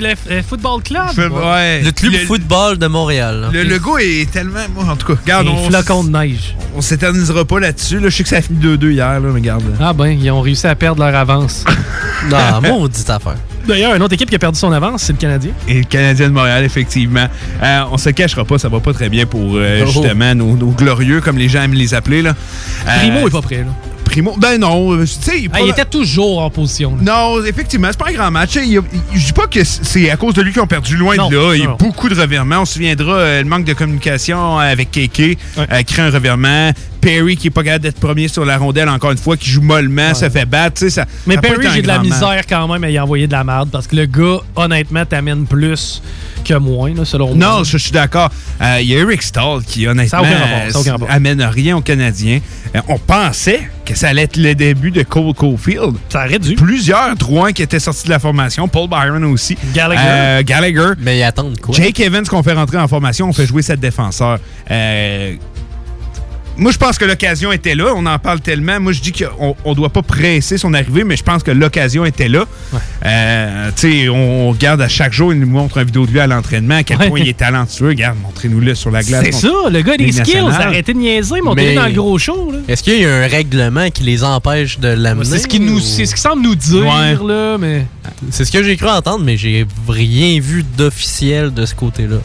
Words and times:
c'est 0.00 0.30
le 0.30 0.36
euh, 0.38 0.42
Football 0.48 0.82
Club. 0.82 1.32
Ouais. 1.32 1.82
Le 1.82 1.90
club 1.92 2.12
Le- 2.12 2.18
football 2.18 2.78
de 2.78 2.86
Montréal. 2.86 3.40
là. 3.40 3.48
Le 3.52 3.62
logo 3.64 3.98
est 3.98 4.30
tellement. 4.30 4.60
Moi, 4.74 4.84
en 4.84 4.96
tout 4.96 5.06
cas, 5.14 5.20
regarde, 5.20 5.48
on, 5.48 5.68
flocon 5.70 6.04
de 6.04 6.10
neige. 6.10 6.54
on 6.76 6.80
s'éternisera 6.80 7.44
pas 7.44 7.60
là-dessus. 7.60 7.98
Là. 8.00 8.08
Je 8.08 8.16
sais 8.16 8.22
que 8.22 8.28
ça 8.28 8.36
a 8.36 8.42
fini 8.42 8.58
2-2 8.60 8.90
hier, 8.92 9.06
là, 9.06 9.20
mais 9.20 9.30
regarde. 9.30 9.64
Ah 9.80 9.92
ben, 9.92 10.06
ils 10.08 10.30
ont 10.30 10.40
réussi 10.40 10.66
à 10.66 10.74
perdre 10.74 11.04
leur 11.04 11.14
avance. 11.14 11.64
Non, 12.30 12.60
maudite 12.80 13.08
affaire. 13.10 13.36
D'ailleurs, 13.68 13.94
une 13.94 14.02
autre 14.02 14.12
équipe 14.14 14.28
qui 14.28 14.34
a 14.34 14.40
perdu 14.40 14.58
son 14.58 14.72
avance, 14.72 15.04
c'est 15.04 15.12
le 15.12 15.18
Canadien. 15.18 15.52
Et 15.68 15.74
le 15.74 15.84
Canadien 15.84 16.26
de 16.28 16.32
Montréal, 16.32 16.64
effectivement. 16.64 17.28
Euh, 17.62 17.82
on 17.92 17.96
se 17.96 18.10
cachera 18.10 18.44
pas, 18.44 18.58
ça 18.58 18.68
va 18.68 18.80
pas 18.80 18.92
très 18.92 19.08
bien 19.08 19.24
pour 19.24 19.52
euh, 19.54 19.84
Oh. 19.84 19.86
justement 19.86 20.34
nos, 20.34 20.56
nos 20.56 20.70
glorieux, 20.72 21.20
comme 21.20 21.38
les 21.38 21.48
gens 21.48 21.62
aiment 21.62 21.74
les 21.74 21.94
appeler. 21.94 22.22
Là. 22.22 22.34
Euh, 22.88 22.98
Primo 22.98 23.28
est 23.28 23.30
pas 23.30 23.40
prêt, 23.40 23.58
là. 23.58 23.72
Primo, 24.08 24.34
ben 24.38 24.58
non, 24.58 24.94
euh, 24.94 25.02
tu 25.02 25.06
sais, 25.06 25.48
Ah, 25.52 25.58
il 25.60 25.68
était 25.68 25.84
toujours 25.84 26.38
en 26.40 26.48
position. 26.48 26.96
là. 26.96 27.02
Non, 27.12 27.44
effectivement, 27.44 27.88
c'est 27.90 27.98
pas 27.98 28.08
un 28.08 28.14
grand 28.14 28.30
match. 28.30 28.54
Je 28.54 29.26
dis 29.26 29.32
pas 29.34 29.46
que 29.46 29.62
c'est 29.64 30.08
à 30.10 30.16
cause 30.16 30.32
de 30.32 30.40
lui 30.40 30.50
qu'ils 30.52 30.62
ont 30.62 30.66
perdu 30.66 30.96
loin 30.96 31.14
Non, 31.16 31.28
de 31.28 31.36
là. 31.36 31.54
Il 31.54 31.60
y 31.62 31.64
a 31.66 31.76
beaucoup 31.78 32.08
de 32.08 32.18
revirements. 32.18 32.60
On 32.60 32.64
se 32.64 32.74
souviendra, 32.74 33.12
euh, 33.12 33.42
le 33.42 33.48
manque 33.48 33.64
de 33.64 33.74
communication 33.74 34.58
avec 34.58 34.90
Keke 34.90 35.38
euh, 35.58 35.82
crée 35.82 36.02
un 36.02 36.10
revirement. 36.10 36.70
Perry 37.02 37.36
qui 37.36 37.46
est 37.48 37.50
pas 37.50 37.62
capable 37.62 37.82
d'être 37.84 38.00
premier 38.00 38.26
sur 38.28 38.44
la 38.44 38.56
rondelle 38.58 38.88
encore 38.88 39.12
une 39.12 39.18
fois, 39.18 39.36
qui 39.36 39.48
joue 39.50 39.60
mollement, 39.62 40.14
se 40.14 40.28
fait 40.30 40.46
battre. 40.46 40.88
Ça, 40.88 41.04
Mais 41.26 41.34
ça 41.36 41.40
Perry, 41.42 41.66
j'ai 41.74 41.82
de 41.82 41.86
la 41.86 41.98
misère 42.00 42.42
quand 42.48 42.66
même 42.66 42.82
à 42.84 42.90
y 42.90 42.98
envoyer 42.98 43.26
de 43.26 43.32
la 43.32 43.44
merde 43.44 43.68
parce 43.70 43.86
que 43.86 43.94
le 43.94 44.06
gars, 44.06 44.38
honnêtement, 44.56 45.04
t'amène 45.04 45.46
plus 45.46 46.02
que 46.44 46.54
moins, 46.54 46.94
là, 46.94 47.04
selon 47.04 47.34
moi. 47.34 47.36
Non, 47.36 47.64
je, 47.64 47.72
je 47.72 47.78
suis 47.78 47.92
d'accord. 47.92 48.30
Euh, 48.60 48.78
Il 48.80 48.88
y 48.88 48.96
a 48.96 48.98
Eric 48.98 49.22
Stahl 49.22 49.62
qui, 49.64 49.86
honnêtement, 49.86 50.22
Ça 50.22 50.28
rapport, 50.28 50.82
ça 50.82 50.96
amène 51.08 51.42
rien 51.42 51.76
aux 51.76 51.80
Canadiens. 51.80 52.40
Euh, 52.74 52.80
on 52.88 52.98
pensait 52.98 53.68
que 53.84 53.94
ça 53.94 54.08
allait 54.08 54.22
être 54.22 54.36
le 54.36 54.54
début 54.54 54.90
de 54.90 55.02
Cole 55.02 55.32
Caulfield. 55.34 55.94
Ça 56.08 56.24
aurait 56.24 56.38
dû. 56.38 56.54
Plusieurs 56.54 57.16
droits 57.16 57.52
qui 57.52 57.62
étaient 57.62 57.80
sortis 57.80 58.04
de 58.04 58.10
la 58.10 58.18
formation. 58.18 58.68
Paul 58.68 58.88
Byron 58.88 59.24
aussi. 59.24 59.56
Gallagher. 59.74 60.02
Euh, 60.04 60.42
Gallagher. 60.42 60.90
Mais 60.98 61.18
ils 61.18 61.22
attendent 61.22 61.58
quoi? 61.60 61.74
Jake 61.74 61.98
Evans 62.00 62.26
qu'on 62.26 62.42
fait 62.42 62.52
rentrer 62.52 62.78
en 62.78 62.88
formation, 62.88 63.28
on 63.28 63.32
fait 63.32 63.46
jouer 63.46 63.62
cette 63.62 63.80
défenseur. 63.80 64.38
Moi, 66.58 66.72
je 66.72 66.76
pense 66.78 66.98
que 66.98 67.04
l'occasion 67.04 67.52
était 67.52 67.74
là. 67.76 67.92
On 67.96 68.04
en 68.04 68.18
parle 68.18 68.40
tellement. 68.40 68.80
Moi, 68.80 68.90
je 68.92 69.00
dis 69.00 69.12
qu'on 69.12 69.54
ne 69.64 69.74
doit 69.74 69.90
pas 69.90 70.02
presser 70.02 70.58
son 70.58 70.74
arrivée, 70.74 71.04
mais 71.04 71.16
je 71.16 71.22
pense 71.22 71.42
que 71.44 71.52
l'occasion 71.52 72.04
était 72.04 72.28
là. 72.28 72.44
Euh, 73.06 73.70
tu 73.76 73.92
sais, 74.02 74.08
on 74.08 74.50
regarde 74.50 74.80
à 74.80 74.88
chaque 74.88 75.12
jour, 75.12 75.32
il 75.32 75.38
nous 75.38 75.46
montre 75.46 75.78
une 75.78 75.84
vidéo 75.84 76.04
de 76.04 76.10
lui 76.10 76.18
à 76.20 76.26
l'entraînement, 76.26 76.74
à 76.76 76.82
quel 76.82 76.98
Ouais. 76.98 77.08
point 77.08 77.20
il 77.20 77.28
est 77.28 77.36
talentueux. 77.38 77.88
Regarde, 77.88 78.18
montrez-nous-le 78.20 78.74
sur 78.74 78.90
la 78.90 79.02
glace. 79.04 79.24
C'est 79.24 79.32
ça, 79.32 79.48
le 79.70 79.80
gars 79.82 79.92
a 79.92 79.96
des 79.98 80.10
skills. 80.10 80.38
Arrêtez 80.50 80.94
de 80.94 80.98
niaiser, 80.98 81.40
montez 81.40 81.62
Mais- 81.62 81.74
dans 81.74 81.86
le 81.86 81.92
gros 81.92 82.18
show. 82.18 82.52
Est-ce 82.66 82.82
qu'il 82.82 83.00
y 83.00 83.04
a 83.06 83.14
un 83.14 83.26
règlement 83.28 83.88
qui 83.90 84.02
les 84.02 84.24
empêche 84.24 84.80
de 84.80 84.88
l'amener? 84.88 85.24
C'est 85.26 85.38
ce 85.38 85.46
qui 85.46 85.60
nous, 85.60 85.76
ou- 85.76 85.80
c'est 85.80 86.06
ce 86.06 86.14
qui 86.16 86.20
semble 86.20 86.42
nous 86.42 86.56
dire 86.56 86.84
Ouais. 86.86 87.14
là, 87.24 87.56
mais 87.58 87.86
C'est 88.30 88.44
ce 88.44 88.50
que 88.50 88.64
j'ai 88.64 88.76
cru 88.76 88.88
entendre, 88.88 89.24
mais 89.24 89.36
j'ai 89.36 89.64
rien 89.88 90.40
vu 90.40 90.64
d'officiel 90.76 91.54
de 91.54 91.64
ce 91.66 91.74
côté-là. 91.74 92.16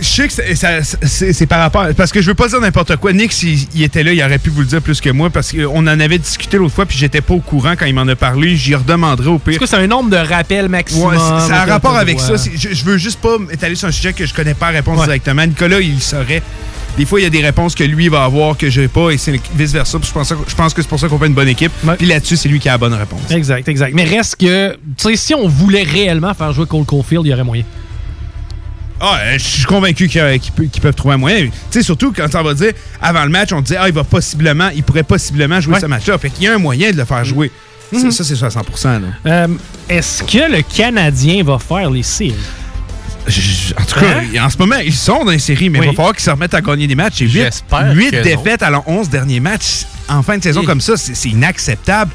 Je 0.00 0.04
sais 0.04 0.28
que 0.28 0.32
c'est- 1.06 1.46
par 1.46 1.60
rapport. 1.60 1.86
Parce 1.96 2.12
que 2.12 2.20
je 2.20 2.26
veux 2.26 2.34
pas 2.34 2.48
dire 2.48 2.60
n'importe 2.60 2.96
quoi. 2.96 3.12
Nick, 3.12 3.32
s'il 3.32 3.66
il 3.74 3.82
était 3.82 4.02
là, 4.02 4.12
il 4.12 4.22
aurait 4.22 4.38
pu 4.38 4.50
vous 4.50 4.60
le 4.60 4.66
dire 4.66 4.82
plus 4.82 5.00
que 5.00 5.10
moi 5.10 5.30
parce 5.30 5.52
qu'on 5.52 5.78
en 5.78 5.86
avait 6.00 6.18
discuté 6.18 6.56
l'autre 6.58 6.74
fois 6.74 6.86
puis 6.86 6.96
j'étais 6.98 7.20
pas 7.20 7.34
au 7.34 7.40
courant 7.40 7.74
quand 7.78 7.86
il 7.86 7.94
m'en 7.94 8.06
a 8.08 8.16
parlé. 8.16 8.56
J'y 8.56 8.74
redemanderai 8.74 9.28
au 9.28 9.38
pire. 9.38 9.52
est-ce 9.54 9.60
que 9.60 9.66
c'est 9.66 9.76
un 9.76 9.86
nombre 9.86 10.10
de 10.10 10.16
rappels 10.16 10.68
maximum 10.68 11.10
Ouais, 11.10 11.16
c'est- 11.16 11.48
ça 11.48 11.62
a 11.62 11.64
rapport 11.64 11.96
avec 11.96 12.20
ça. 12.20 12.34
Je, 12.36 12.74
je 12.74 12.84
veux 12.84 12.98
juste 12.98 13.20
pas 13.20 13.38
m'étaler 13.38 13.74
sur 13.74 13.88
un 13.88 13.92
sujet 13.92 14.12
que 14.12 14.26
je 14.26 14.34
connais 14.34 14.54
pas 14.54 14.70
la 14.72 14.78
réponse 14.78 14.98
Ouais. 15.00 15.04
directement. 15.06 15.46
Nicolas, 15.46 15.80
il 15.80 16.00
saurait. 16.00 16.42
Des 16.98 17.04
fois, 17.04 17.20
il 17.20 17.24
y 17.24 17.26
a 17.26 17.30
des 17.30 17.42
réponses 17.42 17.74
que 17.74 17.84
lui 17.84 18.08
va 18.08 18.24
avoir 18.24 18.56
que 18.56 18.70
j'ai 18.70 18.88
pas 18.88 19.10
et 19.10 19.18
c'est 19.18 19.38
vice-versa. 19.54 19.98
Puis 19.98 20.08
Je 20.08 20.14
pense, 20.14 20.32
je 20.48 20.54
pense 20.54 20.72
que 20.72 20.80
c'est 20.80 20.88
pour 20.88 20.98
ça 20.98 21.08
qu'on 21.08 21.18
fait 21.18 21.26
une 21.26 21.34
bonne 21.34 21.48
équipe. 21.48 21.72
Puis 21.98 22.06
là-dessus, 22.06 22.36
c'est 22.38 22.48
lui 22.48 22.58
qui 22.58 22.68
a 22.70 22.72
la 22.72 22.78
bonne 22.78 22.94
réponse. 22.94 23.20
Exact, 23.30 23.68
exact. 23.68 23.92
Mais 23.94 24.04
reste 24.04 24.36
que, 24.36 24.72
tu 24.96 25.08
sais, 25.10 25.16
si 25.16 25.34
on 25.34 25.46
voulait 25.46 25.82
réellement 25.82 26.32
faire 26.32 26.52
jouer 26.52 26.64
Cole 26.66 26.84
Caulfield, 26.86 27.26
il 27.26 27.30
y 27.30 27.34
aurait 27.34 27.44
moyen. 27.44 27.64
Ah, 29.00 29.18
euh, 29.22 29.32
je 29.38 29.44
suis 29.44 29.64
convaincu 29.64 30.08
qu'ils 30.08 30.80
peuvent 30.80 30.94
trouver 30.94 31.14
un 31.14 31.18
moyen. 31.18 31.44
Tu 31.46 31.50
sais, 31.70 31.82
surtout 31.82 32.12
quand 32.12 32.26
on 32.34 32.42
va 32.42 32.54
dire, 32.54 32.72
avant 33.02 33.24
le 33.24 33.30
match, 33.30 33.52
on 33.52 33.60
disait, 33.60 33.76
ah, 33.78 33.88
il 33.88 33.94
va 33.94 34.04
possiblement, 34.04 34.70
il 34.74 34.82
pourrait 34.82 35.02
possiblement 35.02 35.60
jouer 35.60 35.74
Ouais. 35.74 35.80
ce 35.80 35.86
match-là. 35.86 36.16
Fait 36.18 36.30
qu'il 36.30 36.44
y 36.44 36.48
a 36.48 36.54
un 36.54 36.58
moyen 36.58 36.90
de 36.92 36.96
le 36.96 37.04
faire 37.04 37.24
jouer. 37.24 37.50
Ça, 37.92 37.98
Mhm. 37.98 38.10
Ça, 38.10 38.24
c'est 38.24 38.34
60 38.34 38.66
là. 38.84 39.00
Euh, 39.26 39.48
Est-ce 39.88 40.22
que 40.24 40.50
le 40.50 40.62
Canadien 40.62 41.44
va 41.44 41.58
faire 41.58 41.88
les 41.90 42.02
séries? 42.02 42.34
Je- 43.28 43.74
En 43.74 43.84
tout 43.84 43.98
cas, 44.00 44.44
en 44.44 44.50
ce 44.50 44.56
moment, 44.58 44.76
ils 44.76 44.94
sont 44.94 45.24
dans 45.24 45.30
les 45.32 45.38
séries, 45.40 45.68
mais 45.68 45.80
Oui. 45.80 45.86
il 45.86 45.90
va 45.90 45.94
falloir 45.96 46.14
qu'ils 46.14 46.24
se 46.24 46.30
remettent 46.30 46.54
à 46.54 46.60
gagner 46.60 46.86
des 46.86 46.94
matchs. 46.94 47.22
Et 47.22 47.28
J'espère 47.28 47.92
8 47.94 48.10
que 48.10 48.16
non. 48.16 48.22
défaites 48.22 48.62
à 48.62 48.70
leurs 48.70 48.88
11 48.88 49.08
derniers 49.10 49.40
matchs 49.40 49.84
en 50.08 50.22
fin 50.22 50.38
de 50.38 50.42
saison 50.42 50.60
Oui. 50.60 50.66
comme 50.66 50.80
ça, 50.80 50.96
c'est 50.96 51.14
c'est 51.14 51.28
inacceptable. 51.30 52.12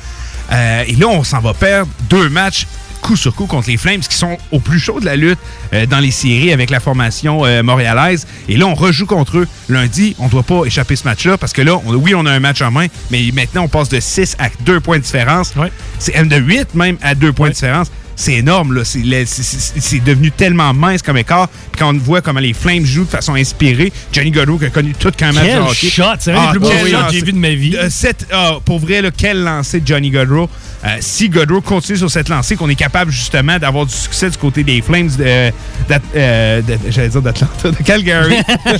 Euh, 0.51 0.83
et 0.87 0.95
là, 0.95 1.07
on 1.07 1.23
s'en 1.23 1.39
va 1.39 1.53
perdre 1.53 1.89
deux 2.09 2.27
matchs 2.29 2.65
coup 3.01 3.15
sur 3.17 3.35
coup 3.35 3.45
contre 3.47 3.69
les 3.69 3.77
Flames 3.77 3.99
qui 3.99 4.15
sont 4.15 4.37
au 4.51 4.59
plus 4.59 4.79
chaud 4.79 4.99
de 4.99 5.05
la 5.05 5.15
lutte 5.15 5.39
euh, 5.73 5.85
dans 5.85 5.99
les 5.99 6.11
séries 6.11 6.51
avec 6.53 6.69
la 6.69 6.79
formation 6.79 7.45
euh, 7.45 7.63
montréalaise. 7.63 8.27
Et 8.47 8.57
là, 8.57 8.67
on 8.67 8.75
rejoue 8.75 9.05
contre 9.05 9.39
eux 9.39 9.47
lundi. 9.69 10.15
On 10.19 10.25
ne 10.25 10.29
doit 10.29 10.43
pas 10.43 10.63
échapper 10.65 10.95
ce 10.95 11.03
match-là 11.05 11.37
parce 11.37 11.53
que 11.53 11.61
là, 11.61 11.75
on- 11.85 11.95
oui, 11.95 12.13
on 12.15 12.25
a 12.25 12.31
un 12.31 12.39
match 12.39 12.61
en 12.61 12.71
main, 12.71 12.87
mais 13.09 13.29
maintenant, 13.33 13.63
on 13.63 13.67
passe 13.67 13.89
de 13.89 13.99
6 13.99 14.35
à 14.39 14.49
2 14.65 14.79
points 14.79 14.97
de 14.99 15.03
différence. 15.03 15.53
C'est 15.99 16.15
même 16.15 16.27
de 16.29 16.37
8 16.37 16.75
même 16.75 16.97
à 17.01 17.15
2 17.15 17.33
points 17.33 17.49
de 17.49 17.53
différence. 17.53 17.91
C'est 18.15 18.33
énorme, 18.33 18.73
là. 18.75 18.83
C'est 18.85 20.03
devenu 20.03 20.29
tellement 20.31 20.73
mince 20.73 21.01
comme 21.01 21.17
écart. 21.17 21.47
Puis 21.71 21.79
quand 21.79 21.93
on 21.95 21.97
voit 21.97 22.21
comment 22.21 22.39
les 22.39 22.53
Flames 22.53 22.85
jouent 22.85 23.05
de 23.05 23.09
façon 23.09 23.33
inspirée, 23.33 23.91
Johnny 24.11 24.29
Godrow 24.31 24.59
qui 24.59 24.65
a 24.65 24.69
connu 24.69 24.93
tout 24.93 25.11
qu'un 25.11 25.31
match 25.31 25.45
de 25.45 25.59
hockey. 25.59 25.89
shot! 25.89 26.03
C'est 26.19 26.31
un 26.33 26.45
des 26.45 26.49
plus 26.51 26.59
beaux 26.59 26.69
quel 26.69 26.79
shots 26.81 26.85
que 26.87 26.91
lancer. 26.91 27.19
j'ai 27.19 27.25
vu 27.25 27.33
de 27.33 27.37
ma 27.39 27.49
vie. 27.55 27.75
Euh, 27.77 27.87
cette- 27.89 28.27
ah, 28.31 28.57
pour 28.63 28.79
vrai, 28.79 29.01
là, 29.01 29.09
quel 29.15 29.41
lancer 29.43 29.79
de 29.79 29.87
Johnny 29.87 30.11
Godrow. 30.11 30.49
Euh, 30.83 30.97
si 30.99 31.29
Godrow 31.29 31.61
continue 31.61 31.97
sur 31.99 32.09
cette 32.09 32.27
lancée, 32.27 32.55
qu'on 32.55 32.67
est 32.69 32.75
capable 32.75 33.11
justement 33.11 33.59
d'avoir 33.59 33.85
du 33.85 33.93
succès 33.93 34.29
du 34.31 34.37
côté 34.37 34.63
des 34.63 34.81
Flames 34.81 35.09
de, 35.15 35.51
d'At- 35.87 35.99
euh, 36.15 36.61
de- 36.63 36.77
j'allais 36.89 37.09
dire 37.09 37.21
d'Atlanta, 37.21 37.69
de 37.69 37.75
Calgary. 37.83 38.37
Je 38.65 38.77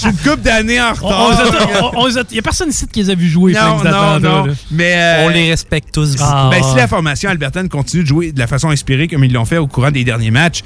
suis 0.00 0.08
une 0.08 0.16
couple 0.16 0.40
d'années 0.40 0.80
en 0.80 0.92
retard. 0.94 2.24
Il 2.30 2.36
y 2.36 2.38
a 2.38 2.42
personne 2.42 2.70
ici 2.70 2.86
qui 2.90 3.02
les 3.02 3.10
a 3.10 3.14
vus 3.14 3.28
jouer. 3.28 3.52
Non, 3.52 3.78
Flames 3.78 3.92
non, 3.92 4.14
d'Atlanta, 4.14 4.28
non. 4.28 4.44
là. 4.46 4.52
Mais 4.70 4.94
euh, 4.96 5.24
On 5.26 5.28
les 5.28 5.50
respecte 5.50 5.92
tous. 5.92 6.16
Ah. 6.20 6.48
ben, 6.50 6.62
si 6.62 6.74
la 6.76 6.88
formation 6.88 7.28
albertaine 7.28 7.68
continue 7.68 8.04
de 8.04 8.08
jouer 8.08 8.32
de 8.32 8.38
la 8.38 8.46
façon 8.46 8.70
inspirée 8.70 9.06
comme 9.06 9.22
ils 9.24 9.32
l'ont 9.32 9.44
fait 9.44 9.58
au 9.58 9.66
courant 9.66 9.90
des 9.90 10.04
derniers 10.04 10.30
matchs, 10.30 10.60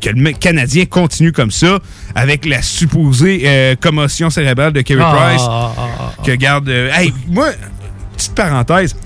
que 0.00 0.10
le 0.10 0.32
Canadien 0.32 0.86
continue 0.86 1.30
comme 1.32 1.50
ça, 1.52 1.78
avec 2.16 2.46
la 2.46 2.62
supposée 2.62 3.42
euh, 3.44 3.74
commotion 3.80 4.28
cérébrale 4.30 4.72
de 4.72 4.80
Kerry 4.80 5.02
Ah, 5.04 5.14
Price, 5.16 5.42
ah, 5.46 5.72
ah, 5.78 5.82
ah. 6.00 6.12
que 6.24 6.32
garde. 6.32 6.68
euh, 6.68 6.90
hey, 6.94 7.12
moi, 7.28 7.50
petite 8.16 8.34
parenthèse. 8.34 8.96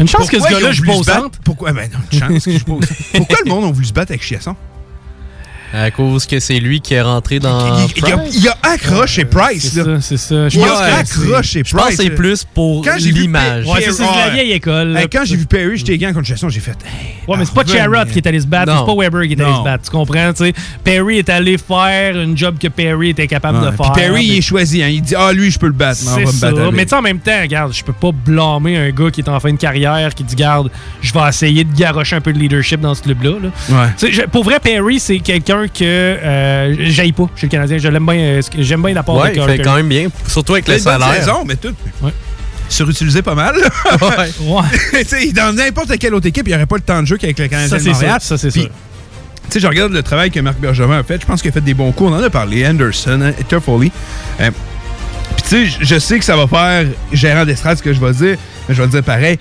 Une 0.00 0.08
chance 0.08 0.28
que 0.30 0.38
ce 0.38 0.42
Pourquoi 0.42 0.60
gars-là 0.60 0.72
joue 0.72 0.84
pas 0.84 0.94
au 0.94 1.02
centre? 1.02 1.38
Pourquoi? 1.44 1.72
Ben 1.72 1.90
non, 1.92 1.98
une 2.10 2.18
chance 2.18 2.44
que 2.44 2.50
je 2.50 2.58
joue 2.58 2.64
pas 2.64 2.72
au 2.72 2.82
centre. 2.82 3.00
Pourquoi 3.14 3.38
le 3.44 3.50
monde 3.50 3.64
a 3.64 3.70
voulu 3.70 3.86
se 3.86 3.92
battre 3.92 4.12
avec 4.12 4.22
Chiasson? 4.22 4.56
À 5.72 5.90
cause 5.90 6.26
que 6.26 6.40
c'est 6.40 6.58
lui 6.58 6.80
qui 6.80 6.94
est 6.94 7.00
rentré 7.02 7.38
dans. 7.38 7.78
Il, 7.78 7.92
il 7.96 8.04
a, 8.12 8.16
Price. 8.16 8.34
il 8.36 8.48
a 8.48 8.56
accroché 8.62 9.24
Price. 9.24 9.70
C'est 9.72 9.86
là. 9.86 10.00
ça, 10.00 10.00
c'est 10.00 10.16
ça. 10.16 10.48
Je 10.48 10.58
Il 10.58 10.64
pense 10.64 10.78
a 10.80 10.96
accroché 10.96 11.62
Je 11.64 11.72
pense 11.76 11.82
que 11.82 11.86
Price. 11.94 12.00
c'est 12.02 12.10
plus 12.10 12.44
pour 12.44 12.84
Quand 12.84 12.96
j'ai 12.98 13.12
vu 13.12 13.20
l'image. 13.22 13.66
Ouais, 13.66 13.80
c'est 13.82 13.92
c'est 13.92 14.02
de 14.02 14.16
la 14.18 14.30
vieille 14.30 14.52
école. 14.52 14.88
là. 14.88 15.02
Quand 15.06 15.24
j'ai 15.24 15.36
vu 15.36 15.46
Perry, 15.46 15.76
j'étais 15.76 15.96
gagné 15.96 16.12
contre 16.14 16.26
Chiasson, 16.26 16.48
j'ai 16.48 16.60
fait. 16.60 16.72
hey, 16.84 17.14
Ouais, 17.28 17.36
mais 17.38 17.44
c'est 17.44 17.54
pas 17.54 17.64
Charrot 17.64 18.06
qui 18.10 18.18
est 18.18 18.26
allé 18.26 18.40
se 18.40 18.46
battre, 18.46 18.72
c'est 18.78 18.86
pas 18.86 19.00
Weber 19.00 19.22
qui 19.28 19.32
est 19.34 19.40
allé 19.40 19.54
se 19.54 19.62
battre. 19.64 19.84
Tu 19.84 19.90
comprends, 19.90 20.32
tu 20.32 20.44
sais? 20.46 20.52
Perry 20.82 21.18
est 21.18 21.28
allé 21.28 21.56
faire 21.56 22.18
une 22.20 22.36
job 22.36 22.56
que 22.60 22.66
Perry 22.68 23.10
était 23.10 23.26
capable 23.28 23.58
Ouais, 23.58 23.66
de 23.66 23.70
puis 23.70 23.76
faire. 23.84 23.92
Perry, 23.92 24.24
il 24.24 24.38
est 24.38 24.42
choisi. 24.42 24.82
hein. 24.82 24.88
Il 24.88 25.02
dit 25.02 25.14
Ah, 25.16 25.32
lui, 25.32 25.50
je 25.50 25.58
peux 25.58 25.66
le 25.66 25.72
battre. 25.72 26.00
mais 26.04 26.10
on 26.10 26.14
C'est 26.16 26.24
va 26.24 26.32
me 26.32 26.36
ça. 26.36 26.46
battre. 26.50 26.62
avec. 26.62 26.74
Mais 26.74 26.82
tu 26.84 26.88
sais, 26.90 26.96
en 26.96 27.02
même 27.02 27.18
temps, 27.20 27.40
regarde, 27.40 27.72
je 27.72 27.84
peux 27.84 27.92
pas 27.92 28.10
blâmer 28.12 28.76
un 28.76 28.90
gars 28.90 29.10
qui 29.12 29.20
est 29.20 29.28
en 29.28 29.38
fin 29.38 29.52
de 29.52 29.58
carrière 29.58 30.14
qui 30.14 30.24
dit, 30.24 30.34
garde, 30.34 30.70
je 31.00 31.12
vais 31.12 31.28
essayer 31.28 31.62
de 31.64 31.72
garrocher 31.76 32.16
un 32.16 32.20
peu 32.20 32.32
de 32.32 32.38
leadership 32.38 32.80
dans 32.80 32.94
ce 32.94 33.02
club-là. 33.02 33.30
là. 33.40 33.48
Ouais. 33.82 33.88
Tu 33.96 34.06
sais, 34.06 34.12
je- 34.12 34.22
pour 34.22 34.42
vrai, 34.42 34.58
Perry, 34.60 34.98
c'est 34.98 35.18
quelqu'un 35.20 35.59
que 35.68 35.84
euh, 35.84 36.74
j'aille 36.90 37.12
pas 37.12 37.28
chez 37.36 37.46
le 37.46 37.50
Canadien. 37.50 37.78
Je 37.78 37.88
l'aime 37.88 38.06
bien, 38.06 38.14
euh, 38.16 38.42
j'aime 38.58 38.82
bien 38.82 38.94
l'apport 38.94 39.16
Ouais, 39.16 39.28
de 39.30 39.34
il 39.34 39.36
Carl 39.38 39.50
fait 39.50 39.58
quand 39.62 39.76
même 39.76 39.88
bien. 39.88 40.08
Surtout 40.26 40.54
avec 40.54 40.66
Il 40.68 40.72
a 40.72 40.74
le 40.74 40.80
salaire. 40.80 41.14
saison, 41.14 41.44
mais 41.46 41.56
tout. 41.56 41.74
Ouais. 42.02 42.12
Surutilisé 42.68 43.22
pas 43.22 43.34
mal. 43.34 43.56
Ouais. 43.56 44.30
Ouais. 44.40 45.32
Dans 45.32 45.54
n'importe 45.54 45.98
quelle 45.98 46.14
autre 46.14 46.26
équipe, 46.26 46.46
il 46.46 46.50
n'y 46.50 46.54
aurait 46.56 46.66
pas 46.66 46.76
le 46.76 46.82
temps 46.82 47.00
de 47.02 47.06
jeu 47.06 47.16
qu'avec 47.16 47.38
le 47.38 47.48
Canadien 47.48 47.68
Ça, 47.68 47.76
de 47.78 47.82
c'est 47.82 47.90
Montréal. 47.90 48.18
ça. 48.20 48.38
C'est. 48.38 48.50
Tu 48.50 48.68
sais, 49.48 49.60
je 49.60 49.66
regarde 49.66 49.92
le 49.92 50.02
travail 50.04 50.30
que 50.30 50.38
Marc 50.38 50.58
Bergevin 50.60 50.98
a 51.00 51.02
fait. 51.02 51.20
Je 51.20 51.26
pense 51.26 51.42
qu'il 51.42 51.50
a 51.50 51.52
fait 51.52 51.60
des 51.60 51.74
bons 51.74 51.90
coups. 51.90 52.10
On 52.12 52.14
en 52.14 52.22
a 52.22 52.30
parlé. 52.30 52.64
Anderson, 52.66 53.20
hein, 53.22 53.32
Toffoli. 53.48 53.90
Euh, 54.40 54.50
Puis 55.36 55.42
tu 55.42 55.48
sais, 55.48 55.66
je- 55.66 55.84
je 55.84 55.98
sais 55.98 56.18
que 56.20 56.24
ça 56.24 56.36
va 56.36 56.46
faire 56.46 56.86
gérant 57.12 57.44
d'estrade 57.44 57.76
ce 57.78 57.82
que 57.82 57.92
je 57.92 57.98
vais 57.98 58.12
dire, 58.12 58.36
mais 58.68 58.74
je 58.74 58.80
vais 58.80 58.84
le 58.86 58.92
dire 58.92 59.02
pareil. 59.02 59.38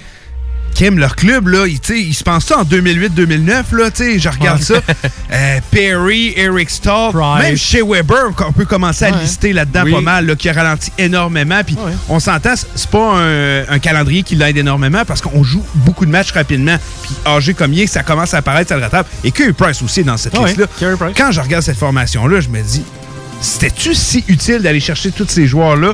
Kim, 0.79 0.97
leur 0.97 1.17
club, 1.17 1.49
là, 1.49 1.67
ils, 1.67 1.77
ils 1.93 2.13
se 2.13 2.23
pensent 2.23 2.45
ça 2.45 2.59
en 2.59 2.63
2008-2009, 2.63 3.75
là, 3.75 3.91
tu 3.91 3.97
sais, 4.13 4.17
je 4.19 4.29
regarde 4.29 4.61
ça. 4.61 4.75
Euh, 5.31 5.59
Perry, 5.69 6.33
Eric 6.37 6.69
Price. 6.69 7.13
même 7.43 7.55
chez 7.55 7.83
Weber, 7.83 8.31
on 8.47 8.51
peut 8.51 8.65
commencer 8.65 9.05
à 9.05 9.11
Ouais. 9.11 9.21
lister 9.21 9.53
là-dedans 9.53 9.83
Oui. 9.85 9.91
pas 9.91 10.01
mal, 10.01 10.25
là, 10.25 10.35
qui 10.35 10.49
a 10.49 10.53
ralenti 10.53 10.91
énormément. 10.97 11.61
Puis 11.63 11.75
Ouais. 11.75 11.91
on 12.07 12.19
s'entend, 12.19 12.55
c'est- 12.55 12.89
pas 12.89 13.13
un, 13.19 13.67
un 13.69 13.77
calendrier 13.79 14.23
qui 14.23 14.35
l'aide 14.35 14.57
énormément 14.57 15.03
parce 15.05 15.21
qu'on 15.21 15.43
joue 15.43 15.63
beaucoup 15.75 16.05
de 16.07 16.11
matchs 16.11 16.31
rapidement. 16.31 16.77
Puis 17.03 17.11
âgé 17.27 17.53
comme 17.53 17.73
il 17.73 17.81
est, 17.81 17.87
ça 17.87 18.01
commence 18.01 18.33
à 18.33 18.37
apparaître, 18.37 18.69
ça 18.69 18.75
le 18.77 18.81
rattrape. 18.81 19.05
Et 19.23 19.29
Curry 19.31 19.53
Price 19.53 19.83
aussi 19.83 20.03
dans 20.03 20.17
cette 20.17 20.35
liste-là. 20.35 20.65
Quand 21.15 21.31
je 21.31 21.41
regarde 21.41 21.63
cette 21.63 21.77
formation-là, 21.77 22.39
je 22.41 22.49
me 22.49 22.61
dis, 22.61 22.83
c'était-tu 23.41 23.95
si 23.95 24.23
utile 24.27 24.61
d'aller 24.61 24.79
chercher 24.79 25.11
tous 25.11 25.27
ces 25.27 25.47
joueurs-là? 25.47 25.93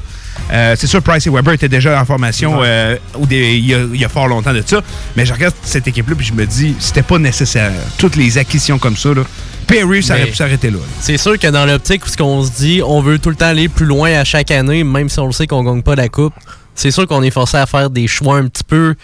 Euh, 0.51 0.75
c'est 0.77 0.87
sûr, 0.87 1.01
Price 1.01 1.25
et 1.25 1.29
Weber 1.29 1.53
étaient 1.53 1.69
déjà 1.69 1.99
en 1.99 2.05
formation 2.05 2.59
euh, 2.61 2.97
il, 3.29 3.65
y 3.65 3.73
a, 3.73 3.79
il 3.79 3.99
y 3.99 4.05
a 4.05 4.09
fort 4.09 4.27
longtemps 4.27 4.53
de 4.53 4.63
ça. 4.65 4.81
Mais 5.15 5.25
je 5.25 5.33
regarde 5.33 5.53
cette 5.63 5.87
équipe-là 5.87 6.15
puis 6.15 6.25
je 6.25 6.33
me 6.33 6.45
dis, 6.45 6.75
c'était 6.79 7.03
pas 7.03 7.17
nécessaire. 7.17 7.71
Toutes 7.97 8.15
les 8.15 8.37
acquisitions 8.37 8.77
comme 8.77 8.97
ça, 8.97 9.13
là. 9.13 9.23
Perry, 9.67 10.03
ça 10.03 10.13
aurait 10.15 10.27
pu 10.27 10.35
s'arrêter 10.35 10.69
là. 10.69 10.77
là. 10.77 10.83
C'est 10.99 11.17
sûr 11.17 11.39
que 11.39 11.47
dans 11.47 11.65
l'optique 11.65 12.05
où 12.05 12.09
ce 12.09 12.17
qu'on 12.17 12.43
se 12.43 12.51
dit, 12.51 12.81
on 12.85 13.01
veut 13.01 13.17
tout 13.17 13.29
le 13.29 13.35
temps 13.35 13.47
aller 13.47 13.67
plus 13.67 13.85
loin 13.85 14.11
à 14.13 14.23
chaque 14.23 14.51
année, 14.51 14.83
même 14.83 15.09
si 15.09 15.19
on 15.19 15.25
le 15.25 15.31
sait 15.31 15.47
qu'on 15.47 15.63
gagne 15.63 15.81
pas 15.81 15.95
la 15.95 16.09
coupe. 16.09 16.33
C'est 16.75 16.91
sûr 16.91 17.07
qu'on 17.07 17.23
est 17.23 17.31
forcé 17.31 17.57
à 17.57 17.65
faire 17.65 17.89
des 17.89 18.05
choix 18.07 18.37
un 18.37 18.47
petit 18.47 18.63
peu 18.63 18.95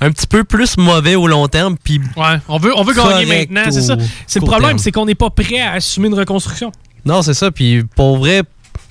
un 0.00 0.10
petit 0.10 0.26
peu 0.26 0.44
plus 0.44 0.76
mauvais 0.76 1.14
au 1.14 1.26
long 1.26 1.48
terme 1.48 1.76
puis 1.82 2.00
Ouais, 2.16 2.36
on 2.48 2.58
veut, 2.58 2.76
on 2.76 2.82
veut 2.82 2.92
gagner 2.92 3.24
maintenant, 3.24 3.70
c'est 3.70 3.80
ça. 3.80 3.96
C'est 4.26 4.40
le 4.40 4.46
problème, 4.46 4.78
c'est 4.78 4.92
qu'on 4.92 5.06
n'est 5.06 5.14
pas 5.14 5.30
prêt 5.30 5.60
à 5.60 5.72
assumer 5.72 6.08
une 6.08 6.14
reconstruction. 6.14 6.70
Non, 7.06 7.22
c'est 7.22 7.34
ça 7.34 7.50
puis 7.50 7.82
pour 7.96 8.18
vrai 8.18 8.42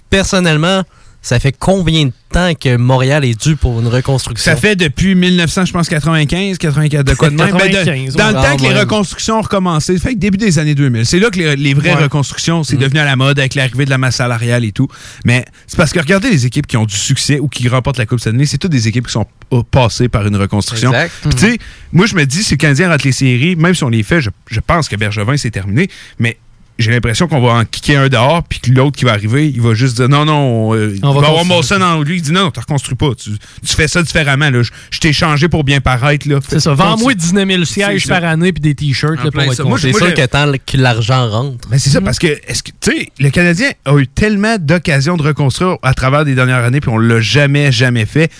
personnellement, 0.09 0.83
ça 1.21 1.39
fait 1.39 1.55
combien 1.57 2.05
de 2.05 2.11
temps 2.31 2.53
que 2.53 2.77
Montréal 2.77 3.25
est 3.25 3.33
dû 3.41 3.55
pour 3.55 3.79
une 3.81 3.87
reconstruction? 3.87 4.51
Ça 4.51 4.55
fait 4.55 4.75
depuis 4.75 5.15
1900, 5.15 5.65
je 5.65 5.73
pense, 5.73 5.89
95, 5.89 6.59
84, 6.59 7.03
de 7.03 7.15
quoi 7.15 7.31
de 7.31 7.35
même? 7.35 7.49
Ben, 7.51 7.57
de- 7.67 7.71
95, 7.71 8.15
dans 8.15 8.29
le 8.29 8.35
ouais. 8.35 8.43
temps 8.43 8.57
que 8.57 8.61
les 8.61 8.69
Ah, 8.75 8.79
reconstructions 8.81 9.39
ont 9.39 9.41
recommencé, 9.41 9.97
ça 9.97 10.03
fait 10.09 10.13
que 10.13 10.19
début 10.19 10.37
des 10.37 10.59
années 10.59 10.75
2000. 10.75 11.03
C'est 11.07 11.17
là 11.17 11.31
que 11.31 11.39
les, 11.39 11.55
les 11.55 11.73
vraies 11.73 11.95
Ouais. 11.95 12.03
reconstructions, 12.03 12.59
Mm. 12.59 12.63
c'est 12.65 12.75
devenu 12.77 12.99
à 12.99 13.05
la 13.05 13.15
mode 13.15 13.39
avec 13.39 13.55
l'arrivée 13.55 13.85
de 13.85 13.89
la 13.89 13.97
masse 13.97 14.17
salariale 14.17 14.63
et 14.65 14.71
tout. 14.71 14.87
Mais 15.25 15.45
c'est 15.65 15.77
parce 15.77 15.91
que 15.93 15.99
regardez 15.99 16.29
les 16.29 16.45
équipes 16.45 16.67
qui 16.67 16.77
ont 16.77 16.85
du 16.85 16.95
succès 16.95 17.39
ou 17.39 17.47
qui 17.47 17.67
remportent 17.69 17.97
la 17.97 18.05
Coupe 18.05 18.19
cette 18.19 18.35
année, 18.35 18.45
c'est 18.45 18.59
toutes 18.59 18.71
des 18.71 18.87
équipes 18.87 19.07
qui 19.07 19.13
sont 19.13 19.25
passées 19.71 20.09
par 20.09 20.27
une 20.27 20.35
reconstruction. 20.35 20.91
Exact. 20.93 21.11
Puis 21.23 21.29
tu 21.33 21.39
sais, 21.53 21.57
moi 21.91 22.05
je 22.05 22.13
me 22.13 22.23
dis, 22.27 22.43
si 22.43 22.51
le 22.53 22.57
Canadien 22.57 22.89
rate 22.89 23.03
les 23.03 23.11
séries, 23.11 23.55
même 23.55 23.73
si 23.73 23.83
on 23.83 23.89
les 23.89 24.03
fait, 24.03 24.21
je, 24.21 24.29
je 24.51 24.59
pense 24.59 24.87
que 24.89 24.95
Bergevin 24.95 25.37
c'est 25.37 25.49
terminé, 25.49 25.89
mais 26.19 26.37
j'ai 26.77 26.91
l'impression 26.91 27.27
qu'on 27.27 27.41
va 27.41 27.53
en 27.53 27.65
kicker 27.65 27.97
un 27.97 28.09
dehors, 28.09 28.43
puis 28.43 28.59
que 28.59 28.71
l'autre 28.71 28.97
qui 28.97 29.05
va 29.05 29.13
arriver, 29.13 29.47
il 29.49 29.61
va 29.61 29.73
juste 29.73 29.95
dire 29.95 30.09
non, 30.09 30.25
non, 30.25 30.73
euh, 30.73 30.93
il 30.95 31.05
On 31.05 31.13
va 31.13 31.21
va 31.21 31.27
avoir. 31.27 31.45
Molson 31.45 31.81
en 31.81 32.01
lui, 32.01 32.17
il 32.17 32.21
dit 32.21 32.31
non, 32.31 32.45
non, 32.45 32.51
tu 32.51 32.59
reconstruis 32.59 32.95
pas, 32.95 33.11
tu, 33.15 33.31
tu 33.65 33.75
fais 33.75 33.87
ça 33.87 34.03
différemment. 34.03 34.49
Là. 34.49 34.61
Je, 34.61 34.71
je 34.91 34.99
t'ai 34.99 35.13
changé 35.13 35.47
pour 35.47 35.63
bien 35.63 35.79
paraître. 35.81 36.27
là. 36.27 36.39
C'est 36.47 36.59
ça. 36.59 36.73
Vends-moi 36.73 37.13
19 37.13 37.47
000 37.47 37.63
sièges 37.65 38.07
par 38.07 38.23
année 38.23 38.51
puis 38.51 38.61
des 38.61 38.75
t-shirts 38.75 39.21
pour 39.31 39.41
être 39.41 39.53
ça. 39.53 39.63
Moi. 39.63 39.79
C'est 39.79 39.91
moi, 39.91 39.99
sûr 39.99 40.13
que 40.13 40.25
tant 40.25 40.51
que 40.65 40.77
l'argent 40.77 41.29
rentre. 41.29 41.67
Ben 41.69 41.77
c'est 41.79 41.89
ça, 41.89 42.01
parce 42.01 42.19
que, 42.19 42.27
est-ce 42.27 42.63
que, 42.63 42.71
tu 42.81 42.91
sais, 42.91 43.09
le 43.19 43.29
Canadien 43.29 43.71
a 43.85 43.97
eu 43.97 44.07
tellement 44.07 44.57
d'occasions 44.59 45.17
de 45.17 45.23
reconstruire 45.23 45.77
à 45.81 45.93
travers 45.93 46.25
des 46.25 46.35
dernières 46.35 46.63
années, 46.63 46.81
puis 46.81 46.89
on 46.89 46.97
l'a 46.97 47.21
jamais, 47.21 47.71
jamais 47.71 48.05
fait. 48.05 48.31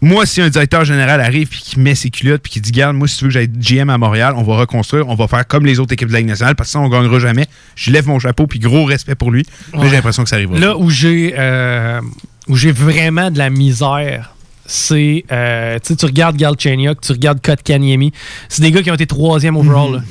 Moi, 0.00 0.26
si 0.26 0.40
un 0.40 0.48
directeur 0.48 0.84
général 0.84 1.20
arrive 1.20 1.48
puis 1.48 1.60
qui 1.60 1.80
met 1.80 1.96
ses 1.96 2.10
culottes 2.10 2.42
puis 2.42 2.52
qui 2.52 2.60
dit 2.60 2.70
Garde, 2.70 2.96
moi, 2.96 3.08
si 3.08 3.18
tu 3.18 3.24
veux 3.24 3.28
que 3.28 3.34
j'aille 3.34 3.48
GM 3.48 3.90
à 3.90 3.98
Montréal, 3.98 4.34
on 4.36 4.42
va 4.42 4.56
reconstruire, 4.56 5.08
on 5.08 5.16
va 5.16 5.26
faire 5.26 5.46
comme 5.46 5.66
les 5.66 5.80
autres 5.80 5.92
équipes 5.92 6.08
de 6.08 6.12
la 6.12 6.20
Ligue 6.20 6.28
nationale, 6.28 6.54
parce 6.54 6.68
que 6.68 6.72
ça, 6.72 6.80
on 6.80 6.88
gagnera 6.88 7.18
jamais. 7.18 7.46
Je 7.74 7.90
lève 7.90 8.06
mon 8.06 8.18
chapeau 8.20 8.46
puis 8.46 8.60
gros 8.60 8.84
respect 8.84 9.16
pour 9.16 9.32
lui. 9.32 9.44
Mais 9.76 9.88
j'ai 9.88 9.96
l'impression 9.96 10.22
que 10.22 10.28
ça 10.28 10.36
arrivera. 10.36 10.58
Là 10.58 10.76
où 10.76 10.88
j'ai 10.88 11.34
euh, 11.36 12.00
où 12.46 12.54
j'ai 12.54 12.70
vraiment 12.70 13.30
de 13.32 13.38
la 13.38 13.50
misère, 13.50 14.34
c'est 14.66 15.24
euh, 15.32 15.78
tu 15.82 15.88
sais, 15.88 15.96
tu 15.96 16.06
regardes 16.06 16.36
Galchenyuk, 16.36 17.00
tu 17.00 17.12
regardes 17.12 17.40
Kotkaniemi, 17.40 18.12
c'est 18.48 18.62
des 18.62 18.70
gars 18.70 18.82
qui 18.82 18.90
ont 18.92 18.94
été 18.94 19.06
troisième 19.06 19.56
overall. 19.56 19.96
Mhm. 19.96 20.02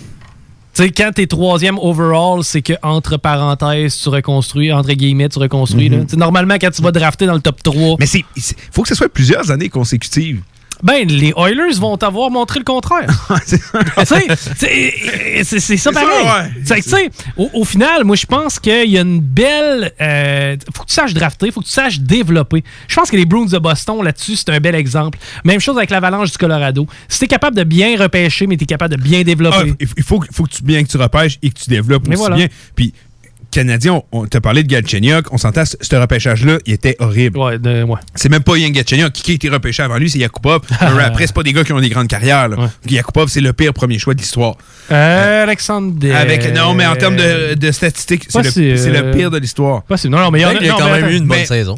Tu 0.77 0.83
sais, 0.83 0.91
quand 0.91 1.09
t'es 1.15 1.25
troisième 1.25 1.79
overall, 1.79 2.43
c'est 2.43 2.61
que 2.61 2.73
entre 2.83 3.17
parenthèses, 3.17 3.97
tu 3.99 4.09
reconstruis, 4.09 4.71
entre 4.71 4.91
guillemets, 4.93 5.27
tu 5.27 5.39
reconstruis. 5.39 5.89
sais, 6.07 6.15
Normalement, 6.17 6.53
quand 6.61 6.69
tu 6.69 6.83
vas 6.83 6.91
drafter 6.91 7.25
dans 7.25 7.33
le 7.33 7.39
top 7.41 7.63
3, 7.63 7.93
Mhm. 7.93 7.95
Mais 7.99 8.05
c'est- 8.05 8.23
faut 8.71 8.83
que 8.83 8.87
ce 8.89 8.93
soit 8.93 9.09
plusieurs 9.09 9.49
années 9.49 9.69
consécutives. 9.69 10.41
Ben, 10.83 11.07
les 11.07 11.33
Oilers 11.37 11.79
vont 11.79 11.97
t'avoir 11.97 12.29
montré 12.31 12.59
le 12.59 12.65
contraire. 12.65 13.07
C'est- 15.43 15.77
ça 15.77 15.91
pareil. 15.91 16.51
ça, 16.63 16.97
ouais. 16.97 17.09
Au, 17.37 17.49
au 17.53 17.65
final, 17.65 18.03
moi, 18.03 18.15
je 18.15 18.25
pense 18.25 18.59
qu'il 18.59 18.89
y 18.89 18.97
a 18.97 19.01
une 19.01 19.19
belle. 19.19 19.91
euh, 20.01 20.55
faut 20.75 20.83
que 20.83 20.87
tu 20.89 20.93
saches 20.93 21.13
drafter, 21.13 21.51
faut 21.51 21.61
que 21.61 21.65
tu 21.65 21.71
saches 21.71 21.99
développer. 21.99 22.63
Je 22.87 22.95
pense 22.95 23.09
que 23.09 23.15
les 23.17 23.25
Bruins 23.25 23.45
de 23.45 23.57
Boston, 23.59 24.03
là-dessus, 24.03 24.35
c'est 24.35 24.49
un 24.49 24.59
bel 24.59 24.75
exemple. 24.75 25.17
Même 25.43 25.59
chose 25.59 25.77
avec 25.77 25.89
l'Avalanche 25.89 26.31
du 26.31 26.37
Colorado. 26.37 26.87
Si 27.07 27.19
t'es 27.19 27.27
capable 27.27 27.55
de 27.57 27.63
bien 27.63 27.97
repêcher, 27.97 28.47
mais 28.47 28.57
t'es 28.57 28.65
capable 28.65 28.95
de 28.95 29.01
bien 29.01 29.19
Ah, 29.21 29.23
développer. 29.23 29.73
il 29.79 29.87
il 29.97 30.03
faut, 30.03 30.21
faut 30.31 30.43
que 30.43 30.49
tu, 30.49 30.63
bien 30.63 30.83
que 30.83 30.89
tu 30.89 30.97
repêches 30.97 31.37
et 31.41 31.49
que 31.49 31.59
tu 31.59 31.69
développes 31.69 32.07
Mais 32.07 32.15
aussi 32.15 32.19
voilà. 32.21 32.35
bien. 32.35 32.47
Puis, 32.75 32.93
Canadien, 33.57 33.93
on, 33.93 34.03
on 34.11 34.25
t'a 34.27 34.39
parlé 34.39 34.61
de 34.61 34.67
Galchenyuk, 34.67 35.33
on 35.33 35.37
s'entend, 35.39 35.65
ce, 35.65 35.75
ce 35.81 35.95
repêchage-là, 35.95 36.59
il 36.67 36.73
était 36.73 36.95
horrible. 36.99 37.39
Ouais, 37.39 37.57
de- 37.57 37.81
ouais. 37.81 37.99
C'est 38.13 38.29
même 38.29 38.43
pas 38.43 38.55
Yann 38.57 38.71
Gatchenyuk. 38.71 39.11
Qui 39.13 39.31
a 39.31 39.33
été 39.33 39.49
repêché 39.49 39.81
avant 39.81 39.97
lui, 39.97 40.09
c'est 40.11 40.19
Yakupov. 40.19 40.61
Mais 40.69 41.03
Après, 41.05 41.25
c'est 41.25 41.33
pas 41.35 41.41
des 41.41 41.53
gars 41.53 41.63
qui 41.63 41.73
ont 41.73 41.79
des 41.79 41.89
grandes 41.89 42.07
carrières. 42.07 42.49
là. 42.49 42.57
Ouais. 42.59 42.67
Yakupov, 42.91 43.29
c'est 43.29 43.41
le 43.41 43.53
pire 43.53 43.73
premier 43.73 43.97
choix 43.97 44.13
de 44.13 44.19
l'histoire. 44.19 44.55
Euh, 44.91 45.43
Alexandre. 45.43 45.93
Avec, 46.15 46.53
non, 46.55 46.75
mais 46.75 46.85
en 46.85 46.95
termes 46.95 47.15
de, 47.15 47.55
de 47.55 47.71
statistiques, 47.71 48.25
c'est 48.29 48.43
le, 48.43 48.49
si, 48.51 48.77
c'est 48.77 48.91
le 48.91 48.99
euh, 49.05 49.13
pire 49.13 49.31
de 49.31 49.39
l'histoire. 49.39 49.81
Non, 50.05 50.19
non, 50.19 50.29
mais 50.31 50.39
il 50.39 50.41
y 50.43 50.45
en 50.45 50.49
a, 50.49 50.53
Il 50.53 50.65
y 50.65 50.69
a 50.69 50.73
non, 50.73 50.77
quand 50.77 50.85
mais 50.91 51.01
même 51.01 51.09
eu 51.09 51.15
une 51.17 51.27
bonne 51.27 51.37
mais- 51.39 51.45
saison. 51.45 51.75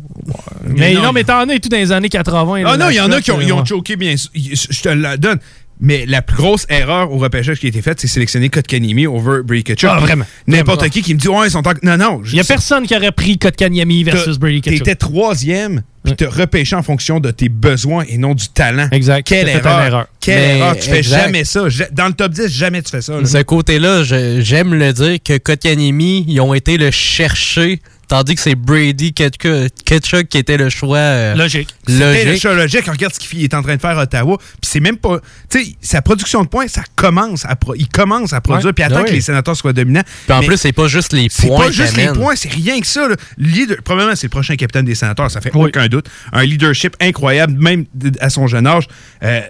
Mais 0.67 0.93
non, 0.93 1.01
non, 1.03 1.11
mais 1.13 1.23
t'en 1.23 1.47
as 1.47 1.53
et 1.55 1.59
tout 1.61 1.69
dans 1.69 1.77
les 1.77 1.91
années 1.93 2.09
80. 2.09 2.55
Ah 2.65 2.75
là, 2.75 2.77
non, 2.77 2.89
il 2.89 2.95
y 2.95 2.99
en 2.99 3.11
a 3.11 3.21
qui 3.21 3.31
ont, 3.31 3.65
choqué, 3.65 3.95
bien 3.95 4.17
sûr. 4.17 4.29
Je 4.35 4.67
je 4.69 4.81
te 4.81 4.89
la 4.89 5.15
donne. 5.17 5.39
Mais 5.81 6.05
la 6.05 6.21
plus 6.21 6.35
grosse 6.35 6.65
erreur 6.67 7.09
au 7.11 7.17
repêchage 7.19 7.59
qui 7.59 7.65
a 7.67 7.69
été 7.69 7.81
faite, 7.81 8.01
c'est 8.01 8.07
sélectionner 8.07 8.49
Kotkaniemi 8.49 9.07
over 9.07 9.43
Brady 9.45 9.63
Kachuk. 9.63 9.89
Ah, 9.93 9.99
vraiment. 9.99 10.25
N'importe 10.45 10.89
qui 10.89 11.01
qui 11.01 11.13
me 11.13 11.19
dit, 11.19 11.29
ouais, 11.29 11.47
ils 11.47 11.51
sont 11.51 11.65
en... 11.65 11.71
Non, 11.83 11.95
non. 11.97 12.21
Il 12.25 12.35
y 12.35 12.39
a 12.41 12.43
personne 12.43 12.85
qui 12.85 12.95
aurait 12.97 13.13
pris 13.13 13.37
Kotkaniemi 13.37 14.03
versus 14.03 14.37
Brady 14.37 14.59
Ketchuk. 14.61 14.79
T'étais 14.79 14.95
troisième, 14.95 15.81
puis 16.03 16.15
te 16.17 16.25
repêché 16.25 16.75
en 16.75 16.83
fonction 16.83 17.21
de 17.21 17.31
tes 17.31 17.47
besoins 17.47 18.03
et 18.09 18.17
non 18.17 18.35
du 18.35 18.49
talent. 18.49 18.89
Exact. 18.91 19.25
Quelle 19.25 19.47
erreur. 19.47 19.79
erreur. 19.81 20.07
Quelle 20.19 20.35
Mais 20.39 20.57
erreur. 20.59 20.75
Tu 20.77 20.89
fais 20.89 20.97
exact. 20.97 21.21
jamais 21.25 21.43
ça. 21.45 21.61
Dans 21.93 22.07
le 22.07 22.13
top 22.13 22.33
10, 22.33 22.49
jamais 22.49 22.81
tu 22.81 22.89
fais 22.91 23.01
ça. 23.01 23.17
là. 23.19 23.25
Ce 23.25 23.41
côté-là, 23.41 24.03
je- 24.03 24.41
j'aime 24.41 24.73
le 24.73 24.91
dire 24.91 25.17
que 25.23 25.37
Kotkaniemi, 25.37 26.25
ils 26.27 26.41
ont 26.41 26.53
été 26.53 26.77
le 26.77 26.91
chercher, 26.91 27.79
tandis 28.09 28.35
que 28.35 28.41
c'est 28.41 28.56
Brady 28.56 29.13
Ketchuk 29.13 29.69
Ketchuk 29.85 30.27
qui 30.27 30.38
était 30.38 30.57
le 30.57 30.69
choix 30.69 30.97
euh, 30.97 31.35
Logique. 31.35 31.69
C'était 31.88 32.00
le 32.23 32.25
logique. 32.25 32.41
choix 32.41 32.53
logique. 32.56 32.85
Regarde 32.88 33.13
ce 33.13 33.19
qu'il 33.19 33.41
est 33.44 33.53
en 33.53 33.61
train 33.61 33.75
de 33.77 33.81
faire 33.81 33.97
à 33.97 34.03
Ottawa. 34.03 34.38
Puis 34.38 34.69
c'est 34.69 34.79
même 34.81 34.97
pas. 34.97 35.19
Tu 35.50 35.63
sais, 35.63 35.75
sa 35.81 36.01
production 36.01 36.44
de 36.44 36.47
points, 36.50 36.67
ça 36.67 36.83
commence 36.97 37.45
à 37.45 37.56
pro- 37.56 37.75
il 37.75 37.88
commence 37.88 38.33
à 38.33 38.41
produire. 38.41 38.73
Puis 38.73 38.83
attend 38.83 39.03
que 39.06 39.11
les 39.11 39.21
sénateurs 39.21 39.56
soient 39.56 39.71
dominants. 39.71 40.03
Puis 40.25 40.33
en 40.35 40.41
Mais 40.41 40.47
plus, 40.47 40.57
c'est 40.57 40.73
pas 40.73 40.88
juste 40.88 41.13
les 41.13 41.27
C'est 41.31 41.47
points 41.47 41.65
pas 41.67 41.71
juste 41.71 41.95
les 41.95 42.07
points, 42.07 42.35
c'est 42.35 42.51
rien 42.51 42.81
que 42.81 42.88
ça. 42.88 43.07
là. 43.07 43.15
Leader- 43.38 43.77
probablement, 43.83 44.15
c'est 44.15 44.27
le 44.27 44.31
prochain 44.31 44.55
capitaine 44.57 44.85
des 44.85 44.95
sénateurs, 44.95 45.31
ça 45.31 45.39
fait 45.39 45.51
Oui. 45.53 45.67
aucun 45.69 45.88
doute. 45.88 46.07
Un 46.33 46.44
leadership 46.44 46.95
incroyable, 47.00 47.53
même 47.62 47.85
à 48.19 48.29
son 48.29 48.47
jeune 48.47 48.67
âge. 48.67 48.88
Euh, 49.23 49.41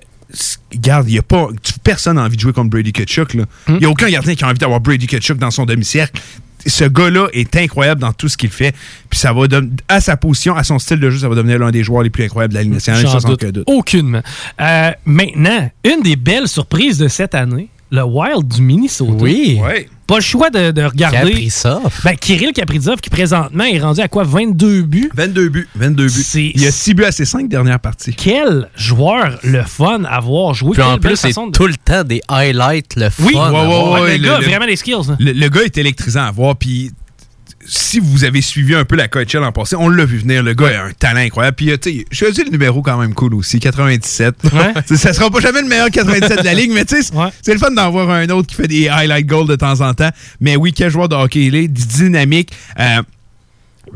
Regarde, 0.71 1.09
il 1.09 1.15
y 1.15 1.17
a 1.17 1.23
pas. 1.23 1.47
Personne 1.83 2.17
n'a 2.17 2.21
envie 2.21 2.35
de 2.35 2.41
jouer 2.41 2.53
contre 2.53 2.69
Brady 2.69 2.91
Kachuk. 2.93 3.33
Il 3.33 3.41
Hmm. 3.67 3.77
n'y 3.79 3.85
a 3.85 3.89
aucun 3.89 4.07
gardien 4.11 4.35
qui 4.35 4.43
a 4.43 4.47
envie 4.47 4.59
d'avoir 4.59 4.79
Brady 4.79 5.07
Kachuk 5.07 5.39
dans 5.39 5.49
son 5.49 5.65
demi-cercle. 5.65 6.21
Ce 6.65 6.83
gars-là 6.83 7.27
est 7.33 7.55
incroyable 7.55 8.01
dans 8.01 8.13
tout 8.13 8.29
ce 8.29 8.37
qu'il 8.37 8.49
fait. 8.49 8.75
Puis 9.09 9.19
ça 9.19 9.33
va 9.33 9.43
à 9.87 10.01
sa 10.01 10.17
position, 10.17 10.55
à 10.55 10.63
son 10.63 10.79
style 10.79 10.99
de 10.99 11.09
jeu, 11.09 11.19
ça 11.19 11.29
va 11.29 11.35
devenir 11.35 11.59
l'un 11.59 11.71
des 11.71 11.83
joueurs 11.83 12.03
les 12.03 12.09
plus 12.09 12.23
incroyables 12.23 12.53
de 12.53 12.57
la 12.59 12.63
Ligue 12.63 12.73
nationale. 12.73 13.07
Sans 13.07 13.27
doute. 13.27 13.43
aucunement. 13.67 14.21
Euh, 14.59 14.91
maintenant, 15.05 15.69
une 15.83 16.01
des 16.01 16.15
belles 16.15 16.47
surprises 16.47 16.97
de 16.97 17.07
cette 17.07 17.35
année, 17.35 17.69
le 17.91 18.03
Wild 18.03 18.47
du 18.47 18.61
Minnesota. 18.61 19.11
Oui. 19.23 19.59
Ouais. 19.61 19.89
Pas 20.05 20.15
le 20.15 20.21
choix 20.21 20.49
de, 20.49 20.71
de 20.71 20.81
regarder. 20.83 21.17
Kaprizov. 21.31 22.01
Ben, 22.03 22.15
Kirill 22.15 22.51
Kaprizov, 22.51 22.97
qui 22.99 23.09
présentement 23.11 23.63
est 23.63 23.79
rendu 23.79 24.01
à 24.01 24.07
quoi? 24.07 24.23
22 24.23 24.81
buts? 24.81 25.11
22 25.13 25.49
buts. 25.49 25.67
22 25.75 26.05
buts. 26.07 26.25
Il 26.55 26.61
y 26.61 26.65
a 26.67 26.71
6 26.71 26.93
buts 26.95 27.03
à 27.05 27.11
ses 27.11 27.25
5 27.25 27.47
dernières 27.47 27.79
parties. 27.79 28.13
Quel 28.15 28.69
joueur 28.75 29.37
le 29.43 29.61
fun 29.63 30.03
à 30.09 30.19
voir 30.19 30.53
jouer. 30.55 30.71
Puis 30.73 30.81
en 30.81 30.97
plus, 30.97 31.15
c'est 31.15 31.29
de- 31.29 31.51
tout 31.51 31.67
le 31.67 31.75
temps 31.75 32.03
des 32.03 32.21
highlights, 32.27 32.95
le 32.95 33.09
fun. 33.11 33.23
Oui, 33.25 33.33
ouais, 33.35 33.39
ouais, 33.41 33.49
Ouais, 33.51 34.01
ouais, 34.01 34.17
le 34.17 34.23
le- 34.23 34.29
gars, 34.29 34.39
le- 34.39 34.45
vraiment 34.45 34.65
des 34.65 34.75
skills. 34.75 34.95
hein. 35.09 35.17
Le, 35.19 35.31
le 35.31 35.49
gars 35.49 35.61
est 35.61 35.77
électrisant 35.77 36.23
à 36.23 36.31
voir. 36.31 36.55
Puis 36.55 36.91
si 37.69 37.99
vous 37.99 38.23
avez 38.23 38.41
suivi 38.41 38.75
un 38.75 38.83
peu 38.83 38.95
la 38.95 39.07
KHL 39.07 39.43
en 39.43 39.51
passé, 39.51 39.75
on 39.75 39.87
l'a 39.89 40.03
vu 40.05 40.17
venir. 40.17 40.43
Le 40.43 40.53
gars 40.53 40.81
a 40.81 40.85
un 40.87 40.91
talent 40.91 41.19
incroyable. 41.21 41.55
Puis, 41.55 41.71
euh, 41.71 41.77
tu 41.77 41.99
sais, 41.99 42.05
je 42.09 42.17
choisi 42.17 42.43
le 42.43 42.49
numéro 42.49 42.81
quand 42.81 42.97
même 42.97 43.13
cool 43.13 43.35
aussi, 43.35 43.59
97. 43.59 44.35
Ouais. 44.51 44.73
Ça 44.97 45.13
sera 45.13 45.29
pas 45.29 45.39
jamais 45.39 45.61
le 45.61 45.67
meilleur 45.67 45.89
97 45.89 46.39
de 46.39 46.45
la 46.45 46.53
ligue, 46.53 46.71
mais 46.73 46.85
tu 46.85 47.01
sais, 47.01 47.13
Ouais. 47.13 47.29
c'est 47.41 47.53
le 47.53 47.59
fun 47.59 47.71
d'en 47.71 47.89
voir 47.91 48.09
un 48.09 48.27
autre 48.29 48.47
qui 48.47 48.55
fait 48.55 48.67
des 48.67 48.87
highlight 48.89 49.25
goals 49.25 49.47
de 49.47 49.55
temps 49.55 49.81
en 49.81 49.93
temps. 49.93 50.09
Mais 50.41 50.55
oui, 50.55 50.73
quel 50.73 50.89
joueur 50.89 51.09
de 51.09 51.15
hockey 51.15 51.45
il 51.45 51.55
est, 51.55 51.67
dynamique. 51.67 52.51
Euh, 52.79 53.01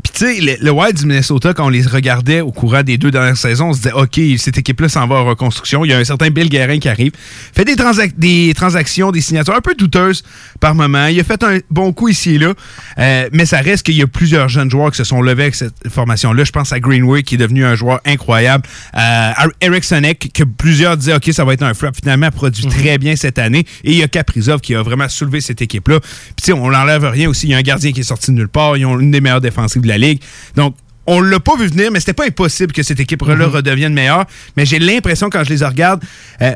puis 0.02 0.12
tu 0.12 0.18
sais, 0.34 0.40
le, 0.40 0.56
le 0.64 0.70
Wild 0.70 0.96
du 0.98 1.06
Minnesota, 1.06 1.54
quand 1.54 1.66
on 1.66 1.70
les 1.70 1.82
regardait 1.82 2.40
au 2.40 2.50
courant 2.52 2.82
des 2.82 2.98
deux 2.98 3.10
dernières 3.10 3.36
saisons, 3.36 3.68
on 3.68 3.72
se 3.72 3.78
disait, 3.78 3.92
OK, 3.92 4.20
cette 4.38 4.58
équipe-là 4.58 4.88
s'en 4.88 5.06
va 5.06 5.16
en 5.16 5.24
reconstruction. 5.24 5.84
Il 5.84 5.90
y 5.90 5.94
a 5.94 5.98
un 5.98 6.04
certain 6.04 6.30
Bill 6.30 6.48
Guerin 6.48 6.78
qui 6.78 6.88
arrive, 6.88 7.12
fait 7.54 7.64
des, 7.64 7.74
transac- 7.74 8.14
des 8.18 8.52
transactions, 8.54 9.12
des 9.12 9.20
signatures 9.20 9.54
un 9.54 9.60
peu 9.60 9.74
douteuses 9.74 10.22
par 10.60 10.74
moment. 10.74 11.06
Il 11.06 11.18
a 11.20 11.24
fait 11.24 11.42
un 11.42 11.58
bon 11.70 11.92
coup 11.92 12.08
ici 12.08 12.34
et 12.34 12.38
là, 12.38 12.52
Euh, 12.98 13.28
mais 13.32 13.44
ça 13.46 13.58
reste 13.58 13.84
qu'il 13.84 13.96
y 13.96 14.02
a 14.02 14.06
plusieurs 14.06 14.48
jeunes 14.48 14.70
joueurs 14.70 14.90
qui 14.90 14.98
se 14.98 15.04
sont 15.04 15.20
levés 15.20 15.44
avec 15.44 15.54
cette 15.54 15.74
formation-là. 15.88 16.44
Je 16.44 16.52
pense 16.52 16.72
à 16.72 16.80
Greenway, 16.80 17.22
qui 17.22 17.34
est 17.34 17.38
devenu 17.38 17.64
un 17.64 17.74
joueur 17.74 18.00
incroyable. 18.04 18.64
Euh, 18.96 19.30
Eric 19.60 19.84
Sonek, 19.84 20.30
que 20.32 20.44
plusieurs 20.44 20.96
disaient, 20.96 21.14
OK, 21.14 21.28
ça 21.32 21.44
va 21.44 21.54
être 21.54 21.62
un 21.62 21.74
flop. 21.74 21.90
Finalement, 22.00 22.30
produit 22.30 22.66
très 22.66 22.98
bien 22.98 23.16
cette 23.16 23.38
année. 23.38 23.66
Et 23.82 23.92
il 23.92 23.98
y 23.98 24.02
a 24.02 24.08
Kaprizov 24.08 24.60
qui 24.60 24.74
a 24.74 24.82
vraiment 24.82 25.08
soulevé 25.08 25.40
cette 25.40 25.60
équipe-là. 25.62 26.00
Puis 26.00 26.08
tu 26.38 26.44
sais, 26.46 26.52
on 26.52 26.70
n'enlève 26.70 27.04
rien 27.04 27.28
aussi. 27.28 27.46
Il 27.46 27.50
y 27.50 27.54
a 27.54 27.58
un 27.58 27.62
gardien 27.62 27.92
qui 27.92 28.00
est 28.00 28.04
sorti 28.04 28.30
de 28.30 28.36
nulle 28.36 28.48
part. 28.48 28.76
Ils 28.76 28.86
ont 28.86 28.98
une 28.98 29.10
des 29.10 29.20
meilleures 29.20 29.40
défensives 29.40 29.82
de 29.84 29.88
la 29.88 29.98
Ligue. 29.98 30.20
Donc, 30.56 30.74
on 31.06 31.20
l'a 31.20 31.40
pas 31.40 31.56
vu 31.56 31.66
venir, 31.66 31.90
mais 31.90 32.00
c'était 32.00 32.14
pas 32.14 32.26
impossible 32.26 32.72
que 32.72 32.82
cette 32.82 33.00
équipe-là 33.00 33.46
redevienne 33.46 33.92
meilleure. 33.92 34.24
Mais 34.56 34.64
j'ai 34.64 34.78
l'impression, 34.78 35.28
quand 35.30 35.44
je 35.44 35.52
les 35.52 35.64
regarde, 35.64 36.02
euh, 36.40 36.52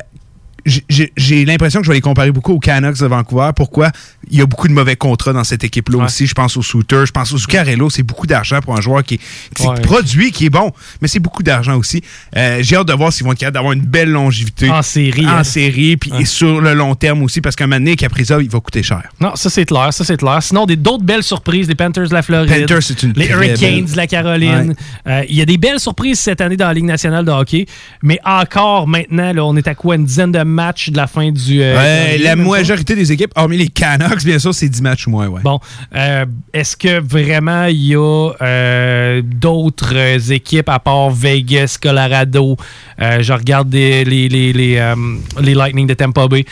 j'ai 0.65 1.45
l'impression 1.45 1.79
que 1.79 1.85
je 1.85 1.91
vais 1.91 1.95
les 1.95 2.01
comparer 2.01 2.31
beaucoup 2.31 2.53
aux 2.53 2.59
Canucks 2.59 2.99
de 2.99 3.07
Vancouver. 3.07 3.51
Pourquoi? 3.55 3.91
Il 4.29 4.37
y 4.37 4.41
a 4.41 4.45
beaucoup 4.45 4.67
de 4.67 4.73
mauvais 4.73 4.95
contrats 4.95 5.33
dans 5.33 5.43
cette 5.43 5.63
équipe-là 5.63 6.05
aussi. 6.05 6.27
Je 6.27 6.33
pense 6.33 6.57
aux 6.57 6.61
Souter, 6.61 7.05
je 7.05 7.11
pense 7.11 7.31
aux 7.33 7.37
Zuccarello. 7.37 7.89
C'est 7.89 8.03
beaucoup 8.03 8.27
d'argent 8.27 8.59
pour 8.61 8.77
un 8.77 8.81
joueur 8.81 9.03
qui, 9.03 9.15
est, 9.15 9.81
produit, 9.81 10.31
qui 10.31 10.45
est 10.45 10.49
bon, 10.49 10.71
mais 11.01 11.07
c'est 11.07 11.19
beaucoup 11.19 11.43
d'argent 11.43 11.75
aussi. 11.77 12.03
Euh, 12.35 12.59
j'ai 12.61 12.75
hâte 12.75 12.87
de 12.87 12.93
voir 12.93 13.11
s'ils 13.11 13.25
vont 13.25 13.31
être 13.31 13.39
capables 13.39 13.55
d'avoir 13.55 13.73
une 13.73 13.81
belle 13.81 14.11
longévité. 14.11 14.69
En 14.69 14.81
série. 14.81 15.25
En 15.25 15.37
hein. 15.37 15.43
série, 15.43 15.97
puis 15.97 16.11
et 16.19 16.25
sur 16.25 16.61
le 16.61 16.73
long 16.73 16.95
terme 16.95 17.23
aussi, 17.23 17.41
parce 17.41 17.55
qu'un 17.55 17.67
moment 17.67 17.79
donné, 17.79 17.95
ça, 18.23 18.39
il 18.41 18.49
va 18.49 18.59
coûter 18.59 18.83
cher. 18.83 19.03
Non, 19.19 19.35
ça 19.35 19.49
c'est 19.49 19.65
clair, 19.65 19.93
ça 19.93 20.03
c'est 20.03 20.17
clair. 20.17 20.41
Sinon, 20.41 20.65
d'autres 20.65 21.03
belles 21.03 21.23
surprises, 21.23 21.67
les 21.67 21.75
Panthers 21.75 22.09
de 22.09 22.13
la 22.13 22.21
Floride. 22.21 22.61
Panthers, 22.61 22.83
c'est 22.83 23.03
une 23.03 23.13
Les 23.13 23.27
Hurricanes 23.27 23.85
de 23.85 23.97
la 23.97 24.07
Caroline. 24.07 24.75
Euh, 25.07 25.23
il 25.29 25.35
y 25.35 25.41
a 25.41 25.45
des 25.45 25.57
belles 25.57 25.79
surprises 25.79 26.19
cette 26.19 26.41
année 26.41 26.57
dans 26.57 26.67
la 26.67 26.73
Ligue 26.73 26.85
nationale 26.85 27.25
de 27.25 27.31
hockey, 27.31 27.65
mais 28.03 28.19
encore 28.25 28.87
maintenant, 28.87 29.33
là, 29.33 29.45
on 29.45 29.55
est 29.55 29.67
à 29.67 29.75
quoi, 29.75 29.95
une 29.95 30.05
dizaine 30.05 30.31
de 30.31 30.43
matchs 30.49 30.89
de 30.89 30.97
la 30.97 31.07
fin 31.07 31.31
du. 31.31 31.61
Euh, 31.61 32.17
la 32.19 32.35
majorité 32.35 32.95
des 32.95 33.11
équipes, 33.11 33.31
hormis 33.35 33.57
les 33.57 33.67
Canucks, 33.67 34.23
bien 34.25 34.39
sûr, 34.39 34.53
c'est 34.53 34.69
10 34.69 34.81
matchs 34.81 35.07
ou 35.07 35.11
moins. 35.11 35.27
Ouais. 35.27 35.41
Bon. 35.41 35.59
Euh, 35.95 36.25
est-ce 36.53 36.75
que 36.75 36.99
vraiment 36.99 37.65
il 37.65 37.87
y 37.87 37.95
a 37.95 38.31
euh, 38.41 39.21
d'autres 39.23 40.31
équipes 40.31 40.69
à 40.69 40.79
part 40.79 41.11
Vegas, 41.11 41.77
Colorado? 41.81 42.57
je 42.99 43.31
regarde 43.31 43.73
les, 43.73 44.03
les, 44.03 44.27
les, 44.27 44.93
les 45.41 45.53
Lightning 45.53 45.87
de 45.87 45.93
Tampa 45.93 46.27
Bay. 46.27 46.45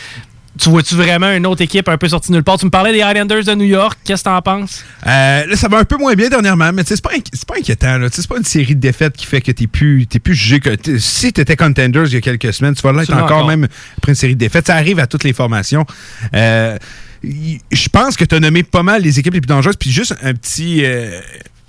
Tu 0.57 0.69
vois-tu 0.69 0.95
vraiment 0.95 1.31
une 1.31 1.45
autre 1.45 1.61
équipe 1.61 1.87
un 1.89 1.97
peu 1.97 2.07
sortie 2.07 2.31
nulle 2.31 2.43
part? 2.43 2.57
Tu 2.57 2.65
me 2.65 2.71
parlais 2.71 2.91
des 2.91 2.99
Islanders 2.99 3.43
de 3.43 3.53
New 3.53 3.65
York. 3.65 3.97
Qu'est-ce 4.03 4.23
que 4.23 4.29
t'en 4.29 4.41
penses? 4.41 4.83
Euh, 5.05 5.45
là, 5.45 5.55
ça 5.55 5.67
va 5.67 5.77
un 5.77 5.83
peu 5.83 5.97
moins 5.97 6.13
bien 6.15 6.29
dernièrement, 6.29 6.71
mais 6.73 6.83
c'est 6.85 7.01
pas, 7.01 7.11
pas 7.47 7.55
inquiétant. 7.57 7.99
C'est 8.11 8.27
pas 8.27 8.37
une 8.37 8.43
série 8.43 8.75
de 8.75 8.81
défaites 8.81 9.15
qui 9.15 9.25
fait 9.25 9.41
que 9.41 9.51
t'es 9.51 9.67
plus, 9.67 10.05
plus 10.05 10.35
jugé 10.35 10.59
que. 10.59 10.75
Si 10.99 11.33
t'étais 11.33 11.55
contenders 11.55 12.05
il 12.07 12.13
y 12.13 12.17
a 12.17 12.21
quelques 12.21 12.53
semaines, 12.53 12.75
tu 12.75 12.81
vas 12.81 12.91
l'être 12.93 13.13
encore, 13.13 13.47
même 13.47 13.67
après 13.97 14.11
une 14.11 14.15
série 14.15 14.35
de 14.35 14.39
défaites. 14.39 14.67
Ça 14.67 14.75
arrive 14.75 14.99
à 14.99 15.07
toutes 15.07 15.23
les 15.23 15.33
formations. 15.33 15.85
Euh, 16.33 16.77
je 17.23 17.89
pense 17.89 18.15
que 18.15 18.25
tu 18.25 18.35
as 18.35 18.39
nommé 18.39 18.63
pas 18.63 18.83
mal 18.83 19.01
les 19.01 19.19
équipes 19.19 19.33
les 19.33 19.41
plus 19.41 19.47
dangereuses. 19.47 19.77
Puis 19.77 19.91
juste 19.91 20.15
un 20.21 20.33
petit. 20.33 20.83
Euh, 20.83 21.19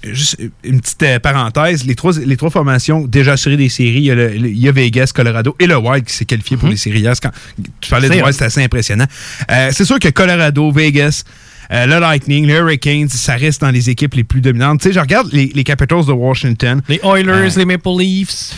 juste 0.02 0.38
une 0.62 0.80
petite 0.80 1.02
euh, 1.02 1.18
parenthèse, 1.18 1.84
les 1.84 1.94
trois, 1.94 2.12
les 2.18 2.36
trois 2.36 2.50
formations 2.50 3.06
déjà 3.06 3.32
assurées 3.32 3.56
des 3.56 3.68
séries, 3.68 4.10
il 4.12 4.58
y, 4.58 4.68
a 4.68 4.72
Vegas, 4.72 5.10
Colorado 5.14 5.56
et 5.58 5.66
le 5.66 5.76
Wild 5.76 6.04
qui 6.04 6.12
s'est 6.12 6.24
qualifié 6.24 6.56
pour 6.56 6.66
mhm. 6.66 6.72
les 6.72 6.76
séries. 6.76 7.04
Quand 7.20 7.30
tu 7.80 7.90
parlais 7.90 8.08
du 8.08 8.16
Wild, 8.16 8.32
c'est 8.32 8.44
assez 8.44 8.62
impressionnant. 8.62 9.06
Euh, 9.50 9.70
c'est 9.72 9.84
sûr 9.84 9.98
que 9.98 10.08
Colorado, 10.08 10.70
Vegas, 10.70 11.24
euh, 11.72 11.86
le 11.86 11.98
Lightning, 11.98 12.46
les 12.46 12.54
Hurricanes, 12.54 13.08
ça 13.08 13.34
reste 13.34 13.60
dans 13.60 13.70
les 13.70 13.90
équipes 13.90 14.14
les 14.14 14.24
plus 14.24 14.40
dominantes. 14.40 14.80
Tu 14.80 14.88
sais, 14.88 14.94
je 14.94 15.00
regarde 15.00 15.28
les, 15.32 15.64
Capitals 15.64 16.06
de 16.06 16.12
Washington. 16.12 16.80
Les 16.88 17.00
Oilers, 17.02 17.50
les 17.56 17.64
Maple 17.64 17.88
Leafs. 17.98 18.54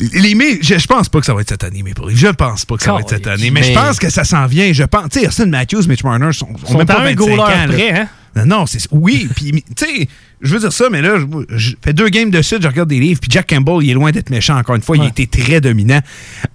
Les, 0.00 0.34
je, 0.62 0.78
je, 0.78 0.86
pense 0.86 1.10
pas 1.10 1.20
que 1.20 1.26
ça 1.26 1.34
va 1.34 1.42
être 1.42 1.50
cette 1.50 1.64
année, 1.64 1.82
Maple 1.82 2.08
Leafs. 2.08 2.18
Je 2.18 2.28
pense 2.28 2.64
pas 2.64 2.76
que 2.76 2.82
ça 2.82 2.94
va 2.94 3.00
être 3.00 3.10
cette 3.10 3.26
année. 3.26 3.50
Mais, 3.50 3.62
je 3.62 3.72
pense 3.72 3.98
que 3.98 4.08
ça 4.08 4.24
s'en 4.24 4.46
vient. 4.46 4.72
Je 4.72 4.84
pense. 4.84 5.10
Tu 5.10 5.20
sais, 5.20 5.28
Austin 5.28 5.46
Matthews, 5.46 5.82
Mitch 5.86 6.02
Marner 6.02 6.32
sont, 6.32 6.48
sont, 6.64 6.78
même 6.78 6.86
pas 6.86 7.04
25 7.04 7.20
ans. 7.38 7.46
hein? 7.46 8.08
Non, 8.36 8.46
non, 8.46 8.66
c'est. 8.66 8.86
Oui, 8.90 9.28
puis, 9.34 9.62
tu 9.76 9.84
sais 9.84 10.08
je 10.42 10.54
veux 10.54 10.58
dire 10.60 10.72
ça, 10.72 10.88
mais 10.90 11.00
là, 11.00 11.18
je, 11.50 11.70
fais 11.82 11.92
deux 11.92 12.08
games 12.08 12.30
de 12.30 12.42
suite, 12.42 12.62
je 12.62 12.68
regarde 12.68 12.88
des 12.88 12.98
livres, 12.98 13.20
puis 13.20 13.30
Jack 13.30 13.48
Campbell, 13.48 13.76
il 13.82 13.90
est 13.90 13.94
loin 13.94 14.10
d'être 14.10 14.30
méchant, 14.30 14.58
encore 14.58 14.74
une 14.74 14.82
fois, 14.82 14.96
il 14.96 15.04
été 15.04 15.26
très 15.26 15.60
dominant. 15.60 16.00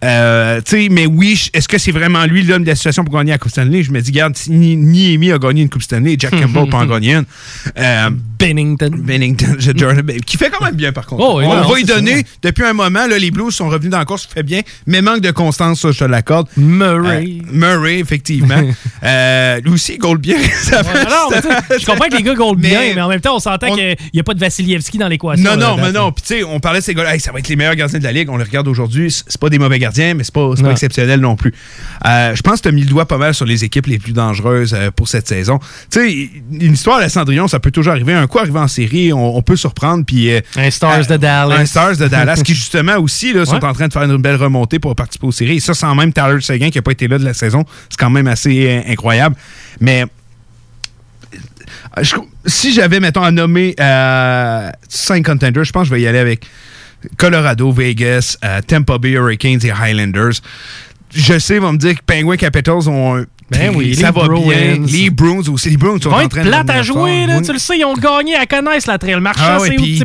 Euh, 0.03 0.59
tu 0.61 0.71
sais, 0.71 0.87
mais 0.91 1.05
oui, 1.05 1.49
est-ce 1.53 1.69
que 1.69 1.77
c'est 1.77 1.93
vraiment 1.93 2.25
lui 2.25 2.43
l'homme 2.43 2.63
de 2.63 2.67
la 2.67 2.75
situation 2.75 3.05
pour 3.05 3.13
gagner 3.13 3.31
la 3.31 3.37
Coupe 3.37 3.51
Stanley? 3.51 3.83
Je 3.83 3.91
me 3.91 4.01
dis, 4.01 4.11
regarde, 4.11 4.35
ni, 4.49 4.75
ni 4.75 5.31
a 5.31 5.37
gagné 5.37 5.61
une 5.61 5.69
Coupe 5.69 5.83
Stanley, 5.83 6.17
Jack 6.19 6.31
Campbell 6.41 6.69
peut 6.69 6.75
en 6.75 6.85
gagner 6.85 7.15
une. 7.15 7.25
Euh, 7.77 8.09
Bennington. 8.37 8.91
Bennington, 8.93 9.55
qui 10.25 10.37
fait 10.37 10.49
quand 10.49 10.63
même 10.63 10.75
bien, 10.75 10.91
par 10.91 11.05
contre. 11.05 11.23
Oh, 11.23 11.41
On 11.41 11.61
va 11.61 11.79
y 11.79 11.83
donner, 11.83 12.23
depuis 12.43 12.65
un 12.65 12.73
moment, 12.73 13.07
là, 13.07 13.17
les 13.17 13.31
Blues 13.31 13.53
sont 13.53 13.69
revenus 13.69 13.89
dans 13.89 13.97
la 13.97 14.05
course, 14.05 14.27
fait 14.31 14.43
bien, 14.43 14.61
mais 14.85 15.01
manque 15.01 15.21
de 15.21 15.31
constance, 15.31 15.81
ça, 15.81 15.91
je 15.91 15.99
te 15.99 16.03
l'accorde. 16.03 16.47
Murray. 16.57 17.25
Euh, 17.25 17.51
Murray, 17.51 17.99
effectivement. 17.99 18.61
lui 19.63 19.71
aussi, 19.71 19.97
gold 19.97 20.21
bien. 20.21 20.37
ça 20.61 20.81
je 20.83 21.85
comprends 21.85 22.09
que 22.09 22.17
les 22.17 22.23
gars 22.23 22.35
gold 22.35 22.59
bien, 22.59 22.93
mais 22.93 23.01
en 23.01 23.07
même 23.07 23.21
temps, 23.21 23.35
on 23.35 23.39
s'entend 23.39 23.76
qu'il 23.77 23.95
n'y 24.13 24.19
a 24.19 24.23
pas 24.23 24.33
de 24.33 24.39
Vassilievski 24.39 24.97
dans 24.97 25.07
l'équation. 25.07 25.55
Non, 25.55 25.57
non, 25.57 25.77
mais 25.77 25.91
non. 25.91 26.11
Puis 26.11 26.23
tu 26.25 26.33
sais, 26.35 26.43
on 26.43 26.59
parlait 26.59 26.79
de 26.79 26.83
ces 26.83 26.93
gars-là, 26.93 27.17
ça 27.19 27.31
va 27.31 27.39
être 27.39 27.47
les 27.47 27.55
meilleurs 27.55 27.75
gardiens 27.75 27.99
de 27.99 28.03
la 28.03 28.11
Ligue. 28.11 28.29
On 28.29 28.37
les 28.37 28.43
regarde 28.43 28.67
aujourd'hui. 28.67 29.11
C'est 29.11 29.39
pas 29.39 29.49
des 29.49 29.59
mauvais 29.59 29.79
gardiens, 29.79 30.13
mais 30.13 30.23
c'est 30.23 30.33
pas, 30.33 30.53
pas 30.55 30.71
exceptionnel 30.71 31.19
non 31.19 31.35
plus. 31.35 31.53
Euh, 32.05 32.35
je 32.35 32.41
pense 32.41 32.57
que 32.57 32.63
tu 32.63 32.67
as 32.69 32.71
mis 32.71 32.81
le 32.81 32.89
doigt 32.89 33.05
pas 33.05 33.17
mal 33.17 33.33
sur 33.33 33.45
les 33.45 33.63
équipes 33.63 33.87
les 33.87 33.99
plus 33.99 34.13
dangereuses 34.13 34.73
euh, 34.73 34.91
pour 34.91 35.07
cette 35.07 35.27
saison. 35.27 35.59
Tu 35.91 35.99
sais, 35.99 36.29
une 36.51 36.73
histoire 36.73 36.97
à 36.97 37.01
la 37.01 37.09
Cendrillon, 37.09 37.47
ça 37.47 37.59
peut 37.59 37.71
toujours 37.71 37.93
arriver. 37.93 38.13
Un 38.13 38.27
coup 38.27 38.39
arrivé 38.39 38.59
en 38.59 38.67
série, 38.67 39.13
on, 39.13 39.41
peut 39.41 39.55
surprendre. 39.55 40.03
Puis, 40.05 40.31
euh, 40.31 40.41
un 40.55 40.69
Stars 40.69 41.07
de 41.07 41.17
Dallas. 41.17 41.55
Un 41.55 41.65
Stars 41.65 41.97
de 41.97 42.07
Dallas, 42.07 42.41
qui 42.43 42.53
justement 42.55 42.97
aussi 42.97 43.33
là, 43.33 43.45
sont 43.45 43.63
en 43.63 43.73
train 43.73 43.87
de 43.87 43.93
faire 43.93 44.03
une 44.03 44.17
belle 44.17 44.35
remontée 44.35 44.79
pour 44.79 44.95
participer 44.95 45.27
aux 45.27 45.31
séries. 45.31 45.57
Et 45.57 45.59
ça, 45.59 45.73
sans 45.73 45.93
même 45.95 46.13
Tyler 46.13 46.41
Seguin 46.41 46.69
qui 46.69 46.77
n'a 46.77 46.81
pas 46.81 46.91
été 46.91 47.07
là 47.07 47.17
de 47.17 47.25
la 47.25 47.33
saison. 47.33 47.65
C'est 47.89 47.99
quand 47.99 48.09
même 48.09 48.27
assez 48.27 48.83
incroyable. 48.87 49.35
Mais 49.79 50.05
si 52.45 52.73
j'avais, 52.73 52.99
mettons, 52.99 53.23
à 53.23 53.31
nommer 53.31 53.75
euh, 53.79 54.69
cinq 54.87 55.25
contenders, 55.25 55.63
je 55.63 55.71
pense 55.71 55.83
que 55.83 55.89
je 55.89 55.93
vais 55.95 56.01
y 56.01 56.07
aller 56.07 56.19
avec 56.19 56.45
Colorado, 57.17 57.71
Vegas, 57.71 58.37
euh, 58.43 58.61
Tampa 58.65 58.97
Bay 58.97 59.11
Hurricanes 59.11 59.59
et 59.63 59.71
Highlanders. 59.71 60.41
Je 61.13 61.39
sais, 61.39 61.55
ils 61.55 61.61
vont 61.61 61.73
me 61.73 61.77
dire 61.77 61.95
que 61.95 62.03
Penguin 62.05 62.35
Capitals 62.35 62.89
ont 62.89 63.17
un 63.17 63.25
ben 63.49 63.73
oui, 63.75 63.95
ça 63.95 64.11
va 64.11 64.27
bien. 64.27 64.77
Les 64.85 65.09
Bruins 65.09 65.47
aussi. 65.49 65.69
Les 65.69 65.77
Bruins 65.77 65.97
sont 66.01 66.09
en 66.09 66.27
train 66.27 66.43
de. 66.43 66.49
plate 66.49 66.69
à 66.69 66.81
jouer, 66.81 67.25
là, 67.25 67.41
tu 67.41 67.53
le 67.53 67.59
sais, 67.59 67.77
ils 67.77 67.85
ont 67.85 67.93
gagné 67.93 68.35
à 68.35 68.45
connaître 68.45 68.87
la 68.87 68.97
trail. 68.97 69.19
Marchand, 69.19 69.43
ah 69.45 69.59
ouais, 69.61 69.75
puis 69.75 70.03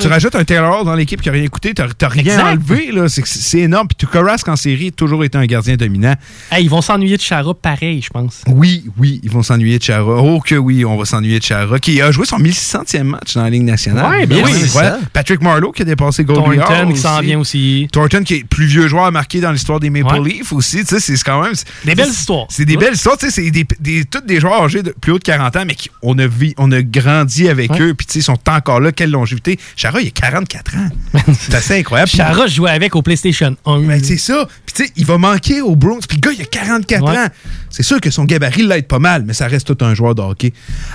tu 0.00 0.06
rajoutes 0.06 0.34
un 0.34 0.44
Taylor 0.44 0.84
dans 0.84 0.94
l'équipe 0.94 1.20
qui 1.20 1.28
n'a 1.28 1.34
rien 1.34 1.44
écouté, 1.44 1.74
tu 1.74 1.82
n'as 1.82 2.08
rien 2.08 2.52
enlevé. 2.52 2.90
C'est 3.08 3.60
énorme. 3.60 3.88
Puis 3.88 3.96
Tukarask 3.96 4.46
en 4.48 4.56
série, 4.56 4.92
toujours 4.92 5.24
été 5.24 5.38
un 5.38 5.46
gardien 5.46 5.76
dominant. 5.76 6.14
ils 6.58 6.70
vont 6.70 6.82
s'ennuyer 6.82 7.16
de 7.16 7.22
Chara 7.22 7.54
pareil, 7.54 8.02
je 8.02 8.10
pense. 8.10 8.42
Oui, 8.46 8.84
oui, 8.98 9.20
ils 9.22 9.30
vont 9.30 9.42
s'ennuyer 9.42 9.78
de 9.78 9.82
Chara. 9.82 10.22
Oh 10.22 10.40
que 10.40 10.54
oui, 10.54 10.84
on 10.84 10.96
va 10.96 11.04
s'ennuyer 11.04 11.38
de 11.38 11.44
Chara, 11.44 11.78
qui 11.78 12.00
a 12.00 12.10
joué 12.10 12.26
son 12.26 12.38
1600e 12.38 13.02
match 13.04 13.34
dans 13.34 13.42
la 13.42 13.50
Ligue 13.50 13.64
nationale. 13.64 14.10
Ouais, 14.10 14.26
bien 14.26 14.44
oui, 14.44 14.68
ça. 14.68 14.98
Patrick 15.12 15.40
Marlowe 15.40 15.72
qui 15.72 15.82
a 15.82 15.84
dépassé 15.84 16.24
Goldie 16.24 16.58
Thornton 16.58 16.92
qui 16.92 16.98
s'en 16.98 17.20
vient 17.20 17.38
aussi. 17.38 17.88
Thornton 17.92 18.22
qui 18.22 18.34
est 18.34 18.44
plus 18.44 18.66
vieux 18.66 18.88
joueur 18.88 19.10
marqué 19.12 19.40
dans 19.40 19.52
l'histoire 19.52 19.80
des 19.80 19.90
Maple 19.90 20.22
Leafs 20.22 20.52
aussi. 20.52 20.82
C'est 20.84 21.22
quand 21.22 21.42
même. 21.42 21.54
Des 21.84 21.94
belles 21.94 22.08
histoires. 22.08 22.46
C'est 22.50 22.64
des 22.76 22.84
belles 22.84 22.94
histoires. 22.94 23.16
C'est 23.18 23.50
des, 23.50 23.66
des, 23.80 24.04
tous 24.04 24.20
des 24.20 24.40
joueurs 24.40 24.62
âgés 24.62 24.82
de 24.82 24.94
plus 25.00 25.12
haut 25.12 25.18
de 25.18 25.24
40 25.24 25.56
ans, 25.56 25.64
mais 25.66 25.74
qui, 25.74 25.90
on, 26.02 26.18
a 26.18 26.26
on 26.58 26.72
a 26.72 26.82
grandi 26.82 27.48
avec 27.48 27.70
eux, 27.80 27.94
puis 27.94 28.06
ils 28.14 28.22
sont 28.22 28.38
encore 28.48 28.80
là. 28.80 28.92
Quelle 28.92 29.10
longévité. 29.10 29.58
Chara, 29.76 30.00
il 30.00 30.08
a 30.08 30.10
44 30.10 30.76
ans. 30.76 30.88
c'est 31.38 31.54
assez 31.54 31.78
incroyable. 31.78 32.10
Chara, 32.10 32.46
je 32.46 32.54
jouais 32.54 32.70
avec 32.70 32.94
au 32.96 33.02
PlayStation 33.02 33.56
1. 33.66 33.80
Ben, 33.80 34.02
c'est 34.02 34.18
ça. 34.18 34.48
Puis 34.74 34.84
tu 34.84 34.86
sais, 34.86 34.92
il 34.96 35.06
va 35.06 35.18
manquer 35.18 35.60
au 35.60 35.76
Browns. 35.76 36.00
Puis 36.08 36.18
le 36.18 36.20
gars, 36.20 36.32
il 36.36 36.42
a 36.42 36.46
44 36.46 37.04
ans. 37.04 37.26
C'est 37.70 37.82
sûr 37.82 38.00
que 38.00 38.10
son 38.10 38.24
gabarit 38.24 38.66
l'aide 38.66 38.86
pas 38.86 38.98
mal, 38.98 39.24
mais 39.26 39.32
ça 39.32 39.46
reste 39.46 39.74
tout 39.74 39.84
un 39.84 39.94
joueur 39.94 40.14
de 40.14 40.22
hockey. 40.22 40.52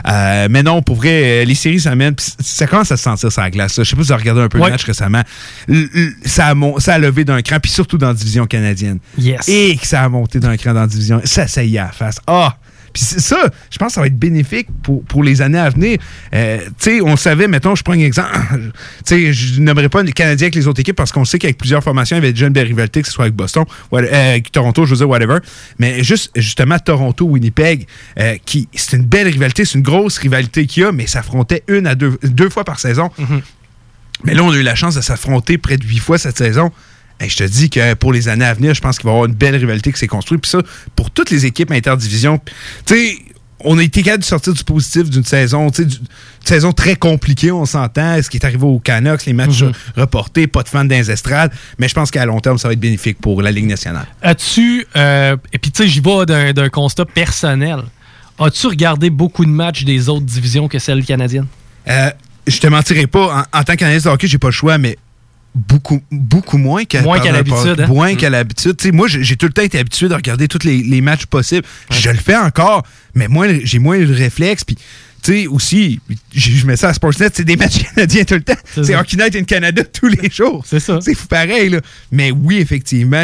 Euh, 0.08 0.48
mais 0.50 0.64
non, 0.64 0.82
pour 0.82 0.96
vrai, 0.96 1.42
euh, 1.42 1.46
les 1.46 1.56
séries 1.56 1.80
s'amènent. 1.80 2.16
Ça 2.18 2.68
commence 2.68 2.92
à 2.92 2.98
se 2.98 3.04
sentir 3.04 3.32
sur 3.32 3.42
la 3.42 3.50
glace. 3.50 3.76
Je 3.78 3.84
sais 3.84 3.96
pas 3.96 4.02
si 4.02 4.08
vous 4.08 4.12
avez 4.12 4.22
regardé 4.22 4.42
un 4.42 4.50
peu 4.50 4.58
le 4.58 4.70
match 4.70 4.84
récemment. 4.84 5.24
ça, 6.26 6.50
a 6.50 6.80
ça 6.80 6.94
a 6.94 7.00
levé 7.00 7.26
d'un 7.26 7.42
cran, 7.42 7.60
puis 7.60 7.72
surtout 7.72 7.98
dans 7.98 8.08
la 8.08 8.14
division 8.14 8.46
canadienne. 8.46 9.00
Yes. 9.18 9.48
Et 9.48 9.78
que 9.78 9.88
ça 9.88 10.04
a 10.04 10.10
monté 10.10 10.40
d'un 10.40 10.58
cran 10.58 10.74
dans 10.74 10.82
la 10.82 10.88
division. 10.88 11.22
Ça, 11.24 11.48
ça 11.48 11.64
y 11.64 11.76
est 11.76 11.80
à 11.80 11.90
face. 11.90 12.20
Ah! 12.28 12.58
Puis 12.94 13.04
ça, 13.04 13.50
je 13.70 13.78
pense 13.78 13.90
que 13.90 13.94
ça 13.94 14.02
va 14.02 14.08
être 14.08 14.18
bénéfique 14.18 14.68
pour, 14.84 15.04
pour 15.04 15.24
les 15.24 15.42
années 15.42 15.58
à 15.60 15.70
venir. 15.70 15.98
Euh, 16.34 16.60
tu 16.80 16.98
sais, 16.98 17.02
on 17.02 17.16
savait, 17.16 17.48
mettons, 17.48 17.76
je 17.76 17.84
prends 17.84 17.94
un 17.94 18.00
exemple. 18.00 18.30
Tu 19.06 19.16
sais, 19.16 19.34
je 19.34 19.62
n'aimerais 19.62 19.90
pas 19.90 20.04
les 20.04 20.12
Canadiens 20.12 20.46
avec 20.46 20.56
les 20.56 20.68
autres 20.68 20.82
équipes 20.82 20.96
parce 20.96 21.12
qu'on 21.12 21.26
sait 21.26 21.40
qu'avec 21.40 21.58
plusieurs 21.58 21.84
formations, 21.84 22.18
il 22.18 22.20
y 22.20 22.24
avait 22.24 22.34
déjà 22.34 22.48
une 22.48 22.54
belle 22.54 22.68
rivalité, 22.68 23.02
que 23.02 23.08
ce 23.08 23.14
soit 23.14 23.26
avec 23.26 23.36
Boston, 23.36 23.66
euh, 23.94 24.32
avec 24.32 24.52
Toronto, 24.52 24.86
je 24.86 24.92
veux 24.92 24.98
dire, 24.98 25.10
whatever. 25.10 25.38
Mais 25.80 26.04
juste, 26.04 26.32
justement, 26.36 26.78
Toronto, 26.80 27.26
Winnipeg, 27.26 27.88
euh, 28.20 28.36
qui 28.46 28.68
c'est 28.74 28.98
une 28.98 29.06
belle 29.06 29.28
rivalité, 29.28 29.66
c'est 29.66 29.78
une 29.78 29.84
grosse 29.84 30.18
rivalité 30.18 30.66
qu'il 30.66 30.84
y 30.84 30.86
a, 30.86 30.92
mais 30.92 31.08
s'affrontait 31.08 31.64
une 31.68 31.88
à 31.88 31.96
deux, 31.96 32.18
deux 32.24 32.50
fois 32.50 32.64
par 32.64 32.80
saison. 32.80 33.10
Mm-hmm. 33.20 33.42
Mais 34.26 34.34
là, 34.34 34.44
on 34.44 34.52
a 34.52 34.58
eu 34.58 34.64
la 34.64 34.76
chance 34.76 34.96
de 34.96 35.02
s'affronter 35.02 35.58
près 35.58 35.78
de 35.78 35.86
huit 35.86 36.00
fois 36.00 36.18
cette 36.18 36.38
saison 36.38 36.72
je 37.28 37.38
te 37.38 37.44
dis 37.44 37.70
que 37.70 37.94
pour 37.96 38.14
les 38.14 38.30
années 38.30 38.46
à 38.46 38.54
venir, 38.54 38.74
je 38.74 38.82
pense 38.82 38.98
qu'il 38.98 39.06
va 39.06 39.12
y 39.12 39.14
avoir 39.14 39.26
une 39.28 39.36
belle 39.36 39.56
rivalité 39.56 39.92
qui 39.92 40.00
s'est 40.00 40.08
construite. 40.08 40.42
Puis 40.42 40.52
ça, 40.52 40.60
pour 40.96 41.12
toutes 41.12 41.32
les 41.32 41.46
équipes 41.46 41.72
interdivision, 41.72 42.40
tu 42.86 42.96
sais, 42.96 43.18
on 43.62 43.78
a 43.78 43.84
été 43.84 44.04
capable 44.04 44.24
de 44.24 44.28
sortir 44.28 44.54
du 44.54 44.64
positif 44.64 45.10
d'une 45.10 45.24
saison, 45.24 45.70
tu 45.70 45.84
sais, 45.84 46.00
saison 46.46 46.72
très 46.72 46.96
compliquée, 46.96 47.52
on 47.52 47.66
s'entend. 47.66 48.22
Ce 48.22 48.30
qui 48.30 48.38
est 48.38 48.46
arrivé 48.46 48.64
au 48.64 48.80
Canucks, 48.80 49.26
les 49.26 49.34
matchs 49.34 49.64
mhm. 49.64 49.74
reportés, 49.98 50.48
pas 50.48 50.64
de 50.64 50.70
fans 50.70 50.86
dans 50.86 50.96
les 50.96 51.12
estrades. 51.12 51.52
Mais 51.78 51.88
je 51.88 51.94
pense 51.94 52.12
qu'à 52.12 52.26
long 52.26 52.40
terme, 52.40 52.58
ça 52.58 52.68
va 52.68 52.74
être 52.74 52.80
bénéfique 52.80 53.20
pour 53.20 53.42
la 53.42 53.52
Ligue 53.52 53.68
nationale. 53.68 54.08
As-tu, 54.22 54.86
euh, 54.96 55.36
et 55.52 55.58
puis 55.58 55.72
tu 55.72 55.84
sais, 55.84 55.90
j'y 55.90 56.00
vais 56.00 56.54
d'un 56.54 56.70
constat 56.70 57.06
personnel. 57.06 57.82
As-tu 58.40 58.68
regardé 58.68 59.10
beaucoup 59.10 59.44
de 59.44 59.52
matchs 59.52 59.84
des 59.84 60.08
autres 60.08 60.26
divisions 60.26 60.70
que 60.70 60.80
celles 60.80 61.04
canadiennes? 61.04 61.48
Euh, 61.90 62.12
je 62.48 62.60
te 62.60 62.68
mentirai 62.68 63.08
pas. 63.08 63.46
En, 63.52 63.64
tant 63.64 63.76
qu'analyste 63.76 64.06
de 64.06 64.12
hockey, 64.12 64.28
j'ai 64.28 64.38
pas 64.38 64.48
le 64.48 64.54
choix, 64.54 64.78
mais 64.78 64.98
beaucoup, 65.56 66.02
beaucoup 66.12 66.58
moins 66.58 66.86
qu'à 66.86 67.02
l'habitude. 67.02 67.82
Hein? 67.82 67.88
Moins 67.88 68.16
qu'à 68.16 68.30
l'habitude. 68.30 68.76
Moi, 68.94 69.08
j'ai 69.08 69.36
tout 69.36 69.48
le 69.48 69.54
temps 69.54 69.62
été 69.62 69.80
habitué 69.80 70.08
de 70.08 70.14
regarder 70.14 70.48
tous 70.48 70.64
les, 70.64 71.02
matchs 71.02 71.26
possibles. 71.26 71.66
Je 71.92 72.10
le 72.10 72.18
fais 72.18 72.36
encore, 72.36 72.84
mais 73.16 73.28
moi, 73.28 73.48
j'ai 73.64 73.80
moins 73.80 73.98
le 73.98 74.14
réflexe. 74.14 74.64
Puis, 74.64 74.76
tu 75.22 75.34
sais, 75.34 75.48
aussi, 75.48 76.00
je 76.34 76.66
mets 76.66 76.78
ça 76.78 76.90
à 76.90 76.94
Sportsnet, 76.94 77.30
c'est 77.34 77.44
des 77.44 77.58
matchs 77.58 77.84
canadiens 77.96 78.24
tout 78.24 78.36
le 78.36 78.44
temps. 78.44 78.54
C'est 78.66 78.96
Hockey 78.96 79.18
Night 79.18 79.36
in 79.36 79.44
Canada 79.44 79.84
tous 79.94 80.08
les 80.08 80.30
jours. 80.30 80.64
C'est 80.66 80.80
ça. 80.80 81.00
C'est 81.02 81.18
pareil, 81.28 81.70
là. 81.70 81.82
Mais 82.12 82.32
oui, 82.32 82.58
effectivement, 82.58 83.24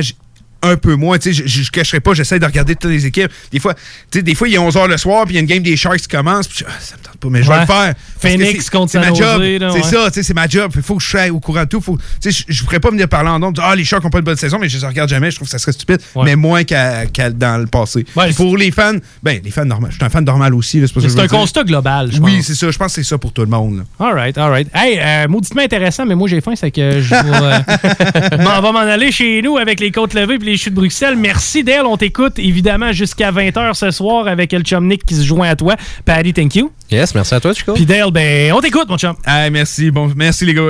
un 0.65 0.77
peu 0.77 0.95
moins. 0.95 1.17
Tu 1.17 1.33
sais, 1.33 1.43
je, 1.47 1.61
je 1.63 1.71
cacherai 1.71 1.99
pas, 1.99 2.13
j'essaie 2.13 2.39
de 2.39 2.45
regarder 2.45 2.75
toutes 2.75 2.91
les 2.91 3.05
équipes. 3.05 3.31
Des 3.51 3.59
fois, 3.59 3.73
tu 3.73 3.81
sais, 4.13 4.21
des 4.21 4.35
fois, 4.35 4.47
il 4.47 4.55
est 4.55 4.59
11h 4.59 4.87
le 4.87 4.97
soir, 4.97 5.25
puis 5.25 5.33
il 5.33 5.35
y 5.35 5.39
a 5.39 5.41
une 5.41 5.47
game 5.47 5.63
des 5.63 5.77
Sharks 5.77 5.97
qui 6.01 6.07
commence, 6.07 6.47
puis 6.47 6.59
je- 6.59 6.65
ah, 6.67 6.71
ça 6.79 6.95
me 6.97 7.03
tente 7.03 7.17
pas, 7.17 7.27
mais 7.29 7.41
je 7.43 7.47
vais 7.47 7.53
Ouais. 7.55 7.59
le 7.61 7.65
faire. 7.65 7.93
Phoenix 8.19 8.69
contre 8.69 8.91
C'est 8.91 8.99
ma 8.99 9.13
job. 9.13 9.41
Là, 9.41 9.69
C'est 9.71 9.77
ouais. 9.77 9.83
ça, 9.83 10.07
tu 10.07 10.13
sais, 10.15 10.23
c'est 10.23 10.33
ma 10.33 10.47
job. 10.47 10.71
Il 10.75 10.81
faut 10.81 10.95
que 10.97 11.03
je 11.03 11.09
sois 11.09 11.27
au 11.29 11.39
courant 11.39 11.63
de 11.63 11.69
tout. 11.69 11.81
Faut, 11.81 11.97
tu 12.21 12.31
sais, 12.31 12.45
je, 12.47 12.53
je 12.53 12.63
pourrais 12.63 12.79
pas 12.79 12.89
venir 12.89 13.07
parler 13.07 13.29
en 13.29 13.39
nombre. 13.39 13.61
Ah, 13.63 13.75
les 13.75 13.83
Sharks 13.83 14.03
ont 14.05 14.09
pas 14.09 14.19
une 14.19 14.23
bonne 14.25 14.35
saison, 14.37 14.57
mais 14.59 14.69
je 14.69 14.77
les 14.79 14.85
regarde 14.87 15.09
jamais. 15.09 15.31
Je 15.31 15.35
trouve 15.35 15.47
que 15.47 15.51
ça 15.51 15.59
serait 15.59 15.71
stupide, 15.71 15.99
Ouais. 16.15 16.25
mais 16.25 16.35
moins 16.35 16.63
qu'à 16.63 17.05
qu'à 17.05 17.29
dans 17.29 17.57
le 17.59 17.67
passé. 17.67 18.05
Ouais, 18.15 18.31
pour 18.33 18.57
les 18.57 18.71
fans, 18.71 18.93
ben, 19.23 19.39
les 19.43 19.51
fans 19.51 19.65
normaux. 19.65 19.87
Je 19.89 19.95
suis 19.95 20.03
un 20.03 20.09
fan 20.09 20.23
normal 20.25 20.53
aussi. 20.53 20.81
C'est 20.87 21.19
un 21.19 21.27
constat 21.27 21.63
global, 21.63 22.09
je 22.11 22.19
Oui, 22.19 22.41
c'est 22.43 22.55
ça. 22.55 22.71
Je 22.71 22.77
pense 22.77 22.95
que 22.95 23.01
c'est 23.03 23.07
ça 23.07 23.17
pour 23.17 23.31
tout 23.31 23.41
le 23.41 23.47
monde. 23.47 23.77
là. 23.77 23.83
All 24.07 24.13
right, 24.13 24.37
all 24.37 24.49
right. 24.49 24.67
Hey, 24.73 24.99
euh, 24.99 25.27
mauditement 25.27 25.61
intéressant, 25.61 26.05
mais 26.05 26.15
moi 26.15 26.27
j'ai 26.27 26.41
faim, 26.41 26.53
c'est 26.55 26.71
que 26.71 27.01
je 27.01 27.09
vais, 27.09 27.15
euh, 27.15 28.37
m'en 28.61 28.75
aller 28.79 29.11
chez 29.11 29.41
nous 29.41 29.57
avec 29.57 29.79
les 29.79 29.91
côtes 29.91 30.13
levées 30.13 30.35
et 30.35 30.37
les 30.39 30.54
chutes 30.57 30.73
de 30.73 30.79
Bruxelles. 30.79 31.15
Merci 31.17 31.63
Dale, 31.63 31.85
on 31.85 31.97
t'écoute 31.97 32.39
évidemment 32.39 32.91
jusqu'à 32.91 33.31
20h 33.31 33.73
ce 33.73 33.91
soir 33.91 34.27
avec 34.27 34.51
le 34.51 34.61
chum 34.61 34.87
Nick 34.87 35.05
qui 35.05 35.15
se 35.15 35.23
joint 35.23 35.49
à 35.49 35.55
toi. 35.55 35.75
Paddy, 36.05 36.33
thank 36.33 36.55
you. 36.55 36.71
Yes, 36.91 37.15
merci 37.15 37.33
à 37.33 37.39
toi, 37.39 37.53
Chico. 37.53 37.73
Puis 37.73 37.85
Dale, 37.85 38.11
ben 38.11 38.53
on 38.53 38.61
t'écoute 38.61 38.87
mon 38.89 38.97
chum. 38.97 39.15
Hey, 39.25 39.51
merci. 39.51 39.91
Bon, 39.91 40.11
merci 40.15 40.45
les 40.45 40.53
gars. 40.53 40.63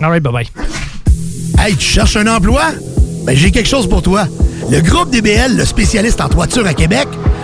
All 0.00 0.10
right, 0.10 0.22
bye 0.22 0.32
bye. 0.32 0.46
Hey, 1.58 1.76
tu 1.76 1.86
cherches 1.86 2.16
un 2.16 2.26
emploi? 2.26 2.72
Ben, 3.24 3.36
j'ai 3.36 3.50
quelque 3.50 3.68
chose 3.68 3.88
pour 3.88 4.02
toi. 4.02 4.26
Le 4.70 4.80
groupe 4.80 5.10
DBL, 5.10 5.56
le 5.56 5.64
spécialiste 5.64 6.20
en 6.20 6.28
toiture 6.28 6.66
à 6.66 6.74
Québec, 6.74 7.06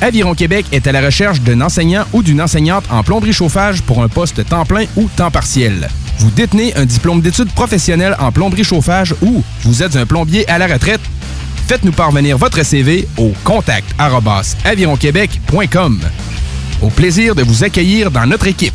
Aviron 0.00 0.34
Québec 0.34 0.66
est 0.70 0.86
à 0.86 0.92
la 0.92 1.00
recherche 1.00 1.40
d'un 1.40 1.60
enseignant 1.60 2.04
ou 2.12 2.22
d'une 2.22 2.40
enseignante 2.40 2.84
en 2.90 3.02
plomberie 3.02 3.32
chauffage 3.32 3.82
pour 3.82 4.02
un 4.02 4.08
poste 4.08 4.44
temps 4.48 4.64
plein 4.64 4.84
ou 4.96 5.08
temps 5.16 5.30
partiel. 5.30 5.88
Vous 6.18 6.30
détenez 6.30 6.74
un 6.76 6.84
diplôme 6.84 7.20
d'études 7.20 7.52
professionnelles 7.52 8.16
en 8.20 8.30
plomberie 8.30 8.64
chauffage 8.64 9.14
ou 9.22 9.42
vous 9.62 9.82
êtes 9.82 9.96
un 9.96 10.06
plombier 10.06 10.48
à 10.48 10.58
la 10.58 10.68
retraite? 10.68 11.00
Faites-nous 11.66 11.92
parvenir 11.92 12.38
votre 12.38 12.64
CV 12.64 13.08
au 13.16 13.32
contact 13.42 13.88
avironquebec.com. 14.64 16.00
Au 16.80 16.90
plaisir 16.90 17.34
de 17.34 17.42
vous 17.42 17.64
accueillir 17.64 18.12
dans 18.12 18.26
notre 18.26 18.46
équipe. 18.46 18.74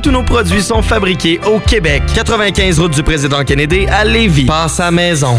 tous 0.00 0.10
nos 0.10 0.22
produits 0.22 0.62
sont 0.62 0.82
fabriqués 0.82 1.40
au 1.46 1.58
Québec. 1.58 2.02
95 2.14 2.78
route 2.80 2.94
du 2.94 3.02
président 3.02 3.44
Kennedy 3.44 3.86
à 3.86 4.04
Lévis. 4.04 4.46
Passe 4.46 4.80
à 4.80 4.90
maison. 4.90 5.38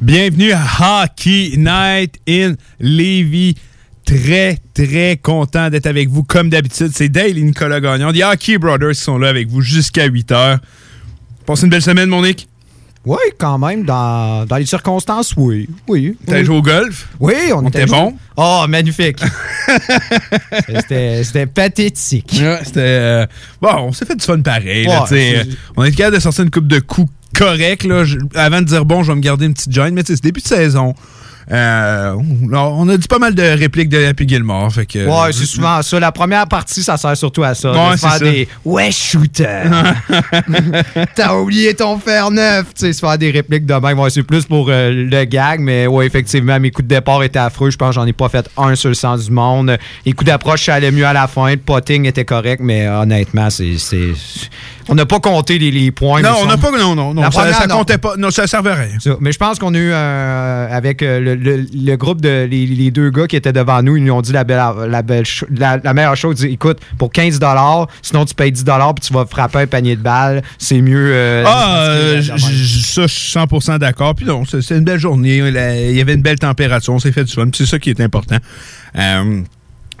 Bienvenue 0.00 0.52
à 0.52 0.62
Hockey 1.04 1.52
Night 1.56 2.16
in 2.28 2.54
Levy. 2.78 3.54
Très, 4.04 4.56
très 4.74 5.18
content 5.22 5.68
d'être 5.70 5.86
avec 5.86 6.08
vous 6.08 6.24
comme 6.24 6.48
d'habitude. 6.48 6.90
C'est 6.94 7.08
Dale 7.10 7.38
et 7.38 7.42
Nicolas 7.42 7.80
Gagnon, 7.80 8.10
des 8.10 8.24
Hockey 8.24 8.58
Brothers 8.58 8.92
qui 8.92 9.00
sont 9.00 9.18
là 9.18 9.28
avec 9.28 9.48
vous 9.48 9.60
jusqu'à 9.60 10.06
8 10.06 10.32
heures. 10.32 10.58
Passez 11.46 11.64
une 11.64 11.70
belle 11.70 11.82
semaine, 11.82 12.08
mon 12.08 12.22
Nick. 12.22 12.48
Oui, 13.06 13.18
quand 13.38 13.58
même, 13.58 13.84
dans, 13.84 14.44
dans 14.46 14.56
les 14.56 14.66
circonstances, 14.66 15.34
oui. 15.36 15.68
oui 15.88 16.16
T'as 16.26 16.38
oui. 16.40 16.44
joué 16.44 16.56
au 16.56 16.62
golf? 16.62 17.08
Oui, 17.18 17.34
on, 17.52 17.64
On 17.64 17.68
était 17.68 17.86
bon? 17.86 18.14
Oh, 18.36 18.64
magnifique. 18.68 19.20
C'était 21.22 21.46
pathétique. 21.46 22.36
Ouais, 22.40 22.58
c'était. 22.64 22.80
euh, 22.80 23.26
bon, 23.62 23.70
on 23.78 23.92
s'est 23.92 24.04
fait 24.04 24.16
du 24.16 24.24
fun 24.24 24.40
pareil. 24.40 24.86
Ouais, 24.86 24.94
euh, 25.12 25.44
on 25.76 25.84
est 25.84 25.92
capable 25.92 26.16
de 26.16 26.20
sortir 26.20 26.44
une 26.44 26.50
coupe 26.50 26.66
de 26.66 26.78
coups 26.80 27.10
corrects. 27.34 27.84
Là, 27.84 28.04
Je- 28.04 28.18
avant 28.34 28.60
de 28.60 28.66
dire 28.66 28.84
bon, 28.84 29.02
je 29.02 29.12
vais 29.12 29.16
me 29.16 29.22
garder 29.22 29.46
une 29.46 29.54
petite 29.54 29.72
joint, 29.72 29.90
mais 29.90 30.02
c'est 30.06 30.22
début 30.22 30.40
de 30.40 30.46
saison. 30.46 30.94
Euh, 31.52 32.14
on 32.52 32.88
a 32.88 32.96
dit 32.96 33.08
pas 33.08 33.18
mal 33.18 33.34
de 33.34 33.42
répliques 33.42 33.88
de 33.88 34.04
Happy 34.04 34.28
Gilmore. 34.28 34.72
Fait 34.72 34.86
que, 34.86 35.04
Ouais, 35.04 35.32
c'est 35.32 35.46
souvent 35.46 35.82
ça. 35.82 35.98
La 35.98 36.12
première 36.12 36.46
partie, 36.46 36.80
ça 36.80 36.96
sert 36.96 37.16
surtout 37.16 37.42
à 37.42 37.54
ça. 37.54 37.72
Ouais, 37.72 37.94
de 37.94 37.96
faire 37.98 38.12
ça. 38.12 38.18
des 38.20 38.46
Ouais, 38.64 38.92
shooter. 38.92 39.62
T'as 41.16 41.34
oublié 41.34 41.74
ton 41.74 41.98
fer 41.98 42.30
neuf. 42.30 42.66
Tu 42.74 42.86
sais, 42.86 42.92
se 42.92 43.00
faire 43.00 43.18
des 43.18 43.32
répliques 43.32 43.66
de 43.66 43.74
même. 43.74 43.98
Ouais, 43.98 44.10
c'est 44.10 44.22
plus 44.22 44.44
pour 44.44 44.68
euh, 44.68 44.90
le 44.92 45.24
gag, 45.24 45.58
mais 45.60 45.88
ouais, 45.88 46.06
effectivement, 46.06 46.60
mes 46.60 46.70
coups 46.70 46.86
de 46.86 46.94
départ 46.94 47.20
étaient 47.24 47.38
affreux. 47.40 47.70
Je 47.70 47.76
pense 47.76 47.88
que 47.88 47.94
j'en 47.96 48.06
ai 48.06 48.12
pas 48.12 48.28
fait 48.28 48.48
un 48.56 48.76
sur 48.76 48.88
le 48.90 48.94
sens 48.94 49.24
du 49.24 49.32
monde. 49.32 49.76
Les 50.06 50.12
coups 50.12 50.26
d'approche, 50.26 50.66
ça 50.66 50.74
allait 50.74 50.92
mieux 50.92 51.06
à 51.06 51.12
la 51.12 51.26
fin. 51.26 51.50
Le 51.50 51.56
potting 51.56 52.06
était 52.06 52.24
correct, 52.24 52.60
mais 52.62 52.86
euh, 52.86 53.00
honnêtement, 53.00 53.50
c'est. 53.50 53.74
On 54.90 54.94
n'a 54.96 55.06
pas 55.06 55.20
compté 55.20 55.58
les, 55.58 55.70
les 55.70 55.90
points. 55.90 56.20
Non, 56.20 56.30
on 56.42 56.46
n'a 56.46 56.56
pas. 56.56 56.70
Non, 56.72 56.94
non, 56.94 57.14
non. 57.14 57.22
La 57.22 57.30
Ça, 57.30 57.40
première, 57.40 57.54
ça 57.56 57.66
non. 57.66 57.76
comptait 57.78 57.98
pas. 57.98 58.16
Non, 58.18 58.30
ça 58.30 58.46
servait 58.46 58.70
à 58.70 58.74
rien. 58.74 58.98
Ça. 58.98 59.16
Mais 59.20 59.32
je 59.32 59.38
pense 59.38 59.58
qu'on 59.58 59.72
a 59.74 59.78
eu 59.78 59.90
euh, 59.92 60.68
avec 60.70 61.02
euh, 61.02 61.20
le, 61.20 61.34
le- 61.36 61.66
le 61.72 61.96
groupe 61.96 62.20
de 62.20 62.46
les, 62.50 62.66
les 62.66 62.90
deux 62.90 63.10
gars 63.10 63.26
qui 63.26 63.36
étaient 63.36 63.52
devant 63.52 63.82
nous, 63.82 63.96
ils 63.96 64.04
nous 64.04 64.12
ont 64.12 64.20
dit 64.20 64.32
la, 64.32 64.44
belle, 64.44 64.60
la, 64.88 65.02
belle 65.02 65.24
la, 65.56 65.78
la 65.82 65.94
meilleure 65.94 66.16
chose. 66.16 66.44
Écoute, 66.44 66.78
pour 66.98 67.10
15 67.12 67.40
sinon 68.02 68.24
tu 68.24 68.34
payes 68.34 68.52
10 68.52 68.64
puis 68.64 68.74
tu 69.06 69.12
vas 69.12 69.24
frapper 69.26 69.60
un 69.60 69.66
panier 69.66 69.96
de 69.96 70.02
balles. 70.02 70.42
C'est 70.58 70.80
mieux. 70.80 71.10
euh, 71.12 71.44
Ah, 71.46 71.82
euh, 71.88 72.22
ça, 72.22 72.36
je 72.36 73.06
suis 73.06 73.38
100% 73.38 73.78
d'accord. 73.78 74.14
Puis 74.14 74.26
non, 74.26 74.42
c'est 74.44 74.70
une 74.76 74.84
belle 74.84 74.98
journée. 75.00 75.36
Il 75.38 75.96
y 75.96 76.00
avait 76.00 76.14
une 76.14 76.22
belle 76.22 76.38
température. 76.38 76.92
On 76.92 76.98
s'est 76.98 77.12
fait 77.12 77.24
du 77.24 77.32
fun. 77.32 77.46
C'est 77.54 77.66
ça 77.66 77.78
qui 77.78 77.90
est 77.90 78.00
important. 78.00 78.36
Euh, 78.98 79.42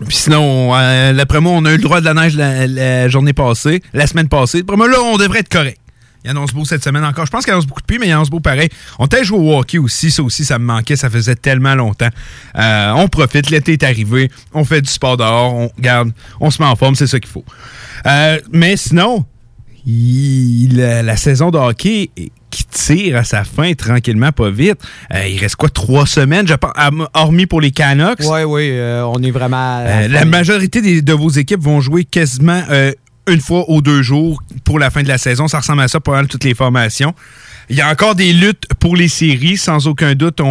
puis 0.06 0.16
sinon, 0.16 0.74
euh, 0.74 1.24
moi, 1.40 1.52
on 1.52 1.64
a 1.64 1.72
eu 1.72 1.76
le 1.76 1.82
droit 1.82 2.00
de 2.00 2.06
la 2.06 2.14
neige 2.14 2.36
la, 2.36 3.08
journée 3.08 3.32
passée, 3.32 3.82
la 3.92 4.06
semaine 4.06 4.28
passée. 4.28 4.60
D'après 4.60 4.76
moi, 4.76 4.88
là, 4.88 4.98
on 5.02 5.18
devrait 5.18 5.40
être 5.40 5.48
correct. 5.48 5.78
Il 6.24 6.30
annonce 6.30 6.52
beau 6.52 6.66
cette 6.66 6.84
semaine 6.84 7.04
encore. 7.04 7.24
Je 7.24 7.30
pense 7.30 7.44
qu'il 7.44 7.52
annonce 7.52 7.66
beaucoup 7.66 7.80
de 7.80 7.86
pluie, 7.86 7.98
mais 7.98 8.08
il 8.08 8.12
annonce 8.12 8.28
beau 8.28 8.40
pareil. 8.40 8.68
On 8.98 9.06
t'a 9.06 9.22
joué 9.22 9.38
au 9.38 9.58
hockey 9.58 9.78
aussi. 9.78 10.10
Ça 10.10 10.22
aussi, 10.22 10.44
ça 10.44 10.58
me 10.58 10.64
manquait. 10.64 10.96
Ça 10.96 11.08
faisait 11.08 11.34
tellement 11.34 11.74
longtemps. 11.74 12.10
Euh, 12.56 12.92
on 12.92 13.08
profite. 13.08 13.48
L'été 13.48 13.72
est 13.72 13.82
arrivé. 13.82 14.30
On 14.52 14.64
fait 14.64 14.82
du 14.82 14.90
sport 14.90 15.16
dehors. 15.16 15.54
On 15.54 15.70
garde. 15.78 16.12
On 16.38 16.50
se 16.50 16.62
met 16.62 16.68
en 16.68 16.76
forme. 16.76 16.94
C'est 16.94 17.06
ça 17.06 17.18
qu'il 17.20 17.30
faut. 17.30 17.44
Euh, 18.06 18.38
mais 18.52 18.76
sinon, 18.76 19.24
la, 19.86 21.02
la 21.02 21.16
saison 21.16 21.50
de 21.50 21.56
hockey 21.56 22.10
qui 22.50 22.64
tire 22.64 23.16
à 23.16 23.24
sa 23.24 23.44
fin 23.44 23.72
tranquillement, 23.74 24.32
pas 24.32 24.50
vite. 24.50 24.78
Euh, 25.14 25.26
il 25.28 25.38
reste 25.38 25.56
quoi, 25.56 25.68
trois 25.70 26.06
semaines, 26.06 26.46
je 26.48 26.54
pense, 26.54 26.72
hormis 27.14 27.46
pour 27.46 27.60
les 27.60 27.70
Canucks? 27.70 28.20
Oui, 28.20 28.42
oui, 28.46 28.68
euh, 28.72 29.04
on 29.04 29.22
est 29.22 29.30
vraiment. 29.30 29.78
Euh, 29.86 30.08
la 30.08 30.24
majorité 30.24 30.82
des- 30.82 31.02
de 31.02 31.12
vos 31.12 31.30
équipes 31.30 31.62
vont 31.62 31.80
jouer 31.80 32.04
quasiment 32.04 32.62
une 33.28 33.40
fois 33.40 33.64
ou 33.68 33.80
deux 33.82 34.02
jours 34.02 34.42
pour 34.64 34.78
la 34.78 34.90
fin 34.90 35.02
de 35.02 35.08
la 35.08 35.18
saison. 35.18 35.46
Ça 35.48 35.60
ressemble 35.60 35.82
à 35.82 35.88
ça 35.88 36.00
pour 36.00 36.16
toutes 36.28 36.44
les 36.44 36.54
formations. 36.54 37.14
Il 37.68 37.76
y 37.76 37.80
a 37.82 37.88
encore 37.88 38.16
des 38.16 38.32
luttes 38.32 38.64
pour 38.80 38.96
les 38.96 39.06
séries, 39.06 39.56
sans 39.56 39.86
aucun 39.86 40.16
doute. 40.16 40.40
On, 40.40 40.44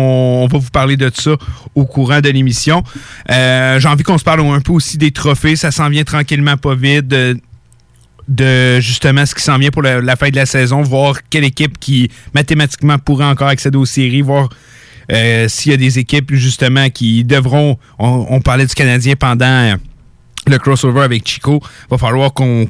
on 0.44 0.48
va 0.48 0.58
vous 0.58 0.70
parler 0.70 0.96
de 0.96 1.12
ça 1.14 1.32
au 1.76 1.86
courant 1.86 2.22
de 2.22 2.30
l'émission. 2.30 2.82
Euh, 3.30 3.78
J'ai 3.78 3.90
envie 3.90 4.04
qu'on 4.04 4.18
se 4.18 4.24
parle 4.24 4.40
un 4.40 4.62
peu 4.62 4.72
aussi 4.72 4.98
des 4.98 5.12
trophées. 5.12 5.58
Ça 5.58 5.72
s'en 5.72 5.90
vient 5.90 6.06
tranquillement, 6.06 6.56
pas 6.56 6.76
vite. 6.76 7.14
De, 8.30 8.80
justement 8.80 9.26
ce 9.26 9.34
qui 9.34 9.42
s'en 9.42 9.58
vient 9.58 9.72
pour 9.72 9.82
la, 9.82 10.16
fin 10.16 10.30
de 10.30 10.36
la 10.36 10.46
saison, 10.46 10.84
voir 10.84 11.16
quelle 11.32 11.46
équipe 11.46 11.80
qui 11.80 12.12
mathématiquement 12.36 13.00
pourrait 13.00 13.26
encore 13.26 13.48
accéder 13.48 13.76
aux 13.76 13.88
séries, 13.88 14.22
voir 14.22 14.50
euh, 15.12 15.48
s'il 15.48 15.72
y 15.72 15.74
a 15.74 15.78
des 15.78 16.00
équipes 16.00 16.34
justement 16.34 16.90
qui 16.90 17.24
devront. 17.24 17.78
On, 17.98 18.40
parlait 18.42 18.66
du 18.66 18.76
Canadien 18.76 19.16
pendant 19.16 19.46
euh, 19.46 19.76
le 20.46 20.58
crossover 20.60 21.02
avec 21.02 21.28
Chico. 21.28 21.62
Va 21.90 21.98
falloir 21.98 22.34
qu'on 22.34 22.68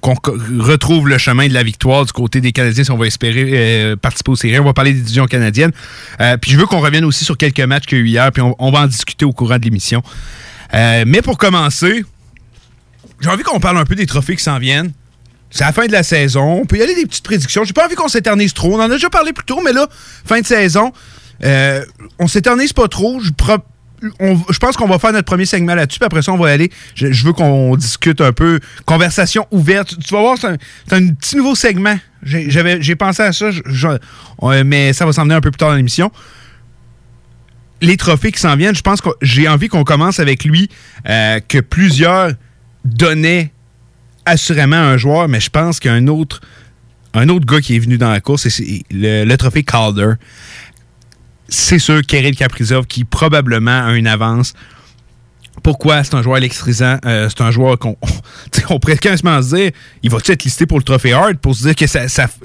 retrouve 0.60 1.10
le 1.10 1.18
chemin 1.18 1.48
de 1.48 1.54
la 1.54 1.64
victoire 1.64 2.06
du 2.06 2.14
côté 2.14 2.40
des 2.40 2.54
Canadiens 2.54 2.86
si 2.86 2.92
on 2.92 2.98
va 2.98 3.08
espérer 3.08 3.50
euh, 3.54 3.96
participer 3.98 4.32
aux 4.32 4.38
séries. 4.38 4.60
On 4.60 4.66
va 4.66 4.74
parler 4.74 4.94
des 4.94 5.02
divisions 5.02 5.26
canadiennes. 5.26 5.72
Puis 6.42 6.52
je 6.52 6.58
veux 6.58 6.66
qu'on 6.66 6.80
revienne 6.80 7.04
aussi 7.04 7.26
sur 7.26 7.38
quelques 7.38 7.60
matchs 7.60 7.86
qu'il 7.86 7.98
y 7.98 8.02
a 8.02 8.04
eu 8.04 8.08
hier, 8.08 8.32
puis 8.32 8.42
on, 8.42 8.72
va 8.72 8.82
en 8.82 8.88
discuter 8.88 9.26
au 9.26 9.34
courant 9.34 9.58
de 9.58 9.64
l'émission. 9.64 10.02
Mais 10.74 11.22
pour 11.22 11.38
commencer, 11.38 12.06
j'ai 13.20 13.30
envie 13.30 13.44
qu'on 13.44 13.60
parle 13.60 13.78
un 13.78 13.86
peu 13.86 13.96
des 13.96 14.06
trophées 14.06 14.36
qui 14.36 14.44
s'en 14.44 14.60
viennent. 14.60 14.94
C'est 15.52 15.64
la 15.64 15.72
fin 15.72 15.88
de 15.88 15.92
la 15.92 16.04
saison. 16.04 16.62
On 16.62 16.66
peut 16.66 16.78
y 16.78 16.82
aller 16.82 16.96
des 16.96 17.06
petites 17.06 17.24
prédictions. 17.24 17.64
J'ai 17.64 17.74
pas 17.74 17.86
envie 17.86 17.96
qu'on 17.96 18.08
s'éternise 18.08 18.54
trop. 18.54 18.76
On 18.76 18.80
en 18.80 18.82
a 18.82 18.90
déjà 18.90 19.10
parlé 19.10 19.34
plus 19.34 19.46
tôt, 19.46 19.62
mais 19.64 19.74
là, 19.74 19.88
fin 20.26 20.40
de 20.42 20.46
saison, 20.46 20.92
euh, 21.44 21.84
on 22.20 22.28
s'éternise 22.28 22.74
pas 22.74 22.88
trop. 22.88 23.20
Je 23.20 23.32
je 24.50 24.58
pense 24.60 24.78
qu'on 24.78 24.88
va 24.88 25.00
faire 25.00 25.12
notre 25.12 25.26
premier 25.26 25.46
segment 25.46 25.76
là-dessus, 25.76 26.00
puis 26.00 26.06
après 26.06 26.22
ça, 26.22 26.32
on 26.32 26.38
va 26.38 26.50
aller. 26.50 26.72
Je, 26.96 27.26
veux 27.26 27.34
qu'on 27.34 27.76
discute 27.76 28.22
un 28.22 28.32
peu. 28.32 28.60
Conversation 28.86 29.46
ouverte. 29.52 29.98
Tu, 30.00 30.14
vas 30.14 30.22
voir, 30.22 30.38
c'est 30.38 30.96
un, 30.96 31.08
petit 31.08 31.36
nouveau 31.36 31.56
segment. 31.56 31.98
J'ai 32.24 32.96
pensé 32.96 33.24
à 33.24 33.34
ça, 33.34 33.50
mais 34.64 34.94
ça 34.94 35.06
va 35.06 35.14
s'en 35.14 35.24
venir 35.24 35.38
un 35.38 35.42
peu 35.42 35.52
plus 35.52 35.58
tard 35.58 35.70
dans 35.70 35.76
l'émission. 35.76 36.12
Les 37.82 37.98
trophées 37.98 38.32
qui 38.32 38.40
s'en 38.40 38.56
viennent, 38.56 38.76
je 38.76 38.82
pense 38.82 39.02
que 39.02 39.10
j'ai 39.22 39.48
envie 39.48 39.70
qu'on 39.70 39.86
commence 39.86 40.20
avec 40.20 40.44
lui, 40.44 40.70
euh, 41.08 41.40
que 41.46 41.60
plusieurs 41.60 42.32
donnaient 42.84 43.54
assurément 44.30 44.78
un 44.78 44.98
joueur, 44.98 45.28
mais 45.28 45.40
je 45.40 45.50
pense 45.50 45.80
qu'il 45.80 45.92
y 45.92 45.94
a 45.94 45.98
un 45.98 46.08
autre, 46.08 46.42
un 47.14 47.30
autre 47.30 47.46
gars 47.46 47.62
qui 47.62 47.76
est 47.76 47.80
venu 47.80 47.98
dans 47.98 48.12
la 48.12 48.22
course, 48.22 48.48
c'est 48.48 48.84
le, 48.92 49.26
le 49.26 49.38
trophée 49.38 49.64
Calder. 49.64 50.14
C'est 51.48 51.80
sûr, 51.80 52.02
Kirill 52.02 52.36
Kaprizov 52.36 52.86
qui 52.86 53.04
probablement 53.06 53.86
a 53.88 53.94
une 53.94 54.08
avance. 54.08 54.54
Pourquoi? 55.64 56.04
C'est 56.04 56.14
un 56.14 56.22
joueur 56.22 56.38
électrisant. 56.38 56.98
euh, 57.06 57.28
c'est 57.30 57.42
un 57.42 57.52
joueur 57.52 57.78
qu'on 57.78 57.98
tu 58.52 58.62
on 58.70 58.80
pourrait 58.80 58.98
quasiment 58.98 59.42
se 59.42 59.56
dire 59.56 59.72
il 60.04 60.10
va-tu 60.10 60.32
être 60.32 60.44
listé 60.44 60.66
pour 60.66 60.78
le 60.78 60.84
trophée 60.84 61.12
Hard 61.12 61.38
pour 61.38 61.56
se 61.56 61.64
dire 61.64 61.76
que 61.76 61.86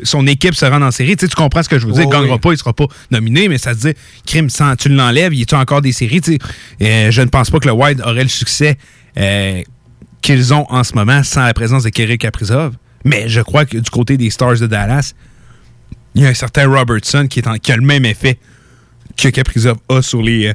son 0.03 0.27
équipe 0.27 0.55
se 0.55 0.65
rend 0.65 0.83
en 0.83 0.91
série? 0.91 1.17
Tu 1.17 1.29
tu 1.29 1.37
comprends 1.37 1.63
ce 1.63 1.69
que 1.69 1.79
je 1.79 1.87
veux 1.87 1.93
dire? 1.93 2.05
Oh, 2.07 2.09
il 2.11 2.13
gagnera 2.13 2.35
oui. 2.35 2.41
pas, 2.41 2.53
il 2.53 2.59
sera 2.59 2.73
pas 2.73 2.87
nominé, 3.11 3.49
mais 3.49 3.59
ça 3.59 3.75
se 3.75 3.89
dit 3.89 3.95
crime, 4.27 4.51
sans, 4.51 4.75
tu 4.75 4.89
l'enlèves, 4.89 5.35
il 5.35 5.43
est 5.43 5.53
encore 5.53 5.81
des 5.83 5.93
séries? 5.93 6.23
Tu? 6.23 6.39
Euh, 6.83 7.11
je 7.11 7.23
ne 7.23 7.29
pense 7.29 7.51
pas 7.51 7.61
que 7.61 7.69
le 7.69 7.75
Wild 7.75 8.01
aurait 8.01 8.25
le 8.25 8.29
succès 8.29 8.79
euh, 9.17 9.63
qu'ils 10.25 10.55
ont 10.55 10.65
en 10.71 10.83
ce 10.85 10.95
moment 10.95 11.23
sans 11.23 11.45
la 11.45 11.53
présence 11.53 11.83
de 11.83 11.91
Kirill 11.91 12.17
Kaprizov. 12.17 12.75
Mais 13.05 13.29
je 13.29 13.43
crois 13.43 13.67
que 13.67 13.77
du 13.77 13.91
côté 13.91 14.17
des 14.17 14.31
Stars 14.31 14.59
de 14.59 14.67
Dallas, 14.67 15.13
il 16.15 16.23
y 16.23 16.27
a 16.27 16.31
un 16.31 16.35
certain 16.35 16.67
Robertson 16.67 17.27
qui, 17.29 17.43
a 17.43 17.77
le 17.77 17.83
même 17.83 18.07
effet 18.07 18.39
que 19.19 19.29
Kaprizov 19.29 19.77
a 19.91 20.01
sur, 20.01 20.23
les, 20.23 20.47
euh, 20.47 20.55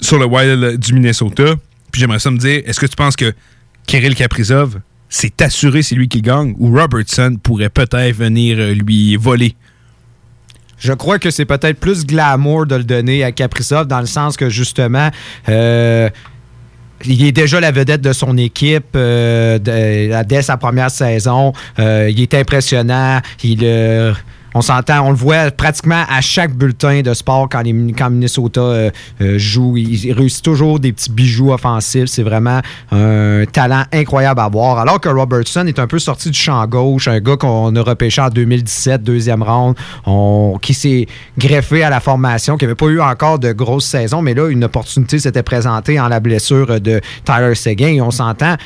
sur 0.00 0.18
le 0.18 0.26
Wild 0.26 0.80
du 0.80 0.92
Minnesota. 0.92 1.54
Puis 1.92 2.00
j'aimerais 2.00 2.18
ça 2.18 2.32
me 2.32 2.38
dire, 2.38 2.62
est-ce 2.66 2.80
que 2.80 2.86
tu 2.86 2.96
penses 2.96 3.14
que 3.14 3.32
Kirill 3.86 4.16
Kaprizov, 4.16 4.80
c'est 5.08 5.40
assuré 5.40 5.84
c'est 5.84 5.94
lui 5.94 6.08
qui 6.08 6.20
gagne 6.20 6.56
ou 6.58 6.76
Robertson 6.76 7.38
pourrait 7.40 7.70
peut-être 7.70 8.16
venir 8.16 8.58
euh, 8.58 8.74
lui 8.74 9.14
voler? 9.14 9.54
Je 10.78 10.92
crois 10.92 11.20
que 11.20 11.30
c'est 11.30 11.44
peut-être 11.44 11.78
plus 11.78 12.04
glamour 12.04 12.66
de 12.66 12.74
le 12.74 12.84
donner 12.84 13.22
à 13.22 13.30
Kaprizov 13.30 13.86
dans 13.86 14.00
le 14.00 14.06
sens 14.06 14.36
que 14.36 14.50
justement. 14.50 15.10
euh, 15.48 16.10
il 17.04 17.24
est 17.24 17.32
déjà 17.32 17.60
la 17.60 17.70
vedette 17.70 18.00
de 18.00 18.12
son 18.12 18.36
équipe 18.36 18.96
euh, 18.96 19.58
dès 19.58 20.42
sa 20.42 20.56
première 20.56 20.90
saison. 20.90 21.52
Euh, 21.78 22.10
il 22.10 22.20
est 22.20 22.34
impressionnant. 22.34 23.20
Il, 23.44 23.60
euh, 23.62 24.12
on 24.56 24.62
s'entend, 24.62 25.06
on 25.06 25.10
le 25.10 25.16
voit 25.16 25.50
pratiquement 25.50 26.04
à 26.08 26.22
chaque 26.22 26.54
bulletin 26.54 27.02
de 27.02 27.12
sport 27.12 27.46
quand, 27.50 27.60
les- 27.60 27.74
Minnesota 27.74 28.60
euh, 28.62 28.90
euh, 29.20 29.38
joue. 29.38 29.76
Il, 29.76 30.12
réussit 30.12 30.42
toujours 30.42 30.80
des 30.80 30.94
petits 30.94 31.10
bijoux 31.12 31.52
offensifs. 31.52 32.06
C'est 32.06 32.22
vraiment 32.22 32.62
un 32.90 33.44
talent 33.52 33.82
incroyable 33.92 34.40
à 34.40 34.48
voir. 34.48 34.78
Alors 34.78 34.98
que 34.98 35.10
Robertson 35.10 35.66
est 35.66 35.78
un 35.78 35.86
peu 35.86 35.98
sorti 35.98 36.30
du 36.30 36.38
champ 36.38 36.66
gauche, 36.66 37.06
un 37.06 37.20
gars 37.20 37.36
qu'on 37.36 37.76
a 37.76 37.82
repêché 37.82 38.22
en 38.22 38.30
2017, 38.30 39.02
deuxième 39.02 39.42
round, 39.42 39.76
qui 40.62 40.72
s'est 40.72 41.06
greffé 41.36 41.82
à 41.82 41.90
la 41.90 42.00
formation, 42.00 42.56
qui 42.56 42.64
n'avait 42.64 42.74
pas 42.74 42.86
eu 42.86 43.00
encore 43.00 43.38
de 43.38 43.52
grosse 43.52 43.84
saison, 43.84 44.22
mais 44.22 44.32
là, 44.32 44.48
une 44.48 44.64
opportunité 44.64 45.18
s'était 45.18 45.42
présentée 45.42 46.00
en 46.00 46.08
la 46.08 46.20
blessure 46.20 46.80
de 46.80 47.02
Tyler 47.26 47.54
Seguin. 47.54 47.88
Et 47.88 48.00
on 48.00 48.10
s'entend, 48.10 48.56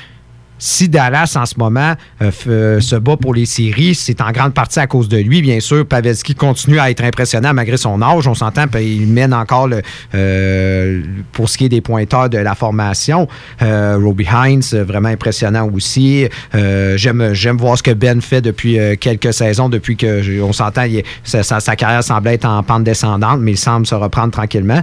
si 0.61 0.89
Dallas 0.89 1.33
en 1.37 1.47
ce 1.47 1.55
moment 1.59 1.95
euh, 2.23 2.31
euh, 2.47 2.81
se 2.81 2.95
bat 2.95 3.17
pour 3.17 3.35
les 3.35 3.47
séries, 3.47 3.95
c'est 3.97 4.21
en 4.21 4.31
grande 4.31 4.55
partie 4.55 4.79
à 4.79 4.87
cause 4.87 5.09
de 5.09 5.17
lui. 5.17 5.41
Bien 5.43 5.59
sûr, 5.59 5.85
Pavelski 5.87 6.35
continue 6.37 6.79
à 6.79 6.91
être 6.91 7.03
impressionnant 7.03 7.53
malgré 7.53 7.77
son 7.77 8.01
âge. 8.03 8.29
On 8.29 8.35
s'entend, 8.35 8.69
puis 8.69 8.97
il 8.97 9.09
mène 9.09 9.35
encore 9.35 9.69
euh, 10.15 11.03
pour 11.33 11.49
ce 11.49 11.59
qui 11.59 11.65
est 11.65 11.69
des 11.71 11.81
pointeurs 11.81 12.29
de 12.29 12.39
la 12.39 12.55
formation. 12.55 13.27
Euh, 13.63 13.99
Robbie 14.01 14.29
Hines, 14.33 14.63
vraiment 14.85 15.09
impressionnant 15.09 15.69
aussi. 15.73 16.29
J'aime 16.53 17.57
voir 17.59 17.79
ce 17.79 17.83
que 17.83 17.91
Ben 17.93 18.21
fait 18.21 18.43
depuis 18.43 18.79
quelques 19.01 19.33
saisons, 19.33 19.69
depuis 19.71 19.97
que 19.97 20.41
on 20.43 20.53
s'entend, 20.53 20.85
sa, 21.25 21.43
sa- 21.43 21.77
carrière 21.77 22.05
semblait 22.05 22.35
être 22.35 22.45
en 22.45 22.63
pente 22.63 22.85
descendante, 22.85 23.41
mais 23.41 23.53
il 23.53 23.57
semble 23.59 23.87
se 23.87 23.95
reprendre 23.95 24.31
tranquillement. 24.33 24.83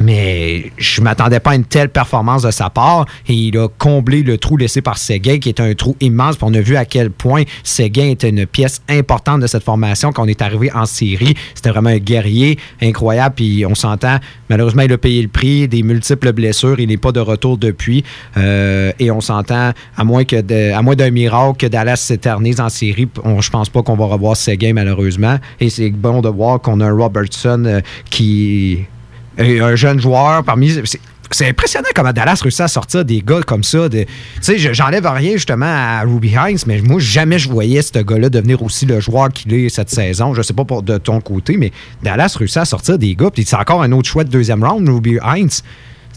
Mais 0.00 0.72
je 0.78 1.00
m'attendais 1.00 1.38
pas 1.38 1.50
à 1.52 1.54
une 1.54 1.64
telle 1.64 1.88
performance 1.88 2.42
de 2.42 2.50
sa 2.50 2.70
part. 2.70 3.06
Et 3.28 3.34
il 3.34 3.58
a 3.58 3.68
comblé 3.68 4.22
le 4.22 4.38
trou 4.38 4.56
laissé 4.56 4.80
par 4.80 4.98
Seguin, 4.98 5.38
qui 5.38 5.48
est 5.48 5.60
un 5.60 5.74
trou 5.74 5.96
immense. 6.00 6.36
Puis 6.36 6.46
on 6.48 6.54
a 6.54 6.60
vu 6.60 6.76
à 6.76 6.84
quel 6.84 7.10
point 7.10 7.42
Seguin 7.62 8.08
était 8.08 8.30
une 8.30 8.46
pièce 8.46 8.82
importante 8.88 9.40
de 9.40 9.46
cette 9.46 9.62
formation 9.62 10.12
quand 10.12 10.24
on 10.24 10.26
est 10.28 10.42
arrivé 10.42 10.70
en 10.72 10.86
série. 10.86 11.34
C'était 11.54 11.70
vraiment 11.70 11.90
un 11.90 11.98
guerrier 11.98 12.58
incroyable. 12.80 13.34
Puis 13.36 13.64
on 13.66 13.74
s'entend, 13.74 14.18
malheureusement, 14.48 14.82
il 14.82 14.92
a 14.92 14.98
payé 14.98 15.22
le 15.22 15.28
prix 15.28 15.68
des 15.68 15.82
multiples 15.82 16.32
blessures. 16.32 16.80
Il 16.80 16.88
n'est 16.88 16.96
pas 16.96 17.12
de 17.12 17.20
retour 17.20 17.58
depuis. 17.58 18.02
Euh, 18.36 18.92
et 18.98 19.10
on 19.10 19.20
s'entend, 19.20 19.72
à 19.96 20.04
moins 20.04 20.24
que 20.24 20.40
de- 20.40 20.72
à 20.72 20.82
moins 20.82 20.96
d'un 20.96 21.10
miracle 21.10 21.58
que 21.58 21.66
Dallas 21.66 21.96
s'éternise 21.96 22.60
en 22.60 22.68
série, 22.70 23.08
on, 23.24 23.40
je 23.40 23.50
pense 23.50 23.68
pas 23.68 23.82
qu'on 23.82 23.96
va 23.96 24.06
revoir 24.06 24.36
Seguin, 24.36 24.72
malheureusement. 24.72 25.38
Et 25.60 25.70
c'est 25.70 25.90
bon 25.90 26.22
de 26.22 26.28
voir 26.28 26.60
qu'on 26.60 26.80
a 26.80 26.86
un 26.86 26.92
Robertson 26.96 27.62
euh, 27.66 27.80
qui 28.10 28.80
et 29.38 29.60
un 29.60 29.74
jeune 29.76 30.00
joueur 30.00 30.42
parmi. 30.44 30.70
c'est- 30.84 31.00
impressionnant 31.48 31.88
comment 31.94 32.12
Dallas 32.12 32.40
réussit 32.42 32.60
à 32.60 32.68
sortir 32.68 33.06
des 33.06 33.22
gars 33.22 33.40
comme 33.46 33.64
ça. 33.64 33.88
Tu 33.88 34.04
sais, 34.42 34.58
je- 34.58 34.74
j'enlève 34.74 35.06
rien 35.06 35.32
justement 35.32 35.64
à 35.66 36.02
Ruby 36.02 36.28
Hines, 36.36 36.58
mais 36.66 36.82
moi, 36.82 37.00
jamais 37.00 37.38
je 37.38 37.48
voyais 37.48 37.80
ce 37.80 37.98
gars-là 38.02 38.28
devenir 38.28 38.62
aussi 38.62 38.84
le 38.84 39.00
joueur 39.00 39.30
qu'il 39.30 39.54
est 39.54 39.70
cette 39.70 39.88
saison. 39.88 40.34
Je 40.34 40.42
sais 40.42 40.52
pas 40.52 40.66
pour 40.66 40.82
de 40.82 40.98
ton 40.98 41.22
côté, 41.22 41.56
mais 41.56 41.72
Dallas 42.02 42.34
réussit 42.38 42.58
à 42.58 42.64
sortir 42.66 42.98
des 42.98 43.14
gars. 43.14 43.30
Puis 43.30 43.44
c'est 43.46 43.56
encore 43.56 43.82
un 43.82 43.92
autre 43.92 44.10
choix 44.10 44.24
de 44.24 44.28
deuxième 44.30 44.62
round, 44.62 44.86
Ruby 44.86 45.16
Hines. 45.24 45.48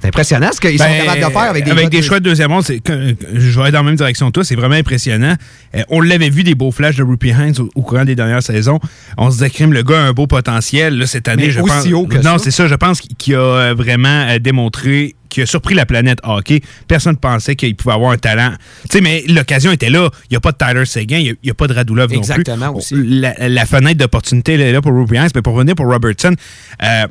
C'est 0.06 0.10
impressionnant 0.10 0.50
ce 0.54 0.62
qu'ils 0.62 0.78
sont 0.78 0.86
Ben, 0.86 1.00
capables 1.06 1.20
de 1.20 1.32
faire 1.34 1.42
avec 1.50 1.64
des 1.66 1.72
gars 1.72 1.90
de- 1.90 2.02
choix 2.02 2.20
de 2.20 2.26
deuxième 2.26 2.52
ronde, 2.52 2.64
je 2.68 3.56
vais 3.58 3.62
aller 3.64 3.72
dans 3.72 3.80
la 3.80 3.84
même 3.84 3.96
direction 3.96 4.28
que 4.28 4.34
toi, 4.34 4.44
c'est 4.44 4.56
vraiment 4.56 4.76
impressionnant. 4.76 5.36
Euh, 5.76 5.82
on 5.90 6.00
l'avait 6.02 6.30
vu 6.30 6.44
des 6.44 6.54
beaux 6.54 6.70
flashs 6.72 6.96
de 6.96 7.04
Rupi 7.04 7.30
Hines 7.30 7.56
au, 7.60 7.70
au 7.74 7.82
courant 7.82 8.06
des 8.06 8.14
dernières 8.16 8.44
saisons. 8.44 8.80
On 9.18 9.32
se 9.32 9.38
disait 9.38 9.50
crime, 9.50 9.74
le 9.74 9.82
gars 9.82 9.98
a 10.00 10.04
un 10.04 10.14
beau 10.14 10.28
potentiel. 10.28 10.98
Là, 10.98 11.08
cette 11.08 11.28
année, 11.28 11.46
Mais 11.48 11.52
je 11.52 11.60
aussi 11.60 11.90
pense. 11.90 11.94
haut 11.94 12.06
que 12.06 12.18
non, 12.20 12.38
c'est 12.38 12.52
ça. 12.52 12.68
Je 12.68 12.76
pense 12.76 13.02
qu'il 13.02 13.34
a 13.36 13.40
euh, 13.40 13.74
vraiment 13.76 14.28
euh, 14.30 14.38
démontré 14.38 15.16
qu'il 15.30 15.42
a 15.42 15.46
surpris 15.48 15.74
la 15.74 15.88
planète 15.88 16.20
hockey. 16.24 16.62
Personne 16.88 17.14
ne 17.14 17.18
pensait 17.18 17.56
qu'il 17.56 17.76
pouvait 17.76 17.96
avoir 17.96 18.12
un 18.12 18.18
talent. 18.18 18.52
Tu 18.84 18.98
sais, 18.98 19.02
mais 19.02 19.24
l'occasion 19.28 19.72
était 19.72 19.90
là. 19.90 20.10
Il 20.30 20.34
n'y 20.34 20.38
a 20.38 20.40
pas 20.40 20.52
de 20.52 20.58
Tyler 20.58 20.86
Seguin, 20.86 21.18
il 21.18 21.36
n'y 21.44 21.50
a, 21.50 21.54
pas 21.56 21.66
de 21.68 21.74
Radulov 21.74 22.04
non 22.14 22.22
plus. 22.22 22.30
Exactement, 22.32 22.76
aussi. 22.76 22.94
La, 22.96 23.34
la 23.50 23.66
fenêtre 23.66 23.98
d'opportunité 24.00 24.54
est 24.54 24.72
là 24.72 24.82
pour 24.82 24.94
Rupi 24.94 25.16
Hines, 25.16 25.30
mais 25.34 25.42
pour 25.42 25.56
revenir 25.56 25.74
pour 25.76 25.88
Robertson. 25.88 26.36
euh, 26.84 27.08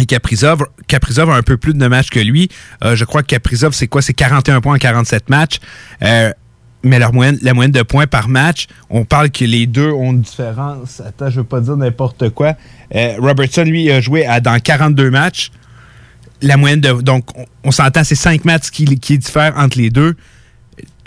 et 0.00 0.06
Kaprizov, 0.06 0.64
Kaprizov 0.86 1.30
a 1.30 1.34
un 1.34 1.42
peu 1.42 1.56
plus 1.56 1.74
de 1.74 1.86
matchs 1.88 2.10
que 2.10 2.20
lui. 2.20 2.48
Euh, 2.84 2.94
je 2.96 3.04
crois 3.04 3.22
que 3.22 3.26
Kaprizov, 3.28 3.72
c'est 3.72 3.88
quoi? 3.88 4.00
C'est 4.02 4.12
41 4.14 4.60
points 4.60 4.76
en 4.76 4.78
47 4.78 5.28
matchs. 5.28 5.58
Euh, 6.02 6.32
mais 6.84 7.00
leur 7.00 7.12
moyenne, 7.12 7.38
la 7.42 7.54
moyenne 7.54 7.72
de 7.72 7.82
points 7.82 8.06
par 8.06 8.28
match, 8.28 8.68
on 8.88 9.04
parle 9.04 9.30
que 9.30 9.44
les 9.44 9.66
deux 9.66 9.90
ont 9.90 10.12
une 10.12 10.20
différence. 10.20 11.00
Attends, 11.00 11.28
je 11.28 11.40
veux 11.40 11.44
pas 11.44 11.60
dire 11.60 11.76
n'importe 11.76 12.30
quoi. 12.30 12.54
Euh, 12.94 13.16
Robertson, 13.18 13.64
lui, 13.64 13.90
a 13.90 14.00
joué 14.00 14.24
à- 14.24 14.40
dans 14.40 14.58
42 14.60 15.10
matchs. 15.10 15.50
La 16.40 16.56
moyenne 16.56 16.80
de. 16.80 16.92
Donc, 17.02 17.36
on, 17.36 17.44
on 17.64 17.70
s'entend, 17.72 18.04
c'est 18.04 18.14
5 18.14 18.44
matchs 18.44 18.70
qui, 18.70 18.84
qui 19.00 19.18
diffèrent 19.18 19.54
entre 19.56 19.76
les 19.78 19.90
deux. 19.90 20.14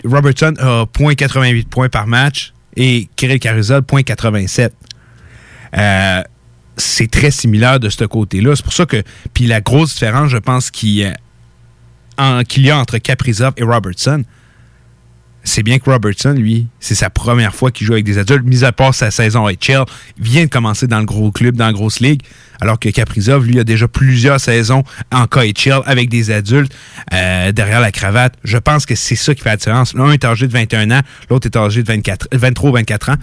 Robertson 0.04 0.52
a 0.58 0.84
0.88 0.84 1.66
points 1.68 1.88
par 1.88 2.06
match 2.06 2.52
et 2.76 3.08
Kirill 3.16 3.38
Kaprizov, 3.40 3.82
0.87. 3.84 4.70
Euh, 5.78 6.22
c'est 6.76 7.10
très 7.10 7.30
similaire 7.30 7.78
de 7.80 7.88
ce 7.90 8.04
côté-là. 8.04 8.56
C'est 8.56 8.64
pour 8.64 8.72
ça 8.72 8.86
que. 8.86 9.02
Puis 9.34 9.46
la 9.46 9.60
grosse 9.60 9.92
différence, 9.94 10.30
je 10.30 10.38
pense, 10.38 10.70
qu'il 10.70 10.90
y 10.90 11.04
a- 11.04 11.16
en- 12.18 12.42
qu'il 12.44 12.64
y 12.64 12.70
a 12.70 12.78
entre 12.78 12.98
Kaprizov 12.98 13.52
et 13.56 13.62
Robertson, 13.62 14.24
c'est 15.44 15.64
bien 15.64 15.80
que 15.80 15.90
Robertson, 15.90 16.34
lui, 16.38 16.68
c'est 16.78 16.94
sa 16.94 17.10
première 17.10 17.52
fois 17.52 17.72
qu'il 17.72 17.84
joue 17.84 17.94
avec 17.94 18.04
des 18.04 18.16
adultes, 18.18 18.44
mis 18.44 18.62
à 18.62 18.70
part 18.70 18.94
sa 18.94 19.10
saison 19.10 19.48
HL, 19.48 19.84
il 20.18 20.22
vient 20.24 20.44
de 20.44 20.48
commencer 20.48 20.86
dans 20.86 21.00
le 21.00 21.04
gros 21.04 21.32
club, 21.32 21.56
dans 21.56 21.66
la 21.66 21.72
grosse 21.72 21.98
ligue, 21.98 22.22
alors 22.60 22.78
que 22.78 22.88
Kaprizov, 22.90 23.44
lui, 23.44 23.58
a 23.58 23.64
déjà 23.64 23.88
plusieurs 23.88 24.38
saisons 24.38 24.84
en 25.10 25.26
KHL 25.26 25.80
avec 25.84 26.08
des 26.08 26.30
adultes 26.30 26.72
euh, 27.12 27.50
derrière 27.50 27.80
la 27.80 27.90
cravate. 27.90 28.34
Je 28.44 28.56
pense 28.56 28.86
que 28.86 28.94
c'est 28.94 29.16
ça 29.16 29.34
qui 29.34 29.42
fait 29.42 29.48
la 29.48 29.56
différence. 29.56 29.94
L'un 29.94 30.12
est 30.12 30.24
âgé 30.24 30.46
de 30.46 30.52
21 30.52 30.92
ans, 30.92 31.00
l'autre 31.28 31.48
est 31.48 31.56
âgé 31.56 31.82
de 31.82 31.88
24, 31.88 32.28
23 32.32 32.70
ou 32.70 32.74
24 32.74 33.08
ans. 33.10 33.16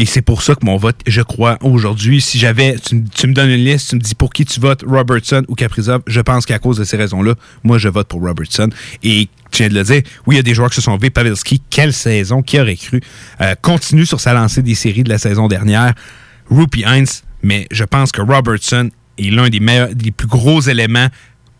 Et 0.00 0.06
c'est 0.06 0.22
pour 0.22 0.40
ça 0.40 0.54
que 0.54 0.64
mon 0.64 0.78
vote, 0.78 0.96
je 1.06 1.20
crois, 1.20 1.58
aujourd'hui, 1.60 2.22
si 2.22 2.38
j'avais, 2.38 2.76
tu, 2.78 2.94
me- 3.26 3.34
donnes 3.34 3.50
une 3.50 3.62
liste, 3.62 3.90
tu 3.90 3.96
me 3.96 4.00
dis 4.00 4.14
pour 4.14 4.32
qui 4.32 4.46
tu 4.46 4.58
votes, 4.58 4.82
Robertson 4.86 5.42
ou 5.46 5.54
Kaprizov, 5.54 6.00
je 6.06 6.22
pense 6.22 6.46
qu'à 6.46 6.58
cause 6.58 6.78
de 6.78 6.84
ces 6.84 6.96
raisons-là, 6.96 7.34
moi, 7.64 7.76
je 7.76 7.88
vote 7.90 8.08
pour 8.08 8.22
Robertson. 8.22 8.70
Et 9.02 9.28
tu 9.50 9.58
viens 9.62 9.68
de 9.68 9.74
le 9.74 9.82
dire, 9.84 10.00
oui, 10.26 10.36
il 10.36 10.38
y 10.38 10.40
a 10.40 10.42
des 10.42 10.54
joueurs 10.54 10.70
qui 10.70 10.76
se 10.76 10.80
sont 10.80 10.94
levés. 10.96 11.10
Pavelski, 11.10 11.60
quelle 11.68 11.92
saison, 11.92 12.40
qui 12.40 12.58
aurait 12.58 12.76
cru, 12.76 13.02
euh, 13.42 13.54
continue 13.60 14.06
sur 14.06 14.20
sa 14.20 14.32
lancée 14.32 14.62
des 14.62 14.74
séries 14.74 15.04
de 15.04 15.10
la 15.10 15.18
saison 15.18 15.48
dernière. 15.48 15.92
Rupi 16.48 16.82
Heinz, 16.86 17.22
mais 17.42 17.66
je 17.70 17.84
pense 17.84 18.10
que 18.10 18.22
Robertson 18.22 18.88
est 19.18 19.30
l'un 19.30 19.50
des 19.50 19.60
meilleurs, 19.60 19.94
des 19.94 20.12
plus 20.12 20.28
gros 20.28 20.62
éléments 20.62 21.08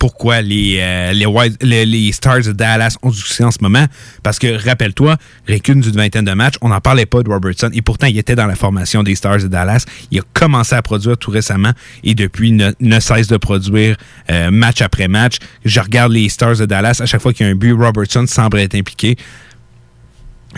pourquoi 0.00 0.40
les, 0.40 0.78
euh, 0.80 1.12
les, 1.60 2.12
Stars 2.12 2.40
de 2.40 2.52
Dallas 2.52 2.96
ont 3.02 3.10
du 3.10 3.18
succès 3.18 3.44
en 3.44 3.50
ce 3.50 3.58
moment. 3.60 3.84
Parce 4.22 4.38
que, 4.38 4.66
rappelle-toi, 4.66 5.18
récune 5.46 5.82
d'une 5.82 5.94
vingtaine 5.94 6.24
de 6.24 6.32
matchs, 6.32 6.54
on 6.62 6.70
n'en 6.70 6.80
parlait 6.80 7.04
pas 7.04 7.22
de 7.22 7.28
Robertson. 7.28 7.70
Et 7.74 7.82
pourtant, 7.82 8.06
il 8.06 8.16
était 8.16 8.34
dans 8.34 8.46
la 8.46 8.54
formation 8.56 9.02
des 9.02 9.14
Stars 9.14 9.40
de 9.40 9.48
Dallas. 9.48 9.84
Il 10.10 10.18
a 10.18 10.22
commencé 10.32 10.74
à 10.74 10.80
produire 10.80 11.18
tout 11.18 11.30
récemment 11.30 11.72
et 12.02 12.14
depuis 12.14 12.50
ne, 12.50 12.72
ne 12.80 12.98
cesse 12.98 13.28
de 13.28 13.36
produire 13.36 13.96
euh, 14.30 14.50
match 14.50 14.80
après 14.80 15.06
match. 15.06 15.36
Je 15.66 15.80
regarde 15.80 16.12
les 16.12 16.30
Stars 16.30 16.56
de 16.56 16.64
Dallas. 16.64 17.00
À 17.00 17.06
chaque 17.06 17.20
fois 17.20 17.34
qu'il 17.34 17.44
y 17.44 17.48
a 17.50 17.52
un 17.52 17.56
but, 17.56 17.74
Robertson 17.74 18.24
semble 18.26 18.58
être 18.58 18.74
impliqué. 18.74 19.16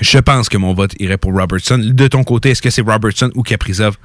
Je 0.01 0.19
pense 0.19 0.49
que 0.49 0.57
mon 0.57 0.73
vote 0.73 0.93
irait 1.01 1.19
pour 1.19 1.35
Robertson. 1.35 1.79
De 1.79 2.07
ton 2.07 2.23
côté, 2.23 2.51
est-ce 2.51 2.63
que 2.63 2.71
c'est 2.71 2.83
Robertson 2.83 3.33
ou 3.35 3.43
Kaprizov? 3.43 3.97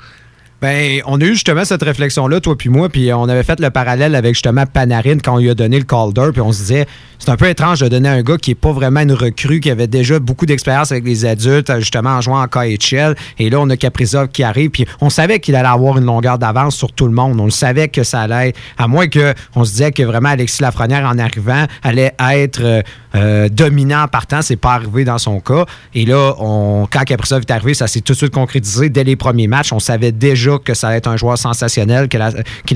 Ben, 0.60 1.02
on 1.06 1.22
a 1.22 1.24
eu 1.24 1.34
justement 1.34 1.66
cette 1.66 1.84
réflexion-là, 1.84 2.40
toi 2.40 2.58
puis 2.58 2.70
moi, 2.70 2.90
puis 2.90 3.14
on 3.14 3.30
avait 3.30 3.44
fait 3.44 3.60
le 3.60 3.70
parallèle 3.70 4.16
avec 4.16 4.34
justement 4.34 4.66
Panarin 4.66 5.20
quand 5.20 5.36
on 5.36 5.38
lui 5.38 5.52
a 5.52 5.54
donné 5.54 5.78
le 5.78 5.86
Calder, 5.86 6.30
puis 6.34 6.42
on 6.42 6.52
se 6.52 6.58
disait, 6.58 6.88
c'est 7.20 7.30
un 7.30 7.36
peu 7.36 7.48
étrange 7.48 7.82
de 7.82 7.88
donner 7.88 8.10
un 8.10 8.24
gars 8.24 8.38
qui 8.38 8.52
est 8.52 8.56
pas 8.56 8.72
vraiment 8.72 9.02
une 9.02 9.12
recrue, 9.12 9.60
qui 9.60 9.70
avait 9.70 9.86
déjà 9.86 10.18
beaucoup 10.18 10.48
d'expérience 10.48 10.92
avec 10.92 11.06
les 11.06 11.26
adultes, 11.26 11.72
justement 11.78 12.10
en 12.10 12.22
jouant 12.22 12.42
en 12.42 12.48
KHL, 12.48 13.16
et 13.38 13.52
là 13.52 13.60
on 13.60 13.70
a 13.70 13.78
Kaprizov 13.78 14.30
qui 14.30 14.42
arrive, 14.42 14.72
puis 14.72 14.88
on 15.00 15.12
savait 15.12 15.40
qu'il 15.40 15.56
allait 15.56 15.68
avoir 15.68 16.00
une 16.00 16.06
longueur 16.06 16.40
d'avance 16.40 16.76
sur 16.76 16.92
tout 16.92 17.06
le 17.06 17.14
monde, 17.14 17.40
on 17.40 17.46
le 17.46 17.52
savait 17.52 17.90
que 17.90 18.02
ça 18.02 18.22
allait, 18.22 18.54
à 18.80 18.88
moins 18.88 19.08
que 19.08 19.36
on 19.56 19.64
se 19.64 19.74
disait 19.74 19.92
que 19.92 20.02
vraiment 20.02 20.30
Alexis 20.30 20.64
Lafrenière 20.64 21.08
en 21.08 21.20
arrivant 21.20 21.68
allait 21.84 22.14
être 22.32 22.62
euh, 22.64 22.82
euh, 23.14 23.48
dominant 23.48 24.06
en 24.06 24.08
partant, 24.08 24.42
c'est 24.42 24.56
pas 24.56 24.74
arrivé 24.74 25.06
dans 25.06 25.20
son 25.20 25.40
cas, 25.40 25.66
et 25.94 26.06
là, 26.06 26.34
quand 26.90 27.04
Kaprizov 27.06 27.42
est 27.42 27.52
arrivé, 27.52 27.76
ça 27.76 27.86
s'est 27.86 28.02
tout 28.02 28.14
de 28.14 28.18
suite 28.18 28.34
concrétisé 28.34 28.90
dès 28.90 29.04
les 29.04 29.16
premiers 29.16 29.48
matchs, 29.48 29.72
on 29.72 29.80
savait 29.80 30.12
déjà 30.12 30.47
que 30.64 30.74
ça 30.74 30.88
allait 30.90 30.98
être 30.98 31.08
un 31.10 31.18
joueur 31.18 31.38
sensationnel, 31.38 32.08
qu'il 32.08 32.22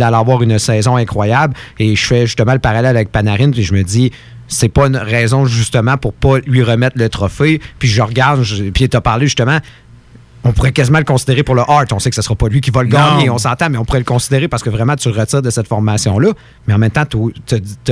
allait 0.03 0.15
avoir 0.15 0.41
une 0.43 0.59
saison 0.59 0.95
incroyable. 0.97 1.53
Et 1.79 1.95
je 1.95 2.05
fais 2.05 2.25
justement 2.25 2.53
le 2.53 2.59
parallèle 2.59 2.95
avec 2.95 3.11
Panarin, 3.11 3.51
puis 3.51 3.63
je 3.63 3.73
me 3.73 3.83
dis, 3.83 4.11
c'est 4.47 4.69
pas 4.69 4.87
une 4.87 4.97
raison 4.97 5.45
justement 5.45 5.97
pour 5.97 6.13
pas 6.13 6.39
lui 6.39 6.61
remettre 6.63 6.97
le 6.97 7.07
trophée. 7.09 7.61
Puis 7.79 7.87
je 7.87 8.01
regarde, 8.01 8.43
je- 8.43 8.65
puis 8.65 8.89
tu 8.89 8.97
as 8.97 9.01
parlé 9.01 9.25
justement. 9.25 9.59
On 10.43 10.53
pourrait 10.53 10.71
quasiment 10.71 10.97
le 10.97 11.03
considérer 11.05 11.43
pour 11.43 11.53
le 11.55 11.61
Hart. 11.61 11.93
On 11.93 11.99
sait 11.99 12.09
que 12.09 12.15
ce 12.15 12.21
sera 12.23 12.35
pas 12.35 12.47
lui 12.49 12.61
qui 12.61 12.71
va 12.71 12.81
le 12.81 12.89
Non. 12.89 12.97
gagner, 12.97 13.29
on 13.29 13.37
s'entend, 13.37 13.69
mais 13.69 13.77
on 13.77 13.85
pourrait 13.85 13.99
le 13.99 14.05
considérer 14.05 14.47
parce 14.47 14.63
que 14.63 14.71
vraiment 14.71 14.95
tu 14.95 15.07
le 15.09 15.17
retires 15.19 15.41
de 15.43 15.49
cette 15.51 15.67
formation-là. 15.67 16.29
Mais 16.67 16.73
en 16.73 16.79
même 16.79 16.89
temps, 16.89 17.05
tu 17.05 17.91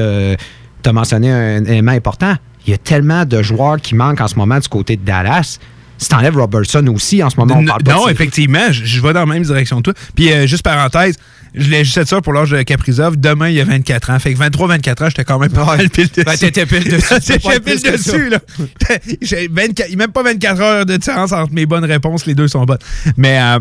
as 0.86 0.92
mentionné 0.94 1.32
un 1.32 1.64
élément 1.66 1.92
important. 1.92 2.34
Il 2.66 2.72
y 2.72 2.74
a 2.74 2.78
tellement 2.78 3.24
de 3.26 3.42
joueurs 3.42 3.78
qui 3.78 3.96
manquent 3.96 4.22
en 4.22 4.28
ce 4.28 4.36
moment 4.36 4.60
du 4.60 4.68
côté 4.68 4.96
de 4.98 5.04
Dallas. 5.06 5.60
Si 6.00 6.08
t'enlèves 6.08 6.38
Robertson 6.38 6.86
aussi, 6.88 7.22
en 7.22 7.30
ce 7.30 7.36
moment, 7.36 7.56
on 7.60 7.66
parle 7.66 7.84
pas 7.84 7.92
de 7.92 7.98
non, 7.98 8.08
effectivement, 8.08 8.72
je, 8.72 8.86
je 8.86 9.02
vais 9.02 9.12
dans 9.14 9.20
la 9.20 9.26
même 9.26 9.44
direction 9.44 9.78
que 9.78 9.92
toi. 9.92 9.94
Puis, 10.16 10.32
euh, 10.32 10.48
juste 10.48 10.64
parenthèse, 10.64 11.18
je 11.54 11.66
voulais 11.66 11.84
juste 11.84 12.06
ça 12.06 12.22
pour 12.22 12.32
l'âge 12.32 12.52
de 12.52 12.62
Caprizov. 12.62 13.18
Demain, 13.18 13.50
il 13.50 13.56
y 13.56 13.62
a 13.62 13.66
24 13.66 14.12
ans. 14.12 14.20
Fait 14.20 14.34
que 14.34 14.40
23-24 14.40 15.04
ans, 15.04 15.10
j'étais 15.10 15.26
quand 15.26 15.40
même 15.40 15.52
pas 15.52 15.66
mal 15.66 15.90
pile 15.90 16.08
dessus. 16.08 16.24
Ben, 16.24 16.38
t'étais 16.38 16.66
pile 16.66 16.86
dessus, 16.86 17.16
J'étais 17.28 17.60
pile 17.60 17.82
dessus, 17.82 18.30
là. 18.30 18.40
J'ai 19.22 19.50
24 19.50 19.90
Il 19.90 19.96
n'y 19.98 20.02
a 20.02 20.06
même 20.06 20.14
pas 20.14 20.24
24 20.24 20.62
heures 20.62 20.86
de 20.86 20.96
différence 20.98 21.32
entre 21.34 21.54
mes 21.54 21.66
bonnes 21.66 21.86
réponses. 21.86 22.26
Les 22.26 22.36
deux 22.36 22.48
sont 22.48 22.64
bonnes. 22.64 22.78
Mais, 23.18 23.40
euh, 23.42 23.60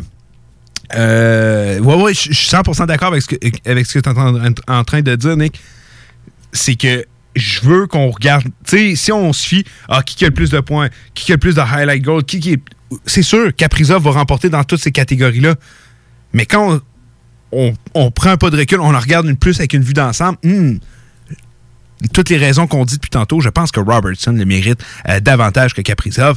euh, 0.94 1.80
ouais, 1.80 1.94
ouais, 2.02 2.14
je 2.14 2.32
je 2.32 2.34
suis 2.34 2.48
100% 2.48 2.86
d'accord 2.86 3.08
avec 3.08 3.22
ce 3.22 3.28
que, 3.28 3.36
avec 3.66 3.86
ce 3.86 3.98
que 3.98 4.00
tu 4.00 4.10
es 4.10 4.18
en, 4.18 4.78
en 4.78 4.84
train 4.84 5.02
de 5.02 5.16
dire, 5.16 5.36
Nick. 5.36 5.60
C'est 6.52 6.76
que 6.76 7.04
je 7.36 7.60
veux 7.60 7.86
qu'on 7.86 8.10
regarde. 8.10 8.44
Tu 8.66 8.76
sais, 8.90 8.96
si 8.96 9.12
on 9.12 9.32
se 9.32 9.46
fie 9.46 9.64
à 9.88 10.02
qui 10.02 10.16
qui 10.16 10.24
a 10.24 10.28
le 10.28 10.34
plus 10.34 10.50
de 10.50 10.60
points, 10.60 10.88
qui 11.14 11.26
qui 11.26 11.32
a 11.32 11.34
le 11.36 11.40
plus 11.40 11.54
de 11.54 11.60
highlight 11.60 12.02
goal, 12.02 12.24
qui 12.24 12.40
qui 12.40 12.52
est. 12.52 12.62
C'est 13.04 13.22
sûr, 13.22 13.54
Caprizov 13.54 14.02
va 14.02 14.12
remporter 14.12 14.48
dans 14.48 14.64
toutes 14.64 14.80
ces 14.80 14.92
catégories-là. 14.92 15.56
Mais 16.32 16.46
quand 16.46 16.80
on, 17.52 18.10
prend 18.10 18.30
un 18.30 18.36
pas 18.36 18.50
de 18.50 18.56
recul, 18.56 18.80
on 18.80 18.94
en 18.94 18.98
regarde 18.98 19.26
une 19.26 19.36
plus 19.36 19.58
avec 19.58 19.74
une 19.74 19.82
vue 19.82 19.92
d'ensemble, 19.92 20.38
hmm, 20.42 20.78
toutes 22.12 22.30
les 22.30 22.38
raisons 22.38 22.66
qu'on 22.66 22.84
dit 22.84 22.94
depuis 22.94 23.10
tantôt, 23.10 23.40
je 23.40 23.48
pense 23.48 23.72
que 23.72 23.80
Robertson 23.80 24.32
le 24.32 24.44
mérite 24.44 24.82
euh, 25.08 25.20
davantage 25.20 25.74
que 25.74 25.82
Kaprizov. 25.82 26.36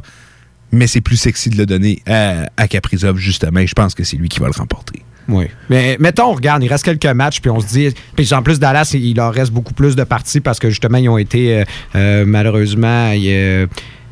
Mais 0.73 0.87
c'est 0.87 1.01
plus 1.01 1.17
sexy 1.17 1.49
de 1.49 1.57
le 1.57 1.65
donner 1.65 2.01
à, 2.07 2.49
à 2.55 2.67
Kaprizov, 2.67 3.17
justement. 3.17 3.65
Je 3.65 3.73
pense 3.73 3.93
que 3.93 4.05
c'est 4.05 4.15
lui 4.15 4.29
qui 4.29 4.39
va 4.39 4.47
le 4.47 4.53
remporter. 4.53 5.03
Oui. 5.29 5.45
Mais 5.69 5.97
mettons, 5.99 6.25
on 6.25 6.33
regarde, 6.33 6.63
il 6.63 6.67
reste 6.67 6.85
quelques 6.85 7.05
matchs, 7.05 7.39
puis 7.39 7.49
on 7.49 7.59
se 7.59 7.67
dit. 7.67 7.93
Puis 8.15 8.33
en 8.33 8.41
plus, 8.41 8.59
Dallas, 8.59 8.91
il 8.93 9.15
leur 9.15 9.33
reste 9.33 9.51
beaucoup 9.51 9.73
plus 9.73 9.95
de 9.95 10.03
parties 10.03 10.41
parce 10.41 10.59
que 10.59 10.69
justement, 10.69 10.97
ils 10.97 11.09
ont 11.09 11.17
été 11.17 11.59
euh, 11.59 11.63
euh, 11.95 12.25
malheureusement. 12.25 13.11
ils, 13.11 13.67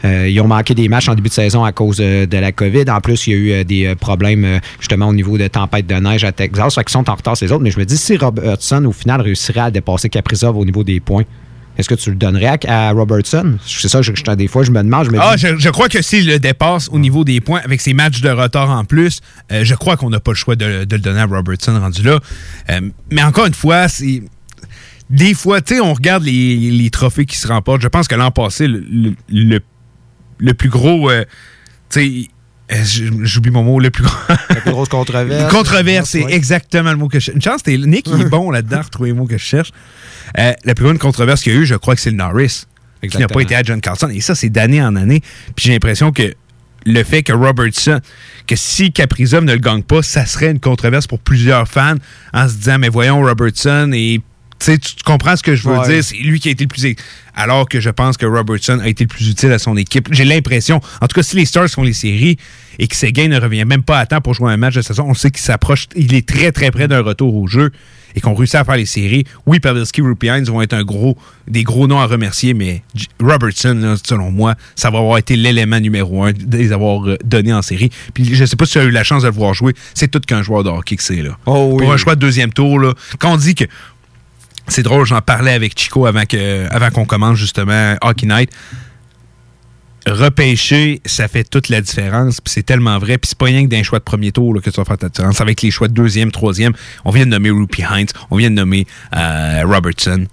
euh, 0.05 0.29
ils 0.29 0.39
ont 0.39 0.47
manqué 0.47 0.73
des 0.73 0.87
matchs 0.87 1.09
en 1.09 1.15
début 1.15 1.27
de 1.27 1.33
saison 1.33 1.65
à 1.65 1.73
cause 1.73 1.97
de 1.97 2.37
la 2.37 2.53
COVID. 2.53 2.89
En 2.89 3.01
plus, 3.01 3.27
il 3.27 3.33
y 3.33 3.53
a 3.53 3.59
eu 3.61 3.65
des 3.65 3.95
problèmes 3.95 4.61
justement 4.79 5.09
au 5.09 5.13
niveau 5.13 5.37
de 5.37 5.47
tempête 5.47 5.87
de 5.87 5.95
neige 5.95 6.23
à 6.23 6.31
Texas. 6.31 6.75
Fait 6.75 6.85
qu'ils 6.85 6.91
sont 6.91 7.09
en 7.09 7.15
retard, 7.15 7.35
ces 7.35 7.51
autres. 7.51 7.63
Mais 7.63 7.71
je 7.71 7.79
me 7.79 7.83
dis, 7.83 7.97
si 7.97 8.15
Robertson, 8.15 8.85
au 8.85 8.93
final, 8.93 9.19
réussirait 9.19 9.59
à 9.59 9.71
dépasser 9.71 10.07
Kaprizov 10.07 10.55
au 10.57 10.63
niveau 10.63 10.85
des 10.85 11.01
points, 11.01 11.25
est-ce 11.79 11.89
que 11.89 11.95
tu 11.95 12.09
le 12.11 12.15
donnerais 12.17 12.59
à, 12.67 12.89
à 12.89 12.91
Robertson? 12.91 13.57
C'est 13.65 13.87
ça, 13.87 14.01
je, 14.01 14.11
je- 14.13 14.31
des 14.35 14.47
fois, 14.47 14.63
je 14.63 14.71
me 14.71 14.83
demande. 14.83 15.05
Je 15.05 15.11
me 15.11 15.17
Ah, 15.19 15.35
dis, 15.35 15.41
je, 15.47 15.57
je 15.57 15.69
crois 15.69 15.87
que 15.89 16.01
s'il 16.01 16.27
le 16.27 16.37
dépasse 16.37 16.89
au 16.91 16.99
niveau 16.99 17.23
des 17.23 17.39
points, 17.41 17.61
avec 17.63 17.79
ses 17.81 17.93
matchs 17.93 18.21
de 18.21 18.29
retard 18.29 18.69
en 18.69 18.83
plus, 18.85 19.21
euh, 19.51 19.63
je 19.63 19.73
crois 19.75 19.95
qu'on 19.97 20.09
n'a 20.09 20.19
pas 20.19 20.31
le 20.31 20.35
choix 20.35 20.55
de, 20.55 20.83
de 20.83 20.95
le 20.95 21.01
donner 21.01 21.21
à 21.21 21.25
Robertson 21.25 21.79
rendu 21.79 22.03
là. 22.03 22.19
Euh, 22.69 22.81
mais 23.11 23.23
encore 23.23 23.45
une 23.47 23.53
fois, 23.53 23.87
c'est. 23.87 24.21
Des 25.09 25.33
fois, 25.33 25.59
tu 25.61 25.73
sais, 25.75 25.79
on 25.81 25.93
regarde 25.93 26.23
les, 26.23 26.57
les 26.69 26.89
trophées 26.91 27.25
qui 27.25 27.37
se 27.37 27.47
remportent. 27.47 27.81
Je 27.81 27.87
pense 27.87 28.07
que 28.07 28.13
l'an 28.15 28.29
passé, 28.29 28.67
le, 28.67 28.79
le- 28.91 29.15
le- 29.29 29.59
le 30.37 30.53
plus 30.53 30.69
gros. 30.69 31.09
euh, 31.09 31.23
tu 31.89 31.99
sais. 31.99 32.29
J'oublie 33.23 33.49
mon 33.49 33.63
mot, 33.63 33.79
le 33.79 33.89
plus 33.89 34.03
gros. 34.03 34.13
la 34.29 34.55
plus 34.57 34.69
grosse 34.71 34.89
controverse. 34.89 35.51
Controverse, 35.51 36.11
c'est 36.11 36.23
Ouais. 36.23 36.35
exactement 36.35 36.91
le 36.91 36.97
mot 36.97 37.07
que 37.07 37.19
je 37.19 37.25
cherche. 37.25 37.35
Une 37.35 37.41
chance, 37.41 37.63
t'es 37.63 37.75
Nick, 37.79 38.07
il 38.13 38.21
est 38.21 38.25
bon 38.29 38.51
là-dedans, 38.51 38.77
à 38.77 38.81
retrouver 38.83 39.09
les 39.09 39.15
mots 39.15 39.25
que 39.25 39.39
je 39.39 39.43
cherche. 39.43 39.71
Euh, 40.37 40.53
la 40.63 40.75
plus 40.75 40.85
grande 40.85 40.99
controverse 40.99 41.41
qu'il 41.41 41.53
y 41.53 41.55
a 41.55 41.59
eu, 41.59 41.65
je 41.65 41.75
crois 41.75 41.95
que 41.95 42.01
c'est 42.01 42.11
le 42.11 42.17
Norris, 42.17 42.65
qui 43.01 43.17
n'a 43.17 43.27
pas 43.27 43.41
été 43.41 43.55
à 43.55 43.63
John 43.63 43.81
Carlson. 43.81 44.09
Et 44.09 44.21
ça, 44.21 44.35
c'est 44.35 44.49
d'année 44.49 44.81
en 44.81 44.95
année. 44.95 45.21
Puis 45.55 45.65
j'ai 45.65 45.73
l'impression 45.73 46.11
que 46.11 46.33
le 46.85 47.03
fait 47.03 47.23
que 47.23 47.33
Robertson, 47.33 47.99
que 48.47 48.55
si 48.55 48.91
Caprizov 48.91 49.43
ne 49.43 49.53
le 49.53 49.59
gagne 49.59 49.83
pas, 49.83 50.01
ça 50.01 50.25
serait 50.25 50.51
une 50.51 50.59
controverse 50.59 51.07
pour 51.07 51.19
plusieurs 51.19 51.67
fans 51.67 51.95
en 52.33 52.47
se 52.47 52.55
disant, 52.55 52.77
mais 52.79 52.89
voyons, 52.89 53.21
Robertson 53.21 53.91
et 53.93 54.21
tu 54.59 54.77
comprends 55.05 55.35
ce 55.35 55.43
que 55.43 55.55
je 55.55 55.67
veux 55.67 55.77
Ouais. 55.77 55.87
dire, 55.87 56.03
c'est 56.03 56.17
lui 56.17 56.39
qui 56.39 56.49
a 56.49 56.51
été 56.51 56.65
le 56.65 56.67
plus. 56.67 56.95
Alors 57.33 57.67
que 57.69 57.79
je 57.79 57.89
pense 57.89 58.17
que 58.17 58.25
Robertson 58.25 58.79
a 58.83 58.87
été 58.89 59.05
le 59.05 59.07
plus 59.07 59.29
utile 59.29 59.51
à 59.53 59.59
son 59.59 59.77
équipe. 59.77 60.09
J'ai 60.11 60.25
l'impression, 60.25 60.81
en 61.01 61.07
tout 61.07 61.15
cas, 61.15 61.23
si 61.23 61.35
les 61.37 61.45
Stars 61.45 61.69
font 61.69 61.83
les 61.83 61.93
séries 61.93 62.37
et 62.77 62.87
que 62.87 62.95
Seguin 62.95 63.27
ne 63.29 63.39
revient 63.39 63.63
même 63.65 63.83
pas 63.83 63.99
à 63.99 64.05
temps 64.05 64.19
pour 64.21 64.33
jouer 64.33 64.51
un 64.51 64.57
match 64.57 64.75
de 64.75 64.81
saison, 64.81 65.05
on 65.07 65.13
sait 65.13 65.31
qu'il 65.31 65.41
s'approche, 65.41 65.87
il 65.95 66.13
est 66.13 66.27
très 66.27 66.51
très 66.51 66.71
près 66.71 66.87
d'un 66.89 67.01
retour 67.01 67.33
au 67.35 67.47
jeu 67.47 67.71
et 68.15 68.21
qu'on 68.21 68.33
réussit 68.33 68.55
à 68.55 68.63
faire 68.65 68.75
les 68.75 68.87
séries. 68.87 69.23
Oui, 69.45 69.59
Pavelski, 69.59 70.01
Rupi 70.01 70.27
Hines 70.27 70.43
vont 70.45 70.61
être 70.61 70.73
un 70.73 70.83
gros, 70.83 71.15
des 71.47 71.63
gros 71.63 71.87
noms 71.87 71.99
à 71.99 72.07
remercier, 72.07 72.53
mais 72.53 72.81
Robertson, 73.21 73.77
là, 73.79 73.95
selon 74.03 74.31
moi, 74.31 74.55
ça 74.75 74.89
va 74.89 74.97
avoir 74.99 75.17
été 75.19 75.35
l'élément 75.35 75.79
numéro 75.79 76.23
un 76.23 76.31
de 76.33 76.57
les 76.57 76.71
avoir 76.71 77.07
euh, 77.07 77.17
donnés 77.23 77.53
en 77.53 77.61
série. 77.61 77.91
Puis 78.13 78.25
je 78.33 78.43
sais 78.45 78.55
pas 78.55 78.65
si 78.65 78.73
tu 78.73 78.79
as 78.79 78.83
eu 78.83 78.91
la 78.91 79.03
chance 79.03 79.21
de 79.23 79.27
le 79.27 79.33
voir 79.33 79.53
jouer, 79.53 79.73
c'est 79.93 80.09
tout 80.09 80.19
qu'un 80.19 80.41
joueur 80.41 80.63
de 80.63 80.69
hockey 80.69 80.95
que 80.95 81.03
c'est 81.03 81.21
là. 81.21 81.37
Oh 81.45 81.69
oui. 81.73 81.83
Pour 81.83 81.93
un 81.93 81.97
choix 81.97 82.15
de 82.15 82.19
deuxième 82.19 82.51
tour, 82.51 82.79
là, 82.79 82.93
quand 83.19 83.31
on 83.33 83.37
dit 83.37 83.53
que 83.55 83.65
c'est 84.69 84.83
drôle, 84.83 85.05
j'en 85.05 85.21
parlais 85.21 85.53
avec 85.53 85.77
Chico 85.77 86.05
avant 86.05 86.23
qu'on 86.25 87.05
commence 87.05 87.37
justement 87.37 87.95
Hockey 88.01 88.25
Night. 88.25 88.51
Repêcher, 90.07 91.01
ça 91.05 91.27
fait 91.27 91.43
toute 91.43 91.69
la 91.69 91.81
différence, 91.81 92.41
puis 92.41 92.51
c'est 92.53 92.63
tellement 92.63 92.97
vrai, 92.97 93.17
puis 93.17 93.29
c'est 93.29 93.37
pas 93.37 93.45
rien 93.45 93.63
que 93.65 93.69
d'un 93.69 93.83
choix 93.83 93.99
de 93.99 94.03
premier 94.03 94.31
tour 94.31 94.59
que 94.61 94.69
tu 94.69 94.77
vas 94.77 94.85
faire 94.85 94.97
ta 94.97 95.09
différence. 95.09 95.41
Avec 95.41 95.61
les 95.61 95.71
choix 95.71 95.87
de 95.87 95.93
deuxième, 95.93 96.31
troisième, 96.31 96.73
on 97.05 97.11
vient 97.11 97.25
de 97.25 97.31
nommer 97.31 97.51
Rupi 97.51 97.83
Hines, 97.83 98.07
on 98.31 98.37
vient 98.37 98.49
de 98.49 98.55
nommer 98.55 98.87
euh, 99.15 99.61
Robertson. 99.65 100.25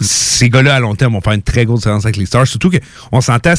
Ces 0.00 0.50
gars-là, 0.50 0.76
à 0.76 0.80
long 0.80 0.94
terme, 0.94 1.14
vont 1.14 1.22
faire 1.22 1.32
une 1.32 1.42
très 1.42 1.64
grosse 1.64 1.80
différence 1.80 2.04
avec 2.04 2.18
les 2.18 2.26
Stars, 2.26 2.46
surtout 2.46 2.70
qu'on 2.70 3.20
s'entend, 3.20 3.54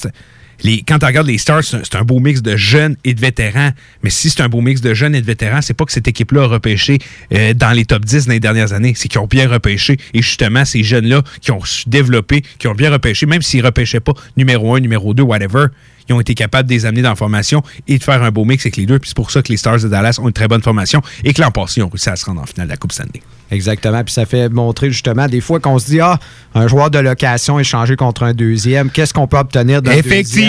les, 0.64 0.82
quand 0.82 1.00
tu 1.00 1.06
regardes 1.06 1.28
les 1.28 1.38
Stars, 1.38 1.64
c'est 1.64 1.96
un, 1.96 2.04
beau 2.04 2.20
mix 2.20 2.42
de 2.42 2.56
jeunes 2.56 2.96
et 3.04 3.14
de 3.14 3.22
vétérans. 3.22 3.72
Mais 4.04 4.10
si 4.10 4.30
c'est 4.30 4.42
un 4.42 4.50
beau 4.50 4.62
mix 4.62 4.82
de 4.82 4.94
jeunes 4.94 5.16
et 5.16 5.22
de 5.22 5.26
vétérans, 5.26 5.62
c'est 5.62 5.74
pas 5.74 5.86
que 5.86 5.92
cette 5.92 6.08
équipe-là 6.08 6.44
a 6.44 6.48
repêché 6.48 7.00
euh, 7.34 7.54
dans 7.54 7.72
les 7.72 7.86
top 7.86 8.06
10 8.06 8.28
dans 8.28 8.34
les 8.34 8.40
dernières 8.40 8.74
années. 8.74 8.94
C'est 8.96 9.08
qu'ils 9.08 9.20
ont 9.20 9.28
bien 9.28 9.48
repêché. 9.48 9.98
Et 10.14 10.22
justement, 10.22 10.66
ces 10.66 10.84
jeunes-là 10.84 11.22
qui 11.42 11.52
ont 11.52 11.64
su 11.64 11.88
développer, 11.88 12.44
qui 12.60 12.68
ont 12.68 12.76
bien 12.76 12.92
repêché, 12.92 13.26
même 13.26 13.42
s'ils 13.42 13.66
repêchaient 13.66 14.00
pas 14.00 14.14
numéro 14.36 14.76
1, 14.76 14.80
numéro 14.80 15.14
2, 15.14 15.24
whatever, 15.24 15.68
ils 16.10 16.14
ont 16.14 16.22
été 16.22 16.36
capables 16.36 16.70
de 16.70 16.74
les 16.74 16.86
amener 16.86 17.02
dans 17.02 17.10
la 17.10 17.16
formation 17.16 17.62
et 17.88 17.98
de 17.98 18.04
faire 18.04 18.24
un 18.24 18.32
beau 18.32 18.46
mix 18.46 18.66
avec 18.66 18.78
les 18.78 18.86
deux. 18.86 19.00
Puis 19.00 19.10
c'est 19.10 19.16
pour 19.16 19.32
ça 19.32 19.42
que 19.42 19.50
les 19.50 19.58
Stars 19.58 19.80
de 19.80 19.88
Dallas 19.88 20.18
ont 20.22 20.28
une 20.28 20.34
très 20.34 20.48
bonne 20.48 20.62
formation 20.62 21.02
et 21.24 21.34
que 21.34 21.42
l'an 21.42 21.52
passé, 21.52 21.82
ils 21.82 21.84
ont 21.84 21.90
réussi 21.90 22.10
à 22.10 22.16
se 22.16 22.26
rendre 22.26 22.42
en 22.42 22.46
finale 22.46 22.68
de 22.68 22.72
la 22.72 22.78
Coupe 22.78 22.94
Stanley. 22.94 23.22
Exactement. 23.52 24.04
Puis 24.04 24.14
ça 24.14 24.26
fait 24.26 24.50
montrer 24.50 24.92
justement 24.92 25.28
des 25.28 25.42
fois 25.42 25.60
qu'on 25.60 25.80
se 25.80 25.86
dit 25.86 26.00
Ah, 26.00 26.20
un 26.54 26.68
joueur 26.68 26.92
de 26.92 27.00
location 27.00 27.60
échangé 27.60 27.96
contre 27.96 28.24
un 28.24 28.34
deuxième, 28.34 28.90
qu'est-ce 28.90 29.14
qu'on 29.14 29.28
peut 29.28 29.38
obtenir 29.38 29.82
d'un 29.82 29.92
Effectivement. 29.92 30.47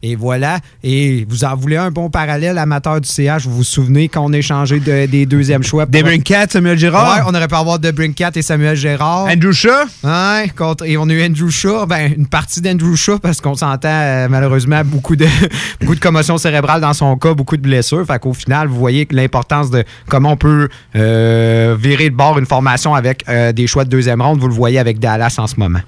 Et 0.00 0.14
voilà. 0.14 0.60
Et 0.84 1.26
vous 1.28 1.42
en 1.44 1.56
voulez 1.56 1.76
un 1.76 1.90
bon 1.90 2.08
parallèle, 2.08 2.56
amateur 2.56 3.00
du 3.00 3.08
CH. 3.08 3.46
Vous 3.46 3.56
vous 3.56 3.64
souvenez 3.64 4.08
quand 4.08 4.24
on 4.24 4.32
a 4.32 4.36
échangé 4.36 4.78
de- 4.78 5.06
des 5.06 5.26
deuxièmes 5.26 5.64
choix? 5.64 5.86
pour- 5.86 5.90
Debrincat, 5.90 6.46
Samuel. 6.50 6.78
Ouais, 6.78 7.22
on 7.26 7.34
aurait 7.34 7.48
pu 7.48 7.56
avoir 7.56 7.80
Debrincat 7.80 8.30
et 8.36 8.42
Samuel 8.42 8.76
Gérard. 8.76 9.24
Andrew 9.26 9.50
Shaw. 9.50 9.70
Ouais, 10.04 10.52
contre, 10.56 10.84
et 10.86 10.96
on 10.96 11.08
a 11.08 11.12
eu 11.12 11.24
Andrew 11.26 11.50
Shaw, 11.50 11.84
ben, 11.86 12.12
une 12.16 12.28
partie 12.28 12.60
d'Andrew 12.60 12.94
Shaw 12.94 13.18
parce 13.18 13.40
qu'on 13.40 13.56
s'entend 13.56 13.88
euh, 13.88 14.28
malheureusement 14.30 14.82
beaucoup 14.84 15.16
de, 15.16 15.26
beaucoup 15.80 15.96
de 15.96 16.00
commotion 16.00 16.38
cérébrale 16.38 16.80
dans 16.80 16.94
son 16.94 17.16
cas, 17.16 17.34
beaucoup 17.34 17.56
de 17.56 17.62
blessures. 17.62 18.06
Fait 18.06 18.20
qu'au 18.20 18.34
final, 18.34 18.68
vous 18.68 18.78
voyez 18.78 19.08
l'importance 19.10 19.68
de 19.68 19.82
comment 20.08 20.30
on 20.30 20.36
peut 20.36 20.68
euh, 20.94 21.76
virer 21.76 22.10
de 22.10 22.14
bord 22.14 22.38
une 22.38 22.46
formation 22.46 22.94
avec 22.94 23.24
euh, 23.28 23.50
des 23.50 23.66
choix 23.66 23.84
de 23.84 23.90
deuxième 23.90 24.22
ronde, 24.22 24.38
vous 24.38 24.46
le 24.46 24.54
voyez 24.54 24.78
avec 24.78 25.00
Dallas 25.00 25.34
en 25.38 25.48
ce 25.48 25.56
moment. 25.58 25.80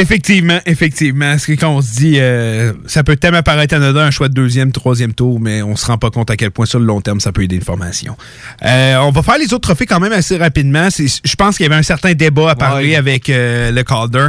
Effectivement, 0.00 0.60
effectivement. 0.66 1.36
C'est 1.38 1.56
quand 1.56 1.70
on 1.74 1.80
se 1.80 1.94
dit, 1.96 2.16
euh, 2.18 2.72
ça 2.86 3.02
peut 3.02 3.16
tellement 3.16 3.42
paraître 3.42 3.74
anodin, 3.74 4.02
un 4.04 4.10
choix 4.10 4.28
de 4.28 4.34
deuxième, 4.34 4.70
troisième 4.70 5.14
tour, 5.14 5.40
mais 5.40 5.62
on 5.62 5.74
se 5.74 5.86
rend 5.86 5.98
pas 5.98 6.10
compte 6.10 6.30
à 6.30 6.36
quel 6.36 6.50
point 6.50 6.66
sur 6.66 6.78
le 6.78 6.84
long 6.84 7.00
terme, 7.00 7.18
ça 7.20 7.32
peut 7.32 7.42
aider 7.42 7.56
une 7.56 7.62
formation. 7.62 8.16
Euh, 8.64 8.96
on 8.98 9.10
va 9.10 9.22
faire 9.22 9.38
les 9.38 9.46
autres 9.54 9.60
trophées 9.68 9.86
quand 9.86 9.98
même 10.00 10.12
assez 10.12 10.36
rapidement. 10.36 10.88
Je 10.90 11.34
pense 11.36 11.56
qu'il 11.56 11.64
y 11.64 11.66
avait 11.66 11.78
un 11.78 11.82
certain 11.82 12.12
débat 12.14 12.50
à 12.50 12.54
parler 12.54 12.94
avec 12.94 13.30
euh, 13.30 13.70
le 13.72 13.82
Calder. 13.82 14.28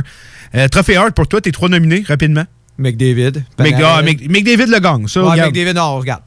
Trophée 0.72 0.96
Hart, 0.96 1.12
pour 1.14 1.28
toi, 1.28 1.42
tes 1.42 1.52
trois 1.52 1.70
nominés, 1.70 2.04
rapidement. 2.08 2.46
McDavid. 2.80 3.32
Mc- 3.32 3.44
Panarin. 3.58 3.84
ah, 3.98 4.02
Mc- 4.04 4.30
McDavid 4.30 4.68
le 4.72 4.80
gagne, 4.80 5.08
ça. 5.08 5.22
Ouais, 5.24 5.32
regarde. 5.32 5.50
McDavid, 5.54 5.74
non, 5.76 5.98
regarde. 5.98 6.22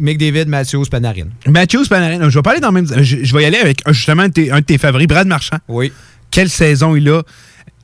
McDavid, 0.00 0.46
Matthews, 0.48 0.86
Panarin. 0.90 1.26
Matthews 1.46 1.84
Panarin, 1.88 2.28
je 2.30 2.38
vais 2.38 2.42
parler 2.42 2.60
dans 2.60 2.70
le 2.70 2.82
même. 2.82 3.02
Je, 3.02 3.18
je 3.22 3.36
vais 3.36 3.42
y 3.42 3.46
aller 3.46 3.58
avec 3.58 3.82
justement 3.88 4.22
un 4.22 4.28
de, 4.28 4.32
tes, 4.32 4.50
un 4.50 4.60
de 4.60 4.64
tes 4.64 4.78
favoris, 4.78 5.06
Brad 5.06 5.26
Marchand. 5.26 5.58
Oui. 5.68 5.92
Quelle 6.30 6.48
saison 6.48 6.96
il 6.96 7.08
a. 7.10 7.22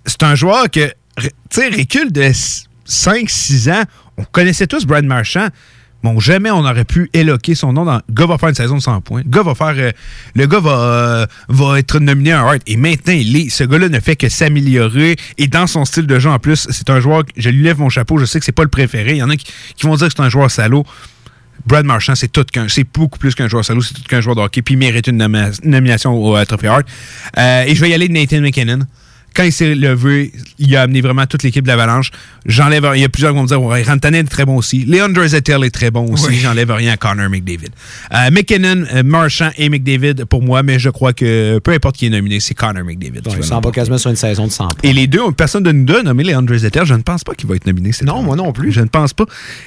C'est 0.06 0.22
un 0.22 0.34
joueur 0.34 0.70
que, 0.70 0.86
tu 1.18 1.28
sais, 1.50 1.68
recule 1.68 2.12
de 2.12 2.30
5-6 2.88 3.70
ans. 3.72 3.82
On 4.16 4.24
connaissait 4.24 4.66
tous 4.66 4.86
Brad 4.86 5.04
Marchand. 5.04 5.48
Bon, 6.02 6.20
jamais 6.20 6.50
on 6.50 6.58
aurait 6.64 6.84
pu 6.84 7.10
éloquer 7.14 7.54
son 7.56 7.72
nom. 7.72 7.84
Dans... 7.84 8.00
Le 8.16 8.26
va 8.26 8.38
faire 8.38 8.50
une 8.50 8.54
saison 8.54 8.76
de 8.76 8.82
100 8.82 9.00
points. 9.00 9.22
Le 9.24 9.30
gars 9.30 9.42
va 9.42 9.54
faire. 9.54 9.74
euh, 9.76 9.90
le 10.34 10.46
gars 10.46 10.60
va, 10.60 10.70
euh, 10.78 11.26
va 11.48 11.78
être 11.80 11.98
nominé 11.98 12.32
à 12.32 12.42
un 12.42 12.46
Hart. 12.46 12.62
Et 12.66 12.76
maintenant, 12.76 13.14
ce 13.14 13.64
gars-là 13.64 13.88
ne 13.88 13.98
fait 13.98 14.14
que 14.14 14.28
s'améliorer. 14.28 15.16
Et 15.38 15.48
dans 15.48 15.66
son 15.66 15.84
style 15.84 16.06
de 16.06 16.18
jeu, 16.18 16.30
en 16.30 16.38
plus, 16.38 16.68
c'est 16.70 16.90
un 16.90 17.00
joueur. 17.00 17.24
Je 17.36 17.48
lui 17.50 17.62
lève 17.64 17.78
mon 17.80 17.88
chapeau. 17.88 18.18
Je 18.18 18.24
sais 18.24 18.38
que 18.38 18.44
c'est 18.44 18.52
pas 18.52 18.62
le 18.62 18.68
préféré. 18.68 19.12
Il 19.12 19.16
y 19.18 19.22
en 19.22 19.30
a 19.30 19.36
qui, 19.36 19.46
vont 19.82 19.96
dire 19.96 20.06
que 20.08 20.14
c'est 20.16 20.22
un 20.22 20.28
joueur 20.28 20.50
salaud. 20.50 20.84
Brad 21.66 21.84
Marchand, 21.84 22.14
c'est 22.14 22.28
tout 22.30 22.44
qu'un, 22.44 22.68
c'est 22.68 22.84
beaucoup 22.84 23.18
plus 23.18 23.34
qu'un 23.34 23.48
joueur 23.48 23.64
salaud, 23.64 23.82
c'est 23.82 23.94
tout 23.94 24.02
qu'un 24.02 24.20
joueur 24.20 24.36
de 24.36 24.42
hockey, 24.42 24.62
puis 24.62 24.74
il 24.74 24.78
mérite 24.78 25.08
une 25.08 25.20
nomi- 25.20 25.58
nomination 25.64 26.12
au 26.12 26.36
euh, 26.36 26.44
Trophy 26.44 26.68
Hart. 26.68 26.86
Euh, 27.38 27.64
et 27.64 27.74
je 27.74 27.80
vais 27.80 27.90
y 27.90 27.94
aller 27.94 28.06
de 28.06 28.12
Nathan 28.12 28.40
McKinnon. 28.40 28.80
Quand 29.36 29.42
il 29.44 29.52
s'est 29.52 29.74
levé, 29.74 30.32
il 30.58 30.74
a 30.76 30.82
amené 30.82 31.02
vraiment 31.02 31.26
toute 31.26 31.42
l'équipe 31.42 31.62
de 31.62 31.68
l'Avalanche. 31.68 32.10
J'enlève 32.46 32.90
Il 32.94 33.02
y 33.02 33.04
a 33.04 33.08
plusieurs 33.10 33.32
qui 33.32 33.36
vont 33.36 33.42
me 33.42 33.48
dire 33.48 33.62
ouais, 33.62 33.82
Rantanen 33.82 34.24
est 34.24 34.28
très 34.30 34.46
bon 34.46 34.56
aussi. 34.56 34.86
Leon 34.86 35.10
Draisaitl 35.10 35.62
est 35.62 35.70
très 35.70 35.90
bon 35.90 36.10
aussi. 36.10 36.28
Oui. 36.28 36.36
J'enlève 36.36 36.70
rien 36.70 36.92
à 36.92 36.96
Connor 36.96 37.28
McDavid. 37.28 37.68
Euh, 38.14 38.30
McKinnon, 38.30 38.84
euh, 38.94 39.02
Marchand 39.02 39.50
et 39.58 39.68
McDavid 39.68 40.24
pour 40.24 40.42
moi, 40.42 40.62
mais 40.62 40.78
je 40.78 40.88
crois 40.88 41.12
que 41.12 41.58
peu 41.58 41.72
importe 41.72 41.96
qui 41.96 42.06
est 42.06 42.10
nominé, 42.10 42.40
c'est 42.40 42.54
Connor 42.54 42.82
McDavid. 42.82 43.20
Ouais, 43.26 43.34
il 43.36 43.44
s'en 43.44 43.60
va 43.60 43.70
quasiment 43.70 43.98
sur 43.98 44.08
une 44.10 44.16
saison 44.16 44.46
de 44.46 44.52
100 44.52 44.68
points. 44.68 44.76
Et 44.82 44.94
les 44.94 45.06
deux, 45.06 45.30
personne 45.32 45.64
de 45.64 45.72
nous 45.72 45.84
deux 45.84 45.98
a 45.98 46.02
nommé 46.02 46.24
Leon 46.24 46.40
Draisaitl. 46.40 46.86
Je 46.86 46.94
ne 46.94 47.02
pense 47.02 47.22
pas 47.22 47.34
qu'il 47.34 47.46
va 47.46 47.56
être 47.56 47.66
nominé 47.66 47.92
cette 47.92 48.06
Non, 48.06 48.22
moi 48.22 48.36
non 48.36 48.52
plus. 48.52 48.72
Je 48.72 48.80
ne 48.80 48.88
pense 48.88 49.12
pas. 49.12 49.26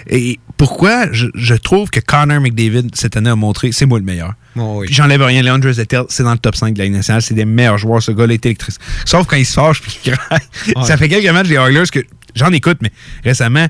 Et 0.10 0.40
pourquoi 0.58 1.12
je, 1.12 1.28
je 1.36 1.54
trouve 1.54 1.92
que 1.92 2.00
Connor 2.00 2.42
McDavid, 2.42 2.88
cette 2.96 3.18
année, 3.18 3.30
a 3.30 3.36
montré, 3.36 3.72
c'est 3.72 3.86
moi 3.86 4.00
le 4.00 4.06
meilleur. 4.06 4.34
Oh, 4.58 4.80
oui. 4.80 4.88
J'enlève 4.90 5.22
rien. 5.22 5.42
Leon 5.42 5.60
Draisaitl, 5.60 6.06
c'est 6.10 6.24
dans 6.24 6.34
le 6.34 6.40
top 6.40 6.56
5 6.56 6.74
de 6.74 6.80
la 6.80 6.86
Ligue 6.86 6.94
nationale. 6.94 7.22
C'est 7.22 7.34
des 7.34 7.46
meilleurs 7.46 7.78
joueurs. 7.78 8.02
Ce 8.02 8.12
gars-là 8.12 8.34
est 8.34 8.46
électrique. 8.46 8.78
Sauf 9.06 9.28
quand 9.28 9.38
il 9.38 9.46
se 9.46 9.54
fâche 9.54 9.82
puis 9.82 9.92
qu'il 9.92 10.14
craque. 10.14 10.44
Ouais. 10.76 10.84
Ça 10.84 10.98
fait 10.98 11.08
quelques 11.08 11.30
matchs 11.32 11.48
des 11.48 11.56
Oilers 11.56 11.90
que 11.92 12.00
j'en 12.36 12.52
écoute, 12.52 12.78
mais 12.82 12.92
récemment, 13.24 13.68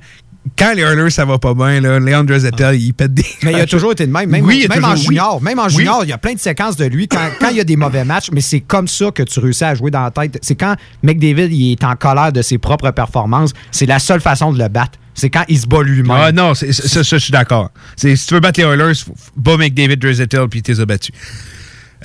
quand 0.58 0.74
les 0.74 0.82
Oilers, 0.84 1.10
ça 1.10 1.26
va 1.26 1.38
pas 1.38 1.54
bien, 1.54 1.82
là, 1.82 2.00
Leon 2.00 2.24
Draisaitl, 2.24 2.76
il 2.76 2.94
pète 2.94 3.14
des... 3.14 3.26
Mais 3.44 3.52
il 3.52 3.60
a 3.60 3.66
toujours 3.66 3.92
été 3.92 4.08
de 4.08 4.12
même. 4.12 4.30
Même, 4.30 4.44
Oui, 4.46 4.66
même 4.70 4.84
en 4.84 4.92
toujours- 4.92 4.98
oui. 5.10 5.16
junior. 5.16 5.42
Même 5.42 5.60
en 5.60 5.66
Oui. 5.66 5.74
junior, 5.74 6.00
il 6.04 6.10
y 6.10 6.14
a 6.14 6.18
plein 6.18 6.34
de 6.34 6.40
séquences 6.40 6.76
de 6.78 6.86
lui 6.86 7.08
quand, 7.08 7.30
quand 7.40 7.50
il 7.50 7.58
y 7.58 7.60
a 7.60 7.64
des 7.66 7.76
mauvais 7.76 8.04
matchs, 8.06 8.30
mais 8.32 8.42
c'est 8.42 8.62
comme 8.62 8.88
ça 8.88 9.12
que 9.12 9.22
tu 9.24 9.40
réussis 9.40 9.64
à 9.66 9.76
jouer 9.76 9.92
dans 9.92 10.02
la 10.04 10.12
tête. 10.12 10.40
C'est 10.42 10.56
quand 10.56 10.76
McDavid 11.04 11.54
il 11.54 11.74
est 11.74 11.84
en 11.84 11.96
colère 11.96 12.32
de 12.32 12.42
ses 12.42 12.58
propres 12.58 12.92
performances. 12.92 13.52
C'est 13.72 13.86
la 13.86 14.00
seule 14.00 14.22
façon 14.22 14.52
de 14.54 14.60
le 14.62 14.70
battre. 14.70 14.98
C'est 15.14 15.30
quand 15.30 15.44
il 15.50 15.60
se 15.60 15.68
bat 15.68 15.84
lui-même. 15.84 16.12
Ah 16.12 16.32
non, 16.32 16.54
ça, 16.56 16.72
ça, 16.72 17.02
je 17.04 17.16
suis 17.18 17.32
d'accord. 17.32 17.72
Si 17.98 18.16
tu 18.16 18.34
veux 18.34 18.40
battre 18.40 18.62
les 18.62 18.66
Oilers, 18.66 18.94
bats 19.36 19.58
McDavid, 19.58 19.98
Draisaitl, 19.98 20.48
puis 20.48 20.62
t'es 20.62 20.74
battu. 20.86 21.12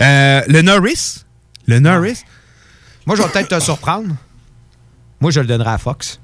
Euh, 0.01 0.43
le 0.49 0.63
Norris, 0.63 1.25
le 1.69 1.79
Norris, 1.79 2.25
Moi, 3.07 3.15
je 3.17 3.23
vais 3.23 3.29
peut-être 3.29 3.57
te 3.57 3.61
surprendre. 3.63 4.17
Moi, 5.21 5.31
je 5.31 5.39
le 5.41 5.47
donnerai 5.47 5.71
à 5.71 5.79
Fox. 5.79 6.19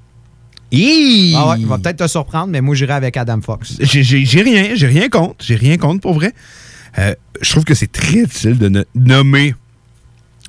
Ah 1.36 1.48
ouais, 1.50 1.56
il 1.60 1.66
va 1.66 1.78
peut-être 1.78 1.96
te 2.04 2.06
surprendre, 2.08 2.48
mais 2.48 2.60
moi, 2.60 2.74
j'irai 2.74 2.92
avec 2.92 3.16
Adam 3.16 3.40
Fox. 3.40 3.76
J'ai- 3.80 4.42
rien, 4.42 4.70
j'ai 4.74 4.86
rien 4.86 5.08
contre. 5.08 5.36
J'ai 5.44 5.56
rien 5.56 5.76
contre 5.78 6.00
pour 6.00 6.14
vrai. 6.14 6.32
Euh, 6.98 7.14
je 7.40 7.50
trouve 7.50 7.64
que 7.64 7.74
c'est 7.74 7.90
très 7.90 8.22
difficile 8.24 8.58
de 8.58 8.68
no- 8.68 8.84
nommer. 8.94 9.54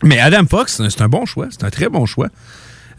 Mais 0.03 0.19
Adam 0.19 0.45
Fox, 0.49 0.81
c'est 0.89 1.01
un- 1.01 1.09
bon 1.09 1.25
choix. 1.25 1.47
C'est 1.51 1.63
un 1.63 1.69
très 1.69 1.89
bon 1.89 2.05
choix. 2.05 2.29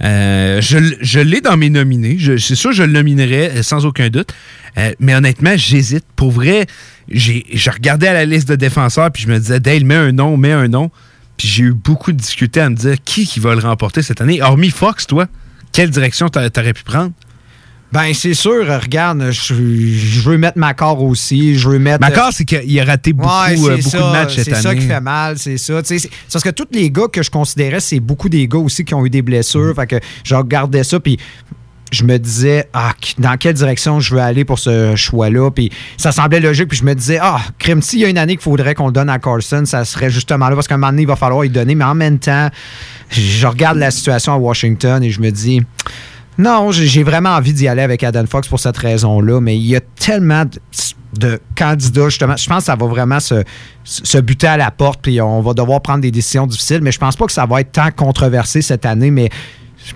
Euh, 0.02 0.60
je 0.60 1.18
l'ai 1.20 1.40
dans 1.40 1.56
mes 1.56 1.70
nominés. 1.70 2.18
C'est 2.38 2.54
sûr, 2.56 2.72
je 2.72 2.82
le 2.82 2.92
nominerais 2.92 3.50
euh, 3.58 3.62
sans 3.62 3.86
aucun 3.86 4.08
doute. 4.08 4.32
Euh, 4.78 4.92
mais 4.98 5.14
honnêtement, 5.14 5.52
j'hésite. 5.56 6.04
Pour 6.16 6.32
vrai, 6.32 6.66
j'ai 7.08 7.44
je 7.52 7.70
regardais 7.70 8.08
à 8.08 8.14
la 8.14 8.24
liste 8.24 8.48
de 8.48 8.56
défenseurs 8.56 9.10
puis 9.12 9.22
je 9.22 9.28
me 9.28 9.38
disais, 9.38 9.60
Dale, 9.60 9.84
mets 9.84 9.94
un 9.94 10.12
nom, 10.12 10.36
mets 10.36 10.52
un 10.52 10.66
nom. 10.68 10.90
Puis 11.36 11.46
j'ai 11.48 11.62
eu 11.64 11.72
beaucoup 11.72 12.10
de 12.12 12.16
discuter 12.18 12.60
à 12.60 12.68
me 12.70 12.74
dire 12.74 12.96
qui, 13.04 13.26
qui 13.26 13.38
va 13.38 13.54
le 13.54 13.60
remporter 13.60 14.02
cette 14.02 14.20
année. 14.20 14.40
Hormis 14.42 14.70
Fox, 14.70 15.06
toi, 15.06 15.28
quelle 15.72 15.90
direction 15.90 16.28
t'a- 16.28 16.48
t'aurais 16.50 16.72
pu 16.72 16.82
prendre? 16.84 17.12
Ben, 17.92 18.14
c'est 18.14 18.32
sûr, 18.32 18.66
regarde, 18.80 19.30
je, 19.32 19.52
je 19.54 20.20
veux 20.22 20.38
mettre 20.38 20.56
Macor 20.58 21.02
aussi. 21.02 21.58
Je 21.58 21.68
veux 21.68 21.78
mettre. 21.78 22.00
Macor, 22.00 22.30
c'est 22.32 22.46
qu'il 22.46 22.80
a 22.80 22.84
raté 22.86 23.12
beaucoup, 23.12 23.28
Ouais, 23.28 23.52
euh, 23.58 23.76
beaucoup 23.76 23.90
ça, 23.90 23.98
de 23.98 24.12
matchs 24.12 24.36
cette 24.36 24.44
C'est 24.46 24.54
ça 24.62 24.70
année. 24.70 24.80
qui 24.80 24.86
fait 24.86 25.00
mal, 25.02 25.38
c'est 25.38 25.58
ça. 25.58 25.80
C'est 25.84 25.98
c'est 25.98 26.08
parce 26.32 26.42
que 26.42 26.48
tous 26.48 26.68
les 26.72 26.90
gars 26.90 27.08
que 27.12 27.22
je 27.22 27.30
considérais, 27.30 27.80
c'est 27.80 28.00
beaucoup 28.00 28.30
des 28.30 28.48
gars 28.48 28.58
aussi 28.60 28.82
qui 28.84 28.94
ont 28.94 29.04
eu 29.04 29.10
des 29.10 29.20
blessures. 29.20 29.74
Fait 29.76 29.86
que 29.86 29.96
je 30.24 30.34
regardais 30.34 30.84
ça, 30.84 31.00
puis 31.00 31.18
je 31.92 32.04
me 32.04 32.18
disais, 32.18 32.66
ah, 32.72 32.92
dans 33.18 33.36
quelle 33.36 33.54
direction 33.54 34.00
je 34.00 34.14
veux 34.14 34.20
aller 34.20 34.44
pour 34.44 34.58
ce 34.58 34.96
choix-là? 34.96 35.50
Puis 35.50 35.70
ça 35.98 36.10
semblait 36.10 36.40
logique, 36.40 36.68
puis 36.68 36.78
je 36.78 36.84
me 36.84 36.94
disais, 36.94 37.18
ah, 37.20 37.40
crime, 37.58 37.82
s'il 37.82 38.00
y 38.00 38.04
a 38.04 38.08
une 38.08 38.18
année 38.18 38.34
qu'il 38.34 38.42
faudrait 38.42 38.74
qu'on 38.74 38.90
donne 38.90 39.10
à 39.10 39.18
Carlson, 39.18 39.64
ça 39.66 39.84
serait 39.84 40.10
justement 40.10 40.48
là, 40.48 40.54
parce 40.54 40.66
qu'à 40.66 40.74
un 40.74 40.78
moment 40.78 40.90
donné, 40.90 41.02
il 41.02 41.08
va 41.08 41.16
falloir 41.16 41.44
y 41.44 41.50
donner. 41.50 41.74
Mais 41.74 41.84
en 41.84 41.94
même 41.94 42.18
temps, 42.18 42.48
je 43.10 43.46
regarde 43.46 43.76
la 43.76 43.90
situation 43.90 44.32
à 44.32 44.36
Washington 44.36 45.02
et 45.04 45.10
je 45.10 45.20
me 45.20 45.30
dis, 45.30 45.60
non, 46.38 46.72
j'ai 46.72 47.02
vraiment 47.02 47.30
envie 47.30 47.52
d'y 47.52 47.68
aller 47.68 47.82
avec 47.82 48.02
Adam 48.02 48.24
Fox 48.26 48.48
pour 48.48 48.58
cette 48.58 48.78
raison-là, 48.78 49.40
mais 49.40 49.56
il 49.56 49.66
y 49.66 49.76
a 49.76 49.80
tellement 49.80 50.46
de, 50.46 50.58
de 51.18 51.40
candidats, 51.54 52.08
justement. 52.08 52.36
Je 52.38 52.48
pense 52.48 52.58
que 52.58 52.64
ça 52.64 52.74
va 52.74 52.86
vraiment 52.86 53.20
se, 53.20 53.44
se 53.84 54.16
buter 54.16 54.46
à 54.46 54.56
la 54.56 54.70
porte, 54.70 55.00
puis 55.02 55.20
on 55.20 55.42
va 55.42 55.52
devoir 55.52 55.82
prendre 55.82 56.00
des 56.00 56.10
décisions 56.10 56.46
difficiles, 56.46 56.80
mais 56.80 56.90
je 56.90 56.98
pense 56.98 57.16
pas 57.16 57.26
que 57.26 57.32
ça 57.32 57.44
va 57.44 57.60
être 57.60 57.72
tant 57.72 57.90
controversé 57.90 58.62
cette 58.62 58.86
année, 58.86 59.10
mais 59.10 59.28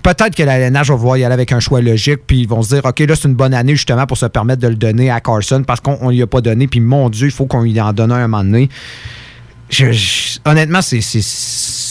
peut-être 0.03 0.35
que 0.35 0.43
la 0.43 0.57
LNH 0.59 0.87
va 0.89 0.95
vouloir 0.95 1.17
y 1.17 1.23
aller 1.23 1.33
avec 1.33 1.51
un 1.51 1.59
choix 1.59 1.81
logique, 1.81 2.19
puis 2.27 2.41
ils 2.41 2.47
vont 2.47 2.61
se 2.61 2.75
dire, 2.75 2.85
OK, 2.85 2.99
là, 2.99 3.15
c'est 3.15 3.27
une 3.27 3.35
bonne 3.35 3.53
année, 3.53 3.75
justement, 3.75 4.05
pour 4.05 4.17
se 4.17 4.25
permettre 4.25 4.61
de 4.61 4.67
le 4.67 4.75
donner 4.75 5.09
à 5.09 5.19
Carson, 5.19 5.63
parce 5.65 5.79
qu'on 5.79 6.07
ne 6.07 6.13
lui 6.13 6.21
a 6.21 6.27
pas 6.27 6.41
donné, 6.41 6.67
puis 6.67 6.79
mon 6.79 7.09
Dieu, 7.09 7.27
il 7.27 7.31
faut 7.31 7.45
qu'on 7.45 7.61
lui 7.61 7.79
en 7.79 7.93
donne 7.93 8.11
un 8.11 8.15
un 8.17 8.27
moment 8.27 8.43
donné. 8.43 8.69
Je- 9.69 10.39
honnêtement, 10.45 10.81
c'est- 10.81 11.01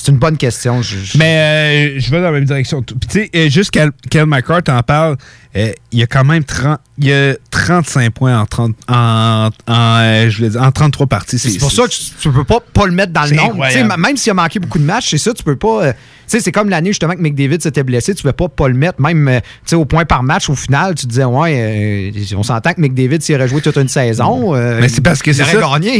une 0.09 0.17
bonne 0.19 0.37
question. 0.37 0.81
Mais 1.19 1.97
euh, 1.97 2.01
je 2.01 2.11
vais 2.13 2.19
dans 2.19 2.27
la 2.27 2.31
même 2.31 2.45
direction. 2.45 2.81
Puis 2.81 2.97
tu 3.09 3.09
sais, 3.23 3.31
euh, 3.35 3.49
juste 3.51 3.73
Cal, 3.73 3.91
Cal 4.09 4.25
McCart 4.25 4.63
en 4.69 4.81
parle, 4.83 5.17
euh, 5.55 5.73
il 5.93 5.99
y 5.99 6.03
a 6.03 6.07
quand 6.07 6.25
même 6.25 6.45
30, 6.45 6.79
il 6.99 7.07
y 7.07 7.13
a 7.13 7.35
35 7.51 8.11
points 8.13 8.39
en, 8.39 8.47
30, 8.47 8.75
en, 8.89 9.49
en, 9.67 9.73
euh, 10.01 10.29
je 10.29 10.37
voulais 10.39 10.51
dire, 10.51 10.63
en 10.63 10.73
33 10.73 11.07
parties. 11.07 11.39
C'est 11.39 11.59
pour 11.59 11.71
ça 11.73 11.85
que 11.85 11.91
tu, 11.91 12.01
tu 12.21 12.31
peux 12.31 12.45
pas, 12.45 12.61
pas 12.73 12.87
le 12.87 12.93
mettre 12.93 13.13
dans 13.13 13.25
le 13.25 13.37
nombre. 13.37 13.65
Même 13.99 14.17
s'il 14.17 14.31
a 14.31 14.35
manqué 14.35 14.59
beaucoup 14.59 14.79
de 14.79 14.85
matchs, 14.85 15.11
c'est 15.11 15.19
ça, 15.19 15.33
tu 15.33 15.43
peux 15.43 15.57
pas. 15.57 15.85
euh, 15.87 15.93
tu 15.93 15.99
sais, 16.39 16.41
c'est 16.41 16.51
comme 16.51 16.69
l'année 16.69 16.91
justement 16.91 17.15
que 17.15 17.21
McDavid 17.21 17.63
s'était 17.63 17.85
blessé, 17.85 18.13
tu 18.15 18.27
ne 18.27 18.33
pas 18.33 18.49
pas 18.49 18.67
le 18.67 18.75
mettre, 18.75 19.01
même 19.01 19.29
euh, 19.29 19.77
au 19.77 19.85
point 19.85 20.05
par 20.05 20.25
match, 20.25 20.51
au 20.51 20.57
final, 20.57 20.95
tu 20.97 21.07
disais, 21.07 21.25
ouais, 21.25 22.13
on 22.37 22.43
s'entend 22.43 22.73
que 22.73 22.81
McDavid, 22.81 23.23
s'il 23.23 23.37
aurait 23.37 23.47
joué 23.47 23.61
toute 23.63 23.77
une 23.77 23.89
saison, 23.89 24.53
Mais 24.55 24.89
c'est 24.89 25.03
parce 25.03 25.23
que 25.23 25.33
c'est 25.33 25.45
ça. 25.45 25.51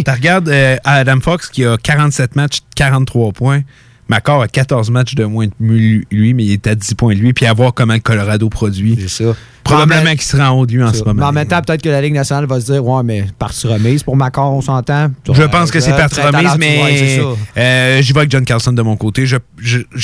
Tu 0.05 0.11
regardes 0.11 0.53
Adam 0.85 1.21
Fox 1.21 1.49
qui 1.49 1.65
a 1.65 1.77
47 1.77 2.35
matchs, 2.35 2.59
43 2.75 3.33
points. 3.33 3.63
Macor 4.09 4.43
a 4.43 4.49
14 4.49 4.91
matchs 4.91 5.15
de 5.15 5.25
moins 5.25 5.47
de 5.47 5.53
lui, 5.59 6.35
mais 6.35 6.45
il 6.45 6.53
est 6.53 6.67
à 6.67 6.75
10 6.75 6.95
points 6.95 7.15
de 7.15 7.21
lui. 7.21 7.33
Puis 7.33 7.47
à 7.47 7.53
voir 7.53 7.75
comment 7.75 7.95
le 7.95 8.01
Colorado 8.01 8.49
produit. 8.49 8.97
C'est 9.01 9.25
ça. 9.25 9.37
Probablement 9.67 10.03
Mais 10.05 10.11
en 10.11 10.15
qu'il 10.15 10.23
sera 10.23 10.53
en 10.53 10.59
haut 10.59 10.67
de 10.67 10.73
lui 10.73 10.83
en 10.83 10.93
ce 10.93 10.99
Mais 11.01 11.13
moment. 11.13 11.27
en 11.27 11.33
même 11.33 11.47
temps, 11.47 11.61
peut-être 11.63 11.83
que 11.83 11.89
la 11.89 12.01
Ligue 12.01 12.15
nationale 12.15 12.47
va 12.47 12.61
se 12.61 12.73
dire, 12.73 12.85
ouais, 12.85 13.03
mais 13.03 13.27
partie 13.39 13.67
remise 13.67 14.03
pour 14.03 14.17
Macor, 14.17 14.53
on 14.53 14.61
s'entend. 14.61 15.11
Je 15.33 15.43
pense 15.43 15.71
que 15.71 15.81
c'est 15.81 15.93
partie 15.93 16.21
remise, 16.21 16.57
mais 16.59 17.21
euh, 17.57 18.03
j'y 18.03 18.13
vais 18.13 18.21
avec 18.21 18.31
John 18.31 18.45
Carlson 18.45 18.73
de 18.73 18.83
mon 18.83 18.97
côté. 18.97 19.27
Je, 19.27 19.39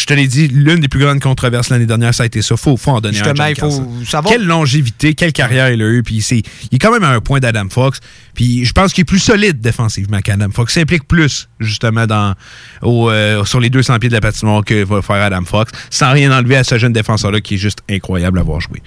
te 0.07 0.13
l'ai 0.15 0.27
dit, 0.27 0.49
l'une 0.49 0.81
des 0.81 0.89
plus 0.89 1.01
grandes 1.01 1.21
controverses 1.21 1.71
l'année 1.71 1.87
dernière, 1.87 2.15
ça 2.15 2.25
a 2.25 2.27
été 2.27 2.43
ça. 2.43 2.57
Faut, 2.57 2.77
faut 2.77 2.91
en 2.91 3.01
donner 3.01 3.19
un 3.21 3.25
Justement, 3.25 3.45
John 3.47 3.51
il 3.51 3.61
faut 3.61 4.05
savoir- 4.05 4.33
Quelle 4.33 4.47
longévité, 4.47 5.15
quelle 5.15 5.33
carrière 5.33 5.71
il 5.71 5.81
a 5.83 5.87
eu. 5.87 6.03
Puis 6.03 6.21
c'est, 6.23 6.39
il 6.71 6.75
est 6.75 6.79
quand 6.79 6.93
même 6.93 7.05
à 7.05 7.11
un 7.11 7.21
point 7.21 7.41
d'Adam 7.41 7.67
Fox. 7.71 8.01
Puis 8.35 8.65
je 8.65 8.73
pense 8.73 8.93
qu'il 8.93 9.03
est 9.03 9.05
plus 9.05 9.19
solide 9.19 9.61
défensivement 9.61 10.21
qu'Adam 10.21 10.51
Fox. 10.53 10.75
Il 10.75 10.81
s'implique 10.81 11.07
plus, 11.07 11.49
justement, 11.61 12.07
dans, 12.07 12.35
au, 12.83 13.11
euh, 13.11 13.45
sur 13.45 13.61
les 13.61 13.71
200 13.71 13.99
pieds 13.99 14.09
de 14.09 14.15
la 14.15 14.21
patinoire 14.21 14.65
que 14.65 14.85
va 14.85 15.03
faire 15.03 15.17
Adam 15.17 15.45
Fox, 15.45 15.71
sans 15.91 16.13
rien 16.13 16.37
enlever 16.37 16.57
à 16.57 16.65
ce 16.65 16.79
jeune 16.79 16.93
défenseur-là 16.93 17.41
qui 17.41 17.55
est 17.55 17.59
juste 17.59 17.81
incroyable 17.91 18.39
à 18.39 18.43
voir 18.43 18.61
jouer. 18.61 18.83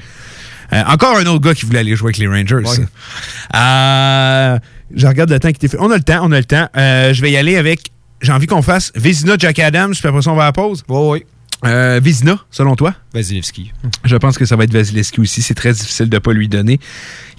Euh, 0.74 0.82
encore 0.88 1.18
un 1.18 1.26
autre 1.26 1.42
gars 1.42 1.54
qui 1.54 1.66
voulait 1.66 1.80
aller 1.80 1.96
jouer 1.96 2.08
avec 2.08 2.18
les 2.18 2.28
Rangers. 2.28 2.64
Euh, 3.56 4.58
je 4.96 5.08
regarde 5.08 5.30
le 5.30 5.40
temps 5.40 5.50
qui 5.50 5.56
était 5.56 5.68
fait. 5.68 5.78
On 5.80 5.92
a 5.92 5.98
le 5.98 6.04
temps, 6.04 6.20
on 6.24 6.32
a 6.32 6.38
le 6.40 6.46
temps. 6.46 6.68
Euh, 6.78 7.14
je 7.14 7.22
vais 7.22 7.32
y 7.32 7.38
aller 7.38 7.58
avec. 7.58 7.92
J'ai 8.22 8.32
envie 8.32 8.48
qu'on 8.48 8.62
fasse 8.62 8.92
Vézina, 8.96 9.36
Jack 9.38 9.60
Adams, 9.60 9.92
puis 9.94 10.08
après 10.08 10.22
ça, 10.22 10.32
on 10.32 10.36
va 10.36 10.44
à 10.44 10.48
la 10.48 10.54
pause. 10.54 10.84
Oui, 10.90 11.00
oui. 11.12 11.26
Euh, 11.66 12.00
Vézina, 12.04 12.38
selon 12.52 12.76
toi? 12.76 12.94
Vasilevski. 13.14 13.72
Je 14.04 14.16
pense 14.18 14.38
que 14.38 14.46
ça 14.46 14.56
va 14.56 14.66
être 14.66 14.74
Vasilevski 14.74 15.20
aussi. 15.22 15.42
C'est 15.42 15.54
très 15.54 15.74
difficile 15.74 16.10
de 16.10 16.16
ne 16.16 16.20
pas 16.20 16.34
lui 16.34 16.48
donner. 16.48 16.80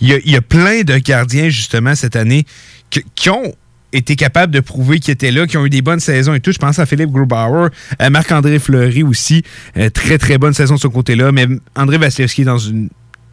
Il 0.01 0.09
y, 0.09 0.15
a, 0.15 0.19
il 0.25 0.31
y 0.31 0.37
a 0.37 0.41
plein 0.43 0.83
de 0.83 0.97
gardiens, 0.99 1.49
justement, 1.49 1.95
cette 1.95 2.17
année, 2.17 2.45
que- 2.91 3.01
qui 3.15 3.31
ont 3.31 3.55
été 3.93 4.17
capables 4.17 4.53
de 4.53 4.61
prouver 4.61 4.99
qu'ils 4.99 5.13
étaient 5.13 5.31
là, 5.31 5.47
qui 5.47 5.57
ont 5.57 5.65
eu 5.65 5.71
des 5.71 5.83
bonnes 5.83 6.01
saisons 6.01 6.35
et 6.35 6.41
tout. 6.41 6.51
Je 6.53 6.59
pense 6.59 6.79
à 6.79 6.87
Philippe 6.87 7.11
Grubauer, 7.11 7.69
à 7.99 8.11
Marc-André 8.11 8.59
Fleury 8.59 9.03
aussi. 9.03 9.43
Euh, 9.77 9.91
très, 9.91 10.19
très 10.19 10.39
bonne 10.39 10.55
saison 10.55 10.75
de 10.75 10.81
ce 10.81 10.89
côté-là. 10.89 11.31
Mais 11.33 11.47
André 11.77 11.97
Vasilevski 11.99 12.43
est 12.43 12.47
dans 12.47 12.59
une, 12.59 12.89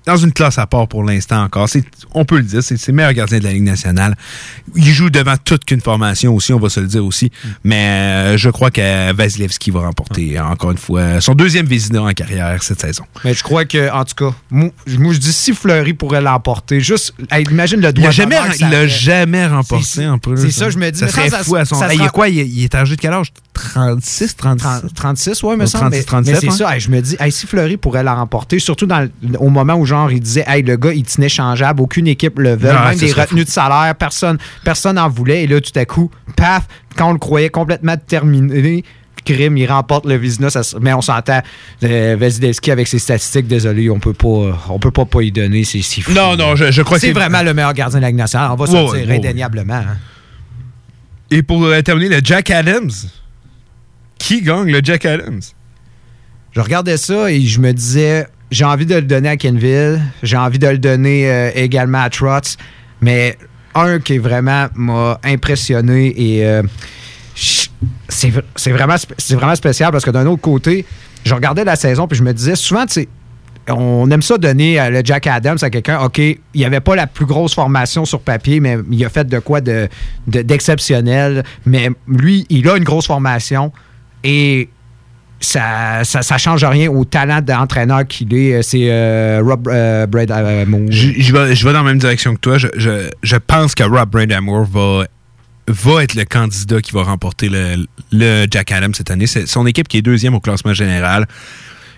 dans 0.06 0.18
une 0.18 0.32
classe 0.34 0.58
à 0.58 0.68
part 0.68 0.88
pour 0.88 1.04
l'instant 1.04 1.44
encore. 1.44 1.68
On 2.14 2.26
peut 2.26 2.38
le 2.38 2.44
dire, 2.44 2.62
c'est 2.64 2.88
le 2.88 2.94
meilleur 2.94 3.14
gardien 3.14 3.40
de 3.40 3.44
la 3.44 3.52
Ligue 3.54 3.64
nationale. 3.64 4.16
Il 4.76 4.86
joue 4.92 5.10
devant 5.10 5.36
toute 5.38 5.66
qu'une 5.66 5.82
formation 5.82 6.34
aussi, 6.36 6.54
on 6.54 6.60
va 6.60 6.70
se 6.70 6.80
le 6.80 6.88
dire 6.88 7.06
aussi. 7.06 7.32
Mais 7.64 7.86
euh, 8.34 8.38
je 8.38 8.50
crois 8.50 8.72
que 8.72 9.14
Vasilevski 9.14 9.72
va 9.72 9.82
remporter, 9.82 10.40
encore 10.40 10.72
une 10.72 10.78
fois, 10.78 11.22
son 11.22 11.34
deuxième 11.36 11.66
Vézina 11.66 12.02
en 12.04 12.12
carrière 12.12 12.62
cette 12.64 12.82
saison. 12.82 13.06
Mais 13.24 13.34
je 13.34 13.44
crois 13.44 13.66
que, 13.66 13.92
en 13.92 14.04
tout 14.06 14.16
cas, 14.16 14.36
moi, 14.52 14.70
je 14.86 14.98
dis 15.18 15.34
si 15.34 15.54
Fleury 15.54 15.94
pourrait 15.94 16.22
l'emporter, 16.22 16.80
juste, 16.80 17.14
hey, 17.32 17.46
imagine 17.50 17.80
le 17.82 17.94
doigt 17.94 18.10
il 18.60 18.70
l'a 18.70 18.88
jamais 18.88 19.48
remporté 19.48 20.08
en 20.08 20.18
plus. 20.18 20.38
c'est 20.38 20.52
ça, 20.52 20.70
je 20.70 20.78
me 20.78 20.90
dis, 20.92 21.00
Ça 21.00 21.06
mais 21.06 21.12
serait 21.12 21.30
ça, 21.30 21.44
fou 21.44 21.56
à 21.56 21.66
son. 21.66 21.76
ça 21.80 21.92
Hey, 21.94 22.00
il 22.00 22.06
est 22.06 22.10
quoi? 22.10 22.30
Il, 22.30 22.40
est- 22.40 22.48
il 22.48 22.64
est 22.64 22.76
âgé 22.76 22.96
de 22.96 23.02
quel 23.02 23.14
âge? 23.14 23.28
36, 23.54 24.36
37 24.36 24.94
36, 24.96 25.44
ouais, 25.44 25.56
me 25.56 25.66
semble. 25.66 25.84
36, 25.92 25.98
mais- 26.00 26.04
37, 26.04 26.34
mais 26.34 26.40
c'est 26.52 26.58
ça, 26.58 26.74
hey, 26.74 26.80
je 26.80 26.90
me 26.90 27.02
dis, 27.02 27.16
hey, 27.20 27.32
si 27.32 27.46
Fleury 27.48 27.78
pourrait 27.78 28.04
la 28.04 28.16
remporter, 28.16 28.60
surtout 28.60 28.86
dans, 28.86 29.08
au 29.40 29.50
moment 29.50 29.76
où, 29.76 29.86
genre, 29.86 30.12
il 30.12 30.20
disait, 30.20 30.44
hey, 30.48 30.64
le 30.64 30.76
gars, 30.78 30.94
il 30.94 31.04
tenait 31.04 31.30
changeable, 31.30 31.82
aucune 31.82 32.08
équipe 32.08 32.40
le 32.40 32.56
veut, 32.56 32.72
même 32.74 32.98
des 32.98 33.12
retenues 33.14 33.46
de 33.46 33.50
salaire, 33.50 33.94
personne 33.96 34.38
personne 34.64 34.96
n'en 34.96 35.08
voulait. 35.10 35.44
Et 35.44 35.48
là, 35.48 35.62
tout 35.62 35.78
à 35.78 35.86
coup, 35.86 36.10
paf, 36.36 36.68
quand 36.98 37.10
on 37.10 37.14
le 37.14 37.20
croyait 37.20 37.50
complètement 37.50 37.96
terminé, 37.98 38.84
crime, 39.26 39.56
il 39.56 39.72
remporte 39.72 40.06
le 40.06 40.18
Vizina. 40.18 40.50
ça 40.50 40.62
mais 40.82 40.92
on 40.92 41.00
s'entend, 41.02 41.42
euh, 41.84 42.18
Vasilevski, 42.20 42.72
avec 42.72 42.88
ses 42.90 43.00
statistiques, 43.00 43.48
désolé, 43.48 43.90
on 43.90 43.98
peut 44.00 44.12
pas, 44.14 44.60
on 44.70 44.80
peut 44.80 44.92
pas 44.92 45.06
pas 45.06 45.22
y 45.22 45.32
donner. 45.32 45.64
C'est 45.64 45.82
si 45.82 46.02
fou. 46.02 46.12
Non, 46.12 46.36
non, 46.36 46.58
je, 46.58 46.72
je 46.72 46.82
crois 46.82 46.98
que 46.98 47.06
C'est 47.06 47.14
vraiment 47.14 47.42
le 47.42 47.54
meilleur 47.54 47.74
gardien 47.74 48.00
de 48.00 48.02
la 48.02 48.10
Ligue 48.10 48.18
nationale. 48.18 48.52
On 48.52 48.56
va 48.56 48.66
se 48.66 48.72
Ouais, 48.74 48.80
le 48.82 48.86
ouais, 48.90 49.00
dire 49.00 49.10
ouais, 49.10 49.16
indéniablement. 49.18 49.74
hein. 49.76 49.98
Et 51.32 51.42
pour 51.42 51.64
euh, 51.64 51.82
terminer, 51.82 52.10
le 52.10 52.22
Jack 52.24 52.50
Adams. 52.50 52.92
Qui 54.24 54.42
gagne 54.42 54.72
le 54.72 54.80
Jack 54.82 55.06
Adams? 55.06 55.42
Je 56.54 56.62
regardais 56.62 56.96
ça 56.96 57.30
et 57.30 57.42
je 57.42 57.60
me 57.60 57.74
disais, 57.74 58.26
j'ai 58.52 58.64
envie 58.64 58.86
de 58.86 58.96
le 58.96 59.02
donner 59.02 59.28
à 59.28 59.36
Kenville, 59.36 60.02
j'ai 60.22 60.38
envie 60.38 60.60
de 60.60 60.68
le 60.68 60.78
donner 60.78 61.30
euh, 61.30 61.52
également 61.56 62.02
à 62.02 62.10
Trotz, 62.10 62.56
mais 63.02 63.38
un 63.76 64.00
qui 64.00 64.20
vraiment 64.20 64.68
m'a 64.76 65.20
impressionné 65.26 66.14
et 66.16 66.46
euh, 66.46 66.64
c'est 67.36 68.70
vraiment, 68.72 68.96
spécial 69.56 69.92
parce 69.92 70.06
que 70.06 70.12
d'un 70.12 70.26
autre 70.28 70.42
côté, 70.42 70.86
je 71.26 71.34
regardais 71.36 71.66
la 71.66 71.76
saison 71.76 72.08
puis 72.08 72.18
je 72.18 72.24
me 72.24 72.34
disais 72.34 72.56
souvent, 72.56 72.86
tu 72.86 72.94
sais, 72.94 73.10
on 73.68 74.10
aime 74.10 74.22
ça 74.22 74.38
donner 74.38 74.80
euh, 74.80 74.90
le 74.90 75.02
Jack 75.04 75.28
Adams 75.28 75.58
à 75.62 75.70
quelqu'un. 75.70 76.00
OK, 76.00 76.20
il 76.20 76.40
n'y 76.56 76.64
avait 76.64 76.80
pas 76.80 76.96
la 76.96 77.08
plus 77.08 77.26
grosse 77.26 77.56
formation 77.56 78.06
sur 78.06 78.22
papier, 78.22 78.62
mais 78.62 78.78
il 78.90 79.04
a 79.04 79.10
fait 79.10 79.28
de 79.28 79.40
quoi 79.40 79.60
de- 79.60 79.90
de- 80.28 80.44
d'exceptionnel. 80.44 81.44
mais 81.66 81.90
lui, 82.08 82.46
il 82.50 82.70
a 82.70 82.78
une 82.78 82.86
grosse 82.86 83.08
formation 83.08 83.74
et 84.24 84.70
ça, 85.40 86.04
ça, 86.04 86.22
ça 86.22 86.38
change 86.38 86.64
rien 86.64 86.90
au 86.90 87.04
talent 87.06 87.42
d'entraîneur 87.42 88.08
qu'il 88.08 88.34
est. 88.34 88.62
C'est 88.64 88.88
euh, 88.90 89.42
Rob 89.44 89.68
euh, 89.68 90.06
Brad 90.08 90.32
euh, 90.32 90.66
je, 90.90 91.10
je 91.18 91.34
vais, 91.34 91.56
je 91.56 91.66
vais 91.68 91.74
dans 91.74 91.80
la 91.84 91.90
même 91.90 91.98
direction 92.00 92.34
que 92.36 92.40
toi. 92.40 92.58
Je, 92.58 92.68
je- 92.78 93.10
je 93.22 93.36
pense 93.36 93.76
que 93.76 93.84
Rob 93.84 94.10
Brandamour 94.10 94.64
va, 94.66 95.06
va 95.68 96.04
être 96.04 96.14
le 96.16 96.24
candidat 96.24 96.80
qui 96.82 96.92
va 96.94 97.04
remporter 97.04 97.50
le, 97.50 97.86
le 98.14 98.46
Jack 98.50 98.72
Adams 98.72 98.94
cette 98.94 99.12
année. 99.12 99.28
C'est 99.28 99.46
son 99.48 99.68
équipe 99.68 99.88
qui 99.90 99.98
est 99.98 100.02
deuxième 100.02 100.34
au 100.34 100.40
classement 100.40 100.74
général. 100.74 101.28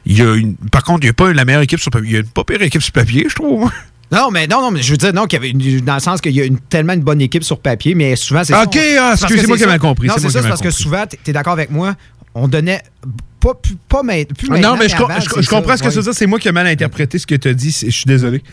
Il 0.08 0.18
y 0.18 0.22
a 0.22 0.34
une, 0.36 0.56
par 0.56 0.84
contre, 0.84 1.02
il 1.02 1.06
n'y 1.06 1.10
a 1.12 1.14
pas 1.14 1.32
la 1.34 1.46
meilleure 1.46 1.62
équipe 1.62 1.80
sur 1.80 1.92
papier. 1.92 2.10
Il 2.10 2.14
y 2.14 2.18
a 2.18 2.22
une 2.22 2.28
pas 2.28 2.44
pire 2.44 2.62
équipe 2.64 2.82
sur 2.82 2.94
papier, 2.94 3.28
je 3.30 3.36
trouve. 3.36 3.70
Non, 4.12 4.30
mais 4.32 4.46
non, 4.46 4.62
non, 4.62 4.70
mais 4.70 4.84
je 4.84 4.92
veux 4.92 4.98
dire, 4.98 5.12
non, 5.16 5.26
qu'il 5.26 5.38
y 5.38 5.42
avait 5.42 5.50
une- 5.50 5.80
dans 5.84 5.96
le 5.96 6.00
sens 6.00 6.22
qu'il 6.22 6.32
y 6.34 6.40
a 6.40 6.46
une, 6.46 6.60
tellement 6.60 6.94
une 6.94 7.02
bonne 7.02 7.20
équipe 7.22 7.44
sur 7.44 7.60
papier, 7.60 7.96
mais 7.96 8.16
souvent, 8.16 8.44
c'est 8.44 8.54
Ok, 8.54 8.78
ah, 9.00 9.14
excusez-moi 9.20 9.58
qui 9.58 9.66
mal 9.66 9.80
compris, 9.80 10.08
Non, 10.08 10.14
c'est 10.20 10.30
ça, 10.30 10.44
c'est 10.44 10.48
parce 10.48 10.62
que 10.62 10.70
souvent, 10.70 11.06
tu 11.08 11.18
es 11.28 11.34
d'accord 11.34 11.54
avec 11.54 11.72
moi, 11.72 11.96
on 12.36 12.48
donnait 12.48 12.82
pas, 13.40 13.54
plus- 13.56 13.78
pas, 13.90 14.04
mais, 14.04 14.26
plus 14.26 14.50
non, 14.50 14.76
mais 14.78 14.88
je, 14.90 14.96
avant, 14.96 15.06
comprends 15.06 15.16
ça, 15.16 15.22
ce 15.22 15.30
que 15.30 15.40
tu 15.40 15.50
veux 15.96 15.98
ouais. 15.98 16.04
dire. 16.04 16.14
C'est 16.14 16.26
moi 16.28 16.38
qui 16.40 16.48
ai 16.48 16.52
mal 16.52 16.68
interprété 16.68 17.18
ce 17.18 17.26
que 17.26 17.36
tu 17.36 17.48
as 17.48 17.54
dit. 17.54 17.72
Je 17.72 17.90
suis 17.90 18.06
désolé. 18.06 18.44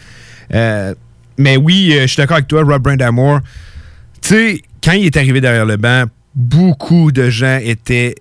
Euh, 0.55 0.95
mais 1.39 1.57
oui, 1.57 1.93
euh, 1.93 2.03
je 2.03 2.07
suis 2.09 2.16
d'accord 2.16 2.37
avec 2.37 2.49
toi, 2.49 2.62
Rob 2.62 2.83
Brandamour. 2.83 3.41
Tu 4.20 4.28
sais, 4.28 4.62
quand 4.83 4.93
il 4.93 5.07
est 5.07 5.16
arrivé 5.16 5.41
derrière 5.41 5.66
le 5.66 5.76
banc, 5.76 6.05
beaucoup 6.35 7.11
de 7.12 7.28
gens 7.30 7.59
étaient 7.62 8.14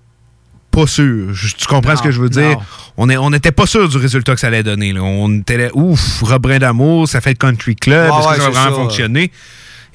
pas 0.72 0.88
sûrs. 0.88 1.34
Je- 1.34 1.56
Tu 1.56 1.66
comprends 1.68 1.92
Non, 1.92 1.98
ce 1.98 2.04
que 2.04 2.12
je 2.12 2.22
veux 2.22 2.30
dire? 2.30 2.58
non. 2.98 3.18
On 3.20 3.30
n'était 3.30 3.52
pas 3.52 3.66
sûr 3.66 3.90
du 3.90 3.98
résultat 3.98 4.34
que 4.34 4.40
ça 4.40 4.48
allait 4.48 4.64
donner. 4.64 4.94
là. 4.94 5.04
On 5.04 5.40
était 5.40 5.58
là, 5.58 5.70
ouf, 5.74 6.22
Rob 6.22 6.42
Brandamour, 6.44 7.08
ça 7.10 7.20
fait 7.20 7.32
le 7.32 7.36
country 7.36 7.76
club. 7.76 8.10
Est-ce 8.10 8.28
ouais, 8.28 8.36
que 8.36 8.42
ça 8.42 8.50
va 8.50 8.60
vraiment 8.62 8.76
ça. 8.78 8.82
fonctionner? 8.82 9.32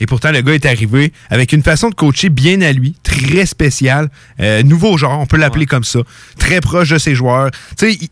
Et 0.01 0.07
pourtant, 0.07 0.31
le 0.33 0.41
gars 0.43 0.53
est 0.55 0.67
arrivé 0.67 1.13
avec 1.31 1.53
une 1.53 1.63
façon 1.63 1.89
de 1.91 1.95
coacher 1.95 2.29
bien 2.29 2.61
à 2.63 2.73
lui, 2.73 2.95
très 3.03 3.47
spéciale, 3.47 4.09
euh, 4.41 4.63
nouveau 4.63 4.99
genre, 4.99 5.19
on 5.21 5.27
peut 5.27 5.37
l'appeler 5.39 5.67
comme 5.67 5.85
ça, 5.85 6.01
très 6.39 6.61
proche 6.61 6.91
de 6.91 6.99
ses 6.99 7.15
joueurs. 7.15 7.51
Tu 7.79 7.87
sais, 7.87 7.93
il- 7.95 8.09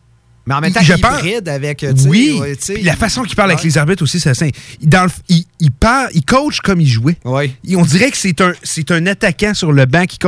Mais 0.47 0.53
en 0.53 0.61
même 0.61 0.71
temps, 0.73 0.81
je 0.83 0.93
pense- 0.93 1.19
hybride 1.21 1.49
avec. 1.49 1.83
oui, 2.07 2.37
ouais, 2.39 2.55
puis 2.55 2.83
la 2.83 2.95
façon 2.95 3.23
qu'il 3.23 3.35
parle 3.35 3.49
avec 3.51 3.63
les 3.63 3.77
arbitres 3.79 4.03
aussi, 4.03 4.19
c'est. 4.19 4.31
Dans 4.83 5.05
le- 5.05 5.09
il, 5.29 5.43
il 5.59 5.71
parle, 5.71 6.09
il 6.13 6.23
coach 6.23 6.59
comme 6.61 6.79
il 6.81 6.87
jouait. 6.87 7.17
Il- 7.63 7.77
on 7.77 7.83
dirait 7.83 8.11
que 8.11 8.17
c'est 8.17 8.39
un, 8.41 8.53
c'est 8.61 8.91
un 8.91 9.07
attaquant 9.07 9.55
sur 9.55 9.71
le 9.71 9.85
banc 9.87 10.05
qui. 10.05 10.19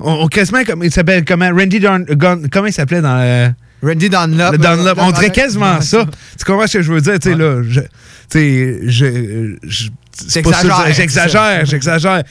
On, 0.00 0.12
on- 0.24 0.28
quasiment 0.28 0.64
comme 0.64 0.82
il 0.82 0.90
s'appelle 0.90 1.24
comment 1.26 1.50
Randy 1.50 1.78
Don, 1.80 2.04
comment 2.50 2.66
il 2.66 2.72
s'appelait 2.72 3.02
dans 3.02 3.18
euh, 3.20 3.48
Randy 3.82 4.08
Dunlop. 4.08 4.56
Dunlop. 4.56 4.94
On 4.98 5.10
dirait 5.12 5.26
Ouais. 5.26 5.30
quasiment 5.32 5.78
ça. 5.82 6.06
Tu 6.38 6.44
comprends 6.46 6.66
ce 6.66 6.78
que 6.78 6.82
je 6.82 6.92
veux 6.94 7.00
dire? 7.02 7.18
Tu 7.18 7.28
sais, 7.30 7.36
là, 7.36 7.62
je, 7.62 7.80
tu 7.80 7.86
sais, 8.30 8.78
je, 8.84 9.56
je- 9.62 9.88
J'exagère, 10.28 11.64
j'exagère. 11.66 12.22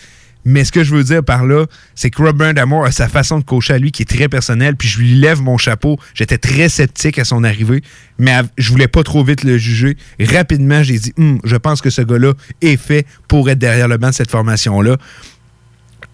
Mais 0.47 0.63
ce 0.63 0.71
que 0.71 0.83
je 0.83 0.93
veux 0.93 1.03
dire 1.03 1.23
par 1.23 1.43
là, 1.43 1.65
c'est 1.95 2.11
que 2.11 2.21
Rob 2.21 2.41
Damour 2.53 2.86
a 2.86 2.91
sa 2.91 3.09
façon 3.09 3.39
de 3.39 3.43
coacher 3.43 3.73
à 3.73 3.77
lui 3.79 3.91
qui 3.91 4.03
est 4.03 4.05
très 4.05 4.29
personnelle, 4.29 4.75
puis 4.75 4.88
je 4.88 4.99
lui 4.99 5.15
lève 5.15 5.41
mon 5.41 5.57
chapeau. 5.57 5.97
J'étais 6.13 6.38
très 6.38 6.69
sceptique 6.69 7.17
à 7.17 7.25
son 7.25 7.43
arrivée, 7.43 7.81
mais 8.19 8.41
je 8.59 8.69
voulais 8.69 8.88
pas 8.88 9.01
trop 9.01 9.23
vite 9.23 9.43
le 9.43 9.57
juger. 9.57 9.97
Rapidement, 10.19 10.83
j'ai 10.83 10.99
dit, 10.99 11.13
Hum, 11.17 11.39
je 11.43 11.55
pense 11.55 11.81
que 11.81 11.89
ce 11.89 12.03
gars-là 12.03 12.33
est 12.61 12.77
fait 12.77 13.07
pour 13.27 13.49
être 13.49 13.57
derrière 13.57 13.88
le 13.88 13.97
banc 13.97 14.09
de 14.09 14.13
cette 14.13 14.29
formation-là. 14.29 14.97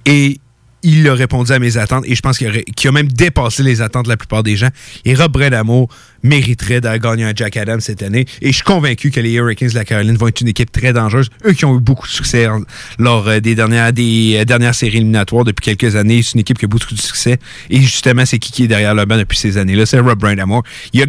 Et 0.06 0.40
il 0.84 1.08
a 1.08 1.14
répondu 1.14 1.52
à 1.52 1.60
mes 1.60 1.78
attentes 1.78 2.04
et 2.08 2.16
je 2.16 2.22
pense 2.22 2.38
qu'il 2.38 2.48
a 2.88 2.92
même 2.92 3.08
dépassé 3.08 3.64
les 3.64 3.82
attentes 3.82 4.06
de 4.06 4.10
la 4.10 4.18
plupart 4.18 4.44
des 4.44 4.56
gens. 4.56 4.70
Et 5.06 5.14
Rob 5.16 5.32
Bredamo 5.32 5.88
mériterait 6.24 6.82
de 6.82 6.98
gagner 6.98 7.24
un 7.24 7.34
Jack 7.36 7.58
Adams 7.58 7.82
cette 7.82 8.04
année. 8.04 8.26
Et 8.42 8.48
je 8.48 8.54
suis 8.56 8.64
convaincu 8.64 9.12
que 9.12 9.20
les 9.20 9.34
Hurricanes 9.34 9.70
de 9.70 9.76
la 9.76 9.86
Caroline 9.86 10.16
vont 10.18 10.28
être 10.28 10.42
une 10.42 10.48
équipe 10.48 10.72
très 10.72 10.94
dangereuse. 10.94 11.30
Eux 11.46 11.54
qui 11.54 11.66
ont 11.66 11.76
eu 11.76 11.80
beaucoup 11.80 12.08
de 12.08 12.12
succès 12.12 12.48
lors 13.00 13.28
euh, 13.28 13.40
des 13.40 13.56
euh, 14.38 14.46
dernières 14.46 14.76
séries 14.76 14.98
éliminatoires 14.98 15.44
depuis 15.46 15.64
quelques 15.76 15.96
années. 15.96 16.22
C'est 16.24 16.34
une 16.34 16.42
équipe 16.42 16.58
qui 16.60 16.66
a 16.66 16.68
beaucoup 16.68 16.94
de 16.94 17.00
succès. 17.02 17.38
Et 17.70 17.82
justement, 17.82 18.26
c'est 18.26 18.40
qui 18.40 18.52
qui 18.52 18.64
est 18.64 18.68
derrière 18.68 18.94
le 18.96 19.06
banc 19.06 19.18
depuis 19.18 19.38
ces 19.38 19.58
années-là? 19.58 19.86
C'est 19.86 20.00
Rob 20.00 20.20
a- 21.04 21.06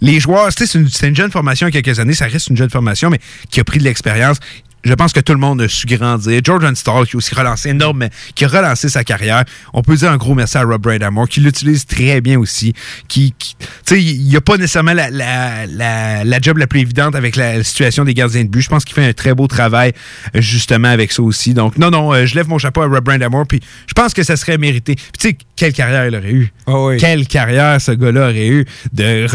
les 0.00 0.20
joueurs, 0.20 0.48
c'est 0.56 0.72
une, 0.74 0.88
une 1.02 1.16
jeune 1.16 1.30
formation 1.30 1.66
il 1.68 1.74
y 1.74 1.78
a 1.78 1.82
quelques 1.82 1.98
années. 2.00 2.14
Ça 2.14 2.26
reste 2.26 2.48
une 2.48 2.56
jeune 2.56 2.70
formation, 2.70 3.10
mais 3.10 3.20
qui 3.50 3.60
a 3.60 3.64
pris 3.64 3.78
de 3.78 3.84
l'expérience 3.84 4.38
je 4.84 4.94
pense 4.94 5.12
que 5.12 5.20
tout 5.20 5.32
le 5.32 5.38
monde 5.38 5.60
a 5.62 5.68
su 5.68 5.86
grandir. 5.86 6.40
Jordan 6.44 6.74
Starr, 6.74 7.06
qui 7.06 7.16
a 7.16 7.18
aussi 7.18 7.34
relancé 7.34 7.70
énormément, 7.70 8.10
qui 8.34 8.44
a 8.44 8.48
relancé 8.48 8.88
sa 8.88 9.04
carrière. 9.04 9.44
On 9.74 9.82
peut 9.82 9.96
dire 9.96 10.10
un 10.10 10.16
gros 10.16 10.34
merci 10.34 10.56
à 10.58 10.62
Rob 10.62 10.80
Bradamore, 10.82 11.28
qui 11.28 11.40
l'utilise 11.40 11.84
très 11.86 12.20
bien 12.20 12.38
aussi. 12.38 12.72
Qui, 13.08 13.34
qui- 13.38 13.56
tu 13.58 13.66
sais, 13.84 14.02
il 14.02 14.22
n'y 14.24 14.36
a 14.36 14.40
pas 14.40 14.56
nécessairement 14.56 14.92
la, 14.94 15.10
la, 15.10 15.66
la, 15.66 16.24
la 16.24 16.40
job 16.40 16.56
la 16.58 16.66
plus 16.66 16.80
évidente 16.80 17.14
avec 17.14 17.36
la 17.36 17.62
situation 17.62 18.04
des 18.04 18.14
gardiens 18.14 18.44
de 18.44 18.48
but. 18.48 18.62
Je 18.62 18.68
pense 18.68 18.84
qu'il 18.84 18.94
fait 18.94 19.06
un 19.06 19.12
très 19.12 19.34
beau 19.34 19.46
travail, 19.46 19.92
justement, 20.34 20.88
avec 20.88 21.12
ça 21.12 21.22
aussi. 21.22 21.54
Donc, 21.54 21.76
non, 21.78 21.90
non, 21.90 22.12
euh, 22.14 22.26
je 22.26 22.34
lève 22.34 22.48
mon 22.48 22.58
chapeau 22.58 22.82
à 22.82 22.86
Rob 22.86 23.04
Bradamore, 23.04 23.46
puis 23.46 23.60
je 23.86 23.92
pense 23.94 24.14
que 24.14 24.22
ça 24.22 24.36
serait 24.36 24.58
mérité. 24.58 24.94
Puis, 24.94 25.04
tu 25.18 25.28
sais, 25.28 25.38
quelle 25.56 25.72
carrière 25.72 26.06
il 26.06 26.16
aurait 26.16 26.32
eu? 26.32 26.52
Quelle 26.98 27.26
carrière 27.26 27.80
ce 27.80 27.92
gars-là 27.92 28.22
aurait 28.30 28.48
eu 28.48 28.64
de 28.92 29.26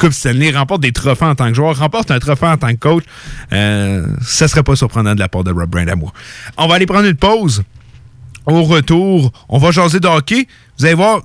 Coupe 0.00 0.12
Stanley, 0.12 0.50
remporte 0.50 0.80
des 0.80 0.92
trophées 0.92 1.26
en 1.26 1.34
tant 1.34 1.48
que 1.48 1.54
joueur, 1.54 1.76
remporte 1.78 2.10
un 2.10 2.18
trophée 2.18 2.46
en 2.46 2.56
tant 2.56 2.70
que 2.70 2.78
coach, 2.78 3.04
euh, 3.52 4.06
ça 4.22 4.48
serait 4.48 4.62
pas 4.62 4.74
surprenant 4.74 5.14
de 5.14 5.20
la 5.20 5.28
part 5.28 5.44
de 5.44 5.52
Rob 5.52 5.68
Brandamour. 5.68 6.14
On 6.56 6.66
va 6.66 6.76
aller 6.76 6.86
prendre 6.86 7.06
une 7.06 7.16
pause. 7.16 7.62
Au 8.46 8.64
retour, 8.64 9.30
on 9.50 9.58
va 9.58 9.70
jaser 9.70 10.00
de 10.00 10.08
hockey. 10.08 10.48
Vous 10.78 10.86
allez 10.86 10.94
voir, 10.94 11.20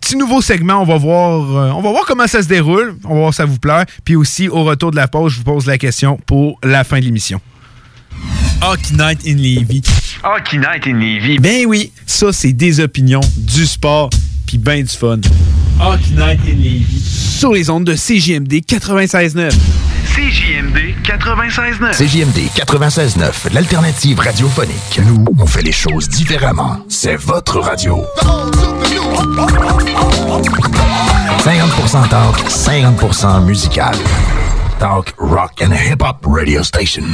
petit 0.00 0.16
nouveau 0.16 0.42
segment, 0.42 0.82
on 0.82 0.84
va 0.84 0.96
voir, 0.96 1.56
euh, 1.56 1.70
on 1.70 1.82
va 1.82 1.90
voir 1.90 2.04
comment 2.04 2.26
ça 2.26 2.42
se 2.42 2.48
déroule. 2.48 2.96
On 3.04 3.14
va 3.14 3.20
voir 3.20 3.32
si 3.32 3.36
ça 3.36 3.44
vous 3.44 3.60
plaît. 3.60 3.84
Puis 4.04 4.16
aussi, 4.16 4.48
au 4.48 4.64
retour 4.64 4.90
de 4.90 4.96
la 4.96 5.06
pause, 5.06 5.32
je 5.32 5.38
vous 5.38 5.44
pose 5.44 5.66
la 5.66 5.78
question 5.78 6.18
pour 6.26 6.58
la 6.64 6.82
fin 6.82 6.98
de 6.98 7.04
l'émission. 7.04 7.40
Hockey 8.60 8.94
Night 8.94 9.20
in 9.24 9.36
Levy. 9.36 9.82
Hockey 10.24 10.58
Night 10.58 10.86
in 10.86 10.98
Levy. 10.98 11.38
Ben 11.38 11.66
oui, 11.66 11.92
ça, 12.06 12.32
c'est 12.32 12.52
des 12.52 12.80
opinions, 12.80 13.20
du 13.36 13.66
sport, 13.66 14.10
puis 14.46 14.58
ben 14.58 14.82
du 14.82 14.88
fun. 14.88 15.20
Hockey 15.80 16.10
Night 16.12 16.40
in 16.46 16.56
Levy. 16.56 17.00
Sur 17.38 17.52
les 17.52 17.68
ondes 17.68 17.84
de 17.84 17.94
CJMD 17.94 18.62
96.9. 18.66 19.52
CJMD 20.14 20.94
96.9. 21.04 21.92
CJMD 21.92 22.38
96.9, 22.54 23.52
l'alternative 23.52 24.18
radiophonique. 24.18 25.00
Nous, 25.06 25.24
on 25.38 25.46
fait 25.46 25.62
les 25.62 25.72
choses 25.72 26.08
différemment. 26.08 26.78
C'est 26.88 27.16
votre 27.16 27.60
radio. 27.60 28.02
50% 31.44 32.08
talk, 32.08 32.38
50% 32.48 33.44
musical. 33.44 33.94
Talk, 34.78 35.12
rock 35.18 35.60
and 35.62 35.72
hip-hop 35.72 36.24
radio 36.26 36.62
station. 36.62 37.04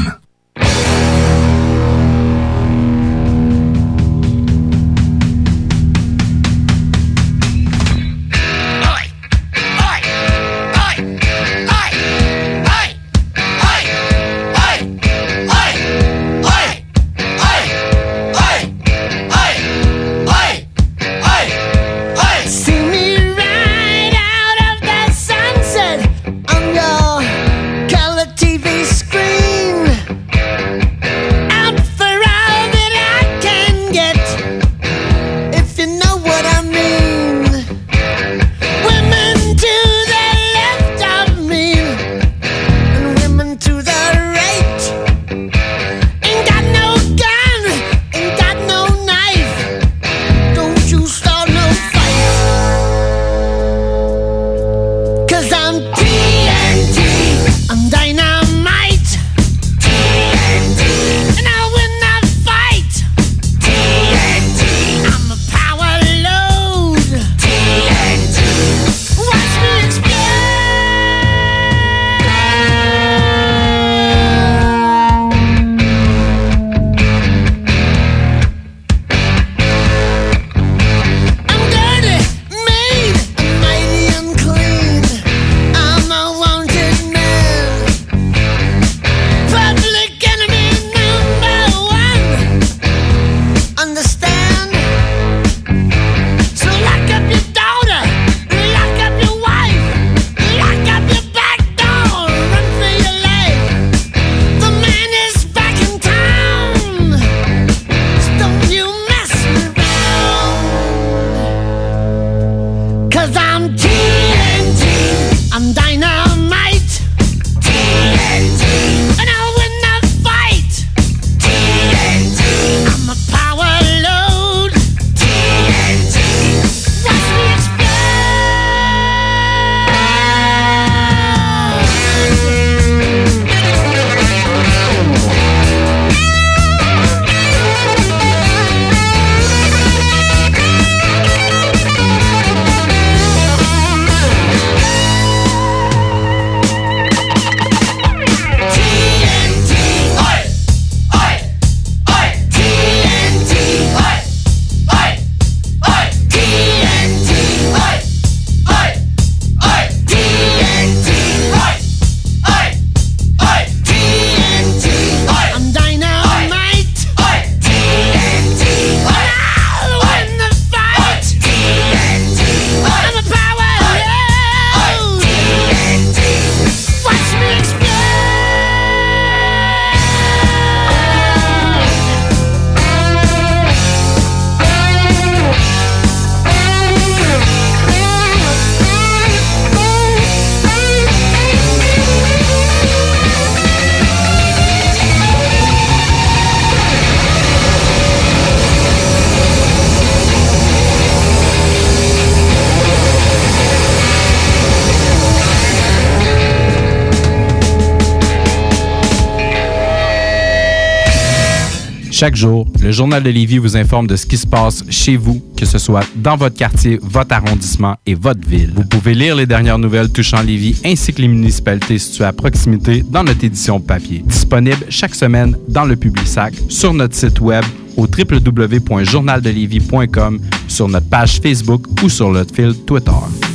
Chaque 212.22 212.36
jour, 212.36 212.68
le 212.80 212.92
Journal 212.92 213.20
de 213.20 213.30
Lévis 213.30 213.58
vous 213.58 213.76
informe 213.76 214.06
de 214.06 214.14
ce 214.14 214.26
qui 214.26 214.36
se 214.36 214.46
passe 214.46 214.84
chez 214.90 215.16
vous, 215.16 215.42
que 215.56 215.66
ce 215.66 215.78
soit 215.78 216.06
dans 216.14 216.36
votre 216.36 216.56
quartier, 216.56 217.00
votre 217.02 217.34
arrondissement 217.34 217.96
et 218.06 218.14
votre 218.14 218.48
ville. 218.48 218.70
Vous 218.76 218.84
pouvez 218.84 219.12
lire 219.12 219.34
les 219.34 219.44
dernières 219.44 219.80
nouvelles 219.80 220.08
touchant 220.08 220.40
Lévis 220.40 220.80
ainsi 220.84 221.12
que 221.12 221.20
les 221.20 221.26
municipalités 221.26 221.98
situées 221.98 222.26
à 222.26 222.32
proximité 222.32 223.02
dans 223.02 223.24
notre 223.24 223.42
édition 223.42 223.80
papier. 223.80 224.22
Disponible 224.24 224.86
chaque 224.88 225.16
semaine 225.16 225.56
dans 225.66 225.84
le 225.84 225.96
Publisac, 225.96 226.54
sur 226.68 226.94
notre 226.94 227.16
site 227.16 227.40
web 227.40 227.64
au 227.96 228.02
www.journaldelévis.com, 228.02 230.40
sur 230.68 230.88
notre 230.88 231.08
page 231.08 231.40
Facebook 231.42 231.86
ou 232.04 232.08
sur 232.08 232.30
notre 232.30 232.54
fil 232.54 232.72
Twitter. 232.86 233.10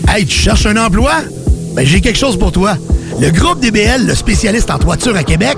Hey, 0.10 0.26
tu 0.26 0.38
cherches 0.38 0.66
un 0.66 0.76
emploi? 0.76 1.14
Ben, 1.74 1.86
j'ai 1.86 2.02
quelque 2.02 2.20
chose 2.20 2.38
pour 2.38 2.52
toi. 2.52 2.76
Le 3.22 3.32
groupe 3.32 3.62
DBL, 3.62 4.06
le 4.06 4.14
spécialiste 4.14 4.70
en 4.70 4.78
toiture 4.78 5.16
à 5.16 5.24
Québec, 5.24 5.58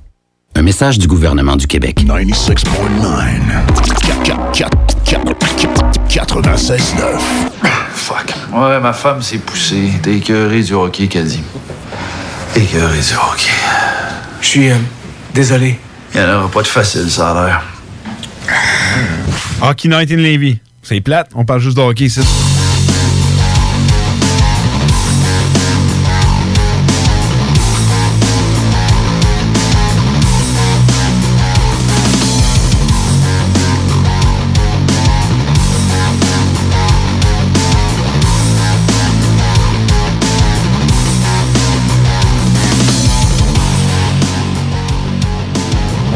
Un 0.55 0.63
message 0.63 0.99
du 0.99 1.07
gouvernement 1.07 1.55
du 1.55 1.65
Québec. 1.65 2.03
96.9. 6.09 6.81
Fuck. 7.93 8.33
Ouais, 8.53 8.79
ma 8.79 8.93
femme 8.93 9.21
s'est 9.21 9.37
poussée. 9.37 9.91
T'es 10.03 10.17
écœuré 10.17 10.61
du 10.61 10.73
hockey, 10.73 11.07
dit. 11.07 11.43
Écœuré 12.55 12.97
du 12.99 13.13
hockey. 13.13 13.51
Je 14.41 14.47
suis 14.47 14.69
euh, 14.69 14.75
désolé. 15.33 15.79
Il 16.13 16.19
n'y 16.21 16.27
en 16.27 16.39
aura 16.39 16.49
pas 16.49 16.61
de 16.61 16.67
facile, 16.67 17.09
ça 17.09 17.31
a 17.31 17.45
l'air. 17.45 17.63
Hockey 19.61 19.87
Night 19.87 20.11
in 20.11 20.17
Levy. 20.17 20.59
C'est 20.83 20.99
plate, 21.01 21.29
on 21.35 21.45
parle 21.45 21.61
juste 21.61 21.77
de 21.77 21.81
hockey 21.81 22.05
ici. 22.05 22.19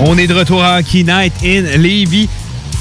On 0.08 0.20
est 0.20 0.28
de 0.28 0.36
retour 0.36 0.64
à 0.64 0.78
Hockey 0.78 1.04
Night 1.04 1.34
in 1.44 1.64
Levy. 1.80 2.30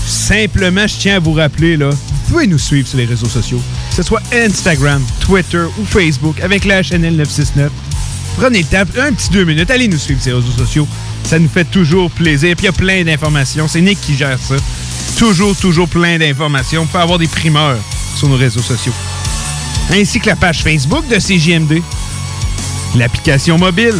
Simplement, 0.06 0.86
je 0.86 0.94
tiens 0.98 1.16
à 1.16 1.18
vous 1.20 1.32
rappeler, 1.32 1.78
là, 1.78 1.88
vous 1.88 2.32
pouvez 2.32 2.46
nous 2.46 2.58
suivre 2.58 2.86
sur 2.86 2.98
les 2.98 3.06
réseaux 3.06 3.28
sociaux, 3.28 3.62
que 3.88 3.96
ce 3.96 4.02
soit 4.02 4.20
Instagram, 4.30 5.02
Twitter 5.20 5.64
ou 5.78 5.86
Facebook 5.86 6.38
avec 6.40 6.66
la 6.66 6.82
HNL 6.82 7.16
969. 7.16 7.72
Prenez 8.36 8.58
le 8.58 8.64
temps, 8.66 9.00
un 9.00 9.12
petit 9.14 9.30
deux 9.30 9.44
minutes, 9.44 9.70
allez 9.70 9.88
nous 9.88 9.96
suivre 9.96 10.20
sur 10.20 10.36
les 10.36 10.42
réseaux 10.42 10.58
sociaux. 10.58 10.86
Ça 11.24 11.38
nous 11.38 11.48
fait 11.48 11.64
toujours 11.64 12.10
plaisir. 12.10 12.54
Puis 12.56 12.64
il 12.64 12.66
y 12.66 12.68
a 12.68 12.72
plein 12.72 13.04
d'informations. 13.04 13.68
C'est 13.68 13.80
Nick 13.80 13.98
qui 14.02 14.14
gère 14.14 14.38
ça. 14.38 14.56
Toujours, 15.18 15.56
toujours 15.56 15.88
plein 15.88 16.18
d'informations. 16.18 16.82
On 16.82 16.86
peut 16.86 16.98
avoir 16.98 17.18
des 17.18 17.28
primeurs 17.28 17.78
sur 18.16 18.28
nos 18.28 18.36
réseaux 18.36 18.60
sociaux. 18.60 18.92
Ainsi 19.90 20.20
que 20.20 20.26
la 20.26 20.36
page 20.36 20.62
Facebook 20.62 21.08
de 21.08 21.16
CJMD. 21.16 21.80
L'application 22.96 23.56
mobile. 23.56 23.94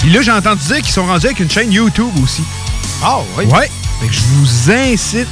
Puis 0.00 0.10
là, 0.10 0.22
j'ai 0.22 0.32
entendu 0.32 0.64
dire 0.66 0.76
qu'ils 0.82 0.92
sont 0.92 1.06
rendus 1.06 1.26
avec 1.26 1.40
une 1.40 1.50
chaîne 1.50 1.72
YouTube 1.72 2.12
aussi. 2.22 2.42
Ah 3.02 3.18
oui? 3.36 3.44
Ouais. 3.46 3.70
Fait 4.00 4.06
que 4.08 4.12
je 4.14 4.20
vous 4.20 4.70
incite 4.70 5.28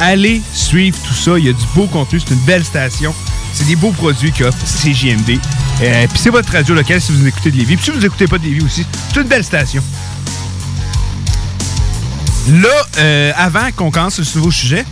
à 0.00 0.06
aller 0.06 0.40
suivre 0.52 0.96
tout 1.06 1.14
ça. 1.14 1.38
Il 1.38 1.46
y 1.46 1.48
a 1.48 1.52
du 1.52 1.64
beau 1.74 1.86
contenu. 1.86 2.20
C'est 2.20 2.32
une 2.34 2.40
belle 2.40 2.64
station. 2.64 3.14
C'est 3.52 3.66
des 3.66 3.76
beaux 3.76 3.90
produits 3.92 4.32
qu'offre 4.32 4.58
CJMD. 4.64 5.38
Euh, 5.82 6.06
Puis 6.08 6.18
c'est 6.22 6.30
votre 6.30 6.50
radio 6.52 6.74
locale 6.74 7.00
si 7.00 7.12
vous 7.12 7.26
écoutez 7.26 7.50
de 7.50 7.56
Lévis. 7.56 7.76
Puis 7.76 7.84
si 7.86 7.90
vous 7.90 8.04
écoutez 8.04 8.26
pas 8.26 8.38
de 8.38 8.44
Lévis 8.44 8.64
aussi, 8.64 8.86
c'est 9.12 9.20
une 9.20 9.28
belle 9.28 9.44
station. 9.44 9.82
Là, 12.48 12.68
euh, 12.98 13.32
avant 13.36 13.70
qu'on 13.74 13.90
commence 13.90 14.22
ce 14.22 14.38
nouveau 14.38 14.50
sujet, 14.50 14.84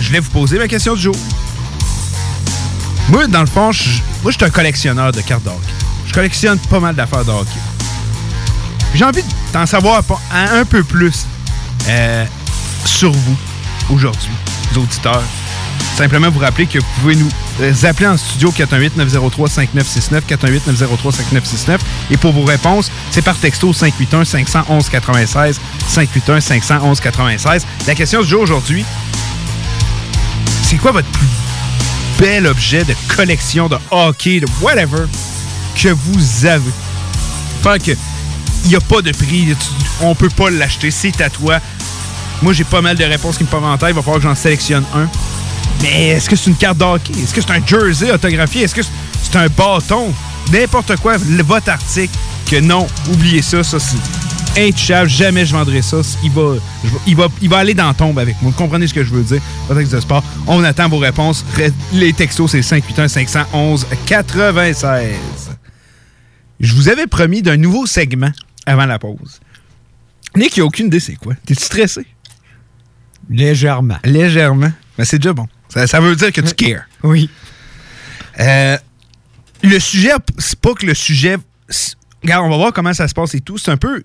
je 0.00 0.08
voulais 0.08 0.20
vous 0.20 0.30
poser 0.30 0.58
ma 0.58 0.66
question 0.68 0.94
du 0.94 1.02
jour. 1.02 1.16
Moi, 3.08 3.26
dans 3.28 3.40
le 3.40 3.46
fond, 3.46 3.70
je- 3.72 4.00
moi, 4.22 4.32
je 4.32 4.36
suis 4.36 4.44
un 4.44 4.50
collectionneur 4.50 5.12
de 5.12 5.20
cartes 5.20 5.44
de 5.44 5.50
hockey. 5.50 5.60
Je 6.08 6.12
collectionne 6.12 6.58
pas 6.58 6.80
mal 6.80 6.94
d'affaires 6.96 7.24
de 7.24 7.30
hockey. 7.30 7.50
J'ai 8.96 9.04
envie 9.04 9.22
d'en 9.52 9.66
savoir 9.66 10.02
un 10.32 10.64
peu 10.64 10.82
plus 10.82 11.26
euh, 11.86 12.24
sur 12.86 13.12
vous 13.12 13.36
aujourd'hui, 13.90 14.30
les 14.72 14.78
auditeurs. 14.78 15.22
Simplement 15.98 16.30
vous 16.30 16.38
rappeler 16.38 16.66
que 16.66 16.78
vous 16.78 16.86
pouvez 17.02 17.14
nous 17.14 17.28
euh, 17.60 17.74
appeler 17.82 18.06
en 18.06 18.16
studio 18.16 18.50
418-903-5969, 18.52 20.22
418-903-5969. 20.30 21.78
Et 22.10 22.16
pour 22.16 22.32
vos 22.32 22.44
réponses, 22.44 22.90
c'est 23.10 23.20
par 23.20 23.36
texto 23.36 23.70
581-511-96, 23.70 25.58
581-511-96. 25.90 27.64
La 27.86 27.94
question 27.94 28.22
du 28.22 28.28
jour 28.28 28.40
aujourd'hui, 28.40 28.86
c'est 30.62 30.78
quoi 30.78 30.92
votre 30.92 31.08
plus 31.08 31.28
bel 32.18 32.46
objet 32.46 32.82
de 32.84 32.94
collection 33.14 33.68
de 33.68 33.76
hockey, 33.90 34.40
de 34.40 34.46
whatever, 34.62 35.04
que 35.74 35.90
vous 35.90 36.46
avez? 36.46 36.72
Fait 37.62 37.82
que 37.82 37.92
il 38.66 38.70
n'y 38.70 38.76
a 38.76 38.80
pas 38.80 39.00
de 39.00 39.12
prix, 39.12 39.54
on 40.00 40.14
peut 40.16 40.28
pas 40.28 40.50
l'acheter, 40.50 40.90
c'est 40.90 41.20
à 41.20 41.30
toi. 41.30 41.60
Moi, 42.42 42.52
j'ai 42.52 42.64
pas 42.64 42.80
mal 42.80 42.96
de 42.96 43.04
réponses 43.04 43.38
qui 43.38 43.44
me 43.44 43.48
peuvent 43.48 43.64
en 43.64 43.78
tête, 43.78 43.90
il 43.90 43.94
va 43.94 44.02
falloir 44.02 44.18
que 44.18 44.24
j'en 44.24 44.34
sélectionne 44.34 44.84
un. 44.92 45.08
Mais 45.82 46.08
est-ce 46.08 46.28
que 46.28 46.34
c'est 46.34 46.50
une 46.50 46.56
carte 46.56 46.78
de 46.78 46.84
hockey? 46.84 47.12
Est-ce 47.12 47.32
que 47.32 47.40
c'est 47.40 47.52
un 47.52 47.64
jersey 47.64 48.10
autographié? 48.10 48.62
Est-ce 48.62 48.74
que 48.74 48.82
c'est 48.82 49.36
un 49.36 49.46
bâton? 49.46 50.12
N'importe 50.52 50.96
quoi, 50.96 51.16
votre 51.16 51.70
article. 51.70 52.12
Que 52.50 52.60
non, 52.60 52.86
oubliez 53.12 53.40
ça, 53.40 53.62
ça 53.62 53.78
c'est 53.78 54.66
intouchable, 54.68 55.08
jamais 55.08 55.46
je 55.46 55.52
vendrai 55.52 55.82
ça. 55.82 55.98
Il 56.24 56.32
va, 56.32 56.54
il 57.06 57.14
va, 57.16 57.28
il 57.40 57.48
va 57.48 57.58
aller 57.58 57.74
dans 57.74 57.86
la 57.86 57.94
tombe 57.94 58.18
avec 58.18 58.34
moi. 58.42 58.50
Vous 58.50 58.56
comprenez 58.56 58.88
ce 58.88 58.94
que 58.94 59.04
je 59.04 59.10
veux 59.10 59.22
dire? 59.22 59.40
Votre 59.68 59.88
de 59.88 60.00
sport. 60.00 60.24
On 60.48 60.64
attend 60.64 60.88
vos 60.88 60.98
réponses. 60.98 61.44
Les 61.92 62.12
textos, 62.12 62.50
c'est 62.50 62.62
581 62.62 63.08
511 63.08 63.86
96. 64.06 65.16
Je 66.58 66.74
vous 66.74 66.88
avais 66.88 67.06
promis 67.06 67.42
d'un 67.42 67.56
nouveau 67.56 67.86
segment 67.86 68.30
avant 68.66 68.86
la 68.86 68.98
pause. 68.98 69.40
Nick, 70.36 70.56
il 70.56 70.60
a 70.60 70.64
aucune 70.64 70.86
idée 70.86 71.00
c'est 71.00 71.14
quoi. 71.16 71.34
T'es-tu 71.46 71.62
stressé? 71.64 72.06
Légèrement. 73.30 73.98
Légèrement? 74.04 74.72
Mais 74.98 75.04
c'est 75.04 75.18
déjà 75.18 75.32
bon. 75.32 75.46
Ça, 75.68 75.86
ça 75.86 76.00
veut 76.00 76.14
dire 76.16 76.32
que 76.32 76.40
tu 76.40 76.54
cares. 76.54 76.84
Oui. 77.02 77.28
Euh, 78.40 78.76
le 79.62 79.78
sujet, 79.78 80.12
c'est 80.38 80.58
pas 80.60 80.74
que 80.74 80.86
le 80.86 80.94
sujet. 80.94 81.36
Regarde, 82.22 82.44
on 82.46 82.50
va 82.50 82.56
voir 82.56 82.72
comment 82.72 82.92
ça 82.92 83.08
se 83.08 83.14
passe 83.14 83.34
et 83.34 83.40
tout. 83.40 83.58
C'est 83.58 83.70
un 83.70 83.76
peu. 83.76 84.02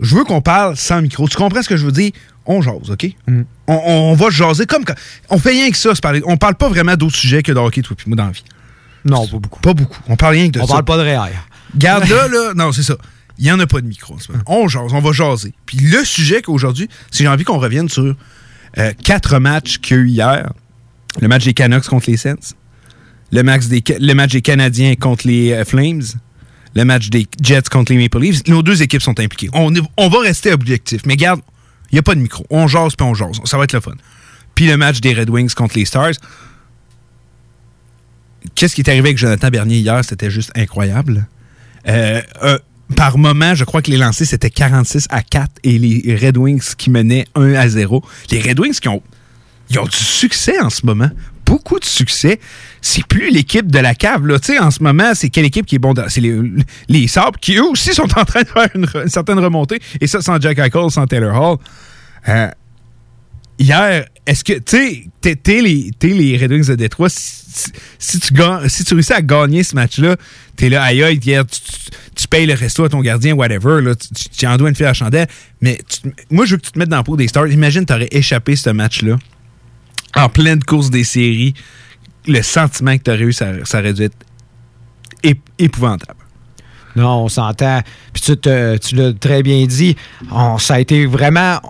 Je 0.00 0.14
veux 0.14 0.24
qu'on 0.24 0.40
parle 0.40 0.76
sans 0.76 1.00
micro. 1.00 1.28
Tu 1.28 1.36
comprends 1.36 1.62
ce 1.62 1.68
que 1.68 1.76
je 1.76 1.84
veux 1.84 1.92
dire? 1.92 2.12
On 2.44 2.62
jase, 2.62 2.90
OK? 2.90 3.06
Mm. 3.26 3.42
On, 3.66 3.74
on 3.74 4.14
va 4.14 4.30
jaser 4.30 4.66
comme 4.66 4.84
quand. 4.84 4.94
On 5.30 5.38
fait 5.38 5.50
rien 5.50 5.70
que 5.70 5.76
ça, 5.76 5.94
se 5.94 6.00
parler. 6.00 6.22
On 6.26 6.36
parle 6.36 6.54
pas 6.54 6.68
vraiment 6.68 6.94
d'autres 6.96 7.16
sujets 7.16 7.42
que 7.42 7.52
de 7.52 7.58
hockey, 7.58 7.82
toi, 7.82 7.96
puis 7.96 8.06
moi, 8.08 8.16
dans 8.16 8.26
la 8.26 8.30
vie. 8.30 8.44
Non, 9.04 9.26
pas 9.26 9.38
beaucoup. 9.38 9.60
Pas 9.60 9.74
beaucoup. 9.74 9.98
On 10.08 10.16
parle 10.16 10.34
rien 10.34 10.46
que 10.48 10.52
de 10.52 10.60
On 10.60 10.66
ça. 10.66 10.74
parle 10.74 10.84
pas 10.84 10.96
de 10.96 11.02
REER. 11.02 11.30
Garde 11.76 12.08
là, 12.08 12.28
là. 12.28 12.52
Non, 12.54 12.72
c'est 12.72 12.82
ça. 12.82 12.96
Il 13.38 13.44
n'y 13.44 13.52
en 13.52 13.60
a 13.60 13.66
pas 13.66 13.80
de 13.80 13.86
micro. 13.86 14.14
en 14.14 14.18
ce 14.18 14.32
moment. 14.32 14.44
On 14.46 14.68
jase, 14.68 14.92
on 14.92 15.00
va 15.00 15.12
jaser. 15.12 15.52
Puis 15.66 15.78
le 15.78 16.04
sujet 16.04 16.42
qu'aujourd'hui, 16.42 16.88
c'est 17.10 17.24
j'ai 17.24 17.28
envie 17.28 17.44
qu'on 17.44 17.58
revienne 17.58 17.88
sur 17.88 18.14
euh, 18.78 18.92
quatre 19.02 19.38
matchs 19.38 19.78
qu'il 19.78 19.96
y 19.96 20.00
a 20.00 20.02
eu 20.02 20.08
hier. 20.08 20.52
Le 21.20 21.28
match 21.28 21.44
des 21.44 21.54
Canucks 21.54 21.86
contre 21.86 22.10
les 22.10 22.16
Sens. 22.16 22.54
Le, 23.32 23.42
match 23.42 23.66
des, 23.66 23.82
le 23.98 24.12
match 24.14 24.32
des 24.32 24.42
Canadiens 24.42 24.94
contre 24.94 25.26
les 25.26 25.52
euh, 25.52 25.64
Flames. 25.64 26.02
Le 26.74 26.84
match 26.84 27.08
des 27.08 27.26
Jets 27.42 27.62
contre 27.70 27.92
les 27.92 27.98
Maple 27.98 28.20
Leafs. 28.20 28.46
Nos 28.48 28.62
deux 28.62 28.82
équipes 28.82 29.02
sont 29.02 29.18
impliquées. 29.18 29.48
On, 29.54 29.72
on 29.96 30.08
va 30.08 30.20
rester 30.20 30.52
objectif. 30.52 31.02
Mais 31.06 31.16
garde, 31.16 31.40
il 31.90 31.94
n'y 31.94 31.98
a 31.98 32.02
pas 32.02 32.14
de 32.14 32.20
micro. 32.20 32.46
On 32.50 32.68
jase 32.68 32.94
puis 32.96 33.06
on 33.06 33.14
jase. 33.14 33.40
Ça 33.44 33.56
va 33.56 33.64
être 33.64 33.72
le 33.72 33.80
fun. 33.80 33.94
Puis 34.54 34.66
le 34.66 34.76
match 34.76 35.00
des 35.00 35.14
Red 35.14 35.30
Wings 35.30 35.52
contre 35.54 35.76
les 35.76 35.84
Stars. 35.84 36.14
Qu'est-ce 38.54 38.74
qui 38.74 38.82
est 38.82 38.88
arrivé 38.88 39.08
avec 39.08 39.18
Jonathan 39.18 39.48
Bernier 39.48 39.78
hier? 39.78 40.04
C'était 40.04 40.30
juste 40.30 40.50
incroyable. 40.54 41.26
Euh, 41.88 42.22
par 42.94 43.18
moment, 43.18 43.54
je 43.54 43.64
crois 43.64 43.82
que 43.82 43.90
les 43.90 43.96
lancers, 43.96 44.26
c'était 44.26 44.50
46 44.50 45.06
à 45.10 45.22
4 45.22 45.50
et 45.64 45.78
les 45.78 46.16
Red 46.16 46.36
Wings 46.36 46.74
qui 46.76 46.90
menaient 46.90 47.26
1 47.34 47.54
à 47.54 47.68
0. 47.68 48.02
Les 48.30 48.40
Red 48.40 48.60
Wings 48.60 48.78
qui 48.78 48.88
ont, 48.88 49.02
ils 49.70 49.78
ont 49.80 49.84
du 49.84 49.96
succès 49.96 50.60
en 50.60 50.70
ce 50.70 50.86
moment. 50.86 51.10
Beaucoup 51.44 51.78
de 51.78 51.84
succès. 51.84 52.40
C'est 52.80 53.04
plus 53.06 53.30
l'équipe 53.30 53.70
de 53.70 53.78
la 53.78 53.94
cave. 53.94 54.26
Là. 54.26 54.38
Tu 54.38 54.52
sais, 54.52 54.58
En 54.58 54.70
ce 54.70 54.82
moment, 54.82 55.14
c'est 55.14 55.30
quelle 55.30 55.44
équipe 55.44 55.66
qui 55.66 55.76
est 55.76 55.80
bon 55.80 55.94
C'est 56.08 56.20
les, 56.20 56.40
les 56.88 57.08
Sabres 57.08 57.38
qui, 57.40 57.56
eux 57.56 57.64
aussi, 57.64 57.92
sont 57.92 58.02
en 58.18 58.24
train 58.24 58.42
de 58.42 58.48
faire 58.48 58.68
une, 58.74 58.86
une 59.02 59.08
certaine 59.08 59.38
remontée. 59.38 59.80
Et 60.00 60.06
ça, 60.06 60.20
sans 60.20 60.40
Jack 60.40 60.58
Eichel, 60.58 60.90
sans 60.90 61.06
Taylor 61.06 61.34
Hall. 61.40 61.58
Euh, 62.28 62.50
hier, 63.58 64.06
est-ce 64.26 64.42
que, 64.44 64.54
tu 64.54 65.06
sais, 65.22 65.36
t'es- 65.36 65.60
les, 65.62 65.90
les 66.02 66.36
Red 66.36 66.50
Wings 66.52 66.66
de 66.68 66.74
Détroit, 66.74 67.08
si, 67.08 68.18
tu, 68.20 68.32
si 68.68 68.84
tu 68.84 68.94
réussis 68.94 69.12
à 69.12 69.22
gagner 69.22 69.62
ce 69.62 69.74
match-là, 69.74 70.16
t'es 70.56 70.68
là, 70.68 70.82
aïe, 70.82 71.02
aïe, 71.02 71.18
tu, 71.18 72.28
payes 72.28 72.46
le 72.46 72.54
resto 72.54 72.84
à 72.84 72.88
ton 72.88 73.00
gardien, 73.00 73.34
whatever, 73.34 73.80
là, 73.82 73.94
tu, 73.94 74.46
en 74.46 74.56
dois 74.56 74.68
une 74.68 74.74
fille 74.74 74.84
à 74.86 74.90
la 74.90 74.94
chandelle, 74.94 75.28
mais 75.60 75.78
moi, 76.30 76.44
je 76.44 76.52
veux 76.52 76.56
que 76.58 76.66
tu 76.66 76.72
te 76.72 76.78
mettes 76.78 76.88
dans 76.88 76.96
la 76.98 77.02
peau 77.04 77.16
des 77.16 77.28
stars. 77.28 77.46
Imagine, 77.48 77.86
t'aurais 77.86 78.08
échappé 78.10 78.56
ce 78.56 78.70
match-là, 78.70 79.16
en 80.16 80.28
pleine 80.28 80.62
course 80.62 80.90
des 80.90 81.04
séries, 81.04 81.54
le 82.26 82.42
sentiment 82.42 82.96
que 82.98 83.02
t'aurais 83.04 83.22
eu, 83.22 83.32
ça, 83.32 83.52
ça 83.64 83.78
aurait 83.78 83.92
dû 83.94 84.02
être 84.02 84.16
ép- 85.22 85.38
épouvantable. 85.58 86.18
Non, 86.96 87.24
on 87.24 87.28
s'entend. 87.28 87.82
Puis 88.14 88.22
tu, 88.22 88.96
l'as 88.96 89.12
très 89.12 89.42
bien 89.42 89.66
dit. 89.66 89.96
Ça 90.58 90.74
a 90.74 90.80
été 90.80 91.04
vraiment. 91.04 91.60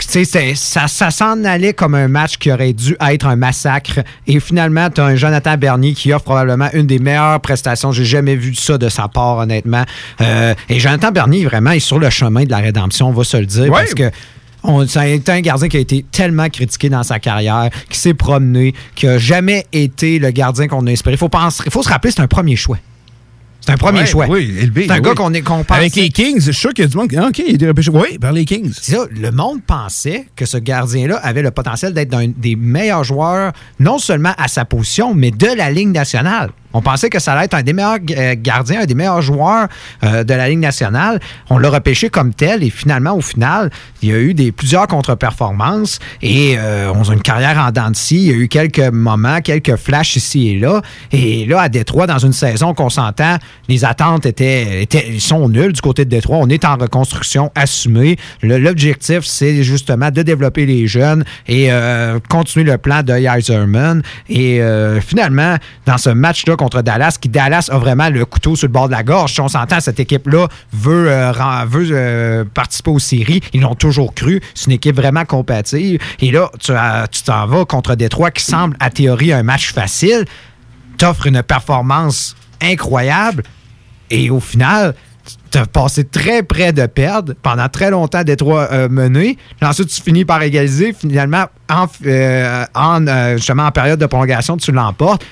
Tu 0.00 0.08
sais, 0.08 0.24
c'est- 0.24 0.54
ça, 0.54 0.88
ça 0.88 1.10
s'en 1.10 1.44
allait 1.44 1.72
comme 1.72 1.94
un 1.94 2.08
match 2.08 2.36
qui 2.38 2.52
aurait 2.52 2.72
dû 2.72 2.96
être 3.10 3.26
un 3.26 3.36
massacre. 3.36 4.00
Et 4.26 4.38
finalement, 4.40 4.88
tu 4.90 5.00
as 5.00 5.04
un 5.04 5.14
Jonathan 5.16 5.56
Bernier 5.56 5.94
qui 5.94 6.12
offre 6.12 6.24
probablement 6.24 6.68
une 6.74 6.86
des 6.86 6.98
meilleures 6.98 7.40
prestations. 7.40 7.92
J'ai 7.92 8.04
jamais 8.04 8.36
vu 8.36 8.54
ça 8.54 8.78
de 8.78 8.88
sa 8.88 9.08
part, 9.08 9.38
honnêtement. 9.38 9.84
Euh, 10.20 10.54
et 10.68 10.78
Jonathan 10.78 11.10
Bernier, 11.12 11.44
vraiment, 11.46 11.70
est 11.70 11.80
sur 11.80 11.98
le 11.98 12.10
chemin 12.10 12.44
de 12.44 12.50
la 12.50 12.58
rédemption, 12.58 13.08
on 13.08 13.12
va 13.12 13.24
se 13.24 13.36
le 13.36 13.46
dire. 13.46 13.70
Parce 13.80 13.94
que 13.94 14.10
été 15.04 15.32
un 15.32 15.40
gardien 15.40 15.68
qui 15.68 15.76
a 15.76 15.80
été 15.80 16.04
tellement 16.10 16.48
critiqué 16.48 16.88
dans 16.88 17.02
sa 17.02 17.18
carrière, 17.18 17.70
qui 17.88 17.98
s'est 17.98 18.14
promené, 18.14 18.74
qui 18.94 19.06
a 19.06 19.16
jamais 19.18 19.64
été 19.72 20.18
le 20.18 20.30
gardien 20.30 20.66
qu'on 20.68 20.86
a 20.86 20.90
espéré. 20.90 21.14
Il 21.14 21.18
faut, 21.18 21.28
penser- 21.28 21.70
faut 21.70 21.82
se 21.82 21.88
rappeler, 21.88 22.10
c'est 22.10 22.20
un 22.20 22.26
premier 22.26 22.56
choix. 22.56 22.78
C'est 23.66 23.72
un 23.72 23.76
premier 23.76 24.00
Ouais, 24.00 24.06
choix. 24.06 24.26
Oui, 24.28 24.54
élevé. 24.60 24.84
C'est 24.86 24.92
un 24.92 24.96
oui. 24.96 25.02
gars 25.02 25.14
qu'on 25.14 25.34
est 25.34 25.42
qu'on 25.42 25.64
pense. 25.64 25.76
Avec 25.76 25.96
les 25.96 26.08
Kings, 26.10 26.36
je 26.36 26.52
suis 26.52 26.54
sûr 26.54 26.72
qu'il 26.72 26.84
y 26.84 26.86
a 26.86 26.88
du 26.88 26.96
monde. 26.96 27.10
Ah, 27.16 27.26
OK, 27.28 27.38
il 27.40 27.54
été 27.56 27.66
repêché. 27.66 27.90
Oui, 27.90 28.18
par 28.18 28.32
les 28.32 28.44
Kings. 28.44 28.72
C'est 28.80 28.92
ça, 28.92 29.06
le 29.10 29.30
monde 29.32 29.60
pensait 29.66 30.26
que 30.36 30.46
ce 30.46 30.56
gardien-là 30.56 31.16
avait 31.16 31.42
le 31.42 31.50
potentiel 31.50 31.92
d'être 31.92 32.14
un 32.14 32.28
des 32.28 32.54
meilleurs 32.54 33.02
joueurs, 33.02 33.52
non 33.80 33.98
seulement 33.98 34.32
à 34.38 34.46
sa 34.46 34.64
position, 34.64 35.14
mais 35.14 35.32
de 35.32 35.48
la 35.56 35.70
Ligue 35.70 35.88
nationale. 35.88 36.50
On 36.76 36.82
pensait 36.82 37.08
que 37.08 37.18
ça 37.18 37.32
allait 37.32 37.46
être 37.46 37.54
un 37.54 37.62
des 37.62 37.72
meilleurs 37.72 37.96
euh, 38.10 38.34
gardiens, 38.36 38.82
un 38.82 38.84
des 38.84 38.94
meilleurs 38.94 39.22
joueurs 39.22 39.66
euh, 40.04 40.24
de 40.24 40.34
la 40.34 40.46
Ligue 40.46 40.58
nationale. 40.58 41.20
On 41.48 41.56
l'a 41.56 41.70
repêché 41.70 42.10
comme 42.10 42.34
tel 42.34 42.62
et 42.62 42.68
finalement, 42.68 43.14
au 43.14 43.22
final, 43.22 43.70
il 44.02 44.10
y 44.10 44.12
a 44.12 44.18
eu 44.18 44.34
plusieurs 44.52 44.86
contre-performances 44.86 46.00
et 46.20 46.56
euh, 46.58 46.92
on 46.94 47.08
a 47.08 47.14
une 47.14 47.22
carrière 47.22 47.56
en 47.58 47.70
dents 47.70 47.90
de 47.90 47.96
scie. 47.96 48.26
Il 48.26 48.26
y 48.26 48.30
a 48.30 48.36
eu 48.36 48.48
quelques 48.48 48.92
moments, 48.92 49.40
quelques 49.40 49.76
flashs 49.76 50.16
ici 50.16 50.50
et 50.50 50.58
là. 50.58 50.82
Et 51.12 51.46
là, 51.46 51.62
à 51.62 51.70
Détroit, 51.70 52.06
dans 52.06 52.18
une 52.18 52.34
saison 52.34 52.74
qu'on 52.74 52.90
s'entend, 52.90 53.38
les 53.68 53.84
attentes 53.84 54.26
étaient, 54.26 54.82
étaient 54.82 55.18
sont 55.18 55.48
nulles 55.48 55.72
du 55.72 55.80
côté 55.80 56.04
de 56.04 56.10
Détroit. 56.10 56.38
On 56.40 56.48
est 56.48 56.64
en 56.64 56.76
reconstruction 56.76 57.50
assumée. 57.54 58.16
L'objectif, 58.42 59.24
c'est 59.24 59.62
justement 59.62 60.10
de 60.10 60.22
développer 60.22 60.66
les 60.66 60.86
jeunes 60.86 61.24
et 61.46 61.72
euh, 61.72 62.18
continuer 62.28 62.64
le 62.70 62.78
plan 62.78 63.02
de 63.02 63.12
Yzerman. 63.18 64.02
Et 64.28 64.60
euh, 64.60 65.00
finalement, 65.00 65.56
dans 65.86 65.98
ce 65.98 66.10
match-là 66.10 66.56
contre 66.56 66.82
Dallas, 66.82 67.16
qui 67.20 67.28
Dallas 67.28 67.68
a 67.70 67.78
vraiment 67.78 68.08
le 68.08 68.24
couteau 68.24 68.56
sur 68.56 68.68
le 68.68 68.72
bord 68.72 68.86
de 68.86 68.92
la 68.92 69.02
gorge. 69.02 69.34
Si 69.34 69.40
on 69.40 69.48
s'entend, 69.48 69.80
cette 69.80 70.00
équipe-là 70.00 70.48
veut, 70.72 71.10
euh, 71.10 71.32
veut 71.68 72.46
participer 72.54 72.90
aux 72.90 72.98
séries. 72.98 73.40
Ils 73.52 73.62
l'ont 73.62 73.74
toujours 73.74 74.14
cru. 74.14 74.40
C'est 74.54 74.66
une 74.66 74.72
équipe 74.72 74.96
vraiment 74.96 75.24
compatible. 75.24 76.02
Et 76.20 76.30
là, 76.30 76.50
tu 76.60 77.22
t'en 77.22 77.46
vas 77.46 77.64
contre 77.64 77.94
Détroit, 77.94 78.30
qui 78.30 78.44
semble, 78.44 78.76
à 78.80 78.90
théorie, 78.90 79.32
un 79.32 79.42
match 79.42 79.72
facile. 79.72 80.24
T'offres 80.98 81.26
une 81.26 81.42
performance 81.42 82.35
incroyable. 82.62 83.42
Et 84.10 84.30
au 84.30 84.40
final, 84.40 84.94
tu 85.50 85.58
as 85.58 85.66
passé 85.66 86.04
très 86.04 86.42
près 86.42 86.72
de 86.72 86.86
perdre 86.86 87.34
pendant 87.42 87.68
très 87.68 87.90
longtemps 87.90 88.22
Détroit 88.22 88.68
euh, 88.72 88.88
mené. 88.88 89.36
Puis 89.58 89.68
Ensuite, 89.68 89.88
tu 89.88 90.00
finis 90.00 90.24
par 90.24 90.42
égaliser. 90.42 90.92
Finalement, 90.92 91.46
en, 91.68 91.86
euh, 92.06 92.64
euh, 92.76 93.36
justement, 93.36 93.64
en 93.66 93.72
période 93.72 93.98
de 93.98 94.06
prolongation, 94.06 94.56
tu 94.56 94.70
l'emportes. 94.72 95.24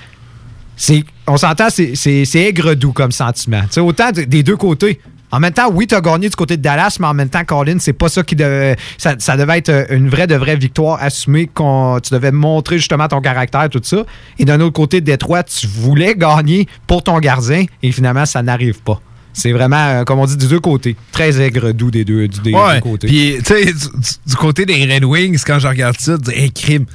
C'est, 0.77 1.03
on 1.27 1.37
s'entend, 1.37 1.69
c'est, 1.69 1.95
c'est, 1.95 2.25
c'est 2.25 2.39
aigre-doux 2.41 2.91
comme 2.91 3.11
sentiment. 3.13 3.61
Tu 3.63 3.67
sais, 3.71 3.79
autant 3.79 4.11
de- 4.11 4.23
des 4.23 4.43
deux 4.43 4.57
côtés. 4.57 4.99
En 5.35 5.39
même 5.39 5.53
temps, 5.53 5.69
oui, 5.71 5.85
tu 5.87 5.95
as 5.95 6.01
gagné 6.01 6.29
du 6.29 6.35
côté 6.35 6.57
de 6.57 6.61
Dallas, 6.61 6.97
mais 6.99 7.07
en 7.07 7.13
même 7.13 7.29
temps, 7.29 7.43
Colin, 7.45 7.77
c'est 7.79 7.93
pas 7.93 8.09
ça 8.09 8.23
qui 8.23 8.35
devait. 8.35 8.75
Ça, 8.97 9.15
ça 9.19 9.35
devait 9.37 9.57
être 9.57 9.69
euh, 9.69 9.85
une 9.91 10.09
vraie 10.09 10.27
de 10.27 10.35
vraie 10.35 10.55
victoire 10.55 10.97
assumée 11.01 11.47
qu'on 11.53 11.99
tu 12.01 12.13
devais 12.13 12.31
montrer 12.31 12.77
justement 12.77 13.07
ton 13.07 13.21
caractère, 13.21 13.69
tout 13.69 13.81
ça. 13.83 14.03
Et 14.39 14.45
d'un 14.45 14.59
autre 14.61 14.73
côté, 14.73 15.01
Détroit, 15.01 15.43
tu 15.43 15.67
voulais 15.67 16.15
gagner 16.15 16.67
pour 16.87 17.03
ton 17.03 17.19
gardien 17.19 17.65
et 17.83 17.91
finalement, 17.91 18.25
ça 18.25 18.41
n'arrive 18.41 18.81
pas. 18.81 19.01
C'est 19.33 19.51
vraiment, 19.51 19.75
euh, 19.75 20.03
comme 20.05 20.19
on 20.19 20.25
dit, 20.25 20.37
des 20.37 20.47
deux 20.47 20.61
côtés. 20.61 20.95
Très 21.11 21.41
aigre-doux 21.41 21.91
des 21.91 22.05
deux, 22.05 22.27
du- 22.29 22.39
des 22.39 22.53
Ouais. 22.53 22.75
deux 22.75 22.79
côtés. 22.81 23.07
Puis, 23.07 23.35
tu 23.39 23.43
sais, 23.53 23.65
du, 23.65 23.71
du- 23.73 24.29
du 24.31 24.35
côté 24.37 24.65
des 24.65 24.85
Red 24.85 25.03
Wings, 25.03 25.41
quand 25.45 25.59
je 25.59 25.67
regarde 25.67 25.97
ça, 25.99 26.17
tu 26.17 26.31
dis, 26.31 26.39
hey, 26.39 26.51
crime. 26.51 26.85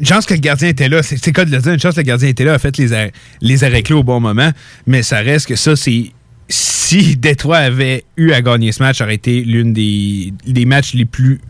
Une 0.00 0.06
chance 0.06 0.26
que 0.26 0.34
le 0.34 0.40
gardien 0.40 0.68
était 0.68 0.88
là. 0.88 1.02
C'est 1.02 1.32
cas 1.32 1.44
de 1.44 1.50
le 1.50 1.58
dire. 1.58 1.72
Une 1.72 1.78
chance 1.80 1.94
que 1.94 2.00
le 2.00 2.04
gardien 2.06 2.28
était 2.28 2.44
là, 2.44 2.54
a 2.54 2.58
fait 2.58 2.76
les, 2.78 2.92
arrêts- 2.92 3.12
les 3.40 3.62
arrêts 3.64 3.82
clés 3.82 3.94
au 3.94 4.02
bon 4.02 4.20
moment. 4.20 4.50
Mais 4.86 5.02
ça 5.02 5.18
reste 5.18 5.46
que 5.46 5.56
ça, 5.56 5.76
c'est. 5.76 6.12
Si 6.48 7.16
Détroit 7.16 7.58
avait 7.58 8.04
eu 8.16 8.30
à 8.32 8.40
gagner 8.42 8.70
ce 8.72 8.82
match, 8.82 8.98
ça 8.98 9.04
aurait 9.04 9.16
été 9.16 9.42
l'une 9.42 9.72
des, 9.72 10.32
matchs 10.66 10.94
les 10.94 11.04
plus. 11.04 11.40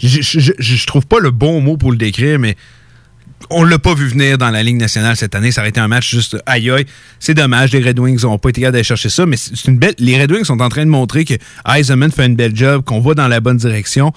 Je, 0.00 0.20
je, 0.20 0.40
je- 0.40 0.52
je 0.58 0.86
trouve 0.86 1.06
pas 1.06 1.20
le 1.20 1.30
bon 1.30 1.60
mot 1.60 1.76
pour 1.76 1.92
le 1.92 1.96
décrire, 1.96 2.38
mais 2.40 2.56
on 3.50 3.62
l'a 3.62 3.78
pas 3.78 3.94
vu 3.94 4.06
venir 4.08 4.38
dans 4.38 4.50
la 4.50 4.62
Ligue 4.62 4.76
nationale 4.78 5.16
cette 5.16 5.34
année. 5.34 5.52
Ça 5.52 5.60
aurait 5.60 5.68
été 5.70 5.78
un 5.78 5.86
match 5.88 6.10
juste 6.10 6.36
aïe 6.46 6.68
aïe. 6.70 6.84
C'est 7.20 7.34
dommage, 7.34 7.72
les 7.72 7.80
Red 7.80 7.98
Wings 8.00 8.22
n'ont 8.22 8.38
pas 8.38 8.48
été 8.48 8.60
capables 8.62 8.72
d'aller 8.72 8.84
chercher 8.84 9.08
ça, 9.08 9.26
mais 9.26 9.36
c'est 9.36 9.66
une 9.66 9.78
belle. 9.78 9.94
Les 9.98 10.20
Red 10.20 10.32
Wings 10.32 10.44
sont 10.44 10.60
en 10.60 10.68
train 10.68 10.84
de 10.84 10.90
montrer 10.90 11.24
que 11.24 11.34
Eisenman 11.72 12.10
fait 12.10 12.26
une 12.26 12.36
belle 12.36 12.56
job, 12.56 12.82
qu'on 12.84 13.00
va 13.00 13.14
dans 13.14 13.28
la 13.28 13.40
bonne 13.40 13.58
direction. 13.58 14.12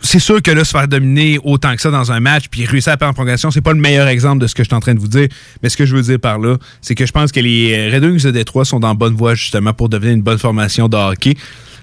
C'est 0.00 0.18
sûr 0.18 0.42
que 0.42 0.50
là, 0.50 0.64
se 0.64 0.70
faire 0.70 0.88
dominer 0.88 1.38
autant 1.44 1.74
que 1.74 1.80
ça 1.80 1.90
dans 1.90 2.10
un 2.10 2.20
match, 2.20 2.46
puis 2.50 2.64
réussir 2.64 2.92
à 2.92 2.96
perdre 2.96 3.12
en 3.12 3.14
prolongation, 3.14 3.50
c'est 3.50 3.60
pas 3.60 3.72
le 3.72 3.80
meilleur 3.80 4.08
exemple 4.08 4.42
de 4.42 4.46
ce 4.46 4.54
que 4.54 4.62
je 4.62 4.68
suis 4.68 4.74
en 4.74 4.80
train 4.80 4.94
de 4.94 5.00
vous 5.00 5.08
dire. 5.08 5.28
Mais 5.62 5.68
ce 5.68 5.76
que 5.76 5.86
je 5.86 5.94
veux 5.94 6.02
dire 6.02 6.18
par 6.18 6.38
là, 6.38 6.56
c'est 6.80 6.94
que 6.94 7.06
je 7.06 7.12
pense 7.12 7.30
que 7.30 7.40
les 7.40 7.90
Red 7.90 8.04
Wings 8.04 8.22
de 8.22 8.30
Détroit 8.30 8.64
sont 8.64 8.80
dans 8.80 8.94
bonne 8.94 9.14
voie 9.14 9.34
justement 9.34 9.72
pour 9.72 9.88
devenir 9.88 10.14
une 10.14 10.22
bonne 10.22 10.38
formation 10.38 10.88
de 10.88 10.96
hockey. 10.96 11.34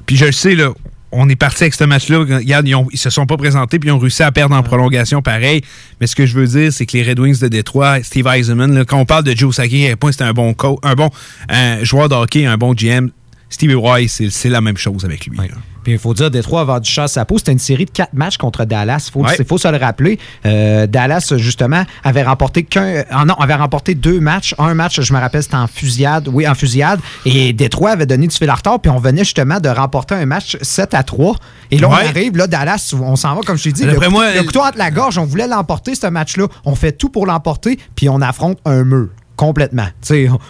Puis 0.05 0.17
je 0.17 0.25
le 0.25 0.31
sais, 0.31 0.55
là, 0.55 0.71
on 1.11 1.27
est 1.29 1.35
parti 1.35 1.63
avec 1.63 1.73
ce 1.73 1.83
match-là. 1.83 2.19
Regarde, 2.19 2.67
ils, 2.67 2.75
ils 2.91 2.97
se 2.97 3.09
sont 3.09 3.25
pas 3.25 3.37
présentés, 3.37 3.79
puis 3.79 3.89
ils 3.89 3.91
ont 3.91 3.99
réussi 3.99 4.23
à 4.23 4.31
perdre 4.31 4.55
en 4.55 4.63
prolongation 4.63 5.21
pareil. 5.21 5.61
Mais 5.99 6.07
ce 6.07 6.15
que 6.15 6.25
je 6.25 6.35
veux 6.35 6.47
dire, 6.47 6.71
c'est 6.71 6.85
que 6.85 6.97
les 6.97 7.03
Red 7.03 7.19
Wings 7.19 7.39
de 7.39 7.47
Détroit, 7.47 8.03
Steve 8.03 8.27
Eisenman, 8.27 8.73
là, 8.73 8.85
quand 8.85 8.97
on 8.97 9.05
parle 9.05 9.23
de 9.23 9.35
Joe 9.35 9.55
Sakic, 9.55 9.85
à 9.85 9.87
quel 9.89 9.97
point 9.97 10.11
c'était 10.11 10.25
un 10.25 10.33
bon 10.33 10.53
coach, 10.53 10.79
un 10.83 10.95
bon 10.95 11.09
euh, 11.51 11.83
joueur 11.83 12.09
de 12.09 12.15
hockey, 12.15 12.45
un 12.45 12.57
bon 12.57 12.73
GM, 12.73 13.09
Steve 13.49 13.75
Roy, 13.77 14.07
c'est 14.07 14.49
la 14.49 14.61
même 14.61 14.77
chose 14.77 15.05
avec 15.05 15.25
lui. 15.25 15.37
Puis 15.83 15.93
il 15.93 15.99
faut 15.99 16.13
dire, 16.13 16.29
Détroit 16.31 16.61
a 16.61 16.63
vendu 16.65 16.89
chasse 16.89 17.17
à 17.17 17.25
peau. 17.25 17.37
C'était 17.37 17.51
une 17.51 17.59
série 17.59 17.85
de 17.85 17.91
quatre 17.91 18.13
matchs 18.13 18.37
contre 18.37 18.65
Dallas. 18.65 19.05
Il 19.07 19.11
faut, 19.11 19.23
Ouais. 19.23 19.33
c'est- 19.37 19.47
faut 19.47 19.57
se 19.57 19.67
le 19.67 19.77
rappeler. 19.77 20.19
Euh, 20.45 20.87
Dallas, 20.87 21.33
justement, 21.37 21.83
avait 22.03 22.23
remporté 22.23 22.63
qu'un. 22.63 23.03
ah 23.09 23.25
non, 23.25 23.33
avait 23.35 23.55
remporté 23.55 23.95
deux 23.95 24.19
matchs. 24.19 24.53
Un 24.59 24.73
match, 24.73 24.99
je 25.01 25.13
me 25.13 25.19
rappelle, 25.19 25.43
c'était 25.43 25.55
en 25.55 25.67
fusillade. 25.67 26.27
Oui, 26.31 26.47
en 26.47 26.53
fusillade. 26.55 26.99
Et 27.25 27.53
Détroit 27.53 27.91
avait 27.91 28.05
donné 28.05 28.27
du 28.27 28.35
fil 28.35 28.49
à 28.49 28.55
retard. 28.55 28.79
Puis 28.79 28.91
on 28.91 28.99
venait 28.99 29.23
justement 29.23 29.59
de 29.59 29.69
remporter 29.69 30.15
un 30.15 30.25
match 30.25 30.57
7 30.61 30.93
à 30.93 31.03
3. 31.03 31.35
Et 31.71 31.77
là, 31.77 31.87
Ouais. 31.87 31.95
on 32.03 32.07
arrive, 32.09 32.37
là, 32.37 32.47
Dallas, 32.47 32.93
on 32.99 33.15
s'en 33.15 33.35
va, 33.35 33.41
comme 33.41 33.57
je 33.57 33.63
t'ai 33.63 33.71
dit. 33.71 33.83
Le, 33.83 33.91
D'après 33.91 34.07
couteau- 34.07 34.17
moi, 34.17 34.33
le 34.35 34.43
couteau 34.43 34.61
entre 34.61 34.77
la 34.77 34.91
gorge, 34.91 35.17
on 35.17 35.25
voulait 35.25 35.47
l'emporter, 35.47 35.95
ce 35.95 36.07
match-là. 36.07 36.47
On 36.65 36.75
fait 36.75 36.91
tout 36.91 37.09
pour 37.09 37.25
l'emporter. 37.25 37.79
Puis 37.95 38.09
on 38.09 38.21
affronte 38.21 38.57
un 38.65 38.83
mur. 38.83 39.09
Complètement. 39.39 39.85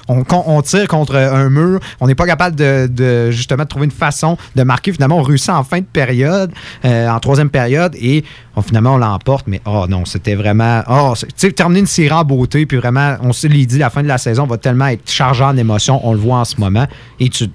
On, 0.08 0.24
on- 0.48 0.62
tire 0.64 0.88
contre 0.88 1.16
un 1.16 1.48
mur. 1.52 1.80
On 2.00 2.08
n'est 2.08 2.16
pas 2.16 2.26
capable 2.26 2.56
de, 2.56 3.30
justement 3.30 3.64
trouver 3.68 3.86
une 3.86 3.92
façon 3.92 4.36
de 4.56 4.64
marquer. 4.64 4.92
Finalement, 4.92 5.18
on 5.20 5.22
réussit 5.22 5.52
en 5.52 5.64
fin 5.64 5.78
de 5.78 5.86
période, 5.86 6.52
euh, 6.86 7.08
en 7.08 7.20
troisième 7.20 7.52
période, 7.52 7.96
et 8.02 8.24
finalement, 8.66 8.96
on 8.96 8.98
l'emporte. 8.98 9.46
Mais 9.46 9.62
oh 9.68 9.86
non, 9.88 10.06
c'était 10.06 10.34
vraiment. 10.34 10.82
Oh, 10.90 11.14
terminer 11.56 11.82
une 11.82 11.86
série 11.86 12.12
en 12.12 12.24
beauté, 12.24 12.66
puis 12.66 12.78
vraiment, 12.78 13.16
on 13.22 13.32
s'est 13.32 13.48
dit, 13.48 13.78
la 13.78 13.92
fin 13.92 14.02
de 14.02 14.08
la 14.08 14.18
saison 14.18 14.48
va 14.48 14.58
tellement 14.58 14.88
être 14.88 15.08
chargée 15.08 15.44
en 15.44 15.56
émotions. 15.56 16.02
On 16.04 16.14
le 16.14 16.20
voit 16.20 16.38
en 16.38 16.46
ce 16.46 16.60
moment. 16.60 16.88
Et 17.20 17.30
tu- 17.30 17.46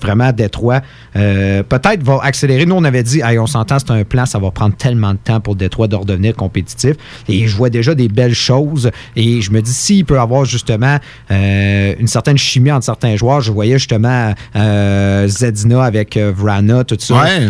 vraiment, 0.00 0.32
Détroit, 0.32 0.80
euh, 1.16 1.62
peut-être 1.62 2.02
va 2.02 2.20
accélérer. 2.22 2.66
Nous, 2.66 2.74
on 2.74 2.84
avait 2.84 3.02
dit, 3.02 3.20
Hey, 3.20 3.38
on 3.38 3.46
s'entend, 3.46 3.78
c'est 3.78 3.90
un 3.90 4.04
plan, 4.04 4.26
ça 4.26 4.38
va 4.38 4.50
prendre 4.50 4.76
tellement 4.76 5.12
de 5.12 5.18
temps 5.18 5.40
pour 5.40 5.56
Détroit 5.56 5.88
de 5.88 5.96
redevenir 5.96 6.34
compétitif. 6.34 6.96
Et 7.28 7.46
je 7.46 7.56
vois 7.56 7.70
déjà 7.70 7.94
des 7.94 8.08
belles 8.08 8.34
choses. 8.34 8.90
Et 9.16 9.40
je 9.40 9.50
me 9.50 9.60
dis, 9.60 9.72
s'il 9.72 10.04
peut 10.04 10.20
avoir 10.20 10.44
justement 10.44 10.98
euh, 11.30 11.94
une 11.98 12.08
certaine 12.08 12.38
chimie 12.38 12.72
entre 12.72 12.84
certains 12.84 13.16
joueurs, 13.16 13.40
je 13.40 13.52
voyais 13.52 13.78
justement 13.78 14.34
euh, 14.56 15.26
Zedina 15.28 15.82
avec 15.84 16.16
Vrana, 16.16 16.84
tout 16.84 16.96
ça. 16.98 17.22
Ouais. 17.22 17.40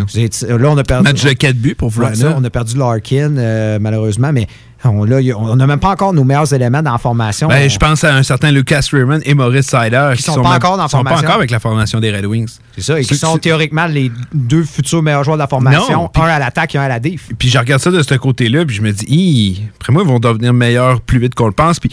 Là, 0.47 0.69
on 0.69 0.77
a 0.77 0.83
perdu. 0.83 1.03
Match 1.03 1.23
de 1.23 1.33
4 1.33 1.55
buts 1.55 1.75
pour 1.75 1.89
Vrana. 1.89 2.15
ça, 2.15 2.35
on 2.37 2.43
a 2.43 2.49
perdu 2.49 2.77
Larkin, 2.77 3.79
malheureusement, 3.79 4.31
mais 4.31 4.47
on 4.89 5.55
n'a 5.55 5.67
même 5.67 5.79
pas 5.79 5.89
encore 5.89 6.13
nos 6.13 6.23
meilleurs 6.23 6.53
éléments 6.53 6.81
dans 6.81 6.91
la 6.93 6.97
formation. 6.97 7.47
Ben, 7.47 7.65
On- 7.65 7.69
je 7.69 7.77
pense 7.77 8.03
à 8.03 8.13
un 8.15 8.23
certain 8.23 8.51
Lucas 8.51 8.87
Raymond 8.91 9.19
et 9.23 9.33
Maurice 9.33 9.67
Sider 9.67 10.11
Qui 10.15 10.21
sont 10.23 10.35
pas 10.35 10.41
même- 10.43 10.51
encore 10.53 10.77
dans 10.77 10.83
la 10.83 10.89
sont 10.89 11.03
pas 11.03 11.17
encore 11.19 11.35
avec 11.35 11.51
la 11.51 11.59
formation 11.59 11.99
des 11.99 12.11
Red 12.15 12.25
Wings. 12.25 12.57
C'est 12.75 12.81
ça, 12.81 12.99
et 12.99 13.03
qui 13.03 13.15
sont 13.15 13.37
théoriquement 13.37 13.85
les 13.85 14.11
deux 14.33 14.63
futurs 14.63 15.01
meilleurs 15.03 15.23
joueurs 15.23 15.37
de 15.37 15.41
la 15.43 15.47
formation, 15.47 16.03
Non, 16.03 16.11
un 16.15 16.27
à 16.27 16.39
l'attaque 16.39 16.75
et 16.75 16.77
un 16.77 16.83
à 16.83 16.87
la 16.87 16.99
déf. 16.99 17.29
Puis 17.37 17.49
je 17.49 17.57
regarde 17.57 17.81
ça 17.81 17.91
de 17.91 18.01
ce 18.03 18.15
côté-là, 18.15 18.65
puis 18.65 18.75
je 18.75 18.81
me 18.81 18.91
dis, 18.91 19.63
après 19.79 19.93
moi, 19.93 20.03
ils 20.03 20.09
vont 20.09 20.19
devenir 20.19 20.53
meilleurs 20.53 21.01
plus 21.01 21.19
vite 21.19 21.35
qu'on 21.35 21.47
le 21.47 21.51
pense. 21.53 21.79
Puis 21.79 21.89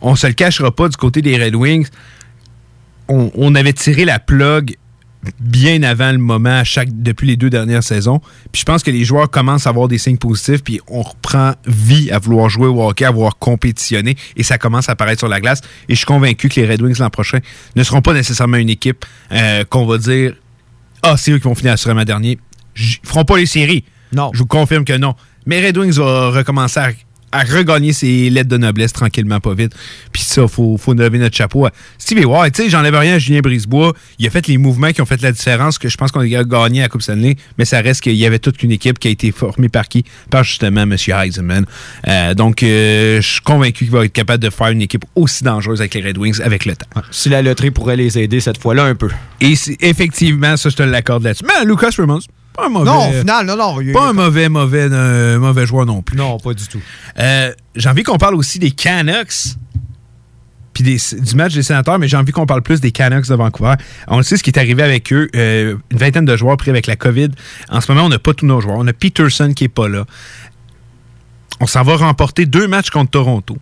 on 0.00 0.14
se 0.16 0.26
le 0.26 0.32
cachera 0.34 0.70
pas 0.70 0.88
du 0.88 0.96
côté 0.96 1.22
des 1.22 1.36
Red 1.42 1.54
Wings. 1.54 1.86
On, 3.08 3.30
on 3.34 3.54
avait 3.54 3.72
tiré 3.72 4.04
la 4.04 4.18
plug 4.18 4.76
bien 5.40 5.82
avant 5.82 6.12
le 6.12 6.18
moment 6.18 6.58
à 6.58 6.64
chaque, 6.64 6.88
depuis 6.92 7.26
les 7.26 7.36
deux 7.36 7.50
dernières 7.50 7.82
saisons. 7.82 8.20
Puis 8.52 8.60
je 8.60 8.64
pense 8.64 8.82
que 8.82 8.90
les 8.90 9.04
joueurs 9.04 9.30
commencent 9.30 9.66
à 9.66 9.70
avoir 9.70 9.88
des 9.88 9.98
signes 9.98 10.18
positifs, 10.18 10.62
puis 10.62 10.80
on 10.88 11.02
reprend 11.02 11.54
vie 11.66 12.10
à 12.10 12.18
vouloir 12.18 12.48
jouer 12.48 12.66
au 12.66 12.82
hockey, 12.82 13.04
à 13.04 13.10
vouloir 13.10 13.38
compétitionner, 13.38 14.16
et 14.36 14.42
ça 14.42 14.58
commence 14.58 14.88
à 14.88 14.92
apparaître 14.92 15.20
sur 15.20 15.28
la 15.28 15.40
glace. 15.40 15.60
Et 15.88 15.94
je 15.94 15.98
suis 15.98 16.06
convaincu 16.06 16.48
que 16.48 16.60
les 16.60 16.66
Red 16.66 16.82
Wings 16.82 16.98
l'an 16.98 17.10
prochain 17.10 17.38
ne 17.76 17.82
seront 17.82 18.02
pas 18.02 18.12
nécessairement 18.12 18.56
une 18.56 18.70
équipe 18.70 19.04
euh, 19.32 19.64
qu'on 19.64 19.86
va 19.86 19.98
dire 19.98 20.34
Ah, 21.02 21.16
c'est 21.16 21.32
eux 21.32 21.38
qui 21.38 21.44
vont 21.44 21.54
finir 21.54 21.72
assurément 21.72 22.04
dernier. 22.04 22.38
Ils 22.76 22.98
feront 23.02 23.24
pas 23.24 23.36
les 23.36 23.46
séries. 23.46 23.84
Non. 24.12 24.30
Je 24.32 24.38
vous 24.38 24.46
confirme 24.46 24.84
que 24.84 24.96
non. 24.96 25.14
Mais 25.46 25.64
Red 25.66 25.78
Wings 25.78 25.94
va 25.94 26.30
recommencer 26.30 26.80
à, 26.80 26.90
à 27.32 27.42
regagner 27.42 27.92
ses 27.92 28.30
lettres 28.30 28.48
de 28.48 28.56
noblesse 28.56 28.92
tranquillement, 28.92 29.40
pas 29.40 29.54
vite. 29.54 29.72
Puis 30.12 30.22
ça, 30.22 30.48
faut, 30.48 30.76
faut 30.76 30.94
lever 30.94 31.18
notre 31.18 31.36
chapeau 31.36 31.66
à 31.66 31.72
Stevie 31.98 32.24
Ward. 32.24 32.52
Tu 32.52 32.62
sais, 32.62 32.70
j'enlève 32.70 32.94
rien 32.94 33.14
à 33.14 33.18
Julien 33.18 33.40
Brisebois. 33.40 33.92
Il 34.18 34.26
a 34.26 34.30
fait 34.30 34.46
les 34.46 34.58
mouvements 34.58 34.92
qui 34.92 35.00
ont 35.02 35.06
fait 35.06 35.20
la 35.22 35.32
différence, 35.32 35.78
que 35.78 35.88
je 35.88 35.96
pense 35.96 36.12
qu'on 36.12 36.20
a 36.20 36.26
gagné 36.26 36.80
à 36.80 36.84
la 36.84 36.88
Coupe 36.88 37.02
Stanley, 37.02 37.36
mais 37.58 37.64
ça 37.64 37.80
reste 37.80 38.02
qu'il 38.02 38.14
y 38.14 38.26
avait 38.26 38.38
toute 38.38 38.62
une 38.62 38.72
équipe 38.72 38.98
qui 38.98 39.08
a 39.08 39.10
été 39.10 39.30
formée 39.32 39.68
par 39.68 39.88
qui? 39.88 40.04
Par 40.30 40.44
justement 40.44 40.82
M. 40.82 40.96
Heisenman. 41.08 41.66
Euh, 42.06 42.34
donc, 42.34 42.62
euh, 42.62 43.20
je 43.20 43.26
suis 43.26 43.40
convaincu 43.40 43.84
qu'il 43.84 43.90
va 43.90 44.04
être 44.04 44.12
capable 44.12 44.42
de 44.42 44.50
faire 44.50 44.68
une 44.68 44.82
équipe 44.82 45.04
aussi 45.14 45.44
dangereuse 45.44 45.80
avec 45.80 45.94
les 45.94 46.02
Red 46.02 46.18
Wings 46.18 46.40
avec 46.42 46.64
le 46.64 46.74
temps. 46.76 47.02
Si 47.10 47.28
la 47.28 47.42
loterie 47.42 47.70
pourrait 47.70 47.96
les 47.96 48.18
aider 48.18 48.40
cette 48.40 48.58
fois-là 48.58 48.84
un 48.84 48.94
peu. 48.94 49.10
Et 49.40 49.54
effectivement, 49.80 50.56
ça, 50.56 50.68
je 50.68 50.76
te 50.76 50.82
l'accorde 50.82 51.24
là-dessus. 51.24 51.44
Mais 51.46 51.64
Lucas 51.64 51.90
Raymond, 51.96 52.20
pas 52.58 52.66
un 52.66 52.68
mauvais. 52.70 52.90
Non, 52.90 53.08
au 53.08 53.12
final, 53.20 53.46
non, 53.46 53.56
non. 53.56 53.80
il- 53.80 53.92
Pas 53.92 54.08
un 54.08 54.12
mauvais, 54.12 54.48
mauvais, 54.48 54.88
euh, 54.90 55.38
mauvais 55.38 55.66
joueur 55.66 55.86
non 55.86 56.02
plus. 56.02 56.16
Non, 56.16 56.38
pas 56.38 56.54
du 56.54 56.66
tout. 56.66 56.80
Euh, 57.18 57.52
j'ai 57.76 57.88
envie 57.88 58.02
qu'on 58.02 58.18
parle 58.18 58.34
aussi 58.34 58.58
des 58.58 58.70
Canucks. 58.70 59.56
Puis 60.74 60.84
des- 60.84 61.20
du 61.20 61.34
match 61.34 61.54
des 61.54 61.64
sénateurs, 61.64 61.98
mais 61.98 62.06
j'ai 62.06 62.16
envie 62.16 62.30
qu'on 62.30 62.46
parle 62.46 62.62
plus 62.62 62.80
des 62.80 62.92
Canucks 62.92 63.26
de 63.28 63.34
Vancouver. 63.34 63.74
On 64.06 64.16
le 64.18 64.22
sait 64.22 64.36
ce 64.36 64.44
qui 64.44 64.50
est 64.50 64.58
arrivé 64.58 64.82
avec 64.84 65.12
eux. 65.12 65.28
euh, 65.34 65.76
une 65.90 65.98
vingtaine 65.98 66.24
de 66.24 66.36
joueurs 66.36 66.56
pris 66.56 66.70
avec 66.70 66.86
la 66.86 66.94
COVID. 66.94 67.30
En 67.68 67.80
ce 67.80 67.90
moment, 67.90 68.06
on 68.06 68.08
n'a 68.08 68.20
pas 68.20 68.32
tous 68.32 68.46
nos 68.46 68.60
joueurs. 68.60 68.76
On 68.78 68.86
a 68.86 68.92
Peterson 68.92 69.52
qui 69.56 69.64
est 69.64 69.68
pas 69.68 69.88
là. 69.88 70.04
On 71.60 71.66
s'en 71.66 71.82
va 71.82 71.96
remporter 71.96 72.46
deux 72.46 72.68
matchs 72.68 72.90
contre 72.90 73.10
Toronto. 73.10 73.56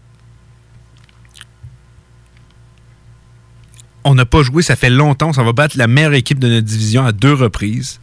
On 4.05 4.15
n'a 4.15 4.27
pas 4.27 4.43
joué, 4.43 4.63
ça 4.63 4.77
fait 4.77 4.91
longtemps. 4.91 5.31
On 5.31 5.33
s'en 5.33 5.45
va 5.45 5.53
battre 5.53 5.77
la 5.79 5.87
meilleure 5.87 6.15
équipe 6.15 6.39
de 6.39 6.49
notre 6.49 6.67
division 6.67 7.05
à 7.05 7.13
deux 7.13 7.33
reprises. 7.33 7.99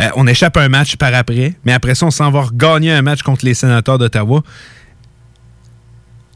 Euh, 0.00 0.08
on 0.16 0.26
échappe 0.26 0.56
à 0.56 0.62
un 0.62 0.68
match 0.68 0.96
par 0.96 1.14
après, 1.14 1.54
mais 1.64 1.72
après 1.72 1.94
ça, 1.94 2.06
on 2.06 2.10
s'en 2.10 2.30
va 2.30 2.46
gagner 2.52 2.92
un 2.92 3.02
match 3.02 3.22
contre 3.22 3.44
les 3.44 3.54
sénateurs 3.54 3.98
d'Ottawa. 3.98 4.42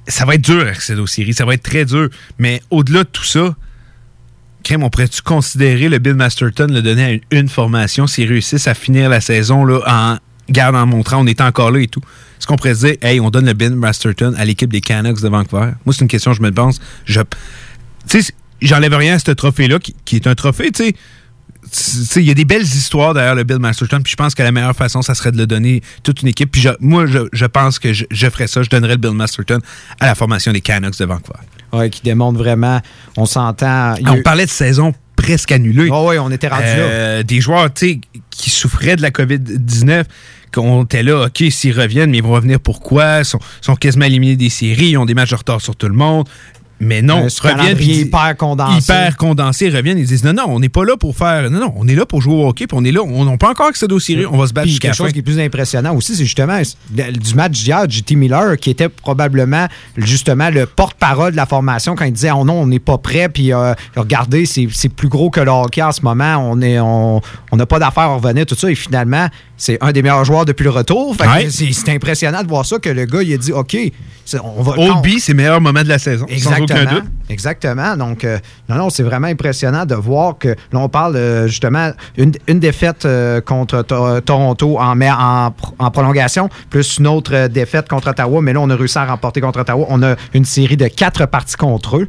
Ça 0.09 0.25
va 0.25 0.35
être 0.35 0.43
dur 0.43 0.67
accéder 0.67 1.01
aux 1.01 1.07
ça 1.07 1.45
va 1.45 1.55
être 1.55 1.63
très 1.63 1.85
dur. 1.85 2.09
Mais 2.39 2.63
au-delà 2.71 3.05
de 3.05 3.09
tout 3.09 3.25
ça, 3.25 3.57
Crème, 4.63 4.83
on 4.83 4.91
pourrait-tu 4.91 5.23
considérer 5.23 5.89
le 5.89 5.99
Bill 5.99 6.15
Masterton 6.15 6.67
le 6.69 6.83
donner 6.83 7.05
à 7.05 7.11
une, 7.13 7.21
une 7.31 7.49
formation 7.49 8.07
s'ils 8.07 8.29
réussissent 8.29 8.67
à 8.67 8.75
finir 8.75 9.09
la 9.09 9.21
saison 9.21 9.65
là, 9.65 9.81
en 9.87 10.19
garde 10.51 10.77
en 10.77 10.87
montrant 10.87 11.23
on 11.23 11.27
est 11.27 11.41
encore 11.41 11.71
là 11.71 11.81
et 11.81 11.89
tout? 11.89 12.03
Est-ce 12.39 12.47
qu'on 12.47 12.57
pourrait 12.57 12.75
se 12.75 12.87
dire, 12.87 12.97
hey, 13.03 13.21
on 13.21 13.31
donne 13.31 13.47
le 13.47 13.55
Bill 13.55 13.75
Masterton 13.75 14.35
à 14.37 14.45
l'équipe 14.45 14.71
des 14.71 14.81
Canucks 14.81 15.21
de 15.21 15.29
Vancouver? 15.29 15.73
Moi, 15.85 15.95
c'est 15.95 16.03
une 16.03 16.09
question 16.09 16.33
que 16.33 16.37
je 16.37 16.43
me 16.43 16.53
pense. 16.53 16.81
Je, 17.05 17.21
tu 18.09 18.23
sais, 18.23 18.35
j'enlève 18.61 18.95
rien 18.95 19.15
à 19.15 19.19
ce 19.19 19.31
trophée-là, 19.31 19.79
qui, 19.79 19.95
qui 20.05 20.17
est 20.17 20.27
un 20.27 20.35
trophée, 20.35 20.71
tu 20.71 20.85
sais. 20.85 20.95
Il 22.17 22.23
y 22.23 22.31
a 22.31 22.35
des 22.35 22.45
belles 22.45 22.63
histoires 22.63 23.15
derrière 23.15 23.35
le 23.35 23.45
Bill 23.45 23.59
Masterton, 23.59 24.01
puis 24.03 24.11
je 24.13 24.17
pense 24.17 24.35
que 24.35 24.43
la 24.43 24.53
meilleure 24.53 24.75
façon, 24.77 25.03
ça 25.03 25.15
serait 25.15 25.33
de 25.33 25.37
le 25.39 25.47
donner 25.47 25.83
toute 26.03 26.23
une 26.23 26.29
équipe. 26.29 26.51
Puis 26.53 26.61
je- 26.63 26.69
moi, 26.81 27.07
je, 27.07 27.19
je 27.33 27.47
pense 27.47 27.79
que 27.79 27.93
je, 27.93 28.05
je 28.11 28.29
ferais 28.31 28.47
ça. 28.47 28.63
Je 28.63 28.71
donnerais 28.71 28.93
le 28.93 28.99
Bill 28.99 29.13
Masterton 29.13 29.59
à 30.01 30.07
la 30.07 30.15
formation 30.15 30.53
des 30.53 30.61
Canucks 30.61 30.99
de 30.99 31.05
Vancouver. 31.05 31.39
Ouais, 31.73 31.91
qui 31.91 32.01
démontre 32.03 32.39
vraiment, 32.39 32.81
on 33.17 33.27
s'entend. 33.27 33.95
il 33.97 34.05
y 34.05 34.09
a 34.09 34.13
On 34.13 34.17
eu- 34.17 34.23
parlait 34.23 34.47
de 34.47 34.51
saison 34.51 34.95
presque 35.17 35.51
annulée. 35.53 35.89
oui, 35.91 36.19
on 36.19 36.31
était 36.31 36.49
rendu 36.49 36.63
Euh, 36.67 37.23
Des 37.23 37.41
joueurs 37.41 37.73
tu 37.73 37.87
sais, 37.89 38.01
qui 38.31 38.51
souffraient 38.51 38.97
de 38.97 39.03
la 39.03 39.11
COVID-19, 39.11 40.05
qu'on 40.55 40.85
était 40.85 41.03
là, 41.03 41.25
OK, 41.27 41.43
s'ils 41.51 41.79
reviennent, 41.79 42.11
mais 42.11 42.19
ils 42.19 42.23
vont 42.23 42.33
revenir 42.33 42.61
pourquoi? 42.61 43.19
Ils 43.21 43.25
sont, 43.25 43.41
sont 43.61 43.75
quasiment 43.77 44.05
éliminés 44.05 44.37
des 44.37 44.51
séries, 44.51 44.91
ils 44.91 44.97
ont 44.99 45.05
des 45.07 45.15
matchs 45.15 45.31
de 45.31 45.37
retard 45.37 45.61
sur 45.61 45.75
tout 45.75 45.89
le 45.89 45.95
monde. 45.95 46.29
Mais 46.79 47.01
non, 47.01 47.27
ils 47.27 47.49
reviennent. 47.49 47.81
hyper 47.81 48.37
condensé. 48.37 48.93
Hyper 48.93 49.17
condensé, 49.17 49.71
reviennent, 49.71 49.99
ils 49.99 50.07
disent 50.07 50.25
non, 50.25 50.35
non, 50.35 50.45
on 50.49 50.61
n'est 50.61 50.69
pas 50.69 50.85
là 50.85 50.97
pour 50.97 51.17
faire. 51.17 51.51
Non, 51.51 51.61
non, 51.61 51.73
on 51.77 51.89
est 51.89 51.95
là 51.95 52.05
pour 52.05 52.21
jouer 52.21 52.35
au 52.35 52.49
hockey, 52.49 52.67
puis 52.67 52.77
on 52.79 52.85
est 52.85 52.93
là, 52.93 53.03
on 53.03 53.25
n'a 53.25 53.37
pas 53.39 53.51
encore 53.51 53.69
accès 53.69 53.91
aux 53.91 53.99
séries, 53.99 54.27
on 54.27 54.37
va 54.37 54.47
se 54.47 54.53
battre 54.53 54.65
Puis 54.65 54.73
jusqu'à 54.73 54.89
quelque 54.89 54.97
chose 54.97 55.13
qui 55.13 55.21
est 55.21 55.23
plus 55.23 55.39
impressionnant 55.39 55.95
aussi, 55.95 56.15
c'est 56.15 56.25
justement 56.25 56.61
du 56.91 57.35
match 57.35 57.53
d'hier, 57.53 57.89
JT 57.89 58.15
Miller, 58.17 58.57
qui 58.59 58.71
était 58.71 58.89
probablement 58.89 59.69
justement 59.97 60.51
le 60.51 60.67
porte-parole 60.67 61.33
de 61.33 61.37
la 61.37 61.47
formation 61.47 61.95
quand 61.95 62.05
il 62.05 62.13
disait 62.13 62.31
oh 62.31 62.45
non, 62.45 62.55
on 62.55 62.67
n'est 62.67 62.79
pas 62.79 62.99
prêt, 62.99 63.29
puis 63.29 63.53
euh, 63.53 63.73
regardez, 63.97 64.45
c'est 64.45 64.69
c'est 64.73 64.91
plus 64.91 65.09
gros 65.09 65.31
que 65.31 65.41
le 65.41 65.51
hockey 65.51 65.83
en 65.83 65.93
ce 65.93 66.03
moment, 66.03 66.37
on 66.39 66.61
est 66.61 66.79
on 66.79 67.23
on 67.53 67.57
n'a 67.57 67.67
pas 67.67 67.79
d'affaires 67.79 68.05
à 68.05 68.17
revenir, 68.17 68.45
tout 68.45 68.55
ça, 68.55 68.71
et 68.71 68.75
finalement, 68.75 69.29
c'est 69.57 69.79
un 69.81 69.93
des 69.93 70.03
meilleurs 70.03 70.25
joueurs 70.25 70.45
depuis 70.45 70.65
le 70.65 70.71
retour. 70.71 71.17
Ouais. 71.19 71.49
c'est 71.49 71.89
impressionnant 71.89 72.43
de 72.43 72.49
voir 72.49 72.67
ça, 72.67 72.79
que 72.79 72.91
le 72.91 73.07
gars, 73.07 73.23
il 73.23 73.33
a 73.33 73.39
dit 73.39 73.53
OK, 73.53 73.77
on 74.43 74.63
va. 74.63 74.79
Oldby, 74.79 75.21
c'est 75.21 75.33
le 75.33 75.37
meilleur 75.37 75.61
moment 75.61 75.83
de 75.83 75.89
la 75.89 75.99
saison, 75.99 76.27
aucun 76.73 76.83
Exactement. 76.83 77.01
doute. 77.01 77.11
Exactement. 77.29 77.97
Donc, 77.97 78.25
euh, 78.25 78.39
non, 78.69 78.77
non, 78.77 78.91
c'est 78.91 79.03
vraiment 79.03 79.27
impressionnant 79.29 79.85
de 79.85 79.95
voir 79.95 80.39
que 80.39 80.49
là, 80.49 80.79
on 80.79 80.89
parle 80.89 81.17
euh, 81.17 81.47
justement 81.47 81.91
une, 82.17 82.33
une 82.47 82.61
défaite 82.61 83.05
euh, 83.05 83.41
contre 83.41 83.83
To- 83.83 84.21
Toronto 84.21 84.79
en, 84.79 85.01
en, 85.01 85.55
en 85.79 85.91
prolongation, 85.91 86.49
plus 86.71 86.99
une 86.99 87.07
autre 87.09 87.49
défaite 87.49 87.89
contre 87.89 88.11
Ottawa. 88.11 88.41
Mais 88.43 88.53
là, 88.53 88.61
on 88.61 88.71
a 88.71 88.77
réussi 88.77 88.99
à 88.99 89.05
remporter 89.07 89.41
contre 89.41 89.61
Ottawa. 89.61 89.87
On 89.89 90.03
a 90.03 90.15
une 90.35 90.45
série 90.45 90.77
de 90.77 90.89
quatre 90.89 91.27
parties 91.27 91.57
contre 91.57 91.97
eux. 91.99 92.09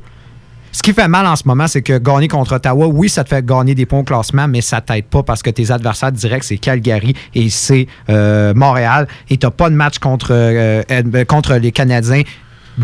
Ce 0.74 0.84
qui 0.84 0.94
fait 0.94 1.08
mal 1.08 1.26
en 1.26 1.36
ce 1.36 1.44
moment, 1.48 1.66
c'est 1.66 1.82
que 1.82 1.98
gagner 1.98 2.28
contre 2.28 2.54
Ottawa, 2.56 2.86
oui, 2.88 3.10
ça 3.10 3.24
te 3.24 3.30
fait 3.30 3.44
gagner 3.44 3.74
des 3.74 3.86
points 3.88 4.00
au 4.00 4.04
classement, 4.04 4.48
mais 4.48 4.62
ça 4.62 4.80
t'aide 4.82 5.06
pas 5.06 5.24
parce 5.24 5.42
que 5.42 5.50
tes 5.50 5.72
adversaires 5.72 6.12
directs, 6.12 6.44
c'est 6.44 6.58
Calgary 6.58 7.16
et 7.34 7.50
c'est 7.50 7.88
euh, 8.10 8.54
Montréal. 8.54 9.08
Et 9.30 9.38
tu 9.38 9.50
pas 9.50 9.70
de 9.72 9.76
match 9.76 9.98
contre, 9.98 10.28
euh, 10.32 10.84
contre 11.28 11.56
les 11.56 11.72
Canadiens. 11.72 12.22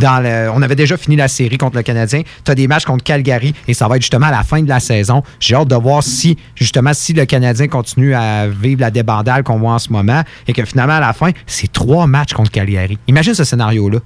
On 0.01 0.61
avait 0.61 0.75
déjà 0.75 0.97
fini 0.97 1.15
la 1.15 1.27
série 1.27 1.57
contre 1.57 1.77
le 1.77 1.83
Canadien. 1.83 2.21
Tu 2.43 2.51
as 2.51 2.55
des 2.55 2.67
matchs 2.67 2.85
contre 2.85 3.03
Calgary 3.03 3.53
et 3.67 3.73
ça 3.73 3.87
va 3.87 3.95
être 3.95 4.01
justement 4.01 4.27
à 4.27 4.31
la 4.31 4.43
fin 4.43 4.61
de 4.61 4.69
la 4.69 4.79
saison. 4.79 5.23
J'ai 5.39 5.55
hâte 5.55 5.67
de 5.67 5.75
voir 5.75 6.03
si, 6.03 6.37
justement, 6.55 6.93
si 6.93 7.13
le 7.13 7.25
Canadien 7.25 7.67
continue 7.67 8.13
à 8.13 8.47
vivre 8.47 8.81
la 8.81 8.91
débandale 8.91 9.43
qu'on 9.43 9.59
voit 9.59 9.73
en 9.73 9.79
ce 9.79 9.91
moment 9.91 10.23
et 10.47 10.53
que 10.53 10.65
finalement, 10.65 10.95
à 10.95 10.99
la 10.99 11.13
fin, 11.13 11.31
c'est 11.45 11.71
trois 11.71 12.07
matchs 12.07 12.33
contre 12.33 12.51
Calgary. 12.51 12.97
Imagine 13.07 13.33
ce 13.33 13.43
scénario-là. 13.43 13.99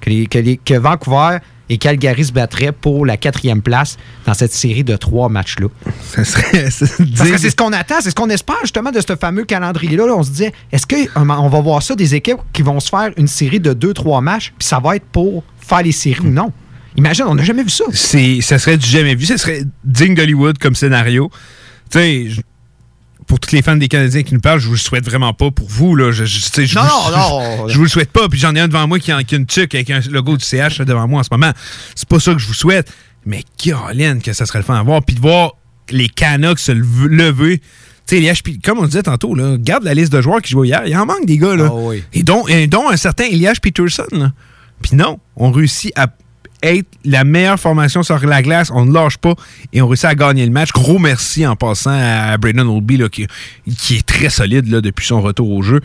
Que, 0.00 0.56
que 0.56 0.74
Vancouver 0.74 1.38
et 1.72 1.78
Calgary 1.78 2.26
se 2.26 2.32
battraient 2.32 2.70
pour 2.70 3.06
la 3.06 3.16
quatrième 3.16 3.62
place 3.62 3.96
dans 4.26 4.34
cette 4.34 4.52
série 4.52 4.84
de 4.84 4.94
trois 4.94 5.30
matchs-là. 5.30 5.68
Ça 6.14 6.22
serait. 6.22 6.64
Parce 7.16 7.30
que 7.30 7.38
c'est 7.38 7.48
ce 7.48 7.56
qu'on 7.56 7.72
attend, 7.72 7.94
c'est 8.02 8.10
ce 8.10 8.14
qu'on 8.14 8.28
espère 8.28 8.58
justement 8.60 8.90
de 8.90 9.00
ce 9.00 9.16
fameux 9.16 9.44
calendrier-là. 9.44 10.06
Là, 10.06 10.14
on 10.14 10.22
se 10.22 10.30
disait, 10.30 10.52
est-ce 10.70 10.86
qu'on 10.86 11.48
va 11.48 11.60
voir 11.62 11.82
ça 11.82 11.94
des 11.94 12.14
équipes 12.14 12.40
qui 12.52 12.60
vont 12.60 12.78
se 12.78 12.90
faire 12.90 13.10
une 13.16 13.26
série 13.26 13.58
de 13.58 13.72
deux, 13.72 13.94
trois 13.94 14.20
matchs, 14.20 14.52
puis 14.58 14.68
ça 14.68 14.80
va 14.80 14.96
être 14.96 15.06
pour 15.06 15.44
faire 15.58 15.82
les 15.82 15.92
séries 15.92 16.20
ou 16.20 16.28
non? 16.28 16.52
Imagine, 16.98 17.24
on 17.26 17.36
n'a 17.36 17.42
jamais 17.42 17.62
vu 17.62 17.70
ça. 17.70 17.84
ça 17.90 18.58
serait 18.58 18.76
du 18.76 18.86
jamais 18.86 19.14
vu. 19.14 19.24
Ça 19.24 19.38
serait 19.38 19.62
digne 19.82 20.14
d'Hollywood 20.14 20.58
comme 20.58 20.74
scénario. 20.74 21.30
Tu 21.90 21.98
sais, 21.98 22.26
pour 23.32 23.40
tous 23.40 23.52
les 23.52 23.62
fans 23.62 23.76
des 23.76 23.88
Canadiens 23.88 24.22
qui 24.22 24.34
nous 24.34 24.40
parlent, 24.42 24.60
je 24.60 24.66
vous 24.66 24.74
le 24.74 24.78
souhaite 24.78 25.06
vraiment 25.06 25.32
pas 25.32 25.50
pour 25.50 25.66
vous. 25.66 25.96
Là. 25.96 26.12
Je, 26.12 26.26
je- 26.26 26.38
je 26.66 26.74
Non, 26.74 26.82
vous, 26.82 27.16
non. 27.16 27.66
Je, 27.66 27.72
je 27.72 27.78
vous 27.78 27.84
le 27.84 27.88
souhaite 27.88 28.10
pas. 28.12 28.28
Puis 28.28 28.38
j'en 28.38 28.54
ai 28.54 28.60
un 28.60 28.68
devant 28.68 28.86
moi 28.86 28.98
qui 28.98 29.10
a, 29.10 29.24
qui 29.24 29.36
a 29.36 29.38
une 29.38 29.46
tuque 29.46 29.74
avec 29.74 29.88
un 29.88 30.00
logo 30.10 30.36
du 30.36 30.44
CH 30.44 30.82
devant 30.82 31.08
moi 31.08 31.20
en 31.20 31.22
ce 31.22 31.30
moment. 31.30 31.50
C'est 31.94 32.06
pas 32.06 32.20
ça 32.20 32.34
que 32.34 32.38
je 32.38 32.46
vous 32.46 32.52
souhaite. 32.52 32.92
Mais 33.24 33.42
Caroline, 33.56 34.20
que 34.20 34.34
ça 34.34 34.44
serait 34.44 34.58
le 34.58 34.66
fun 34.66 34.74
à 34.78 34.82
voir. 34.82 35.02
Puis 35.02 35.16
de 35.16 35.20
voir 35.22 35.52
les 35.88 36.10
Canucks 36.10 36.58
se 36.58 36.72
lev- 36.72 37.06
lever. 37.06 37.62
Tu 38.06 38.22
sais, 38.22 38.34
comme 38.62 38.80
on 38.80 38.84
disait 38.84 39.02
tantôt, 39.04 39.34
là, 39.34 39.56
garde 39.58 39.84
la 39.84 39.94
liste 39.94 40.12
de 40.12 40.20
joueurs 40.20 40.42
qui 40.42 40.50
jouent 40.50 40.64
hier. 40.64 40.82
Il 40.86 40.94
en 40.94 41.06
manque 41.06 41.24
des 41.24 41.38
gars. 41.38 41.56
Là. 41.56 41.70
Ah 41.72 41.94
Et, 42.12 42.22
dont, 42.24 42.46
et 42.48 42.66
dont 42.66 42.90
un 42.90 42.98
certain 42.98 43.24
Elias 43.24 43.56
Peterson. 43.62 44.04
là. 44.12 44.30
Puis 44.82 44.94
non, 44.94 45.18
on 45.36 45.50
réussit 45.52 45.90
à 45.96 46.08
la 47.04 47.24
meilleure 47.24 47.58
formation 47.58 48.02
sur 48.02 48.24
la 48.26 48.42
glace. 48.42 48.70
On 48.72 48.86
ne 48.86 48.92
lâche 48.92 49.18
pas 49.18 49.34
et 49.72 49.82
on 49.82 49.88
réussit 49.88 50.06
à 50.06 50.14
gagner 50.14 50.46
le 50.46 50.52
match. 50.52 50.70
Gros 50.72 50.98
merci 50.98 51.46
en 51.46 51.56
passant 51.56 51.92
à 51.92 52.36
Braden 52.38 52.68
Oldby 52.68 52.96
là, 52.96 53.08
qui, 53.08 53.24
est 53.24 54.06
très 54.06 54.30
solide 54.30 54.68
depuis 54.68 55.06
son 55.06 55.20
retour 55.20 55.50
au 55.50 55.62
jeu. 55.62 55.80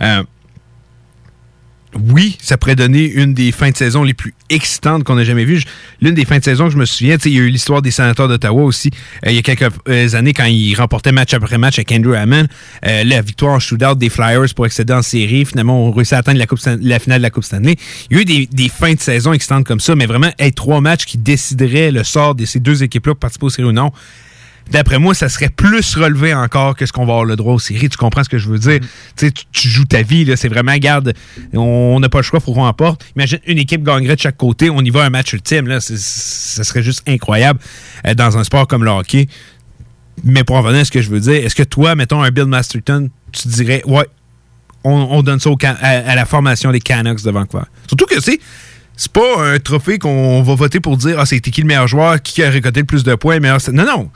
Euh, 0.00 0.22
oui, 1.94 2.38
ça 2.40 2.56
pourrait 2.56 2.76
donner 2.76 3.04
une 3.04 3.34
des 3.34 3.52
fins 3.52 3.70
de 3.70 3.76
saison 3.76 4.02
les 4.02 4.14
plus 4.14 4.34
excitantes 4.48 5.04
qu'on 5.04 5.18
a 5.18 5.24
jamais 5.24 5.44
vues. 5.44 5.62
L'une 6.00 6.14
des 6.14 6.24
fins 6.24 6.38
de 6.38 6.44
saison 6.44 6.70
je 6.70 6.76
me 6.76 6.84
souviens, 6.84 7.16
il 7.24 7.32
y 7.32 7.38
a 7.38 7.42
eu 7.42 7.48
l'histoire 7.48 7.82
des 7.82 7.90
sénateurs 7.90 8.28
d'Ottawa 8.28 8.62
aussi, 8.62 8.90
euh, 9.26 9.30
il 9.30 9.36
y 9.36 9.38
a 9.38 9.42
quelques 9.42 9.70
euh, 9.88 10.14
années 10.14 10.32
quand 10.32 10.44
ils 10.44 10.74
remportaient 10.74 11.12
match 11.12 11.34
après 11.34 11.58
match 11.58 11.78
avec 11.78 11.92
Andrew 11.92 12.14
Hammond. 12.14 12.46
Euh, 12.86 13.04
la 13.04 13.20
victoire 13.20 13.54
en 13.54 13.58
shootout 13.58 13.94
des 13.94 14.08
Flyers 14.08 14.54
pour 14.54 14.64
accéder 14.64 14.92
en 14.92 15.02
série. 15.02 15.44
Finalement, 15.44 15.86
on 15.86 15.92
réussit 15.92 16.14
à 16.14 16.18
atteindre 16.18 16.38
la, 16.38 16.98
finale 16.98 17.18
de 17.18 17.22
la 17.22 17.30
Coupe 17.30 17.44
Stanley. 17.44 17.76
Il 18.10 18.16
y 18.16 18.18
a 18.18 18.22
eu 18.22 18.24
des, 18.24 18.48
des 18.50 18.68
fins 18.68 18.94
de 18.94 19.00
saison 19.00 19.32
excitantes 19.32 19.66
comme 19.66 19.80
ça, 19.80 19.94
mais 19.94 20.06
vraiment, 20.06 20.30
être 20.38 20.54
trois 20.54 20.80
matchs 20.80 21.04
qui 21.04 21.18
décideraient 21.18 21.90
le 21.90 22.04
sort 22.04 22.34
de 22.34 22.44
ces 22.44 22.60
deux 22.60 22.82
équipes-là 22.82 23.14
pour 23.14 23.20
participer 23.20 23.46
aux 23.46 23.50
séries 23.50 23.68
ou 23.68 23.72
non. 23.72 23.92
D'après 24.70 24.98
moi, 24.98 25.14
ça 25.14 25.28
serait 25.28 25.48
plus 25.50 25.96
relevé 25.96 26.32
encore 26.34 26.76
que 26.76 26.86
ce 26.86 26.92
qu'on 26.92 27.04
va 27.04 27.12
avoir 27.12 27.24
le 27.24 27.36
droit 27.36 27.54
aux 27.54 27.58
séries. 27.58 27.88
Tu 27.88 27.98
comprends 27.98 28.24
ce 28.24 28.28
que 28.28 28.38
je 28.38 28.48
veux 28.48 28.58
dire? 28.58 28.80
Tu 28.80 28.86
sais, 29.16 29.30
tu, 29.30 29.44
tu 29.52 29.68
joues 29.68 29.84
ta 29.84 30.02
vie, 30.02 30.24
là. 30.24 30.36
C'est 30.36 30.48
vraiment, 30.48 30.74
garde, 30.76 31.12
on 31.52 31.98
n'a 32.00 32.08
pas 32.08 32.18
le 32.18 32.22
choix, 32.22 32.40
faut 32.40 32.54
qu'on 32.54 32.64
emporte. 32.64 33.04
Imagine, 33.16 33.38
une 33.46 33.58
équipe 33.58 33.82
gagnerait 33.82 34.16
de 34.16 34.20
chaque 34.20 34.36
côté. 34.36 34.70
On 34.70 34.80
y 34.80 34.90
va 34.90 35.02
à 35.02 35.06
un 35.06 35.10
match 35.10 35.32
ultime, 35.32 35.66
là. 35.66 35.80
C'est- 35.80 35.98
Ça 35.98 36.64
serait 36.64 36.82
juste 36.82 37.02
incroyable 37.08 37.58
euh, 38.06 38.14
dans 38.14 38.38
un 38.38 38.44
sport 38.44 38.66
comme 38.66 38.84
le 38.84 38.90
hockey. 38.90 39.26
Mais 40.24 40.44
pour 40.44 40.56
en 40.56 40.62
venir 40.62 40.80
à 40.80 40.84
ce 40.84 40.90
que 40.90 41.02
je 41.02 41.10
veux 41.10 41.20
dire, 41.20 41.34
est-ce 41.44 41.54
que 41.54 41.62
toi, 41.62 41.94
mettons 41.94 42.22
un 42.22 42.30
Bill 42.30 42.44
Masterton, 42.44 43.10
tu 43.32 43.48
dirais, 43.48 43.82
ouais, 43.86 44.06
on, 44.84 44.92
on 44.92 45.22
donne 45.22 45.40
ça 45.40 45.50
au 45.50 45.56
à, 45.62 45.68
à 45.70 46.14
la 46.14 46.24
formation 46.26 46.70
des 46.70 46.80
Canucks 46.80 47.22
de 47.24 47.30
Vancouver? 47.30 47.64
Surtout 47.88 48.06
que, 48.06 48.20
c'est 48.20 48.38
c'est 48.94 49.10
pas 49.10 49.42
un 49.54 49.58
trophée 49.58 49.98
qu'on 49.98 50.42
va 50.42 50.54
voter 50.54 50.78
pour 50.78 50.96
dire, 50.98 51.16
ah, 51.18 51.24
c'était 51.26 51.50
qui 51.50 51.62
le 51.62 51.66
meilleur 51.66 51.88
joueur, 51.88 52.20
qui 52.20 52.42
a 52.42 52.50
récolté 52.50 52.80
le 52.80 52.86
plus 52.86 53.02
de 53.04 53.14
points, 53.14 53.40
meilleur. 53.40 53.58
Non, 53.72 53.84
non. 53.86 54.10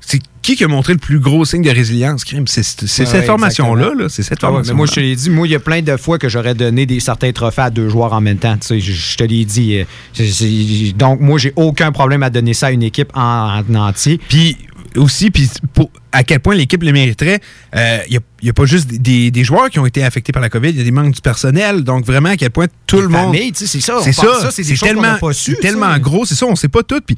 C'est 0.00 0.20
qui 0.42 0.54
qui 0.54 0.62
a 0.62 0.68
montré 0.68 0.92
le 0.92 1.00
plus 1.00 1.18
gros 1.18 1.44
signe 1.44 1.62
de 1.62 1.70
résilience, 1.70 2.24
crime? 2.24 2.46
C'est 2.46 2.62
cette 2.62 3.12
ouais, 3.12 3.22
formation-là, 3.24 3.92
là. 3.96 4.08
C'est 4.08 4.22
cette 4.22 4.38
Ah 4.42 4.46
formation 4.46 4.74
mais 4.74 4.76
moi, 4.76 4.86
je 4.86 4.92
te 4.92 5.00
l'ai 5.00 5.16
dit, 5.16 5.30
moi, 5.30 5.46
il 5.48 5.50
y 5.50 5.56
a 5.56 5.60
plein 5.60 5.82
de 5.82 5.96
fois 5.96 6.18
que 6.18 6.28
j'aurais 6.28 6.54
donné 6.54 6.86
des, 6.86 7.00
certains 7.00 7.32
trophées 7.32 7.62
à 7.62 7.70
deux 7.70 7.88
joueurs 7.88 8.12
en 8.12 8.20
même 8.20 8.38
temps. 8.38 8.56
Tu 8.56 8.66
sais, 8.68 8.80
je, 8.80 8.92
je 8.92 9.16
te 9.16 9.24
l'ai 9.24 9.44
dit. 9.44 9.84
euh, 10.20 10.92
donc, 10.96 11.20
moi, 11.20 11.38
j'ai 11.38 11.52
aucun 11.56 11.90
problème 11.90 12.22
à 12.22 12.30
donner 12.30 12.54
ça 12.54 12.68
à 12.68 12.70
une 12.70 12.84
équipe 12.84 13.10
en, 13.14 13.62
en 13.68 13.74
entier. 13.74 14.20
Puis 14.28 14.56
aussi, 14.96 15.30
puis 15.30 15.48
à 16.12 16.24
quel 16.24 16.40
point 16.40 16.54
l'équipe 16.54 16.82
le 16.82 16.92
mériterait, 16.92 17.40
il 17.74 18.20
n'y 18.42 18.48
a, 18.48 18.52
pas 18.52 18.64
juste 18.64 18.88
des, 18.88 19.30
des 19.30 19.44
joueurs 19.44 19.70
qui 19.70 19.78
ont 19.78 19.86
été 19.86 20.02
affectés 20.04 20.32
par 20.32 20.42
la 20.42 20.48
COVID, 20.48 20.70
il 20.70 20.78
y 20.78 20.80
a 20.80 20.84
des 20.84 20.90
manques 20.90 21.14
du 21.14 21.20
personnel. 21.20 21.82
Donc 21.82 22.04
vraiment, 22.06 22.30
à 22.30 22.36
quel 22.36 22.50
point 22.50 22.66
tout 22.86 23.00
le 23.00 23.08
monde. 23.08 23.36
c'est 23.54 23.66
ça, 23.80 24.00
C'est 24.02 24.12
ça. 24.12 24.40
ça, 24.40 24.50
c'est 24.50 24.62
tellement, 24.78 25.18
pas 25.18 25.32
su, 25.32 25.56
tellement 25.60 25.92
ça. 25.92 25.98
gros, 25.98 26.24
c'est 26.24 26.34
ça, 26.34 26.46
on 26.46 26.52
ne 26.52 26.56
sait 26.56 26.68
pas 26.68 26.82
tout. 26.82 27.00
Puis 27.04 27.16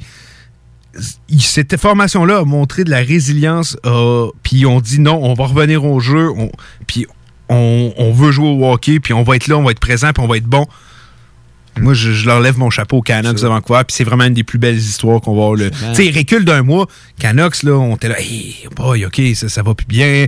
cette 1.37 1.77
formation-là 1.77 2.39
a 2.39 2.43
montré 2.45 2.83
de 2.83 2.89
la 2.89 2.99
résilience. 2.99 3.77
euh, 3.85 4.27
puis 4.43 4.65
on 4.65 4.81
dit 4.81 4.99
non, 4.99 5.19
on 5.23 5.33
va 5.33 5.45
revenir 5.45 5.85
au 5.85 5.99
jeu. 5.99 6.29
puis 6.87 7.05
on, 7.49 7.93
on 7.97 8.11
veut 8.11 8.31
jouer 8.31 8.49
au 8.49 8.71
hockey, 8.71 8.99
puis 8.99 9.13
on 9.13 9.23
va 9.23 9.35
être 9.35 9.47
là, 9.47 9.57
on 9.57 9.63
va 9.63 9.71
être 9.71 9.79
présent, 9.79 10.11
puis 10.13 10.23
on 10.23 10.27
va 10.27 10.37
être 10.37 10.45
bon. 10.45 10.65
Moi, 11.79 11.93
je, 11.93 12.11
je 12.11 12.25
leur 12.25 12.39
lève 12.41 12.57
mon 12.57 12.69
chapeau 12.69 12.97
aux 12.97 13.01
Canucks 13.01 13.35
de 13.41 13.47
Vancouver, 13.47 13.81
puis 13.87 13.95
c'est 13.95 14.03
vraiment 14.03 14.25
une 14.25 14.33
des 14.33 14.43
plus 14.43 14.57
belles 14.59 14.77
histoires 14.77 15.21
qu'on 15.21 15.35
va 15.35 15.43
avoir. 15.43 15.57
Tu 15.95 16.03
sais, 16.11 16.11
reculent 16.17 16.43
d'un 16.45 16.61
mois. 16.63 16.87
Canucks, 17.19 17.63
là, 17.63 17.73
on 17.73 17.95
était 17.95 18.09
là, 18.09 18.19
hey, 18.19 18.55
boy, 18.75 19.05
OK, 19.05 19.21
ça, 19.35 19.47
ça 19.49 19.61
va 19.63 19.73
plus 19.75 19.87
bien. 19.87 20.25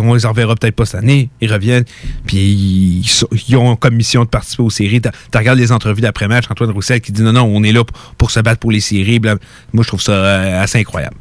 On 0.00 0.14
les 0.14 0.26
en 0.26 0.30
reverra 0.30 0.54
peut-être 0.54 0.76
pas 0.76 0.84
cette 0.86 1.00
année. 1.00 1.28
Ils 1.40 1.52
reviennent, 1.52 1.84
puis 2.26 2.36
ils, 2.38 3.04
ils 3.48 3.56
ont 3.56 3.74
comme 3.76 3.94
mission 3.94 4.24
de 4.24 4.28
participer 4.28 4.62
aux 4.62 4.70
séries. 4.70 5.00
Tu 5.00 5.08
regardes 5.38 5.58
les 5.58 5.72
entrevues 5.72 6.02
d'après-match, 6.02 6.44
Antoine 6.50 6.70
Roussel 6.70 7.00
qui 7.00 7.12
dit 7.12 7.22
non, 7.22 7.32
non, 7.32 7.42
on 7.44 7.62
est 7.64 7.72
là 7.72 7.84
pour, 7.84 7.96
pour 8.16 8.30
se 8.30 8.40
battre 8.40 8.60
pour 8.60 8.70
les 8.72 8.80
séries. 8.80 9.18
bla- 9.18 9.36
Moi, 9.72 9.82
je 9.82 9.88
trouve 9.88 10.00
ça 10.02 10.12
euh, 10.12 10.62
assez 10.62 10.78
incroyable. 10.78 11.16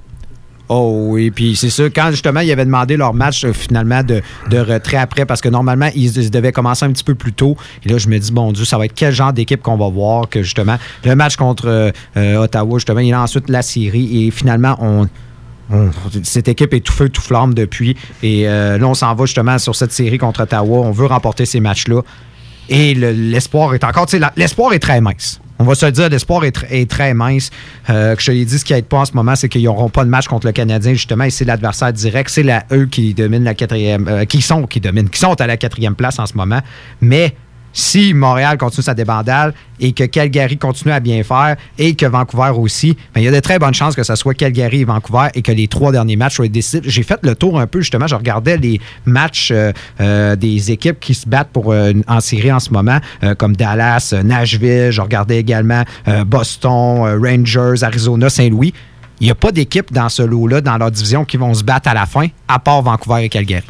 Oh 0.72 1.08
oui, 1.08 1.32
puis 1.32 1.56
c'est 1.56 1.72
ça, 1.72 1.86
quand 1.86 2.12
justement 2.12 2.42
ils 2.42 2.52
avaient 2.52 2.64
demandé 2.64 2.96
leur 2.96 3.16
match 3.16 3.44
euh, 3.44 3.54
finalement 3.54 4.04
de, 4.04 4.22
retrait 4.52 4.98
après, 4.98 5.26
parce 5.26 5.42
que 5.42 5.50
normalement 5.50 5.90
ils, 5.96 6.30
devaient 6.30 6.52
commencer 6.52 6.86
un 6.86 6.92
petit 6.92 7.04
peu 7.04 7.16
plus 7.16 7.34
tôt, 7.34 7.58
et 7.84 7.90
là 7.90 7.98
je 7.98 8.08
me 8.08 8.20
dis, 8.20 8.32
bon 8.32 8.52
Dieu, 8.52 8.66
ça 8.66 8.78
va 8.78 8.86
être 8.86 8.94
quel 8.94 9.12
genre 9.12 9.34
d'équipe 9.34 9.64
qu'on 9.64 9.78
va 9.78 9.90
voir, 9.90 10.30
que 10.30 10.44
justement, 10.44 10.78
le 11.04 11.16
match 11.16 11.38
contre 11.38 11.68
euh, 11.68 11.92
euh, 12.18 12.44
Ottawa, 12.44 12.78
justement, 12.78 13.00
il 13.00 13.12
a 13.16 13.22
ensuite 13.22 13.50
la 13.50 13.64
série, 13.64 14.28
et 14.28 14.32
finalement 14.32 15.08
cette 16.24 16.48
équipe 16.48 16.74
est 16.74 16.82
tout 16.82 16.94
feu, 16.94 17.10
tout 17.10 17.22
flamme 17.22 17.54
depuis. 17.54 17.96
Et 18.24 18.46
là, 18.46 18.80
on 18.82 18.96
s'en 18.96 19.14
va 19.14 19.26
justement 19.26 19.60
sur 19.60 19.76
cette 19.76 19.92
série 19.92 20.18
contre 20.18 20.42
Ottawa. 20.42 20.80
On 20.80 20.90
veut 20.90 21.06
remporter 21.06 21.46
ces 21.46 21.60
matchs-là. 21.60 22.02
Et 22.70 22.96
le- 22.96 23.12
l'espoir 23.12 23.76
est 23.76 23.84
encore. 23.84 24.08
L'espoir 24.36 24.74
est 24.74 24.80
très 24.80 25.00
mince. 25.00 25.40
On 25.62 25.66
va 25.66 25.76
se 25.76 25.86
dire, 25.88 26.08
l'espoir 26.10 26.46
est, 26.46 26.56
tr- 26.56 26.68
est 26.70 26.90
très 26.90 27.14
mince. 27.14 27.50
Euh, 27.90 28.16
que 28.16 28.22
je 28.22 28.32
te 28.32 28.44
dit, 28.46 28.58
ce 28.60 28.64
qui 28.64 28.72
n'aide 28.74 28.86
pas 28.86 29.00
en 29.00 29.06
ce 29.06 29.12
moment, 29.14 29.36
c'est 29.36 29.50
qu'ils 29.50 29.64
n'auront 29.66 29.90
pas 29.90 30.06
de 30.06 30.10
match 30.10 30.28
contre 30.28 30.48
le 30.48 30.54
Canadien, 30.54 30.94
justement, 30.94 31.26
et 31.26 31.30
c'est 31.30 31.44
l'adversaire 31.46 31.92
direct. 31.92 32.30
C'est 32.30 32.46
eux 32.72 32.86
qui 32.86 33.14
dominent 33.14 33.44
la 33.44 33.54
quatrième. 33.54 34.08
euh, 34.08 34.24
qui 34.26 34.42
sont, 34.42 34.66
qui 34.68 34.80
dominent, 34.80 35.10
qui 35.10 35.20
sont 35.20 35.40
à 35.40 35.48
la 35.48 35.58
quatrième 35.58 35.96
place 35.96 36.18
en 36.18 36.26
ce 36.26 36.34
moment. 36.36 36.62
Mais 37.02 37.36
si 37.80 38.14
Montréal 38.14 38.58
continue 38.58 38.84
sa 38.84 38.94
débandale 38.94 39.54
et 39.80 39.94
que 39.94 40.04
Calgary 40.04 40.58
continue 40.58 40.92
à 40.92 41.00
bien 41.00 41.24
faire 41.24 41.56
et 41.78 41.96
que 41.96 42.06
Vancouver 42.06 42.52
aussi, 42.56 42.98
ben, 43.14 43.22
il 43.22 43.24
y 43.24 43.28
a 43.28 43.32
de 43.32 43.40
très 43.40 43.58
bonnes 43.58 43.74
chances 43.74 43.96
que 43.96 44.04
ce 44.04 44.16
soit 44.16 44.34
Calgary 44.34 44.82
et 44.82 44.84
Vancouver 44.84 45.30
et 45.34 45.42
que 45.42 45.54
les 45.54 45.70
trois 45.70 45.94
derniers 45.94 46.18
matchs 46.18 46.36
soient 46.36 46.50
décidés. 46.50 46.90
J'ai 46.90 47.04
fait 47.04 47.20
le 47.24 47.36
tour 47.36 47.58
un 47.58 47.68
peu, 47.68 47.80
justement, 47.80 48.06
je 48.06 48.16
regardais 48.16 48.58
les 48.58 48.82
matchs 49.06 49.52
euh, 49.52 49.72
euh, 50.02 50.36
des 50.36 50.72
équipes 50.72 51.00
qui 51.00 51.14
se 51.14 51.28
battent 51.28 51.52
pour 51.54 51.72
euh, 51.72 51.94
en 52.08 52.20
série 52.20 52.52
en 52.52 52.60
ce 52.60 52.72
moment, 52.72 53.00
comme 53.38 53.56
Dallas, 53.56 54.14
Nashville, 54.24 54.92
je 54.92 55.02
regardais 55.02 55.38
également 55.38 55.84
Boston, 56.26 57.18
Rangers, 57.22 57.84
Arizona, 57.84 58.30
Saint-Louis. 58.30 58.74
Il 59.22 59.26
n'y 59.26 59.32
a 59.32 59.36
pas 59.36 59.52
d'équipe 59.52 59.92
dans 59.94 60.10
ce 60.10 60.22
lot-là, 60.22 60.62
dans 60.62 60.78
leur 60.78 60.92
division, 60.92 61.26
qui 61.26 61.38
vont 61.38 61.54
se 61.54 61.64
battre 61.64 61.90
à 61.90 61.94
la 61.94 62.06
fin, 62.06 62.28
à 62.48 62.60
part 62.60 62.82
Vancouver 62.82 63.24
et 63.24 63.30
Calgary. 63.30 63.64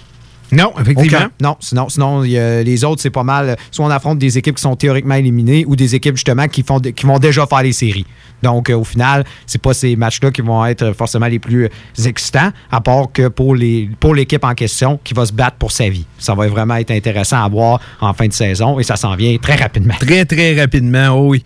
Non, 0.52 0.74
effectivement. 0.80 1.18
Aucun. 1.20 1.32
Non, 1.42 1.58
sinon, 1.60 1.90
sinon 1.90 2.24
il 2.24 2.32
y 2.32 2.38
a- 2.40 2.64
les 2.64 2.84
autres, 2.84 3.02
c'est 3.02 3.10
pas 3.10 3.24
mal. 3.24 3.56
Soit 3.72 3.86
on 3.86 3.90
affronte 3.90 4.18
des 4.20 4.38
équipes 4.38 4.56
qui 4.56 4.62
sont 4.62 4.76
théoriquement 4.76 5.16
éliminées 5.16 5.64
ou 5.68 5.76
des 5.76 5.96
équipes, 5.96 6.16
justement, 6.16 6.48
qui, 6.48 6.64
font, 6.64 6.80
qui 6.80 7.06
vont 7.06 7.20
déjà 7.20 7.46
faire 7.46 7.62
les 7.64 7.72
séries. 7.74 8.06
Donc, 8.42 8.70
euh, 8.70 8.76
au 8.78 8.84
final, 8.84 9.26
c'est 9.46 9.62
pas 9.62 9.74
ces 9.74 9.96
matchs-là 9.96 10.32
qui 10.32 10.42
vont 10.42 10.66
être 10.66 10.94
forcément 10.94 11.28
les 11.28 11.40
plus 11.40 11.68
excitants, 12.06 12.52
à 12.72 12.80
part 12.82 13.12
que 13.12 13.28
pour 13.28 13.54
les 13.54 13.90
pour 14.00 14.16
l'équipe 14.16 14.44
en 14.46 14.54
question 14.54 15.00
qui 15.04 15.14
va 15.14 15.26
se 15.26 15.34
battre 15.34 15.58
pour 15.58 15.72
sa 15.72 15.90
vie. 15.90 16.06
Ça 16.18 16.34
va 16.36 16.48
vraiment 16.48 16.76
être 16.76 16.92
intéressant 16.92 17.44
à 17.44 17.50
voir 17.50 17.80
en 18.00 18.14
fin 18.14 18.28
de 18.28 18.34
saison 18.34 18.80
et 18.80 18.84
ça 18.84 18.96
s'en 18.96 19.16
vient 19.16 19.38
très 19.38 19.56
rapidement. 19.56 19.96
Très, 20.00 20.24
très 20.26 20.60
rapidement, 20.60 21.10
oh 21.10 21.30
oui. 21.32 21.44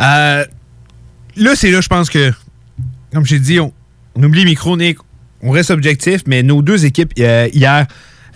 Euh, 0.00 0.44
là, 1.36 1.54
c'est 1.56 1.70
là, 1.70 1.80
je 1.82 1.88
pense 1.88 2.08
que, 2.08 2.32
comme 3.12 3.26
j'ai 3.26 3.38
dit, 3.38 3.60
on, 3.60 3.72
on 4.14 4.22
oublie 4.22 4.40
le 4.44 4.50
micro, 4.50 4.76
Nick. 4.76 4.96
On 5.42 5.50
reste 5.50 5.70
objectif, 5.70 6.22
mais 6.26 6.42
nos 6.42 6.60
deux 6.62 6.84
équipes 6.84 7.12
euh, 7.18 7.48
hier, 7.52 7.86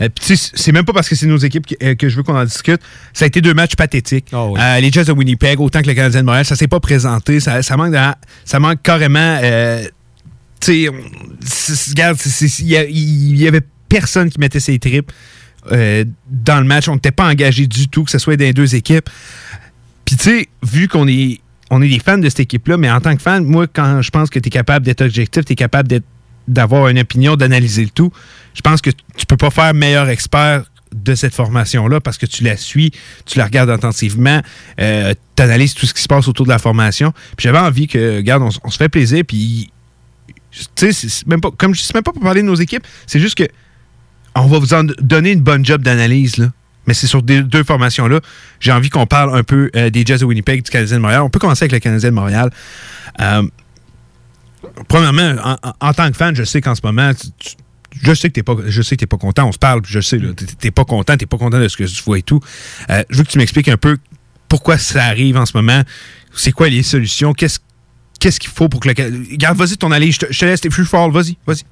euh, 0.01 0.09
puis 0.09 0.37
c'est 0.55 0.73
même 0.73 0.85
pas 0.85 0.93
parce 0.93 1.09
que 1.09 1.15
c'est 1.15 1.27
nos 1.27 1.37
équipes 1.39 1.67
que, 1.67 1.75
euh, 1.85 1.95
que 1.95 2.09
je 2.09 2.17
veux 2.17 2.23
qu'on 2.23 2.37
en 2.37 2.45
discute. 2.45 2.81
Ça 3.13 3.25
a 3.25 3.29
été 3.29 3.41
deux 3.41 3.55
matchs 3.55 3.77
pathétiques. 3.77 4.27
Euh, 4.59 4.81
les 4.81 4.91
Jets 4.91 5.05
de 5.05 5.13
Winnipeg, 5.13 5.61
autant 5.61 5.83
que 5.83 5.87
le 5.87 5.95
Canadien 5.95 6.21
de 6.21 6.27
Montréal, 6.27 6.45
ça 6.45 6.57
s'est 6.57 6.69
pas 6.69 6.81
présenté. 6.81 7.41
Ça, 7.41 7.63
ça 7.63 7.77
manque, 7.77 7.93
de- 7.93 7.99
ça 8.45 8.59
manque 8.61 8.83
carrément. 8.83 9.39
tu 10.61 10.87
sais, 10.87 11.91
regarde, 11.91 12.19
il 12.61 13.37
y, 13.37 13.47
avait 13.49 13.61
personne 13.89 14.31
qui 14.31 14.41
mettait 14.41 14.61
ses 14.61 14.79
tripes 14.79 15.13
dans 15.71 16.59
le 16.61 16.65
match. 16.65 16.89
On 16.89 16.95
n'était 16.95 17.11
pas 17.13 17.29
engagé 17.29 17.67
du 17.67 17.89
tout, 17.89 18.05
que 18.05 18.11
ce 18.11 18.19
soit 18.19 18.37
dans 18.37 18.45
les 18.45 18.53
deux 18.53 18.75
équipes. 18.75 19.09
Puis 20.05 20.17
tu 20.17 20.25
sais, 20.25 20.49
vu 20.63 20.89
qu'on 20.89 21.07
est 21.09 21.41
on 21.71 21.81
est 21.83 21.89
des 21.89 21.99
fans 21.99 22.19
de 22.19 22.29
cette 22.29 22.41
équipe-là, 22.41 22.77
mais 22.77 22.91
en 22.91 23.01
tant 23.01 23.17
que 23.17 23.23
fan, 23.23 23.43
moi, 23.43 23.67
quand 23.67 24.03
je 24.03 24.11
pense 24.11 24.29
que 24.31 24.39
tu 24.39 24.49
es 24.49 24.51
capable 24.51 24.85
d'être 24.85 25.01
objectif, 25.03 25.45
tu 25.47 25.55
es 25.55 25.57
capable 25.57 25.89
d'être- 25.89 26.05
d'avoir 26.49 26.89
une 26.89 26.99
opinion, 26.99 27.37
d'analyser 27.37 27.85
le 27.85 27.91
tout, 27.91 28.13
je 28.55 28.61
pense 28.61 28.81
que 28.81 28.91
tu 28.91 29.27
peux 29.27 29.37
pas 29.37 29.51
faire 29.51 29.75
meilleur 29.75 30.09
expert 30.09 30.65
de 30.95 31.15
cette 31.15 31.35
formation-là 31.35 32.01
parce 32.01 32.19
que 32.19 32.27
tu 32.27 32.45
la 32.45 32.57
suis, 32.57 32.93
tu 33.27 33.39
la 33.39 33.47
regardes 33.47 33.71
attentivement, 33.71 34.41
tu 34.79 35.43
analyses 35.43 35.75
tout 35.75 35.87
ce 35.87 35.95
qui 35.95 36.03
se 36.03 36.09
passe 36.09 36.29
autour 36.29 36.47
de 36.47 36.51
la 36.51 36.59
formation. 36.59 37.13
Puis 37.37 37.45
j'avais 37.45 37.59
envie 37.59 37.89
que, 37.89 38.17
regarde, 38.17 38.43
on, 38.43 38.71
se 38.71 38.77
fait 38.77 38.89
plaisir, 38.89 39.25
puis 39.27 39.71
tu 40.77 40.93
sais, 40.93 41.25
même 41.27 41.41
pas, 41.41 41.51
comme 41.51 41.75
je 41.75 41.83
dis, 41.83 41.91
même 41.95 42.05
pas 42.05 42.13
pour 42.13 42.23
parler 42.23 42.43
de 42.43 42.47
nos 42.47 42.55
équipes, 42.55 42.87
c'est 43.07 43.19
juste 43.19 43.37
que 43.37 43.49
on 44.37 44.47
va 44.47 44.59
vous 44.59 44.75
en 44.75 44.85
donner 44.85 45.33
une 45.33 45.41
bonne 45.41 45.65
job 45.65 45.83
d'analyse, 45.83 46.37
là. 46.37 46.47
Mais 46.87 46.93
c'est 46.93 47.07
sur 47.07 47.23
deux 47.23 47.65
formations-là. 47.65 48.21
J'ai 48.61 48.71
envie 48.71 48.91
qu'on 48.91 49.07
parle 49.07 49.35
un 49.35 49.43
peu 49.43 49.71
euh, 49.75 49.89
des 49.89 50.05
Jazz 50.05 50.21
de 50.21 50.27
Winnipeg, 50.27 50.63
du 50.63 50.71
Canadien 50.71 50.99
de 50.99 51.03
Montréal. 51.03 51.23
On 51.23 51.31
peut 51.31 51.39
commencer 51.39 51.63
avec 51.63 51.73
le 51.73 51.79
Canadien 51.79 52.11
de 52.11 52.15
Montréal. 52.15 52.51
Euh, 53.21 53.43
premièrement, 54.89 55.35
en, 55.43 55.57
en- 55.89 55.93
tant 55.93 56.11
que 56.11 56.17
fan, 56.17 56.35
je 56.35 56.45
sais 56.45 56.61
qu'en 56.61 56.75
ce 56.75 56.81
moment, 56.85 57.13
tu- 57.15 57.29
tu- 57.39 57.57
je 58.03 58.13
sais 58.15 58.29
que 58.29 58.35
t'es 58.35 58.43
pas, 58.43 58.55
je 58.67 58.83
sais 58.83 58.97
que 58.97 59.01
t'es 59.01 59.07
pas 59.07 59.17
content. 59.19 59.47
On 59.49 59.53
se 59.53 59.59
parle, 59.59 59.83
puis 59.83 59.93
je 59.93 60.01
sais, 60.01 60.19
t'es- 60.59 60.71
pas 60.71 60.85
content, 60.85 61.17
t'es 61.17 61.27
pas 61.27 61.39
content 61.39 61.59
de 61.61 61.69
ce 61.69 61.77
que 61.77 61.85
tu 61.85 62.03
vois 62.05 62.19
et 62.19 62.23
tout. 62.23 62.41
Euh, 62.91 63.03
je 63.11 63.19
veux 63.19 63.25
que 63.25 63.31
tu 63.31 63.39
m'expliques 63.39 63.69
un 63.69 63.77
peu 63.77 63.97
pourquoi 64.49 64.79
ça 64.79 65.05
arrive 65.05 65.37
en 65.37 65.47
ce 65.47 65.57
moment. 65.57 65.83
C'est 66.35 66.53
quoi 66.53 66.69
les 66.69 66.83
solutions? 66.83 67.33
Qu'est-ce 67.33 67.61
qu'est-ce 68.19 68.41
qu'il 68.41 68.51
faut 68.51 68.69
pour 68.69 68.81
que 68.81 68.89
le 68.89 68.95
Regarde, 69.33 69.57
vas-y 69.57 69.77
ton 69.77 69.89
analyse. 69.93 70.15
Je 70.15 70.21
te, 70.21 70.33
je 70.33 70.39
te 70.39 70.45
laisse, 70.45 70.61
t'es 70.61 70.71
plus 70.71 70.85
fort. 70.87 71.11
Vas-y, 71.11 71.37
vas-y. 71.47 71.63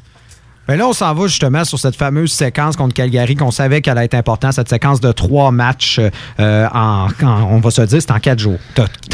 Ben 0.68 0.76
là, 0.76 0.86
on 0.86 0.92
s'en 0.92 1.12
va 1.12 1.26
justement 1.26 1.64
sur 1.64 1.76
cette 1.80 1.96
fameuse 1.96 2.30
séquence 2.30 2.76
contre 2.76 2.94
Calgary 2.94 3.34
qu'on 3.34 3.50
savait 3.50 3.80
qu'elle 3.80 3.98
allait 3.98 4.04
être 4.04 4.14
importante, 4.14 4.52
cette 4.52 4.68
séquence 4.68 5.00
de 5.00 5.10
trois 5.10 5.50
matchs 5.50 5.98
euh, 6.38 6.68
en, 6.72 7.08
en- 7.20 7.42
on 7.50 7.58
va 7.58 7.70
se 7.72 7.82
dire, 7.82 8.00
c'est 8.00 8.12
en 8.12 8.20
quatre 8.20 8.38
jours. 8.38 8.58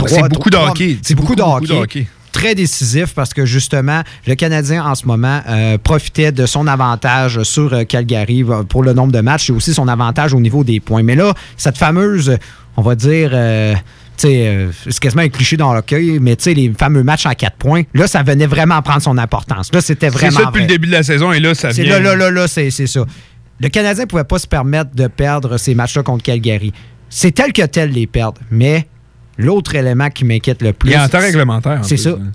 C'est 0.09 0.21
beaucoup 0.29 0.51
de 0.51 0.57
hockey. 0.59 0.99
C'est 1.03 1.15
beaucoup, 1.15 1.35
de 1.35 1.41
beaucoup 1.43 1.67
de 1.67 1.73
hockey. 1.73 2.07
Très 2.33 2.55
décisif 2.55 3.15
parce 3.15 3.33
que 3.35 3.45
justement, 3.47 4.03
le 4.27 4.35
Canadien 4.35 4.85
en 4.85 4.95
ce 4.95 5.07
moment 5.07 5.41
euh, 5.49 5.79
profitait 5.79 6.31
de 6.33 6.47
son 6.47 6.67
avantage 6.67 7.43
sur 7.43 7.73
euh, 7.73 7.85
Calgary 7.85 8.45
euh, 8.49 8.63
pour 8.65 8.83
le 8.83 8.93
nombre 8.93 9.13
de 9.13 9.21
matchs 9.21 9.51
et 9.51 9.53
aussi 9.53 9.73
son 9.75 9.89
avantage 9.89 10.35
au 10.35 10.41
niveau 10.41 10.63
des 10.65 10.79
points. 10.81 11.03
Mais 11.03 11.15
là, 11.17 11.33
cette 11.57 11.79
fameuse, 11.79 12.37
on 12.77 12.83
va 12.83 12.95
dire, 12.95 13.31
euh, 13.33 13.75
euh, 14.25 14.71
c'est 14.89 14.99
quasiment 15.01 15.23
un 15.23 15.29
cliché 15.29 15.57
dans 15.57 15.75
hockey, 15.77 16.19
mais 16.21 16.37
tu 16.37 16.45
sais, 16.45 16.55
les 16.55 16.73
fameux 16.77 17.03
matchs 17.03 17.27
à 17.27 17.35
quatre 17.35 17.57
points, 17.57 17.83
là, 17.95 18.07
ça 18.07 18.23
venait 18.23 18.47
vraiment 18.47 18.83
prendre 18.83 19.01
son 19.03 19.17
importance. 19.17 19.71
Là, 19.73 19.81
c'était 19.81 20.11
C'est 20.11 20.17
vraiment. 20.17 20.39
ça 20.41 20.47
depuis 20.47 20.59
vrai. 20.59 20.63
le 20.63 20.67
début 20.75 20.87
de 20.89 20.93
la 20.93 21.03
saison 21.03 21.33
et 21.33 21.41
là, 21.41 21.55
ça 21.55 21.73
C'est 21.73 21.83
vient. 21.85 21.99
là, 21.99 22.15
là, 22.15 22.17
là, 22.17 22.31
là, 22.31 22.49
c'est 22.49 22.71
c'est 22.71 22.87
ça. 22.89 23.05
Le 23.61 23.69
Canadien 23.69 24.05
ne 24.05 24.09
pouvait 24.09 24.25
pas 24.25 24.39
se 24.39 24.47
permettre 24.47 24.91
de 24.95 25.07
perdre 25.09 25.57
ces 25.57 25.75
matchs-là 25.75 26.03
contre 26.03 26.23
Calgary. 26.25 26.73
C'est 27.09 27.31
tel 27.33 27.53
que 27.53 27.63
tel 27.63 27.91
les 27.91 28.07
perdre. 28.07 28.41
Mais 28.51 28.87
l'autre 29.39 29.75
élément 29.75 30.11
qui 30.11 30.25
m'inquiète 30.25 30.61
le 30.63 30.73
plus. 30.75 30.91
Il 30.91 30.95
est 30.95 30.99
en 30.99 31.09
temps 31.09 31.21
réglementaire, 31.21 31.79
en 31.81 31.83
C'est 31.85 31.97
ça. 31.97 32.11
hein. 32.11 32.33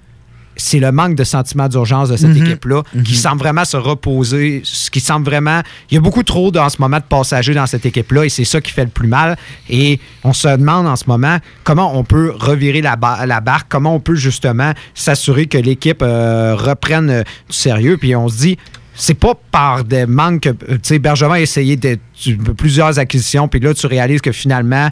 c'est 0.55 0.79
le 0.79 0.91
manque 0.91 1.15
de 1.15 1.23
sentiment 1.23 1.67
d'urgence 1.67 2.09
de 2.09 2.15
cette 2.15 2.29
Mhm. 2.29 2.45
équipe-là 2.45 2.83
qui 3.03 3.15
semble 3.15 3.39
vraiment 3.39 3.65
se 3.65 3.75
reposer, 3.75 4.61
ce 4.63 4.91
qui 4.91 4.99
semble 4.99 5.25
vraiment... 5.25 5.61
Il 5.89 5.95
y 5.95 5.97
a 5.97 5.99
beaucoup 6.01 6.21
trop 6.23 6.55
en 6.55 6.69
ce 6.69 6.77
moment 6.79 6.97
de 6.97 7.03
passagers 7.03 7.55
dans 7.55 7.65
cette 7.65 7.85
équipe-là 7.87 8.25
et 8.25 8.29
c'est 8.29 8.45
ça 8.45 8.61
qui 8.61 8.71
fait 8.71 8.83
le 8.83 8.89
plus 8.91 9.07
mal. 9.07 9.35
Et 9.69 9.99
on 10.23 10.31
se 10.31 10.47
demande 10.47 10.85
en 10.85 10.95
ce 10.95 11.05
moment 11.07 11.39
comment 11.63 11.97
on 11.97 12.03
peut 12.03 12.31
revirer 12.37 12.81
la, 12.81 12.97
la 13.25 13.41
barque, 13.41 13.65
comment 13.67 13.95
on 13.95 13.99
peut 13.99 14.13
justement 14.15 14.73
s'assurer 14.93 15.47
que 15.47 15.57
l'équipe 15.57 16.03
euh, 16.03 16.55
reprenne 16.55 17.09
euh, 17.09 17.23
du 17.49 17.55
sérieux. 17.57 17.97
Puis 17.97 18.15
on 18.15 18.27
se 18.29 18.37
dit, 18.37 18.57
c'est 18.95 19.15
pas 19.15 19.33
par 19.49 19.83
des 19.83 20.05
manques 20.05 20.41
que, 20.41 20.49
euh, 20.49 20.53
tu 20.73 20.79
sais, 20.83 20.99
Bergevin 20.99 21.33
a 21.33 21.39
essayé 21.39 21.77
de, 21.77 21.97
tu- 22.13 22.37
plusieurs 22.37 22.99
acquisitions, 22.99 23.47
puis 23.47 23.59
là, 23.59 23.73
tu 23.73 23.87
réalises 23.87 24.21
que 24.21 24.31
finalement, 24.31 24.89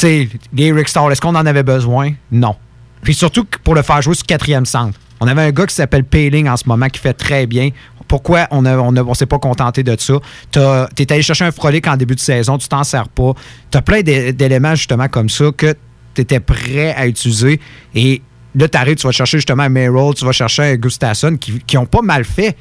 sais, 0.00 0.28
les 0.52 0.72
Rick 0.72 0.88
est-ce 0.88 1.20
qu'on 1.20 1.34
en 1.34 1.46
avait 1.46 1.62
besoin? 1.62 2.12
Non. 2.30 2.56
Puis 3.02 3.14
surtout 3.14 3.44
pour 3.64 3.74
le 3.74 3.82
faire 3.82 4.02
jouer 4.02 4.14
sur 4.14 4.26
quatrième 4.26 4.66
centre. 4.66 4.98
On 5.20 5.26
avait 5.26 5.42
un 5.42 5.50
gars 5.50 5.66
qui 5.66 5.74
s'appelle 5.74 6.04
Payling 6.04 6.48
en 6.48 6.56
ce 6.56 6.64
moment 6.66 6.88
qui 6.88 6.98
fait 6.98 7.12
très 7.12 7.46
bien. 7.46 7.70
Pourquoi 8.08 8.48
on 8.50 8.62
ne 8.62 9.14
s'est 9.14 9.26
pas 9.26 9.38
contenté 9.38 9.82
de 9.82 9.94
ça? 9.98 10.14
Tu 10.50 10.58
es 11.02 11.12
allé 11.12 11.22
chercher 11.22 11.44
un 11.44 11.52
frolic 11.52 11.86
en 11.86 11.96
début 11.96 12.14
de 12.16 12.20
saison, 12.20 12.58
tu 12.58 12.66
t'en 12.68 12.82
sers 12.82 13.08
pas. 13.08 13.34
Tu 13.70 13.78
as 13.78 13.82
plein 13.82 14.00
d'é- 14.02 14.32
d'éléments 14.32 14.74
justement 14.74 15.08
comme 15.08 15.28
ça 15.28 15.46
que 15.56 15.74
tu 16.14 16.22
étais 16.22 16.40
prêt 16.40 16.92
à 16.94 17.06
utiliser. 17.06 17.60
Et 17.94 18.20
là, 18.54 18.68
tu 18.68 18.76
arrives, 18.76 18.96
tu 18.96 19.06
vas 19.06 19.12
chercher 19.12 19.38
justement 19.38 19.62
un 19.62 19.68
Merrill, 19.68 20.14
tu 20.14 20.24
vas 20.24 20.32
chercher 20.32 20.62
un 20.62 20.74
Gustafsson 20.74 21.36
qui, 21.38 21.60
qui 21.60 21.76
pas 21.90 22.02
mal 22.02 22.24
fait. 22.24 22.56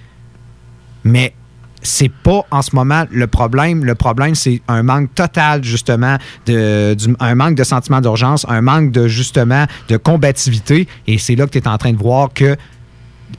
Mais 1.03 1.33
c'est 1.81 2.11
pas 2.11 2.45
en 2.51 2.61
ce 2.61 2.75
moment 2.75 3.05
le 3.11 3.27
problème. 3.27 3.85
Le 3.85 3.95
problème, 3.95 4.35
c'est 4.35 4.61
un 4.67 4.83
manque 4.83 5.13
total, 5.15 5.63
justement, 5.63 6.17
de, 6.45 6.95
un 7.19 7.35
manque 7.35 7.55
de 7.55 7.63
sentiment 7.63 8.01
d'urgence, 8.01 8.45
un 8.49 8.61
manque 8.61 8.91
de, 8.91 9.07
justement, 9.07 9.65
de 9.87 9.97
combativité. 9.97 10.87
Et 11.07 11.17
c'est 11.17 11.35
là 11.35 11.45
que 11.45 11.51
tu 11.51 11.57
es 11.59 11.67
en 11.67 11.77
train 11.77 11.93
de 11.93 11.97
voir 11.97 12.33
que 12.33 12.57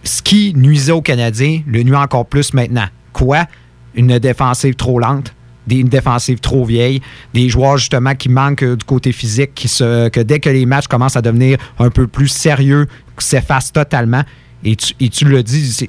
ce 0.04 0.22
qui 0.22 0.54
nuisait 0.54 0.92
aux 0.92 1.02
Canadiens 1.02 1.62
le 1.66 1.82
nuit 1.82 1.96
encore 1.96 2.26
plus 2.26 2.54
maintenant. 2.54 2.86
Quoi? 3.12 3.46
Une 3.94 4.18
défensive 4.18 4.74
trop 4.74 4.98
lente, 4.98 5.34
une 5.68 5.88
défensive 5.88 6.38
trop 6.40 6.64
vieille, 6.64 7.00
des 7.34 7.48
joueurs 7.48 7.76
justement 7.76 8.14
qui 8.14 8.28
manquent 8.28 8.62
euh, 8.62 8.76
du 8.76 8.84
côté 8.84 9.12
physique, 9.12 9.54
qui 9.54 9.68
que 9.68 10.20
dès 10.20 10.40
que 10.40 10.50
les 10.50 10.66
matchs 10.66 10.86
commencent 10.86 11.16
à 11.16 11.22
devenir 11.22 11.58
un 11.78 11.90
peu 11.90 12.06
plus 12.06 12.28
sérieux, 12.28 12.86
s'effacent 13.18 13.72
totalement. 13.72 14.22
Et 14.64 14.76
tu, 14.76 15.24
le 15.24 15.42
dis, 15.42 15.88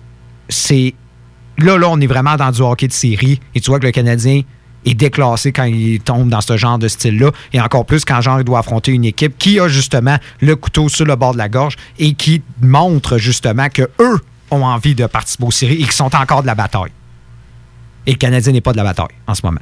c'est 0.50 0.94
là, 1.62 1.78
là, 1.78 1.88
on 1.90 2.00
est 2.00 2.08
vraiment 2.08 2.36
dans 2.36 2.52
du 2.52 2.62
hockey 2.62 2.88
de 2.88 2.94
série. 2.94 3.40
Et 3.56 3.62
tu 3.62 3.70
vois 3.70 3.80
que 3.80 3.86
le 3.86 3.92
Canadien 3.92 4.42
est 4.86 4.94
déclassé 4.94 5.52
quand 5.52 5.64
il 5.64 6.00
tombe 6.00 6.30
dans 6.30 6.42
ce 6.42 6.58
genre 6.58 6.80
de 6.80 6.88
style-là. 6.88 7.32
Et 7.54 7.62
encore 7.62 7.86
plus 7.86 8.06
quand 8.06 8.20
il 8.38 8.44
doit 8.44 8.60
affronter 8.60 8.92
une 8.92 9.06
équipe 9.06 9.38
qui 9.38 9.60
a 9.60 9.68
justement 9.68 10.18
le 10.40 10.56
couteau 10.56 10.90
sur 10.90 11.06
le 11.06 11.16
bord 11.16 11.34
de 11.34 11.38
la 11.38 11.50
gorge 11.50 11.76
et 12.00 12.14
qui 12.14 12.42
montre 12.62 13.18
justement 13.18 13.70
que 13.70 13.84
eux 14.00 14.20
ont 14.50 14.64
envie 14.64 14.96
de 14.96 15.06
participer 15.06 15.46
aux 15.46 15.52
séries 15.52 15.82
et 15.82 15.86
qui 15.86 15.96
sont 15.96 16.16
encore 16.16 16.42
de 16.42 16.48
la 16.48 16.56
bataille. 16.56 16.92
Et 18.06 18.12
le 18.12 18.18
Canadien 18.18 18.54
n'est 18.54 18.62
pas 18.62 18.72
de 18.72 18.78
la 18.78 18.84
bataille 18.84 19.16
en 19.28 19.36
ce 19.36 19.46
moment. 19.46 19.62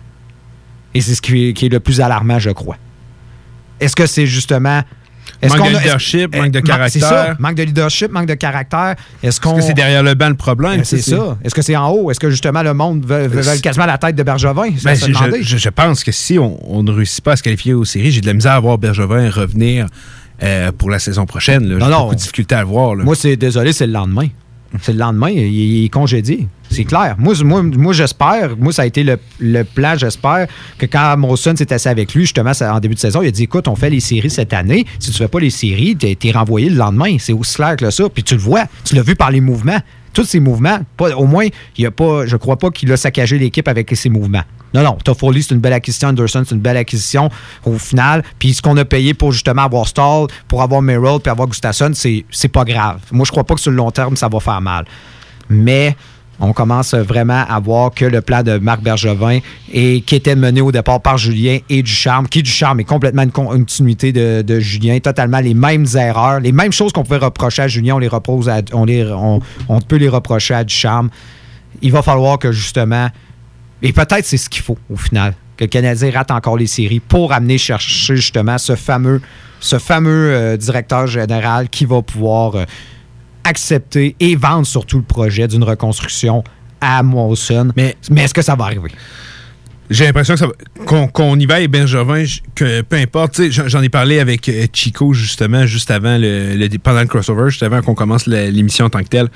Et 0.93 1.01
c'est 1.01 1.15
ce 1.15 1.21
qui 1.21 1.49
est 1.49 1.71
le 1.71 1.79
plus 1.79 2.01
alarmant, 2.01 2.39
je 2.39 2.49
crois. 2.49 2.77
Est-ce 3.79 3.95
que 3.95 4.05
c'est 4.05 4.25
justement. 4.25 4.81
Est-ce 5.41 5.53
Manque 5.55 5.65
qu'on 5.67 5.71
de 5.71 5.75
a- 5.77 5.79
leadership, 5.81 6.29
eh, 6.33 6.39
manque 6.41 6.51
de 6.51 6.59
ma- 6.67 6.89
c'est 6.89 6.99
ça, 6.99 7.09
caractère. 7.09 7.35
manque 7.39 7.55
de 7.55 7.63
leadership, 7.63 8.11
manque 8.11 8.25
de 8.27 8.33
caractère. 8.33 8.95
Est-ce 9.23 9.39
qu'on. 9.39 9.51
Est-ce 9.51 9.59
que 9.61 9.67
c'est 9.67 9.73
derrière 9.73 10.03
le 10.03 10.13
banc 10.13 10.29
le 10.29 10.35
problème? 10.35 10.77
Ben, 10.77 10.83
c'est 10.83 11.01
ça. 11.01 11.37
Est-ce 11.43 11.55
que 11.55 11.61
c'est 11.61 11.75
en 11.75 11.89
haut? 11.89 12.11
Est-ce 12.11 12.19
que 12.19 12.29
justement 12.29 12.61
le 12.63 12.73
monde 12.73 13.05
veut, 13.05 13.27
veut- 13.27 13.41
veut 13.41 13.57
quasiment 13.59 13.85
la 13.85 13.97
tête 13.97 14.15
de 14.15 14.23
Bergevin? 14.23 14.69
Ben, 14.83 14.95
je, 14.95 15.05
demander. 15.07 15.43
je- 15.43 15.57
je 15.57 15.69
pense 15.69 16.03
que 16.03 16.11
si 16.11 16.37
on, 16.39 16.59
on 16.69 16.83
ne 16.83 16.91
réussit 16.91 17.23
pas 17.23 17.33
à 17.33 17.35
se 17.35 17.43
qualifier 17.43 17.73
aux 17.73 17.85
séries, 17.85 18.11
j'ai 18.11 18.21
de 18.21 18.27
la 18.27 18.33
misère 18.33 18.53
à 18.53 18.59
voir 18.59 18.77
Bergevin 18.77 19.29
revenir 19.29 19.87
euh, 20.41 20.71
pour 20.71 20.89
la 20.89 20.99
saison 20.99 21.25
prochaine. 21.25 21.63
là. 21.67 21.75
J'ai 21.79 21.85
Non, 21.85 21.89
non. 21.89 21.99
beaucoup 22.03 22.15
de 22.15 22.19
difficulté 22.19 22.55
à 22.55 22.63
voir. 22.63 22.95
là. 22.95 23.03
Moi, 23.03 23.15
c'est 23.15 23.35
désolé, 23.35 23.73
c'est 23.73 23.87
le 23.87 23.93
lendemain. 23.93 24.27
C'est 24.81 24.93
le 24.93 24.99
lendemain, 24.99 25.29
il, 25.29 25.39
il 25.47 25.85
est 25.85 25.89
congédié. 25.89 26.47
C'est 26.69 26.83
clair. 26.83 27.15
Moi, 27.17 27.33
je- 27.33 27.43
moi, 27.43 27.63
moi, 27.63 27.91
j'espère, 27.93 28.55
moi, 28.57 28.71
ça 28.71 28.83
a 28.83 28.85
été 28.85 29.03
le, 29.03 29.63
plan, 29.63 29.95
j'espère, 29.97 30.47
que 30.77 30.85
quand 30.85 31.17
Molson 31.17 31.55
s'est 31.55 31.73
assis 31.73 31.87
avec 31.87 32.13
lui, 32.13 32.21
justement, 32.23 32.51
en 32.61 32.79
début 32.79 32.93
de 32.93 32.99
saison, 32.99 33.21
il 33.23 33.27
a 33.29 33.31
dit 33.31 33.43
écoute, 33.43 33.67
on 33.67 33.75
fait 33.75 33.89
les 33.89 33.99
séries 33.99 34.29
cette 34.29 34.53
année. 34.53 34.85
Si 34.99 35.09
tu 35.11 35.17
fais 35.17 35.27
pas 35.27 35.39
les 35.39 35.49
séries, 35.49 35.95
t'es 35.95 36.15
es 36.23 36.31
renvoyé 36.31 36.69
le 36.69 36.75
lendemain. 36.75 37.17
C'est 37.19 37.33
aussi 37.33 37.55
clair 37.55 37.75
que 37.75 37.89
ça. 37.89 38.07
Puis 38.09 38.21
tu 38.23 38.35
le 38.35 38.41
vois, 38.41 38.65
tu 38.83 38.93
l'as 38.95 39.01
vu 39.01 39.15
par 39.15 39.31
les 39.31 39.41
mouvements. 39.41 39.79
Tous 40.13 40.23
ces 40.23 40.39
mouvements, 40.39 40.79
pas, 40.97 41.15
au 41.15 41.25
moins, 41.25 41.47
il 41.77 41.85
a 41.85 41.91
pas, 41.91 42.25
je 42.25 42.35
crois 42.35 42.57
pas 42.57 42.69
qu'il 42.71 42.91
a 42.91 42.97
saccagé 42.97 43.37
l'équipe 43.37 43.67
avec 43.67 43.95
ses 43.95 44.09
mouvements. 44.09 44.43
Non, 44.73 44.83
non, 44.83 44.97
Toffoli, 45.03 45.41
c'est 45.41 45.55
une 45.55 45.61
belle 45.61 45.73
acquisition. 45.73 46.09
Anderson, 46.09 46.43
c'est 46.47 46.53
une 46.53 46.61
belle 46.61 46.77
acquisition 46.77 47.29
au 47.65 47.77
final. 47.77 48.23
Puis 48.37 48.53
ce 48.53 48.61
qu'on 48.61 48.77
a 48.77 48.85
payé 48.85 49.13
pour 49.13 49.31
justement 49.31 49.63
avoir 49.63 49.87
Stall, 49.87 50.27
pour 50.47 50.61
avoir 50.61 50.81
Merrill, 50.81 51.19
puis 51.21 51.31
avoir 51.31 51.47
Gustafsson, 51.47 51.91
c'est 51.93 52.47
pas 52.51 52.65
grave. 52.65 52.99
Moi, 53.11 53.25
je 53.25 53.31
crois 53.31 53.43
pas 53.43 53.55
que 53.55 53.61
sur 53.61 53.71
le 53.71 53.77
long 53.77 53.91
terme, 53.91 54.15
ça 54.15 54.27
va 54.27 54.39
faire 54.39 54.61
mal. 54.61 54.85
Mais 55.49 55.95
on 56.39 56.53
commence 56.53 56.93
vraiment 56.93 57.43
à 57.49 57.59
voir 57.59 57.91
que 57.91 58.05
le 58.05 58.21
plan 58.21 58.43
de 58.43 58.57
Marc 58.59 58.81
Bergevin, 58.81 59.39
et, 59.71 60.01
qui 60.01 60.15
était 60.15 60.35
mené 60.35 60.61
au 60.61 60.71
départ 60.71 61.01
par 61.01 61.17
Julien 61.17 61.59
et 61.69 61.83
Ducharme, 61.83 62.27
qui 62.27 62.41
Ducharme 62.43 62.79
est 62.79 62.85
complètement 62.85 63.23
une 63.23 63.31
con- 63.31 63.47
continuité 63.47 64.11
de, 64.13 64.59
Julien, 64.59 64.99
totalement 64.99 65.39
les 65.39 65.53
mêmes 65.53 65.85
erreurs, 65.95 66.39
les 66.39 66.51
mêmes 66.51 66.71
choses 66.71 66.93
qu'on 66.93 67.03
pouvait 67.03 67.17
reprocher 67.17 67.63
à 67.63 67.67
Julien, 67.67 67.95
on 67.95 67.99
les 67.99 68.07
repose 68.07 68.47
à- 68.49 68.61
peut 68.61 69.95
les 69.97 70.09
reprocher 70.09 70.53
à 70.53 70.63
Ducharme. 70.63 71.09
Il 71.81 71.91
va 71.91 72.01
falloir 72.01 72.39
que 72.39 72.51
justement, 72.51 73.09
et 73.81 73.91
peut-être 73.93 74.25
c'est 74.25 74.37
ce 74.37 74.49
qu'il 74.49 74.63
faut 74.63 74.77
au 74.91 74.95
final, 74.97 75.33
que 75.57 75.65
le 75.65 75.69
Canadien 75.69 76.11
rate 76.11 76.31
encore 76.31 76.57
les 76.57 76.67
séries 76.67 76.99
pour 77.01 77.33
amener 77.33 77.57
chercher 77.57 78.15
justement 78.15 78.57
ce 78.57 78.75
fameux, 78.75 79.21
ce 79.59 79.77
fameux 79.77 80.31
euh, 80.33 80.57
directeur 80.57 81.05
général 81.07 81.67
qui 81.69 81.85
va 81.85 82.01
pouvoir 82.01 82.55
euh, 82.55 82.63
accepter 83.49 84.15
et 84.19 84.35
vendre 84.35 84.65
surtout 84.65 84.97
le 84.97 85.03
projet 85.03 85.47
d'une 85.47 85.63
reconstruction 85.63 86.43
à 86.79 87.03
Molson. 87.03 87.71
Mais, 87.75 87.97
est-ce 88.23 88.33
que 88.33 88.41
ça 88.41 88.55
va 88.55 88.65
arriver? 88.65 88.91
J'ai 89.89 90.05
l'impression 90.05 90.35
que 90.35 90.39
ça 90.39 90.47
va- 90.47 91.07
qu'on 91.07 91.39
y 91.39 91.45
va 91.47 91.61
et 91.61 91.67
j- 92.25 92.43
que 92.53 92.81
peu 92.81 92.95
importe, 92.97 93.41
j'en- 93.49 93.81
ai 93.81 93.89
parlé 93.89 94.19
avec 94.19 94.47
euh, 94.47 94.67
Chico 94.71 95.13
justement, 95.13 95.65
juste 95.65 95.89
avant 95.89 96.17
le, 96.17 96.55
le- 96.55 96.77
pendant 96.77 97.01
le 97.01 97.07
crossover, 97.07 97.49
juste 97.49 97.63
avant 97.63 97.81
qu'on 97.81 97.95
commence 97.95 98.27
l'émission 98.27 98.85
en 98.85 98.89
tant 98.91 99.01
que 99.01 99.07
telle. 99.09 99.29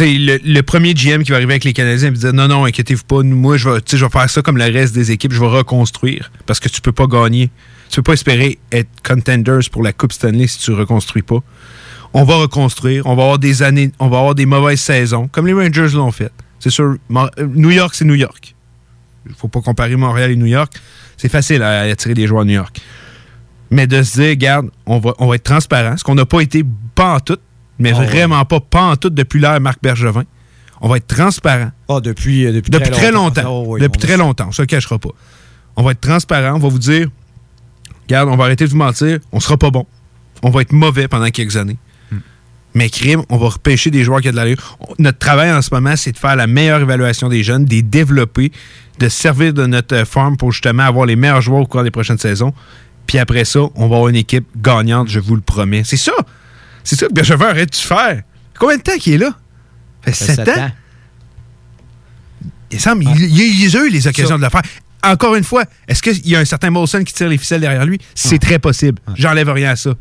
Le, 0.00 0.38
le 0.42 0.60
premier 0.62 0.94
GM 0.94 1.22
qui 1.22 1.30
va 1.32 1.36
arriver 1.36 1.52
avec 1.52 1.64
les 1.64 1.72
Canadiens 1.74 2.10
va 2.10 2.16
dire 2.16 2.32
non, 2.32 2.48
non, 2.48 2.64
inquiétez-vous 2.64 3.04
pas, 3.04 3.22
moi 3.22 3.56
vais, 3.68 3.80
je 3.90 3.96
vais 4.04 4.08
faire 4.10 4.30
ça 4.30 4.40
comme 4.40 4.56
le 4.56 4.64
reste 4.64 4.94
des 4.94 5.10
équipes, 5.10 5.32
je 5.32 5.40
vais 5.40 5.46
reconstruire 5.48 6.30
parce 6.46 6.60
que 6.60 6.68
tu 6.68 6.80
peux 6.80 6.92
pas 6.92 7.06
gagner. 7.06 7.50
Tu 7.90 7.96
peux 7.96 8.02
pas 8.04 8.12
espérer 8.14 8.58
être 8.70 8.88
contenders 9.06 9.68
pour 9.70 9.82
la 9.82 9.92
Coupe 9.92 10.12
Stanley 10.12 10.46
si 10.46 10.58
tu 10.60 10.72
reconstruis 10.72 11.22
pas. 11.22 11.40
On 12.14 12.24
va 12.24 12.36
reconstruire, 12.36 13.06
on 13.06 13.14
va 13.14 13.22
avoir 13.22 13.38
des 13.38 13.62
années, 13.62 13.90
on 13.98 14.08
va 14.08 14.18
avoir 14.18 14.34
des 14.34 14.44
mauvaises 14.46 14.80
saisons, 14.80 15.28
comme 15.28 15.46
les 15.46 15.54
Rangers 15.54 15.88
l'ont 15.96 16.10
fait. 16.12 16.30
C'est 16.60 16.70
sûr, 16.70 16.96
euh, 17.10 17.26
New 17.54 17.70
York, 17.70 17.94
c'est 17.94 18.04
New 18.04 18.14
York. 18.14 18.54
Il 19.26 19.34
faut 19.34 19.48
pas 19.48 19.60
comparer 19.60 19.96
Montréal 19.96 20.30
et 20.32 20.36
New 20.36 20.46
York. 20.46 20.72
C'est 21.16 21.28
facile 21.30 21.62
à 21.62 21.80
attirer 21.82 22.14
des 22.14 22.26
joueurs 22.26 22.42
à 22.42 22.44
New 22.44 22.52
York. 22.54 22.80
Mais 23.70 23.86
de 23.86 24.02
se 24.02 24.20
dire, 24.20 24.30
regarde, 24.30 24.68
on 24.84 24.98
va, 24.98 25.14
on 25.18 25.26
va 25.28 25.36
être 25.36 25.44
transparent, 25.44 25.96
ce 25.96 26.04
qu'on 26.04 26.14
n'a 26.14 26.26
pas 26.26 26.40
été 26.40 26.64
pas 26.94 27.14
en 27.14 27.20
tout, 27.20 27.38
mais 27.78 27.92
Ah 27.94 28.00
ouais. 28.00 28.06
vraiment 28.06 28.44
pas 28.44 28.60
pas 28.60 28.82
en 28.82 28.96
tout 28.96 29.08
depuis 29.10 29.40
l'ère 29.40 29.60
Marc 29.60 29.78
Bergevin. 29.82 30.24
On 30.82 30.88
va 30.88 30.96
être 30.98 31.06
transparent. 31.06 31.70
Ah, 31.88 32.00
depuis, 32.00 32.44
euh, 32.44 32.52
depuis, 32.52 32.70
Depuis 32.70 32.90
très 32.90 33.12
longtemps. 33.12 33.42
Ah, 33.44 33.68
oui, 33.68 33.80
depuis 33.80 34.00
très 34.00 34.16
longtemps. 34.16 34.46
On 34.48 34.52
se 34.52 34.62
le 34.62 34.66
cachera 34.66 34.98
pas. 34.98 35.10
On 35.76 35.82
va 35.82 35.92
être 35.92 36.00
transparent. 36.00 36.56
On 36.56 36.58
va 36.58 36.68
vous 36.68 36.78
dire, 36.80 37.06
regarde, 38.06 38.28
on 38.28 38.36
va 38.36 38.44
arrêter 38.44 38.64
de 38.66 38.70
vous 38.70 38.76
mentir. 38.76 39.18
On 39.30 39.40
sera 39.40 39.56
pas 39.56 39.70
bon. 39.70 39.86
On 40.42 40.50
va 40.50 40.60
être 40.62 40.72
mauvais 40.72 41.06
pendant 41.08 41.30
quelques 41.30 41.56
années. 41.56 41.78
Mais 42.74 42.88
crime, 42.88 43.22
on 43.28 43.36
va 43.36 43.48
repêcher 43.48 43.90
des 43.90 44.02
joueurs 44.02 44.20
qui 44.20 44.28
ont 44.28 44.32
de 44.32 44.36
l'allure. 44.36 44.78
Notre 44.98 45.18
travail 45.18 45.52
en 45.52 45.60
ce 45.60 45.68
moment, 45.72 45.94
c'est 45.96 46.12
de 46.12 46.18
faire 46.18 46.36
la 46.36 46.46
meilleure 46.46 46.80
évaluation 46.80 47.28
des 47.28 47.42
jeunes, 47.42 47.64
de 47.66 47.70
les 47.70 47.82
développer, 47.82 48.50
de 48.98 49.08
se 49.08 49.20
servir 49.20 49.52
de 49.52 49.66
notre 49.66 49.94
euh, 49.94 50.04
forme 50.06 50.36
pour 50.38 50.52
justement 50.52 50.84
avoir 50.84 51.04
les 51.06 51.16
meilleurs 51.16 51.42
joueurs 51.42 51.60
au 51.62 51.66
cours 51.66 51.82
des 51.82 51.90
prochaines 51.90 52.18
saisons. 52.18 52.54
Puis 53.06 53.18
après 53.18 53.44
ça, 53.44 53.60
on 53.74 53.88
va 53.88 53.96
avoir 53.96 54.08
une 54.08 54.16
équipe 54.16 54.46
gagnante, 54.56 55.08
je 55.08 55.20
vous 55.20 55.34
le 55.34 55.42
promets. 55.42 55.82
C'est 55.84 55.96
ça. 55.98 56.12
C'est 56.84 56.96
ça 56.96 57.08
que 57.08 57.12
Bergevin 57.12 57.50
aurait 57.50 57.66
dû 57.66 57.78
faire. 57.78 58.22
Combien 58.58 58.76
de 58.78 58.82
temps 58.82 58.96
qu'il 58.98 59.14
est 59.14 59.18
là? 59.18 59.30
Ça 60.06 60.12
fait 60.12 60.12
Ça 60.12 60.24
fait 60.26 60.34
sept 60.34 60.46
sept 60.46 60.58
ans. 60.58 60.62
ans. 60.66 60.70
Il 62.70 62.80
semble, 62.80 63.04
il, 63.04 63.20
il- 63.20 63.64
il 63.64 63.76
a 63.76 63.84
eu 63.84 63.90
les 63.90 64.06
occasions 64.06 64.38
de 64.38 64.42
le 64.44 64.48
faire. 64.48 64.62
Encore 65.04 65.34
une 65.34 65.44
fois, 65.44 65.64
est-ce 65.88 66.00
qu'il 66.00 66.26
y 66.28 66.36
a 66.36 66.38
un 66.38 66.44
certain 66.44 66.70
Molson 66.70 67.02
qui 67.04 67.12
tire 67.12 67.28
les 67.28 67.36
ficelles 67.36 67.60
derrière 67.60 67.84
lui? 67.84 67.98
C'est 68.14 68.38
très 68.38 68.58
possible. 68.58 68.98
J'enlève 69.16 69.50
rien 69.50 69.70
à 69.70 69.76
ça. 69.76 69.94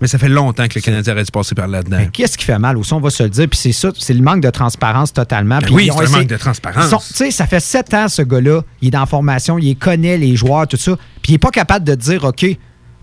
Mais 0.00 0.06
ça 0.06 0.16
fait 0.18 0.28
longtemps 0.28 0.68
que 0.68 0.74
le 0.76 0.80
Canadien 0.80 1.12
aurait 1.12 1.24
dû 1.24 1.30
passer 1.32 1.54
par 1.56 1.66
là-dedans. 1.66 1.98
Qu'est-ce 2.12 2.38
qui 2.38 2.44
fait 2.44 2.58
mal? 2.58 2.76
Aussi? 2.76 2.92
On 2.92 3.00
va 3.00 3.10
se 3.10 3.22
le 3.24 3.28
dire. 3.30 3.48
Puis 3.48 3.58
c'est 3.58 3.72
ça, 3.72 3.90
c'est 3.98 4.14
le 4.14 4.22
manque 4.22 4.40
de 4.42 4.50
transparence 4.50 5.12
totalement. 5.12 5.58
Ben 5.58 5.66
Puis 5.66 5.74
oui, 5.74 5.90
c'est 5.96 6.04
essayé- 6.04 6.18
manque 6.18 6.28
de 6.28 6.36
transparence. 6.36 6.90
Tu 7.08 7.14
sais, 7.14 7.30
ça 7.32 7.46
fait 7.46 7.58
sept 7.60 7.92
ans, 7.94 8.08
ce 8.08 8.22
gars-là. 8.22 8.62
Il 8.80 8.88
est 8.88 8.90
dans 8.92 9.00
la 9.00 9.06
formation, 9.06 9.58
il 9.58 9.76
connaît 9.76 10.16
les 10.16 10.36
joueurs, 10.36 10.68
tout 10.68 10.76
ça. 10.76 10.94
Puis 11.22 11.30
il 11.30 11.32
n'est 11.32 11.38
pas 11.38 11.50
capable 11.50 11.84
de 11.84 11.94
dire, 11.94 12.24
OK, 12.24 12.46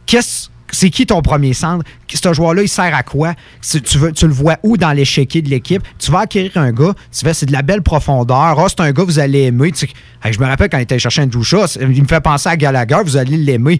qu'est-ce. 0.05 0.49
C'est 0.72 0.89
qui 0.89 1.05
ton 1.05 1.22
premier 1.22 1.53
centre? 1.53 1.85
Ce 2.11 2.34
joueur-là, 2.34 2.63
il 2.63 2.67
sert 2.67 2.93
à 2.93 3.03
quoi? 3.03 3.34
Si 3.61 3.81
Tu, 3.84 3.97
veux, 3.99 4.11
tu 4.11 4.26
le 4.27 4.34
vois 4.34 4.57
où 4.63 4.77
dans 4.77 4.91
l'échiquier 4.93 5.41
de 5.43 5.49
l'équipe? 5.49 5.81
Tu 5.99 6.11
vas 6.11 6.22
acquérir 6.22 6.51
un 6.55 6.72
gars, 6.72 6.93
tu 7.11 7.23
fais, 7.23 7.34
c'est 7.35 7.45
de 7.45 7.51
la 7.51 7.61
belle 7.61 7.84
profondeur. 7.84 8.35
Ah, 8.59 8.65
c'est 8.67 8.80
un 8.81 8.91
gars 8.91 9.03
vous 9.03 9.19
allez 9.19 9.43
aimer. 9.43 9.72
Tu 9.72 9.85
sais, 9.85 9.89
hey, 10.23 10.34
je 10.34 10.39
me 10.39 10.45
rappelle 10.45 10.69
quand 10.69 10.80
il 10.80 10.81
était 10.84 10.97
chercher 10.97 11.22
un 11.22 11.27
Doucha, 11.27 11.65
il 11.80 12.01
me 12.01 12.07
fait 12.07 12.19
penser 12.19 12.49
à 12.49 12.57
Gallagher, 12.57 12.97
vous 13.05 13.15
allez 13.15 13.38
l'aimer. 13.38 13.80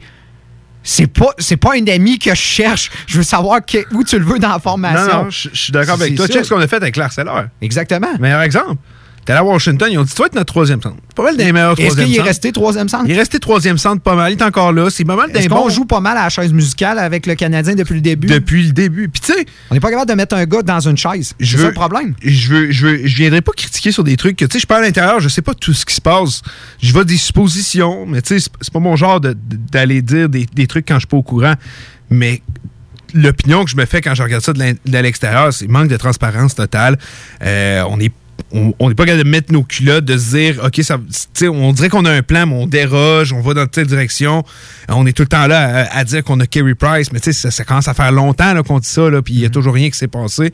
C'est 0.86 1.08
pas, 1.08 1.32
c'est 1.40 1.58
pas 1.58 1.72
un 1.76 1.86
ami 1.88 2.18
que 2.20 2.30
je 2.30 2.36
cherche. 2.36 2.90
Je 3.08 3.18
veux 3.18 3.24
savoir 3.24 3.66
que- 3.66 3.84
où 3.94 4.04
tu 4.04 4.18
le 4.18 4.24
veux 4.26 4.40
dans 4.40 4.50
la 4.50 4.60
formation. 4.60 5.08
Non, 5.18 5.24
non, 5.26 5.30
je 5.30 5.50
je 5.52 5.60
suis 5.60 5.72
d'accord 5.74 5.96
avec 5.96 6.16
toi. 6.16 6.28
ça. 6.28 6.34
Check 6.34 6.46
ce 6.46 6.54
qu'on 6.54 6.62
a 6.62 6.68
fait 6.68 6.78
avec 6.78 6.96
l'Arcelor. 6.96 7.46
Exactement. 7.62 8.08
Meilleur 8.20 8.42
exemple. 8.42 8.76
T'es 9.26 9.32
allé 9.34 9.40
à 9.40 9.44
Washington, 9.44 9.90
ils 9.92 9.98
ont 9.98 10.04
dit 10.04 10.12
Tu 10.14 10.22
vas 10.22 10.28
être 10.28 10.36
notre 10.36 10.54
troisième 10.54 10.80
centre. 10.82 10.98
Pas 11.16 11.24
mal 11.24 11.36
des 11.36 11.52
meilleurs 11.52 11.72
Est-ce 11.72 11.82
troisième 11.88 12.08
qu'il 12.08 12.18
est 12.18 12.22
resté 12.22 12.52
troisième 12.52 12.88
centre? 12.90 13.06
Il 13.08 13.12
est 13.12 13.18
resté 13.18 13.40
troisième 13.40 13.78
centre 13.80 14.00
pas 14.04 14.14
mal. 14.16 14.32
Il 14.32 14.40
est 14.40 14.44
encore 14.44 14.72
là. 14.72 14.90
C'est 14.92 15.04
pas 15.04 15.16
mal 15.16 15.32
Est-ce 15.32 15.40
des 15.40 15.48
qu'on 15.48 15.64
bons 15.64 15.70
joue 15.70 15.86
pas 15.86 16.00
mal 16.00 16.16
à 16.18 16.26
la 16.26 16.30
chaise 16.30 16.54
musicale 16.54 17.00
avec 17.00 17.26
le 17.26 17.34
Canadien 17.34 17.74
depuis 17.74 17.96
le 17.96 18.02
début? 18.02 18.28
depuis 18.28 18.68
le 18.68 18.72
début. 18.72 19.10
Puis 19.10 19.22
tu 19.22 19.34
sais, 19.34 19.46
On 19.72 19.74
n'est 19.74 19.80
pas 19.80 19.90
capable 19.90 20.10
de 20.12 20.16
mettre 20.16 20.36
un 20.36 20.46
gars 20.46 20.62
dans 20.62 20.80
une 20.80 20.96
chaise. 20.98 21.34
C'est 21.40 21.46
je 21.46 21.58
ça 21.58 21.64
veux, 21.64 21.70
le 21.70 21.74
problème. 21.74 22.14
Je 22.24 22.54
veux, 22.54 22.72
je 22.72 22.86
veux, 22.86 23.08
je 23.08 23.16
viendrai 23.16 23.42
pas 23.42 23.52
critiquer 23.54 23.92
sur 23.92 24.04
des 24.04 24.16
trucs 24.16 24.36
que, 24.38 24.46
tu 24.46 24.54
sais, 24.54 24.60
je 24.60 24.68
parle 24.68 24.84
à 24.84 24.86
l'intérieur, 24.86 25.20
je 25.20 25.28
sais 25.28 25.42
pas 25.42 25.56
tout 25.56 25.74
ce 25.74 25.86
qui 25.88 25.96
se 25.96 26.02
passe. 26.02 26.44
Je 26.84 26.94
vais 26.94 27.04
des 27.04 27.18
suppositions, 27.18 28.06
mais 28.06 28.22
tu 28.22 28.40
sais, 28.40 28.48
c'est- 28.62 28.72
pas 28.72 28.80
mon 28.80 28.96
genre 28.96 29.20
de- 29.20 29.36
d'aller 29.72 30.04
dire 30.04 30.30
des, 30.30 30.46
des 30.54 30.68
trucs 30.68 30.88
quand 30.88 30.96
je 30.96 31.00
suis 31.00 31.08
pas 31.08 31.18
au 31.18 31.24
courant. 31.24 31.56
Mais 32.12 32.44
l'opinion 33.16 33.64
que 33.64 33.72
je 33.72 33.76
me 33.78 33.86
fais 33.86 34.02
quand 34.02 34.14
je 34.14 34.22
regarde 34.22 34.44
ça 34.44 34.54
de 34.54 34.98
l'extérieur, 35.00 35.52
c'est 35.52 35.68
manque 35.68 35.88
de 35.88 35.98
transparence 35.98 36.54
totale. 36.54 37.00
Euh, 37.42 37.84
on 37.90 38.00
est 38.00 38.12
on 38.80 38.90
n'est 38.90 38.96
pas 38.96 39.06
capable 39.06 39.24
de 39.24 39.30
mettre 39.30 39.52
nos 39.52 39.64
culottes, 39.64 40.06
de 40.06 40.18
se 40.18 40.30
dire, 40.36 40.62
OK, 40.64 40.80
ça, 40.82 40.98
on 41.44 41.74
dirait 41.74 41.90
qu'on 41.90 42.06
a 42.06 42.12
un 42.12 42.22
plan, 42.22 42.46
mais 42.48 42.56
on 42.56 42.68
déroge, 42.68 43.34
on 43.34 43.42
va 43.42 43.54
dans 43.54 43.68
telle 43.68 43.88
direction. 43.88 44.44
On 44.88 45.06
est 45.06 45.14
tout 45.14 45.24
le 45.24 45.28
temps 45.28 45.48
là 45.48 45.86
à, 45.92 45.98
à 46.00 46.04
dire 46.04 46.24
qu'on 46.24 46.40
a 46.40 46.48
Kerry 46.48 46.74
Price, 46.76 47.12
mais 47.12 47.20
tu 47.20 47.26
sais, 47.26 47.34
ça, 47.34 47.52
ça 47.52 47.64
commence 47.66 47.88
à 47.88 47.94
faire 47.94 48.12
longtemps 48.12 48.54
qu'on 48.64 48.80
dit 48.80 48.88
ça, 48.88 49.10
là, 49.10 49.22
puis 49.22 49.34
il 49.34 49.40
n'y 49.42 49.46
a 49.46 49.50
toujours 49.50 49.74
rien 49.74 49.90
qui 49.90 49.98
s'est 49.98 50.08
passé. 50.08 50.52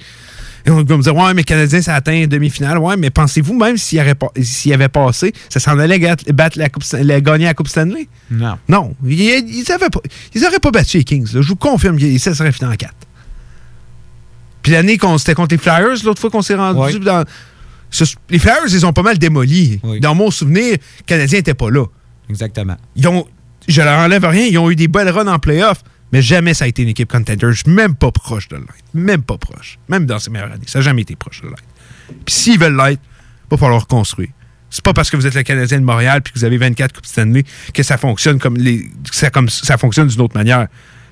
Et 0.66 0.70
on 0.70 0.84
va 0.84 0.98
me 0.98 1.02
dire, 1.02 1.16
ouais, 1.16 1.34
mais 1.34 1.44
Canadien, 1.44 1.82
ça 1.82 1.96
atteint 1.96 2.14
une 2.14 2.28
demi-finale. 2.28 2.78
Ouais, 2.78 2.96
mais 2.96 3.10
pensez-vous 3.10 3.58
même 3.58 3.78
s'il 3.78 4.00
s'il 4.42 4.74
avait 4.74 4.90
passé, 4.90 5.34
ça 5.50 5.60
s'en 5.60 5.78
allait 5.80 6.00
battre 6.34 6.60
la 6.60 6.70
coupe, 6.70 6.84
la- 6.94 7.20
gagner 7.22 7.46
la 7.46 7.54
Coupe 7.56 7.68
Stanley? 7.68 8.08
Non. 8.30 8.58
Non. 8.70 8.96
Ils, 9.06 9.64
avaient 9.72 9.90
pas, 9.90 10.02
ils 10.36 10.46
auraient 10.46 10.60
pas 10.60 10.70
battu 10.72 10.98
les 10.98 11.04
Kings. 11.04 11.34
là. 11.34 11.42
Je 11.42 11.48
vous 11.48 11.56
confirme 11.56 11.98
ça 12.20 12.36
serait 12.36 12.52
fini 12.52 12.70
en 12.72 12.76
4. 12.76 12.94
Puis 14.62 14.72
l'année 14.74 14.98
qu'on 14.98 15.18
c'était 15.18 15.34
contre 15.34 15.56
les 15.56 15.58
Flyers, 15.58 16.04
l'autre 16.04 16.22
fois 16.22 16.30
qu'on 16.30 16.42
s'est 16.44 16.56
rendu 16.56 17.00
dans. 17.00 17.24
Les 18.30 18.40
Flyers, 18.40 18.68
ils 18.68 18.86
ont 18.86 18.94
pas 18.94 19.04
mal 19.04 19.18
démoli. 19.18 19.80
Dans 20.00 20.16
mon 20.16 20.32
souvenir, 20.32 20.74
le 20.74 21.04
Canadien 21.06 21.40
n'était 21.40 21.54
pas 21.54 21.70
là. 21.70 21.86
Exactement. 22.30 22.78
Ils 22.96 23.08
ont, 23.08 23.28
je 23.68 23.82
leur 23.82 24.00
enlève 24.00 24.26
rien, 24.26 24.46
ils 24.46 24.58
ont 24.58 24.70
eu 24.70 24.76
des 24.76 24.88
belles 24.88 25.10
runs 25.10 25.28
en 25.28 25.40
playoff, 25.40 25.84
mais 26.12 26.22
jamais 26.22 26.54
ça 26.54 26.66
a 26.66 26.68
été 26.68 26.84
une 26.84 26.90
équipe 26.90 27.12
contender. 27.12 27.48
Je 27.52 27.64
suis 27.64 27.72
même 27.72 27.96
pas 27.96 28.12
proche 28.12 28.48
de 28.48 28.58
l'être. 28.58 28.74
Même 28.94 29.24
pas 29.24 29.38
proche. 29.38 29.80
Même 29.90 30.06
dans 30.06 30.20
ses 30.20 30.30
meilleures 30.30 30.52
années. 30.52 30.66
Ça 30.68 30.80
n'a 30.80 30.84
jamais 30.84 31.02
été 31.02 31.16
proche 31.16 31.42
de 31.42 31.48
l'être. 31.48 31.64
Puis 32.26 32.36
s'ils 32.36 32.60
veulent 32.60 32.76
l'être, 32.76 33.02
il 33.02 33.52
va 33.52 33.58
falloir 33.58 33.82
reconstruire. 33.82 34.30
C'est 34.70 34.84
pas 34.84 34.94
parce 34.94 35.10
que 35.10 35.18
vous 35.18 35.28
êtes 35.28 35.36
le 35.36 35.44
Canadien 35.44 35.80
de 35.80 35.86
Montréal 35.86 36.22
puis 36.22 36.34
que 36.34 36.40
vous 36.40 36.46
avez 36.46 36.58
24 36.58 36.94
Coupes 36.94 37.06
Stanley 37.06 37.44
que 37.74 37.84
ça 37.84 37.98
fonctionne 37.98 38.40
comme 38.40 38.56
les. 38.56 38.84
que 38.84 39.16
ça, 39.16 39.30
comme, 39.30 39.50
ça 39.50 39.78
fonctionne 39.78 40.08
d'une 40.08 40.22
autre 40.22 40.36
manière. 40.36 40.68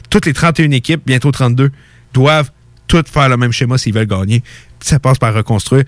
Toutes 0.09 0.25
les 0.25 0.33
31 0.33 0.71
équipes, 0.71 1.01
bientôt 1.05 1.31
32, 1.31 1.69
doivent 2.13 2.51
toutes 2.87 3.09
faire 3.09 3.29
le 3.29 3.37
même 3.37 3.51
schéma 3.51 3.77
s'ils 3.77 3.93
veulent 3.93 4.07
gagner. 4.07 4.43
Ça 4.79 4.99
passe 4.99 5.17
par 5.17 5.33
reconstruire. 5.33 5.83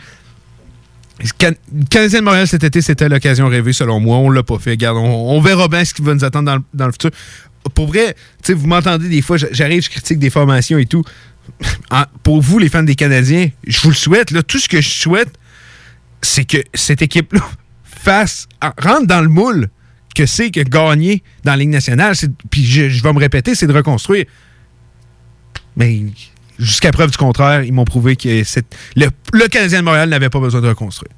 Can- 1.38 1.54
Canadien 1.90 2.20
de 2.20 2.26
Montréal 2.26 2.48
cet 2.48 2.64
été, 2.64 2.82
c'était 2.82 3.10
l'occasion 3.10 3.48
rêvée, 3.48 3.74
selon 3.74 4.00
moi. 4.00 4.18
On 4.18 4.30
l'a 4.30 4.44
pas 4.44 4.60
fait. 4.60 4.72
Regarde, 4.72 4.98
on, 4.98 5.40
verra 5.42 5.68
bien 5.68 5.86
ce 5.86 5.94
qui 5.94 6.02
va 6.02 6.14
nous 6.14 6.24
attendre 6.24 6.62
dans, 6.74 6.86
le- 6.86 6.92
futur. 6.92 7.12
Pour 7.76 7.88
vrai, 7.88 8.16
vous 8.50 8.68
m'entendez 8.68 9.08
des 9.10 9.22
fois, 9.22 9.38
j'arrive, 9.38 9.84
je 9.84 9.90
critique 9.90 10.20
des 10.20 10.30
formations 10.30 10.78
et 10.78 10.86
tout. 10.86 11.04
Pour 12.24 12.42
vous, 12.42 12.60
les 12.60 12.70
fans 12.70 12.84
des 12.84 12.96
Canadiens, 12.96 13.50
je 13.68 13.80
vous 13.82 13.90
le 13.90 13.96
souhaite. 13.96 14.32
Là, 14.32 14.42
tout 14.44 14.58
ce 14.60 14.68
que 14.68 14.82
je 14.82 14.90
souhaite, 14.90 15.34
c'est 16.22 16.46
que 16.46 16.58
cette 16.74 17.02
équipe-là 17.02 17.42
fasse, 17.84 18.48
en- 18.62 18.72
rentre 18.82 19.08
dans 19.08 19.22
le 19.22 19.30
moule 19.30 19.70
que 20.16 20.26
c'est 20.26 20.52
que 20.52 20.60
gagner 20.62 21.24
dans 21.44 21.52
la 21.52 21.58
Ligue 21.58 21.70
nationale. 21.70 22.16
Puis 22.50 22.66
je, 22.66 22.90
je 22.90 23.04
vais 23.04 23.14
me 23.14 23.20
répéter, 23.20 23.56
c'est 23.56 23.68
de 23.68 23.74
reconstruire. 23.74 24.26
Mais 25.78 26.02
jusqu'à 26.62 26.92
preuve 26.92 27.12
du 27.12 27.18
contraire, 27.18 27.64
ils 27.64 27.74
m'ont 27.74 27.86
prouvé 27.86 28.16
que 28.16 28.44
le 28.96 29.48
Canadien 29.48 29.80
de 29.80 29.86
Montréal 29.86 30.10
n'avait 30.10 30.30
pas 30.30 30.40
besoin 30.40 30.62
de 30.62 30.70
reconstruire. 30.70 31.12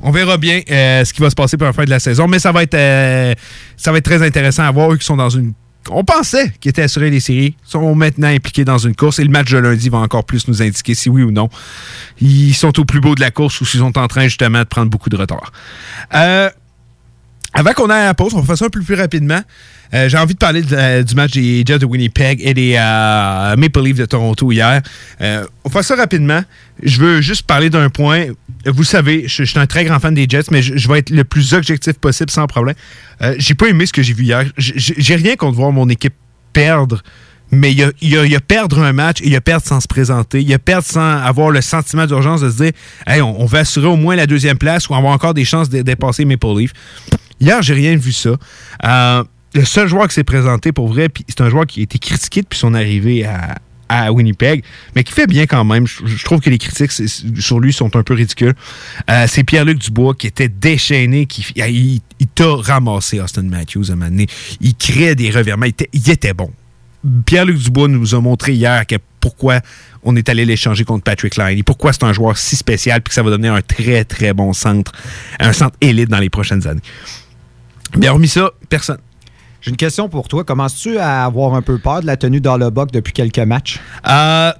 On 0.00 0.10
verra 0.10 0.36
bien 0.36 0.60
euh, 0.70 1.04
ce 1.04 1.12
qui 1.12 1.20
va 1.20 1.30
se 1.30 1.34
passer 1.34 1.56
pour 1.56 1.66
la 1.66 1.72
fin 1.72 1.84
de 1.84 1.90
la 1.90 1.98
saison, 1.98 2.28
mais 2.28 2.38
ça 2.38 2.52
va 2.52 2.62
être, 2.62 2.74
euh, 2.74 3.34
ça 3.76 3.90
va 3.90 3.98
être 3.98 4.04
très 4.04 4.22
intéressant 4.24 4.62
à 4.62 4.70
voir. 4.70 4.92
Eux 4.92 4.96
qui 4.96 5.04
sont 5.04 5.16
dans 5.16 5.30
une. 5.30 5.54
On 5.90 6.04
pensait 6.04 6.52
qu'ils 6.60 6.70
étaient 6.70 6.82
assurés 6.82 7.10
les 7.10 7.20
séries, 7.20 7.56
sont 7.64 7.94
maintenant 7.94 8.28
impliqués 8.28 8.64
dans 8.64 8.78
une 8.78 8.94
course 8.94 9.18
et 9.20 9.24
le 9.24 9.30
match 9.30 9.50
de 9.50 9.58
lundi 9.58 9.88
va 9.88 9.98
encore 9.98 10.24
plus 10.24 10.46
nous 10.46 10.60
indiquer 10.60 10.94
si 10.94 11.08
oui 11.08 11.22
ou 11.22 11.30
non 11.30 11.48
ils 12.20 12.52
sont 12.52 12.78
au 12.78 12.84
plus 12.84 13.00
beau 13.00 13.14
de 13.14 13.20
la 13.20 13.30
course 13.30 13.60
ou 13.62 13.64
s'ils 13.64 13.80
sont 13.80 13.96
en 13.96 14.06
train 14.06 14.24
justement 14.24 14.58
de 14.58 14.64
prendre 14.64 14.90
beaucoup 14.90 15.08
de 15.08 15.16
retard. 15.16 15.50
Euh, 16.14 16.50
avant 17.54 17.72
qu'on 17.72 17.88
aille 17.88 18.02
à 18.02 18.06
la 18.06 18.14
pause, 18.14 18.34
on 18.34 18.40
va 18.40 18.46
faire 18.46 18.58
ça 18.58 18.66
un 18.66 18.70
peu 18.70 18.80
plus 18.80 18.94
rapidement. 18.94 19.40
Euh, 19.94 20.08
J'ai 20.08 20.18
envie 20.18 20.34
de 20.34 20.38
parler 20.38 20.62
euh, 20.72 21.02
du 21.02 21.14
match 21.14 21.32
des 21.32 21.62
Jets 21.64 21.78
de 21.78 21.86
Winnipeg 21.86 22.40
et 22.42 22.52
des 22.52 22.74
euh, 22.78 23.56
Maple 23.56 23.82
Leafs 23.82 23.96
de 23.96 24.04
Toronto 24.04 24.52
hier. 24.52 24.82
On 25.64 25.70
faire 25.70 25.84
ça 25.84 25.96
rapidement. 25.96 26.42
Je 26.82 27.00
veux 27.00 27.20
juste 27.20 27.42
parler 27.46 27.70
d'un 27.70 27.88
point. 27.88 28.26
Vous 28.66 28.84
savez, 28.84 29.24
je, 29.26 29.44
suis 29.44 29.58
un 29.58 29.66
très 29.66 29.84
grand 29.84 29.98
fan 29.98 30.14
des 30.14 30.26
Jets, 30.28 30.50
mais 30.50 30.62
je, 30.62 30.88
vais 30.88 30.98
être 30.98 31.10
le 31.10 31.24
plus 31.24 31.54
objectif 31.54 31.94
possible 31.94 32.30
sans 32.30 32.46
problème. 32.46 32.74
J'ai 33.38 33.54
pas 33.54 33.68
aimé 33.68 33.86
ce 33.86 33.92
que 33.92 34.02
j'ai 34.02 34.12
vu 34.12 34.24
hier. 34.24 34.44
J'ai- 34.56 35.16
rien 35.16 35.36
contre 35.36 35.56
voir 35.56 35.72
mon 35.72 35.88
équipe 35.88 36.14
perdre. 36.52 37.02
Mais 37.50 37.72
il 37.72 37.78
y 38.10 38.36
a, 38.36 38.40
perdre 38.40 38.82
un 38.82 38.92
match 38.92 39.22
et 39.22 39.26
il 39.26 39.32
y 39.32 39.36
a 39.36 39.40
perdre 39.40 39.64
sans 39.64 39.80
se 39.80 39.88
présenter. 39.88 40.42
Il 40.42 40.48
y 40.48 40.52
a 40.52 40.58
perdre 40.58 40.86
sans 40.86 41.16
avoir 41.16 41.50
le 41.50 41.62
sentiment 41.62 42.04
d'urgence 42.04 42.42
de 42.42 42.50
se 42.50 42.62
dire 42.62 42.72
hey, 43.06 43.22
on, 43.22 43.40
on 43.40 43.46
va 43.46 43.60
assurer 43.60 43.86
au 43.86 43.96
moins 43.96 44.16
la 44.16 44.26
deuxième 44.26 44.58
place 44.58 44.90
ou 44.90 44.94
avoir 44.94 45.14
encore 45.14 45.32
des 45.32 45.46
chances 45.46 45.70
de 45.70 45.80
dépasser 45.80 46.26
Maple 46.26 46.58
Leaf. 46.58 46.72
Hier, 47.40 47.62
j'ai 47.62 47.74
rien 47.74 47.96
vu 47.96 48.12
ça. 48.12 48.36
Euh, 48.84 49.24
le 49.54 49.64
seul 49.64 49.88
joueur 49.88 50.08
qui 50.08 50.14
s'est 50.14 50.24
présenté 50.24 50.72
pour 50.72 50.88
vrai, 50.88 51.08
puis 51.08 51.24
c'est 51.28 51.40
un 51.40 51.50
joueur 51.50 51.66
qui 51.66 51.80
a 51.80 51.82
été 51.82 51.98
critiqué 51.98 52.42
depuis 52.42 52.58
son 52.58 52.74
arrivée 52.74 53.24
à, 53.24 53.56
à 53.88 54.12
Winnipeg, 54.12 54.62
mais 54.94 55.04
qui 55.04 55.12
fait 55.12 55.26
bien 55.26 55.46
quand 55.46 55.64
même. 55.64 55.86
Je, 55.86 56.24
trouve 56.24 56.40
que 56.40 56.50
les 56.50 56.58
critiques 56.58 56.92
sur 56.92 57.60
lui 57.60 57.72
sont 57.72 57.96
un 57.96 58.02
peu 58.02 58.14
ridicules. 58.14 58.54
Euh, 59.10 59.26
c'est 59.28 59.44
Pierre-Luc 59.44 59.78
Dubois 59.78 60.14
qui 60.14 60.26
était 60.26 60.48
déchaîné, 60.48 61.26
qui 61.26 61.46
il, 61.56 62.00
il 62.20 62.26
t'a 62.26 62.54
ramassé 62.54 63.20
Austin 63.20 63.42
Matthews 63.42 63.90
à 63.90 63.92
un 63.92 63.96
moment 63.96 64.10
donné. 64.10 64.26
Il 64.60 64.74
créait 64.74 65.14
des 65.14 65.30
revirements. 65.30 65.66
Il 65.66 65.70
était, 65.70 65.88
il 65.92 66.10
était 66.10 66.34
bon. 66.34 66.50
Pierre-Luc 67.24 67.58
Dubois 67.58 67.88
nous 67.88 68.14
a 68.14 68.20
montré 68.20 68.54
hier 68.54 68.86
que 68.86 68.96
pourquoi 69.20 69.60
on 70.02 70.16
est 70.16 70.28
allé 70.28 70.44
l'échanger 70.44 70.84
contre 70.84 71.04
Patrick 71.04 71.36
Line 71.36 71.58
et 71.58 71.62
pourquoi 71.62 71.92
c'est 71.92 72.04
un 72.04 72.12
joueur 72.12 72.36
si 72.36 72.56
spécial 72.56 73.00
puis 73.02 73.10
que 73.10 73.14
ça 73.14 73.22
va 73.22 73.30
devenir 73.30 73.54
un 73.54 73.62
très 73.62 74.04
très 74.04 74.32
bon 74.32 74.52
centre, 74.52 74.92
un 75.40 75.52
centre 75.52 75.76
élite 75.80 76.08
dans 76.08 76.18
les 76.18 76.30
prochaines 76.30 76.66
années. 76.66 76.82
Bien, 77.96 78.12
hormis 78.12 78.28
ça, 78.28 78.50
personne. 78.68 78.98
J'ai 79.60 79.70
une 79.70 79.76
question 79.76 80.08
pour 80.08 80.28
toi. 80.28 80.44
Commences-tu 80.44 80.98
à 80.98 81.24
avoir 81.24 81.54
un 81.54 81.62
peu 81.62 81.78
peur 81.78 82.00
de 82.00 82.06
la 82.06 82.16
tenue 82.16 82.40
d'Arlebuck 82.40 82.92
depuis 82.92 83.12
quelques 83.12 83.38
matchs? 83.40 83.80
Euh, 84.08 84.52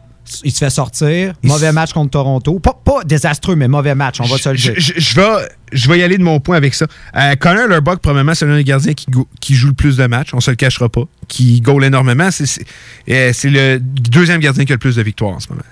il 0.45 0.51
se 0.53 0.59
fait 0.59 0.71
sortir. 0.71 1.35
Mauvais 1.45 1.73
match 1.73 1.93
contre 1.93 2.11
Toronto. 2.11 2.59
Pas, 2.59 2.79
pas 2.85 3.05
désastreux, 3.05 3.55
mais 3.55 3.69
mauvais 3.69 3.95
match, 3.95 4.21
on 4.21 4.25
va 4.25 4.37
se 4.39 4.49
le 4.49 4.57
Je, 4.57 4.73
dire. 4.73 4.81
je- 4.81 4.93
je 4.97 5.15
vais, 5.15 5.49
je 5.73 5.89
vais 5.89 6.01
y 6.01 6.03
aller 6.03 6.19
de 6.19 6.23
mon 6.25 6.41
point 6.41 6.57
avec 6.57 6.75
ça. 6.75 6.87
Euh, 7.17 7.35
Connor 7.37 7.69
Lurbuck, 7.69 8.01
probablement, 8.01 8.35
c'est 8.35 8.45
l'un 8.45 8.57
des 8.57 8.65
gardiens 8.65 8.93
qui, 8.93 9.07
go- 9.09 9.29
qui 9.41 9.55
joue 9.55 9.69
le 9.69 9.73
plus 9.75 9.97
de 9.97 10.07
matchs, 10.07 10.31
on 10.35 10.41
se 10.41 10.51
le 10.51 10.57
cachera 10.57 10.89
pas, 10.89 11.05
qui 11.29 11.61
goal 11.61 11.85
énormément. 11.85 12.31
C'est- 12.33 12.63
euh, 13.09 13.31
c'est 13.33 13.51
le 13.51 13.79
deuxième 13.81 14.41
gardien 14.41 14.65
qui 14.65 14.73
a 14.73 14.75
le 14.75 14.81
plus 14.81 14.97
de 14.97 15.03
victoires 15.03 15.35
en 15.37 15.41
ce 15.41 15.49
moment. 15.49 15.63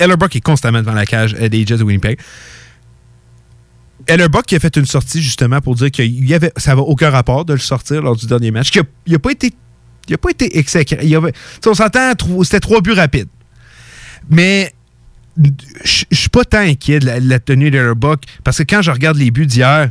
Hellerbuck 0.00 0.34
est 0.34 0.40
constamment 0.40 0.78
devant 0.80 0.92
la 0.94 1.06
cage 1.06 1.36
euh, 1.40 1.48
des 1.48 1.64
Jets 1.66 1.76
de 1.78 1.84
Winnipeg. 1.84 2.18
Hellerbuck 4.06 4.46
qui 4.46 4.56
a 4.56 4.60
fait 4.60 4.76
une 4.76 4.86
sortie 4.86 5.22
justement 5.22 5.60
pour 5.60 5.74
dire 5.74 5.90
que 5.90 6.02
y 6.02 6.34
avait, 6.34 6.52
ça 6.56 6.70
n'avait 6.72 6.82
aucun 6.82 7.10
rapport 7.10 7.44
de 7.44 7.52
le 7.52 7.58
sortir 7.58 8.02
lors 8.02 8.16
du 8.16 8.26
dernier 8.26 8.50
match. 8.50 8.70
Il 9.06 9.12
n'a 9.12 9.18
pas 9.18 9.30
été, 9.32 9.52
il 10.08 10.14
a 10.14 10.18
pas 10.18 10.30
été 10.30 10.58
exécré. 10.58 10.98
Il 11.02 11.14
avait- 11.14 11.32
tu 11.32 11.38
sais, 11.62 11.68
on 11.70 11.74
s'entend, 11.74 12.12
c'était 12.42 12.60
trois 12.60 12.80
buts 12.80 12.92
rapides. 12.92 13.28
Mais 14.28 14.72
je 15.84 16.04
suis 16.12 16.28
pas 16.28 16.44
tant 16.44 16.58
inquiet 16.58 16.98
de 16.98 17.06
la, 17.06 17.20
de 17.20 17.28
la 17.28 17.38
tenue 17.38 17.70
d'Hellerbuck 17.70 18.22
parce 18.44 18.58
que 18.58 18.62
quand 18.64 18.82
je 18.82 18.90
regarde 18.90 19.16
les 19.16 19.30
buts 19.30 19.46
d'hier, 19.46 19.90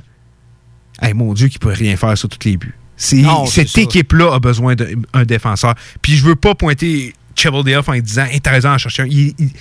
hey, 1.02 1.14
mon 1.14 1.34
Dieu, 1.34 1.48
qu'il 1.48 1.57
ne 1.57 1.72
peut 1.72 1.77
rien 1.77 1.95
faire 1.95 2.18
sur 2.18 2.30
tous 2.30 2.45
les 2.48 2.57
buts. 2.57 2.76
Non, 3.22 3.45
cette 3.45 3.69
équipe-là 3.84 4.34
a 4.36 4.40
besoin 4.40 4.76
d'un 4.76 5.23
défenseur. 5.26 5.73
Puis 6.02 6.18
je 6.18 6.26
veux 6.26 6.36
pas 6.36 6.53
pointer 6.56 7.14
Cheveldayoff 7.36 7.88
en 7.88 7.98
disant 7.98 8.26
raison 8.45 8.72
à 8.72 8.77
chercher 8.77 9.03
un. 9.03 9.07
Il, 9.07 9.34
il- 9.40 9.52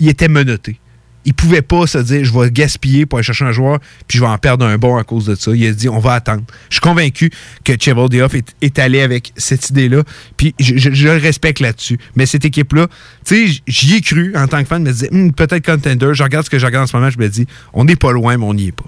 il 0.00 0.08
était 0.08 0.28
menotté. 0.28 0.78
Il 1.26 1.34
pouvait 1.34 1.60
pas 1.62 1.86
se 1.86 1.98
dire 1.98 2.24
je 2.24 2.32
vais 2.32 2.50
gaspiller 2.50 3.04
pour 3.04 3.18
aller 3.18 3.24
chercher 3.24 3.44
un 3.44 3.52
joueur 3.52 3.78
puis 4.08 4.16
je 4.18 4.22
vais 4.24 4.28
en 4.30 4.38
perdre 4.38 4.64
un 4.64 4.78
bon 4.78 4.96
à 4.96 5.04
cause 5.04 5.26
de 5.26 5.34
ça. 5.34 5.50
Il 5.54 5.66
a 5.66 5.72
dit 5.72 5.88
on 5.88 5.98
va 5.98 6.14
attendre. 6.14 6.42
Je 6.70 6.74
suis 6.76 6.80
convaincu 6.80 7.30
que 7.64 7.72
Cheveldayoff 7.78 8.34
est, 8.34 8.54
est 8.62 8.78
allé 8.78 9.00
avec 9.02 9.32
cette 9.36 9.68
idée-là. 9.70 10.02
Puis 10.36 10.54
je, 10.58 10.76
je- 10.78 10.92
je 10.92 11.08
le 11.08 11.16
respecte 11.18 11.60
là-dessus. 11.60 11.98
Mais 12.14 12.24
cette 12.26 12.44
équipe-là, 12.44 12.86
tu 13.26 13.48
sais, 13.48 13.60
j'y 13.66 13.96
ai 13.96 14.00
cru 14.00 14.32
en 14.36 14.46
tant 14.46 14.62
que 14.62 14.68
fan. 14.68 14.82
Je 14.84 14.88
me 14.88 14.92
disais 14.92 15.08
Hum, 15.12 15.32
peut-être 15.32 15.66
contender. 15.66 16.08
Je 16.14 16.22
regarde 16.22 16.44
ce 16.46 16.50
que 16.50 16.58
je 16.58 16.64
regarde 16.66 16.84
en 16.84 16.86
ce 16.86 16.96
moment. 16.96 17.10
Je 17.10 17.18
me 17.18 17.28
dis 17.28 17.46
on 17.74 17.84
n'est 17.84 17.96
pas 17.96 18.12
loin, 18.12 18.36
mais 18.36 18.44
on 18.44 18.54
n'y 18.54 18.68
est 18.68 18.72
pas. 18.72 18.86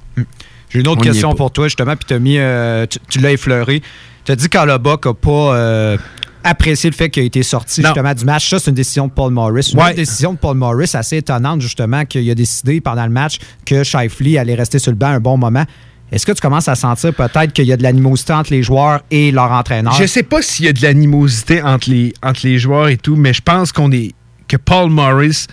J'ai 0.70 0.80
une 0.80 0.88
autre 0.88 1.00
On 1.00 1.04
question 1.04 1.34
pour 1.34 1.50
toi, 1.50 1.66
justement, 1.66 1.96
puis 1.96 2.18
mis, 2.20 2.36
euh, 2.38 2.86
tu, 2.86 2.98
tu 3.08 3.18
l'as 3.20 3.32
effleuré. 3.32 3.82
Tu 4.24 4.32
as 4.32 4.36
dit 4.36 4.48
qu'Arlebuck 4.50 5.06
n'a 5.06 5.14
pas 5.14 5.56
euh, 5.56 5.96
apprécié 6.44 6.90
le 6.90 6.94
fait 6.96 7.10
qu'il 7.10 7.22
a 7.22 7.26
été 7.26 7.42
sorti 7.42 7.80
Non. 7.80 7.88
justement 7.88 8.14
du 8.14 8.24
match. 8.24 8.48
Ça, 8.48 8.58
c'est 8.58 8.70
une 8.70 8.74
décision 8.76 9.06
de 9.06 9.12
Paul 9.12 9.32
Morris. 9.32 9.70
Une 9.74 9.80
Ouais. 9.80 9.94
décision 9.94 10.32
de 10.32 10.38
Paul 10.38 10.56
Morris 10.56 10.90
assez 10.94 11.16
étonnante, 11.18 11.60
justement, 11.60 12.04
qu'il 12.04 12.30
a 12.30 12.34
décidé 12.34 12.80
pendant 12.80 13.04
le 13.04 13.12
match 13.12 13.38
que 13.66 13.82
Shifley 13.84 14.38
allait 14.38 14.54
rester 14.54 14.78
sur 14.78 14.92
le 14.92 14.96
banc 14.96 15.08
un 15.08 15.20
bon 15.20 15.36
moment. 15.36 15.64
Est-ce 16.10 16.24
que 16.24 16.32
tu 16.32 16.40
commences 16.40 16.68
à 16.68 16.74
sentir 16.74 17.12
peut-être 17.12 17.52
qu'il 17.52 17.66
y 17.66 17.72
a 17.72 17.76
de 17.76 17.82
l'animosité 17.82 18.32
entre 18.32 18.50
les 18.52 18.62
joueurs 18.62 19.02
et 19.10 19.30
leur 19.30 19.52
entraîneur? 19.52 19.92
Je 19.92 20.06
sais 20.06 20.22
pas 20.22 20.40
s'il 20.40 20.64
y 20.64 20.68
a 20.68 20.72
de 20.72 20.80
l'animosité 20.82 21.60
entre 21.62 21.90
les, 21.90 22.14
entre 22.22 22.40
les 22.44 22.58
joueurs 22.58 22.88
et 22.88 22.96
tout, 22.96 23.14
mais 23.16 23.34
je 23.34 23.42
pense 23.42 23.72
qu'on 23.72 23.92
est 23.92 24.12
que 24.48 24.56
Paul 24.56 24.90
Morris 24.90 25.46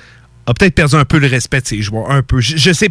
a 0.48 0.54
peut-être 0.54 0.76
perdu 0.76 0.96
un 0.96 1.04
peu 1.04 1.18
le 1.20 1.28
respect 1.28 1.60
de 1.60 1.68
ses 1.68 1.82
joueurs. 1.82 2.10
Un 2.10 2.22
peu. 2.22 2.40
Je, 2.40 2.56
je 2.56 2.72
sais. 2.72 2.90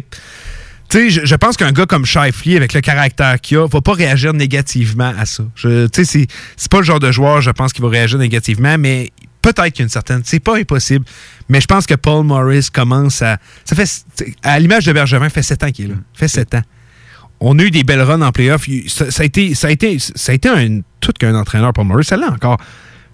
Je, 0.95 1.35
pense 1.35 1.57
qu'un 1.57 1.71
gars 1.71 1.85
comme 1.85 2.05
Shifley, 2.05 2.55
avec 2.55 2.73
le 2.73 2.81
caractère 2.81 3.39
qu'il 3.41 3.57
a, 3.57 3.67
va 3.67 3.81
pas 3.81 3.93
réagir 3.93 4.33
négativement 4.33 5.13
à 5.17 5.25
ça. 5.25 5.43
Tu 5.55 5.87
sais, 5.93 6.05
c'est- 6.05 6.69
pas 6.69 6.77
le 6.79 6.83
genre 6.83 6.99
de 6.99 7.11
joueur, 7.11 7.41
je 7.41 7.51
pense, 7.51 7.73
qui 7.73 7.81
va 7.81 7.89
réagir 7.89 8.17
négativement, 8.17 8.77
mais 8.77 9.11
peut-être 9.41 9.73
qu'il 9.73 9.79
y 9.79 9.81
a 9.81 9.83
une 9.83 9.89
certaine. 9.89 10.21
C'est 10.23 10.39
pas 10.39 10.57
impossible. 10.57 11.05
Mais 11.49 11.61
je 11.61 11.67
pense 11.67 11.85
que 11.85 11.95
Paul 11.95 12.25
Morris 12.25 12.67
commence 12.73 13.21
à. 13.21 13.37
Ça 13.65 13.75
fait. 13.75 14.05
À 14.41 14.59
l'image 14.59 14.85
de 14.85 14.93
Bergevin, 14.93 15.29
fait 15.29 15.43
sept 15.43 15.63
ans 15.63 15.71
qu'il 15.71 15.85
est 15.85 15.89
là. 15.89 15.95
Fait 16.13 16.27
sept 16.27 16.55
ans. 16.55 16.63
On 17.39 17.59
a 17.59 17.63
eu 17.63 17.71
des 17.71 17.83
belles 17.83 18.01
runs 18.01 18.21
en 18.21 18.31
playoff. 18.31 18.65
Ça, 18.87 19.05
a 19.21 19.25
été, 19.25 19.53
ça 19.55 19.67
a 19.67 19.71
été, 19.71 19.99
ça 19.99 20.31
a 20.31 20.35
été 20.35 20.47
un, 20.49 20.79
tout 21.01 21.11
qu'un 21.19 21.35
entraîneur, 21.35 21.73
Paul 21.73 21.85
Morris. 21.85 22.05
Ça 22.05 22.15
l'est 22.15 22.25
encore. 22.25 22.57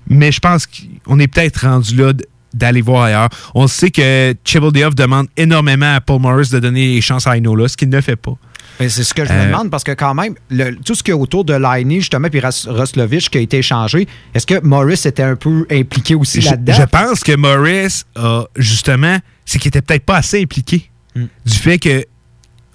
Mais 0.08 0.32
je 0.32 0.40
pense 0.40 0.68
qu'on 0.68 1.20
est 1.20 1.28
peut-être 1.28 1.66
rendu 1.68 1.96
là 1.96 2.14
d'aller 2.54 2.82
voir 2.82 3.04
ailleurs. 3.04 3.30
On 3.56 3.68
sait 3.68 3.92
que 3.92 4.34
Cheveldayoff 4.46 4.96
demande 4.96 5.28
énormément 5.38 5.96
à 5.96 6.02
Paul 6.02 6.20
Morris 6.22 6.50
de 6.52 6.60
donner 6.60 6.96
les 6.96 7.02
chances 7.02 7.28
à 7.28 7.38
Ainola, 7.38 7.68
ce 7.68 7.78
qu'il 7.78 7.90
ne 7.90 8.02
fait 8.02 8.16
pas. 8.16 8.34
C'est 8.80 9.04
ce 9.04 9.14
que 9.14 9.26
je 9.26 9.32
me 9.32 9.38
Euh, 9.38 9.46
demande 9.48 9.70
parce 9.70 9.84
que 9.84 9.92
quand 9.92 10.14
même, 10.16 10.34
le- 10.50 10.76
tout 10.84 10.96
ce 10.96 11.04
qui 11.04 11.12
est 11.12 11.16
autour 11.16 11.46
de 11.46 11.54
Liney, 11.54 12.00
justement, 12.00 12.30
puis 12.30 12.40
Roslovich 12.42 13.30
qui 13.30 13.38
a 13.38 13.42
été 13.42 13.58
échangé, 13.60 14.08
est-ce 14.34 14.48
que 14.48 14.60
Morris 14.64 15.02
était 15.06 15.22
un 15.24 15.36
peu 15.36 15.66
impliqué 15.70 16.16
aussi 16.16 16.42
là-dedans? 16.42 16.74
je 16.74 16.84
pense 16.84 17.20
que 17.24 17.36
Morris 17.36 18.04
a 18.16 18.46
justement, 18.56 19.18
c'est 19.46 19.60
qu'il 19.60 19.70
était 19.70 19.82
peut-être 19.82 20.06
pas 20.06 20.18
assez 20.18 20.42
impliqué. 20.42 20.90
Hmm. 21.16 21.26
Du 21.46 21.54
fait 21.54 21.78
que 21.78 22.06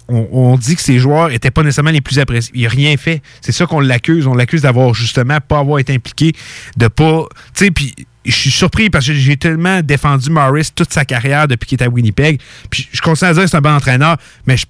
on, 0.07 0.27
on 0.31 0.57
dit 0.57 0.75
que 0.77 0.81
ses 0.81 0.99
joueurs 0.99 1.31
étaient 1.31 1.51
pas 1.51 1.63
nécessairement 1.63 1.91
les 1.91 1.99
plus 1.99 2.19
appréciés. 2.19 2.53
Il 2.55 2.63
n'a 2.63 2.69
rien 2.69 2.95
fait. 2.95 3.21
C'est 3.41 3.51
ça 3.51 3.65
qu'on 3.65 3.81
l'accuse. 3.81 4.25
On 4.27 4.35
l'accuse 4.35 4.61
d'avoir 4.61 4.93
justement 4.93 5.39
pas 5.45 5.59
avoir 5.59 5.79
été 5.79 5.93
impliqué, 5.93 6.31
de 6.77 6.87
pas. 6.87 7.25
Tu 7.53 7.65
sais, 7.65 7.71
puis 7.71 7.93
je 8.27 8.35
suis 8.35 8.51
surpris 8.51 8.89
parce 8.89 9.07
que 9.07 9.13
j'ai 9.13 9.37
tellement 9.37 9.81
défendu 9.81 10.29
Morris 10.29 10.69
toute 10.75 10.93
sa 10.93 11.05
carrière 11.05 11.47
depuis 11.47 11.65
qu'il 11.67 11.79
est 11.81 11.83
à 11.83 11.89
Winnipeg. 11.89 12.39
Puis 12.69 12.87
je 12.91 13.01
continue 13.01 13.29
à 13.31 13.33
dire 13.33 13.43
que 13.43 13.49
c'est 13.49 13.57
un 13.57 13.61
bon 13.61 13.73
entraîneur, 13.75 14.17
mais 14.45 14.57
je, 14.57 14.65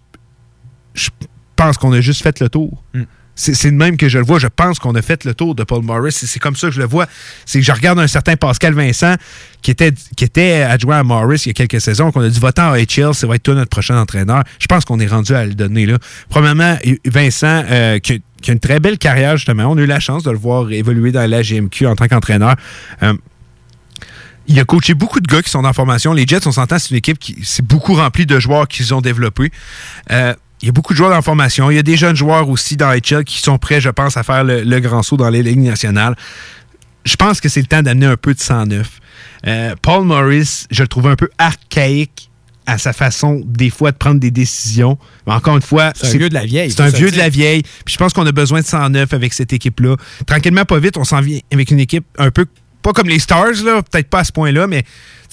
je 0.94 1.10
pense 1.56 1.78
qu'on 1.78 1.92
a 1.94 2.02
juste 2.02 2.22
fait 2.24 2.40
le 2.40 2.50
tour. 2.50 2.84
C'est 3.40 3.54
c'est 3.54 3.70
de 3.70 3.76
même 3.76 3.98
que 3.98 4.10
je 4.10 4.18
le 4.18 4.26
vois. 4.26 4.40
Je 4.40 4.48
pense 4.48 4.80
qu'on 4.80 4.96
a 4.96 5.02
fait 5.04 5.24
le 5.24 5.36
tour 5.36 5.54
de 5.54 5.64
Paul 5.64 5.84
Morris. 5.84 6.12
C'est- 6.12 6.40
comme 6.40 6.56
ça 6.56 6.70
que 6.70 6.74
je 6.74 6.80
le 6.82 6.88
vois. 6.88 7.06
C'est 7.46 7.60
que 7.60 7.66
je 7.66 7.72
regarde 7.72 8.00
un 8.00 8.08
certain 8.08 8.36
Pascal 8.36 8.74
Vincent 8.74 9.14
qui 9.62 9.70
était, 9.70 9.92
qui 10.16 10.24
était 10.24 10.64
adjoint 10.64 10.98
à 11.00 11.04
Morris 11.04 11.44
il 11.46 11.50
y 11.50 11.52
a 11.52 11.54
quelques 11.54 11.80
saisons, 11.80 12.12
qu'on 12.12 12.22
a 12.22 12.30
dit 12.30 12.40
votant 12.40 12.72
à 12.72 12.80
HL, 12.80 13.14
ça 13.14 13.28
va 13.28 13.36
être 13.36 13.44
toi 13.44 13.54
notre 13.54 13.70
prochain 13.70 13.96
entraîneur. 14.00 14.44
Je 14.60 14.66
pense 14.66 14.86
qu'on 14.86 15.00
est 15.00 15.06
rendu 15.08 15.34
à 15.36 15.46
le 15.46 15.54
donner 15.54 15.86
là. 15.86 16.00
Premièrement, 16.30 16.78
Vincent, 17.06 17.64
euh, 17.70 18.00
qui, 18.00 18.14
a- 18.14 18.18
qui 18.42 18.50
a 18.50 18.54
une 18.54 18.60
très 18.60 18.80
belle 18.80 18.98
carrière 18.98 19.38
justement. 19.38 19.66
On 19.66 19.78
a 19.78 19.82
eu 19.82 19.86
la 19.86 20.00
chance 20.00 20.24
de 20.24 20.32
le 20.32 20.38
voir 20.38 20.72
évoluer 20.72 21.12
dans 21.12 21.30
la 21.30 21.44
GMQ 21.44 21.86
en 21.86 21.96
tant 21.96 22.08
qu'entraîneur. 22.08 22.56
Euh, 23.04 23.14
il 24.48 24.60
a 24.60 24.64
coaché 24.64 24.94
beaucoup 24.94 25.20
de 25.20 25.28
gars 25.28 25.42
qui 25.42 25.50
sont 25.50 25.64
en 25.66 25.74
formation. 25.74 26.14
Les 26.14 26.26
Jets, 26.26 26.48
on 26.48 26.52
s'entend, 26.52 26.80
c'est 26.80 26.92
une 26.92 26.98
équipe 26.98 27.20
qui 27.20 27.38
c'est 27.44 27.66
beaucoup 27.66 27.94
remplie 27.94 28.26
de 28.26 28.40
joueurs 28.40 28.68
qu'ils 28.68 28.94
ont 28.94 29.02
développés. 29.02 29.52
Euh, 30.12 30.34
il 30.62 30.66
y 30.66 30.70
a 30.70 30.72
beaucoup 30.72 30.94
de 30.94 30.98
joueurs 30.98 31.16
en 31.16 31.22
formation. 31.22 31.70
Il 31.70 31.76
y 31.76 31.80
a 31.80 31.84
des 31.84 31.98
jeunes 31.98 32.16
joueurs 32.16 32.50
aussi 32.50 32.78
dans 32.78 32.92
HL 32.92 33.24
qui 33.24 33.40
sont 33.42 33.58
prêts, 33.60 33.80
je 33.80 33.90
pense, 33.90 34.18
à 34.18 34.24
faire 34.24 34.44
le, 34.44 34.64
le 34.64 34.80
grand 34.80 35.04
saut 35.04 35.18
dans 35.18 35.30
les 35.30 35.44
ligues 35.44 35.60
nationales. 35.60 36.16
Je 37.06 37.16
pense 37.16 37.40
que 37.40 37.48
c'est 37.48 37.62
le 37.62 37.68
temps 37.68 37.84
d'amener 37.84 38.08
un 38.08 38.18
peu 38.18 38.34
de 38.34 38.40
sang 38.40 38.66
neuf. 38.66 39.00
Euh, 39.46 39.76
Paul 39.82 40.04
Morris, 40.04 40.66
je 40.72 40.82
le 40.82 40.88
trouve 40.88 41.08
un 41.08 41.16
peu 41.16 41.30
archaïque 41.38 42.30
à 42.66 42.78
sa 42.78 42.92
façon, 42.92 43.42
des 43.46 43.70
fois, 43.70 43.92
de 43.92 43.98
prendre 43.98 44.20
des 44.20 44.32
décisions. 44.32 44.98
Mais 45.26 45.34
encore 45.34 45.56
une 45.56 45.62
fois, 45.62 45.94
C'est 45.96 46.08
un 46.08 46.18
vieux 46.18 46.30
de 46.30 46.34
la 46.34 46.46
vieille, 46.46 46.70
C'est 46.70 46.82
un 46.82 46.90
vieux 46.90 47.12
de 47.12 47.18
la 47.18 47.30
vieille. 47.30 47.62
Puis 47.86 47.94
je 47.94 47.98
pense 47.98 48.12
qu'on 48.12 48.26
a 48.26 48.32
besoin 48.34 48.60
de 48.60 48.66
sang 48.66 48.90
neuf 48.90 49.14
avec 49.14 49.34
cette 49.34 49.54
équipe-là. 49.54 49.96
Tranquillement, 50.26 50.66
pas 50.66 50.80
vite, 50.80 50.98
on 50.98 51.06
s'en 51.06 51.22
vient 51.22 51.40
avec 51.52 51.72
une 51.72 51.80
équipe 51.80 52.06
un 52.18 52.30
peu 52.30 52.46
pas 52.88 52.94
comme 52.94 53.10
les 53.10 53.20
Stars, 53.20 53.64
là, 53.66 53.82
peut-être 53.84 54.10
pas 54.10 54.20
à 54.20 54.24
ce 54.24 54.32
point-là, 54.32 54.66
mais 54.68 54.84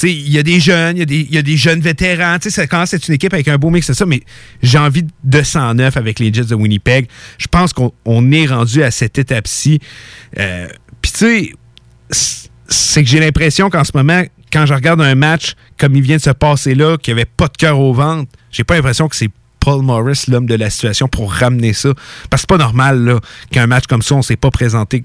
il 0.02 0.28
y 0.28 0.38
a 0.38 0.42
des 0.42 0.58
jeunes, 0.60 0.96
il 0.96 1.32
y 1.32 1.38
a 1.38 1.42
des- 1.42 1.56
jeunes 1.56 1.80
vétérans. 1.80 2.36
Ça 2.40 2.62
à 2.92 2.96
être 2.96 3.08
une 3.08 3.14
équipe 3.14 3.32
avec 3.32 3.46
un 3.48 3.56
beau 3.58 3.70
mix 3.70 3.88
de 3.88 3.92
ça, 3.94 4.06
mais 4.06 4.22
j'ai 4.62 4.78
envie 4.78 5.04
de 5.22 5.42
109 5.42 5.96
avec 5.96 6.18
les 6.18 6.32
Jets 6.32 6.44
de 6.46 6.54
Winnipeg. 6.54 7.06
Je 7.38 7.46
pense 7.46 7.72
qu'on 7.72 7.92
on 8.04 8.32
est 8.32 8.46
rendu 8.46 8.82
à 8.82 8.90
cette 8.90 9.18
étape-ci. 9.18 9.78
Euh, 10.38 10.68
Puis 11.00 11.12
tu 11.12 11.18
sais, 12.10 12.42
c'est 12.68 13.02
que 13.04 13.08
j'ai 13.08 13.20
l'impression 13.20 13.70
qu'en 13.70 13.84
ce 13.84 13.92
moment, 13.94 14.22
quand 14.52 14.66
je 14.66 14.74
regarde 14.74 15.00
un 15.00 15.14
match 15.14 15.54
comme 15.78 15.94
il 15.94 16.02
vient 16.02 16.16
de 16.16 16.22
se 16.22 16.30
passer 16.30 16.74
là, 16.74 16.96
qu'il 16.96 17.14
n'y 17.14 17.20
avait 17.20 17.30
pas 17.36 17.46
de 17.48 17.56
cœur 17.56 17.78
au 17.78 17.92
ventre, 17.92 18.30
j'ai 18.50 18.64
pas 18.64 18.74
l'impression 18.74 19.08
que 19.08 19.16
c'est 19.16 19.30
Paul 19.60 19.82
Morris, 19.82 20.24
l'homme 20.28 20.46
de 20.46 20.54
la 20.56 20.70
situation, 20.70 21.08
pour 21.08 21.32
ramener 21.32 21.72
ça. 21.72 21.90
Parce 22.30 22.42
que 22.42 22.46
c'est 22.48 22.58
pas 22.58 22.62
normal 22.62 23.18
qu'un 23.50 23.66
match 23.66 23.86
comme 23.86 24.02
ça, 24.02 24.14
on 24.14 24.22
s'est 24.22 24.36
pas 24.36 24.50
présenté. 24.50 25.04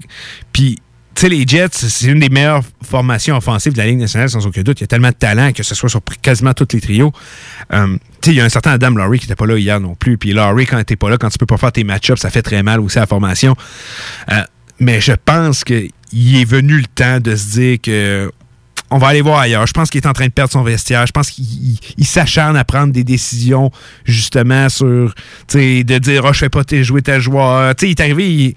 Puis, 0.52 0.78
tu 1.14 1.22
sais, 1.22 1.28
les 1.28 1.44
Jets, 1.46 1.68
c'est 1.72 2.06
une 2.06 2.20
des 2.20 2.28
meilleures 2.28 2.62
formations 2.82 3.36
offensives 3.36 3.72
de 3.72 3.78
la 3.78 3.86
Ligue 3.86 3.98
nationale, 3.98 4.30
sans 4.30 4.46
aucun 4.46 4.62
doute. 4.62 4.80
Il 4.80 4.82
y 4.82 4.84
a 4.84 4.86
tellement 4.86 5.08
de 5.08 5.14
talent, 5.14 5.52
que 5.52 5.62
ce 5.62 5.74
soit 5.74 5.88
sur 5.88 6.00
quasiment 6.22 6.54
tous 6.54 6.68
les 6.72 6.80
trios. 6.80 7.12
Euh, 7.72 7.96
tu 8.20 8.30
sais, 8.30 8.30
il 8.30 8.36
y 8.36 8.40
a 8.40 8.44
un 8.44 8.48
certain 8.48 8.72
Adam 8.72 8.90
Laurie 8.90 9.18
qui 9.18 9.26
n'était 9.26 9.36
pas 9.36 9.46
là 9.46 9.58
hier 9.58 9.80
non 9.80 9.94
plus. 9.94 10.18
Puis 10.18 10.32
Laurie, 10.32 10.66
quand 10.66 10.82
t'es 10.84 10.96
pas 10.96 11.10
là, 11.10 11.18
quand 11.18 11.28
tu 11.28 11.38
peux 11.38 11.46
pas 11.46 11.56
faire 11.56 11.72
tes 11.72 11.84
match-ups, 11.84 12.20
ça 12.20 12.30
fait 12.30 12.42
très 12.42 12.62
mal 12.62 12.80
aussi 12.80 12.98
à 12.98 13.02
la 13.02 13.06
formation. 13.06 13.56
Euh, 14.30 14.42
mais 14.78 15.00
je 15.00 15.12
pense 15.12 15.64
qu'il 15.64 15.90
est 16.14 16.44
venu 16.44 16.78
le 16.78 16.86
temps 16.86 17.20
de 17.20 17.34
se 17.36 17.50
dire 17.50 17.78
que 17.82 18.30
on 18.90 18.98
va 18.98 19.08
aller 19.08 19.22
voir 19.22 19.38
ailleurs. 19.38 19.66
Je 19.66 19.72
pense 19.72 19.88
qu'il 19.90 20.00
est 20.00 20.06
en 20.06 20.12
train 20.12 20.26
de 20.26 20.32
perdre 20.32 20.50
son 20.52 20.62
vestiaire. 20.62 21.06
Je 21.06 21.12
pense 21.12 21.30
qu'il 21.30 21.44
il- 21.44 21.78
il 21.98 22.04
s'acharne 22.06 22.56
à 22.56 22.64
prendre 22.64 22.92
des 22.92 23.04
décisions 23.04 23.70
justement 24.04 24.68
sur, 24.68 25.14
tu 25.46 25.58
sais, 25.58 25.84
de 25.84 25.98
dire, 25.98 26.24
oh, 26.24 26.32
je 26.32 26.38
fais 26.38 26.48
pas 26.48 26.64
tes- 26.64 26.82
jouer 26.82 27.00
tel 27.02 27.20
joueur. 27.20 27.74
Tu 27.76 27.86
sais, 27.86 27.88
il 27.88 27.90
est 27.92 28.00
arrivé, 28.00 28.28
il- 28.32 28.54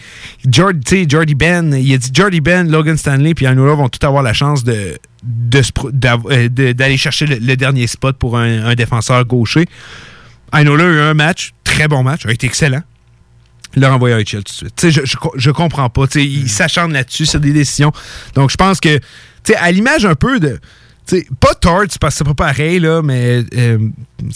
Jord- 0.52 0.72
tu 0.86 1.04
sais, 1.04 1.06
Jordy 1.08 1.36
Ben, 1.36 1.74
il 1.76 1.94
a 1.94 1.98
dit 1.98 2.10
Jordy 2.14 2.42
Ben, 2.42 2.70
Logan 2.72 2.98
Stanley, 2.98 3.34
puis 3.36 3.46
Anoula 3.46 3.74
vont 3.76 3.90
tout 3.90 4.06
avoir 4.06 4.24
la 4.24 4.34
chance 4.34 4.64
de 4.64 4.98
euh, 5.56 6.50
de- 6.50 6.72
d'aller 6.74 6.98
chercher 6.98 7.26
le, 7.26 7.36
le 7.38 7.56
dernier 7.56 7.88
spot 7.88 8.18
pour 8.18 8.38
un, 8.38 8.66
un 8.66 8.76
défenseur 8.76 9.24
gaucher. 9.26 9.66
Ainola 10.54 10.84
a 10.84 10.88
eu 10.88 11.00
un 11.00 11.14
match, 11.14 11.54
très 11.64 11.88
bon 11.88 12.04
match, 12.04 12.26
a 12.26 12.32
été 12.32 12.46
excellent. 12.48 12.82
Il 13.76 13.82
l'a 13.82 13.90
renvoyé 13.90 14.14
à 14.16 14.20
HL 14.20 14.44
tout 14.44 14.44
de 14.44 14.50
suite. 14.50 14.76
Tu 14.76 14.92
sais, 14.92 15.02
je, 15.02 15.06
je, 15.06 15.16
je 15.36 15.50
comprends 15.52 15.90
pas. 15.90 16.06
Tu 16.08 16.20
sais, 16.20 16.26
Il 16.26 16.50
s'acharne 16.50 16.94
là-dessus, 16.94 17.26
c'est 17.26 17.40
des 17.40 17.54
décisions. 17.54 17.92
Donc, 18.36 18.52
je 18.52 18.56
pense 18.58 18.80
que, 18.80 19.00
sais, 19.52 19.56
à 19.58 19.72
l'image 19.72 20.06
un 20.06 20.16
peu 20.16 20.40
de. 20.40 20.60
tu 21.08 21.18
sais, 21.18 21.28
pas 21.40 21.54
Torts, 21.56 21.84
parce 22.00 22.16
que 22.16 22.18
c'est 22.20 22.24
pas 22.24 22.34
pareil, 22.34 22.80
là, 22.80 23.02
mais 23.04 23.44
euh, 23.58 23.78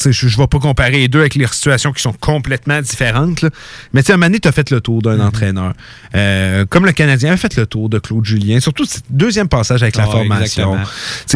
je, 0.04 0.12
je 0.12 0.38
vais 0.38 0.48
pas 0.48 0.60
comparer 0.60 0.92
les 0.98 1.08
deux 1.08 1.20
avec 1.22 1.36
les 1.36 1.48
situations 1.48 1.94
qui 1.94 2.02
sont 2.02 2.14
complètement 2.14 2.82
différentes. 2.82 3.42
là. 3.42 3.50
Mais 3.94 4.02
tu 4.04 4.08
sais, 4.08 4.12
à 4.12 4.16
un 4.16 4.18
moment 4.18 4.28
donné, 4.28 4.40
tu 4.40 4.48
as 4.48 4.52
fait 4.52 4.70
le 4.72 4.82
tour 4.82 5.02
d'un 5.02 5.20
entraîneur. 5.20 5.74
Euh, 6.16 6.66
comme 6.70 6.86
le 6.86 6.92
Canadien 6.92 7.32
a 7.34 7.38
fait 7.38 7.56
le 7.56 7.66
tour 7.66 7.88
de 7.90 8.00
Claude 8.00 8.26
Julien, 8.26 8.60
surtout 8.60 8.86
ce 8.86 9.00
deuxième 9.10 9.48
passage 9.48 9.82
avec 9.82 9.96
la 9.96 10.04
Ah, 10.04 10.08
formation. 10.12 10.78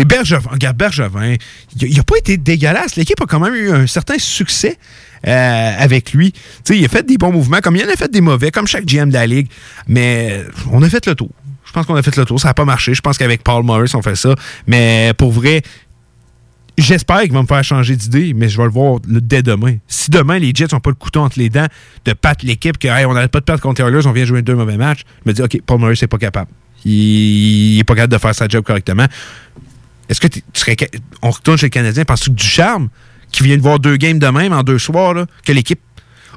Bergevin, 0.06 0.50
regarde 0.52 0.78
Bergevin, 0.78 1.36
il 1.80 1.96
n'a 1.96 2.04
pas 2.04 2.18
été 2.18 2.38
dégueulasse. 2.38 2.96
L'équipe 2.98 3.22
a 3.22 3.26
quand 3.26 3.40
même 3.40 3.56
eu 3.56 3.72
un 3.72 3.88
certain 3.88 4.18
succès 4.18 4.78
euh, 5.28 5.72
avec 5.78 6.14
lui. 6.14 6.32
Tu 6.34 6.40
sais, 6.66 6.78
il 6.78 6.84
a 6.84 6.88
fait 6.90 7.06
des 7.06 7.18
bons 7.18 7.32
mouvements, 7.32 7.60
comme 7.62 7.76
il 7.76 7.86
en 7.86 7.90
a 7.90 7.96
fait 7.96 8.12
des 8.12 8.22
mauvais, 8.22 8.52
comme 8.52 8.68
chaque 8.68 8.86
GM 8.86 9.10
de 9.10 9.14
la 9.14 9.28
Ligue. 9.28 9.48
Mais 9.88 10.44
on 10.72 10.82
a 10.84 10.90
fait 10.90 11.06
le 11.06 11.16
tour. 11.16 11.30
Je 11.72 11.74
pense 11.74 11.86
qu'on 11.86 11.96
a 11.96 12.04
fait 12.04 12.18
le 12.18 12.26
tour. 12.26 12.38
Ça 12.38 12.50
n'a 12.50 12.54
pas 12.54 12.66
marché. 12.66 12.94
Je 12.94 13.00
pense 13.00 13.18
qu'avec 13.18 13.44
Paul 13.44 13.64
Morris, 13.64 13.92
on 13.94 14.02
fait 14.02 14.18
ça. 14.18 14.36
Mais 14.68 15.14
pour 15.18 15.32
vrai, 15.32 15.62
j'espère 16.78 17.22
qu'il 17.22 17.32
va 17.32 17.42
me 17.42 17.48
faire 17.48 17.64
changer 17.64 17.96
d'idée, 17.96 18.34
mais 18.34 18.50
je 18.50 18.58
vais 18.58 18.66
le 18.66 18.72
voir 18.72 19.00
dès 19.06 19.42
demain. 19.42 19.78
Si 19.88 20.12
demain, 20.12 20.38
les 20.38 20.52
Jets 20.54 20.68
n'ont 20.74 20.82
pas 20.82 20.90
le 20.90 20.98
couteau 20.98 21.22
entre 21.22 21.40
les 21.40 21.50
dents 21.50 21.68
de 22.04 22.14
battre 22.22 22.46
l'équipe, 22.46 22.78
que 22.78 22.90
hey, 22.90 23.06
on 23.06 23.14
n'arrête 23.14 23.32
pas 23.32 23.40
de 23.40 23.46
perdre 23.46 23.62
contre 23.62 23.80
Oilers, 23.80 24.06
on 24.06 24.12
vient 24.12 24.26
jouer 24.26 24.42
deux 24.42 24.56
mauvais 24.56 24.76
matchs, 24.76 25.04
je 25.24 25.30
me 25.30 25.34
dis, 25.34 25.42
OK, 25.42 25.62
Paul 25.66 25.80
Morris 25.80 26.00
n'est 26.02 26.10
pas 26.10 26.18
capable. 26.18 26.52
Il 26.84 27.78
n'est 27.78 27.86
pas 27.86 27.96
capable 27.96 28.12
de 28.12 28.18
faire 28.18 28.36
sa 28.36 28.50
job 28.50 28.66
correctement. 28.66 29.06
Est-ce 30.10 30.20
que 30.20 30.28
tu 30.28 30.42
serais. 30.52 30.76
On 31.22 31.30
retourne 31.30 31.58
chez 31.58 31.68
le 31.68 31.72
Canadien, 31.72 32.04
penses-tu 32.04 32.32
que 32.32 32.36
Ducharme, 32.36 32.90
qui 33.32 33.44
vient 33.44 33.56
de 33.56 33.62
voir 33.62 33.80
deux 33.80 33.96
games 33.96 34.20
de 34.20 34.28
même 34.28 34.52
en 34.52 34.64
deux 34.64 34.80
soirs, 34.80 35.14
là, 35.14 35.26
que 35.46 35.54
l'équipe? 35.54 35.80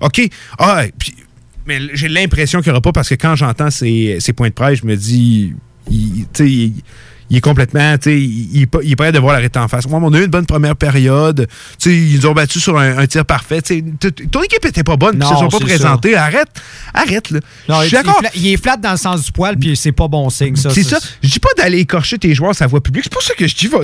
OK. 0.01 0.20
Ah, 0.61 0.85
mais 1.66 1.80
j'ai 1.94 2.08
l'impression 2.08 2.60
qu'il 2.60 2.68
n'y 2.68 2.72
aura 2.72 2.82
pas 2.82 2.92
parce 2.92 3.08
que 3.08 3.14
quand 3.14 3.36
j'entends 3.36 3.70
ces, 3.70 4.18
points 4.36 4.48
de 4.48 4.54
presse, 4.54 4.80
je 4.80 4.86
me 4.86 4.96
dis. 4.96 5.54
il- 5.90 6.72
il, 7.35 7.39
est 7.39 7.40
complètement. 7.40 7.97
tu 7.98 8.11
sais, 8.11 8.19
Il, 8.20 8.66
il 8.82 8.93
est 8.93 8.97
prêt 8.97 9.09
à 9.09 9.12
devoir 9.12 9.35
l'arrêter 9.35 9.59
en 9.59 9.69
face. 9.69 9.86
Moi, 9.89 10.01
on 10.02 10.12
a 10.12 10.19
eu 10.19 10.24
une 10.24 10.31
bonne 10.31 10.47
première 10.47 10.77
période. 10.77 11.47
Tu 11.78 11.90
sais, 11.90 11.97
Ils 11.97 12.16
nous 12.20 12.27
ont 12.27 12.32
battu 12.32 12.61
sur 12.61 12.78
un, 12.78 12.98
un 12.98 13.06
tir 13.06 13.24
parfait. 13.24 13.61
Ton 13.62 14.43
équipe 14.43 14.65
était 14.65 14.85
pas 14.85 14.97
bonne, 14.97 15.16
ils 15.20 15.27
se 15.27 15.35
sont 15.35 15.48
pas 15.48 15.59
présentés. 15.61 16.16
Arrête. 16.16 16.48
Arrête, 16.94 17.31
là. 17.31 17.40
Non, 17.69 17.81
Je 17.82 17.89
suis 17.89 17.97
il, 17.97 18.02
d'accord. 18.02 18.23
il, 18.35 18.47
est 18.48 18.62
flat 18.62 18.77
dans 18.77 18.93
le 18.93 18.97
sens 18.97 19.24
du 19.24 19.32
poil, 19.32 19.56
puis 19.56 19.77
c'est 19.77 19.93
pas 19.93 20.09
bon 20.09 20.31
signe, 20.31 20.56
ça. 20.56 20.70
C'est 20.70 20.82
ça. 20.85 20.98
Je 21.23 21.28
dis 21.28 21.40
pas 21.40 21.48
d'aller 21.56 21.78
écorcher 21.78 22.19
tes 22.19 22.35
joueurs 22.35 22.55
sa 22.55 22.66
voix 22.66 22.81
publique. 22.81 23.05
C'est 23.05 23.15
pas 23.15 23.20
ça 23.24 23.35
que 23.35 23.47
je 23.47 23.55
dis. 23.55 23.66
va- 23.69 23.78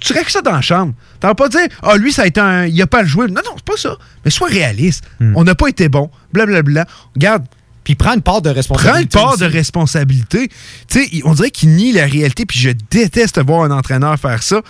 Tu 0.00 0.12
règles 0.12 0.30
ça 0.30 0.42
dans 0.42 0.52
la 0.52 0.60
chambre. 0.60 0.92
T'en 1.20 1.28
vas 1.28 1.34
pas 1.34 1.48
dire, 1.48 1.66
ah, 1.82 1.96
lui, 1.96 2.12
ça 2.12 2.22
a 2.22 2.26
été 2.26 2.40
un. 2.40 2.66
Il 2.66 2.80
a 2.82 2.86
pas 2.86 3.02
le 3.02 3.08
joué. 3.08 3.26
Non, 3.28 3.40
non, 3.44 3.52
c'est 3.56 3.64
pas 3.64 3.76
ça. 3.76 3.96
Mais 4.24 4.30
sois 4.30 4.48
réaliste. 4.48 5.04
On 5.34 5.44
n'a 5.44 5.54
pas 5.54 5.68
été 5.68 5.88
bon. 5.88 6.10
Blablabla. 6.32 6.86
Regarde. 7.14 7.44
Puis 7.84 7.94
prends 7.94 8.14
une 8.14 8.22
part 8.22 8.40
de 8.42 8.48
Prends 8.50 8.52
une 8.52 8.56
responsabilité. 8.56 9.18
part 9.18 9.36
de 9.36 9.44
responsabilité. 9.44 10.48
Tu 10.88 11.04
sais, 11.04 11.20
on 11.24 11.34
dirait 11.34 11.50
qu'il 11.50 11.70
nie 11.76 11.92
la 11.92 12.06
réalité, 12.06 12.46
puis 12.46 12.58
je 12.58 12.70
déteste 12.90 13.38
voir 13.44 13.62
un 13.62 13.70
entraîneur 13.70 14.18
faire 14.18 14.42
ça. 14.42 14.62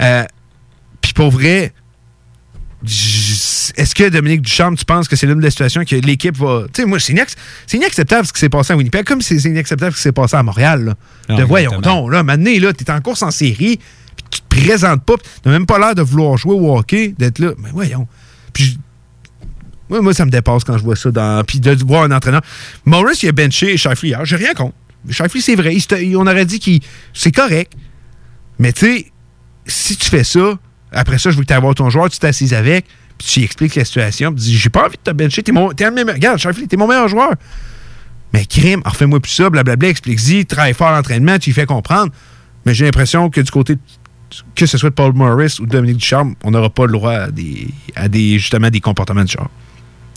Euh, 0.00 0.24
puis 1.00 1.12
pour 1.12 1.30
vrai, 1.30 1.72
est-ce 3.76 3.94
que 3.94 4.08
Dominique 4.10 4.42
Ducharme, 4.42 4.76
tu 4.76 4.84
penses 4.84 5.08
que 5.08 5.16
c'est 5.16 5.26
l'une 5.26 5.40
des 5.40 5.50
situations 5.50 5.84
que 5.84 5.96
l'équipe 5.96 6.36
va. 6.36 6.64
Tu 6.72 6.82
sais, 6.82 6.86
moi, 6.86 7.00
c'est 7.00 7.12
inac- 7.14 7.34
c'est 7.66 7.76
inacceptable 7.78 8.26
ce 8.26 8.32
qui 8.32 8.40
s'est 8.40 8.48
passé 8.48 8.72
à 8.72 8.76
Winnipeg, 8.76 9.04
comme 9.04 9.22
c'est 9.22 9.36
inacceptable 9.36 9.92
ce 9.92 9.96
qui 9.96 10.02
s'est 10.02 10.12
passé 10.12 10.36
à 10.36 10.42
Montréal. 10.42 10.84
là. 10.84 10.94
Ah, 11.28 11.36
de 11.36 11.42
voyons 11.44 11.70
exactement. 11.70 12.02
donc, 12.02 12.12
là, 12.12 12.22
maintenant, 12.22 12.50
là, 12.60 12.72
t'es 12.72 12.90
en 12.90 13.00
course 13.00 13.22
en 13.22 13.30
série, 13.30 13.78
puis 13.78 14.24
tu 14.30 14.40
te 14.42 14.48
présentes 14.48 15.02
pas, 15.04 15.16
puis 15.16 15.26
t'as 15.42 15.50
même 15.50 15.66
pas 15.66 15.78
l'air 15.78 15.94
de 15.94 16.02
vouloir 16.02 16.36
jouer 16.36 16.54
au 16.54 16.76
hockey, 16.76 17.14
d'être 17.18 17.38
là. 17.38 17.52
Mais 17.58 17.70
voyons. 17.72 18.06
Puis 18.52 18.64
je- 18.64 18.76
moi, 19.88 20.00
moi, 20.00 20.14
ça 20.14 20.24
me 20.24 20.30
dépasse 20.30 20.64
quand 20.64 20.78
je 20.78 20.82
vois 20.82 20.96
ça. 20.96 21.10
Dans... 21.10 21.44
Puis 21.44 21.60
de 21.60 21.76
voir 21.86 22.04
un 22.04 22.10
entraîneur. 22.10 22.42
Morris, 22.84 23.18
il 23.22 23.28
a 23.28 23.32
benché 23.32 23.76
Shifley 23.76 24.08
hier. 24.10 24.24
J'ai 24.24 24.36
rien 24.36 24.54
contre. 24.54 24.74
Shifley, 25.10 25.40
c'est 25.40 25.54
vrai. 25.56 25.76
on 26.16 26.26
aurait 26.26 26.46
dit 26.46 26.58
qu'il. 26.58 26.80
C'est 27.12 27.32
correct. 27.32 27.72
Mais 28.58 28.72
tu 28.72 28.86
sais, 28.86 29.06
si 29.66 29.96
tu 29.96 30.08
fais 30.08 30.24
ça, 30.24 30.58
après 30.92 31.18
ça, 31.18 31.30
je 31.30 31.36
veux 31.36 31.44
que 31.44 31.52
tu 31.52 31.60
voir 31.60 31.74
ton 31.74 31.90
joueur, 31.90 32.08
tu 32.08 32.18
t'assises 32.18 32.54
avec, 32.54 32.86
puis 33.18 33.26
tu 33.26 33.42
expliques 33.42 33.74
la 33.74 33.84
situation, 33.84 34.32
puis 34.32 34.42
tu 34.42 34.50
dis 34.50 34.56
J'ai 34.56 34.70
pas 34.70 34.86
envie 34.86 34.96
de 34.96 35.02
te 35.02 35.10
bencher. 35.10 35.42
T'es 35.42 35.52
mon. 35.52 35.70
T'es 35.72 35.90
mes- 35.90 36.02
Regarde, 36.02 36.38
Shifley, 36.38 36.66
t'es 36.66 36.76
mon 36.76 36.86
meilleur 36.86 37.08
joueur. 37.08 37.32
Mais 38.32 38.46
crime, 38.46 38.82
refais-moi 38.84 39.20
plus 39.20 39.30
ça, 39.30 39.48
blablabla, 39.48 39.88
explique-y, 39.88 40.44
travaille 40.44 40.74
fort 40.74 40.90
l'entraînement, 40.90 41.38
tu 41.38 41.52
fais 41.52 41.66
comprendre. 41.66 42.12
Mais 42.66 42.74
j'ai 42.74 42.84
l'impression 42.84 43.30
que 43.30 43.40
du 43.40 43.50
côté, 43.50 43.76
que 44.56 44.66
ce 44.66 44.76
soit 44.76 44.90
Paul 44.90 45.12
Morris 45.12 45.58
ou 45.60 45.66
Dominique 45.66 45.98
Ducharme, 45.98 46.34
on 46.42 46.50
n'aura 46.50 46.68
pas 46.70 46.86
le 46.86 46.92
droit 46.92 47.12
à 47.12 47.30
des, 47.30 47.68
à 47.94 48.08
des, 48.08 48.38
justement, 48.40 48.70
des 48.70 48.80
comportements 48.80 49.22
de 49.22 49.28
genre. 49.28 49.50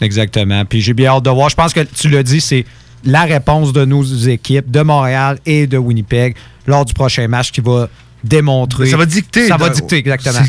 Exactement. 0.02 0.66
Puis 0.66 0.82
j'ai 0.82 0.94
bien 0.94 1.12
hâte 1.12 1.24
de 1.24 1.30
voir. 1.30 1.50
Je 1.50 1.56
pense 1.56 1.74
que 1.74 1.82
tu 1.82 2.10
l'as 2.10 2.24
dit, 2.24 2.42
c'est 2.42 2.66
la 3.04 3.24
réponse 3.24 3.74
de 3.74 3.86
nos 3.86 4.04
équipes 4.04 4.70
de 4.70 4.82
Montréal 4.82 5.40
et 5.46 5.68
de 5.68 5.78
Winnipeg 5.78 6.36
lors 6.66 6.86
du 6.86 6.94
prochain 6.94 7.28
match 7.28 7.52
qui 7.52 7.62
va 7.62 7.90
démontrer. 8.24 8.88
Ça 8.88 8.98
va 8.98 9.06
dicter. 9.06 9.48
Ça 9.48 9.58
va 9.58 9.70
dicter, 9.70 9.98
exactement. 9.98 10.40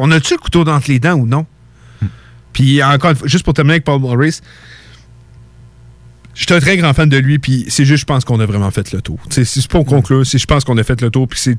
on 0.00 0.10
a-tu 0.10 0.34
le 0.34 0.38
couteau 0.38 0.64
dans 0.64 0.80
les 0.86 0.98
dents 0.98 1.14
ou 1.14 1.26
non? 1.26 1.46
Puis 2.52 2.82
encore 2.82 3.10
une 3.10 3.16
fois, 3.16 3.28
juste 3.28 3.44
pour 3.44 3.54
terminer 3.54 3.74
avec 3.74 3.84
Paul 3.84 4.00
Morris, 4.00 4.40
je 6.38 6.44
suis 6.44 6.54
un 6.54 6.60
très 6.60 6.76
grand 6.76 6.94
fan 6.94 7.08
de 7.08 7.16
lui, 7.16 7.40
puis 7.40 7.64
c'est 7.68 7.84
juste, 7.84 8.02
je 8.02 8.04
pense 8.06 8.24
qu'on 8.24 8.38
a 8.38 8.46
vraiment 8.46 8.70
fait 8.70 8.92
le 8.92 9.02
tour. 9.02 9.18
C'est 9.28 9.66
pour 9.66 9.84
conclure, 9.84 10.24
si 10.24 10.38
je 10.38 10.46
pense 10.46 10.62
qu'on 10.64 10.78
a 10.78 10.84
fait 10.84 11.00
le 11.02 11.10
tour, 11.10 11.26
puis 11.26 11.38
c'est- 11.40 11.58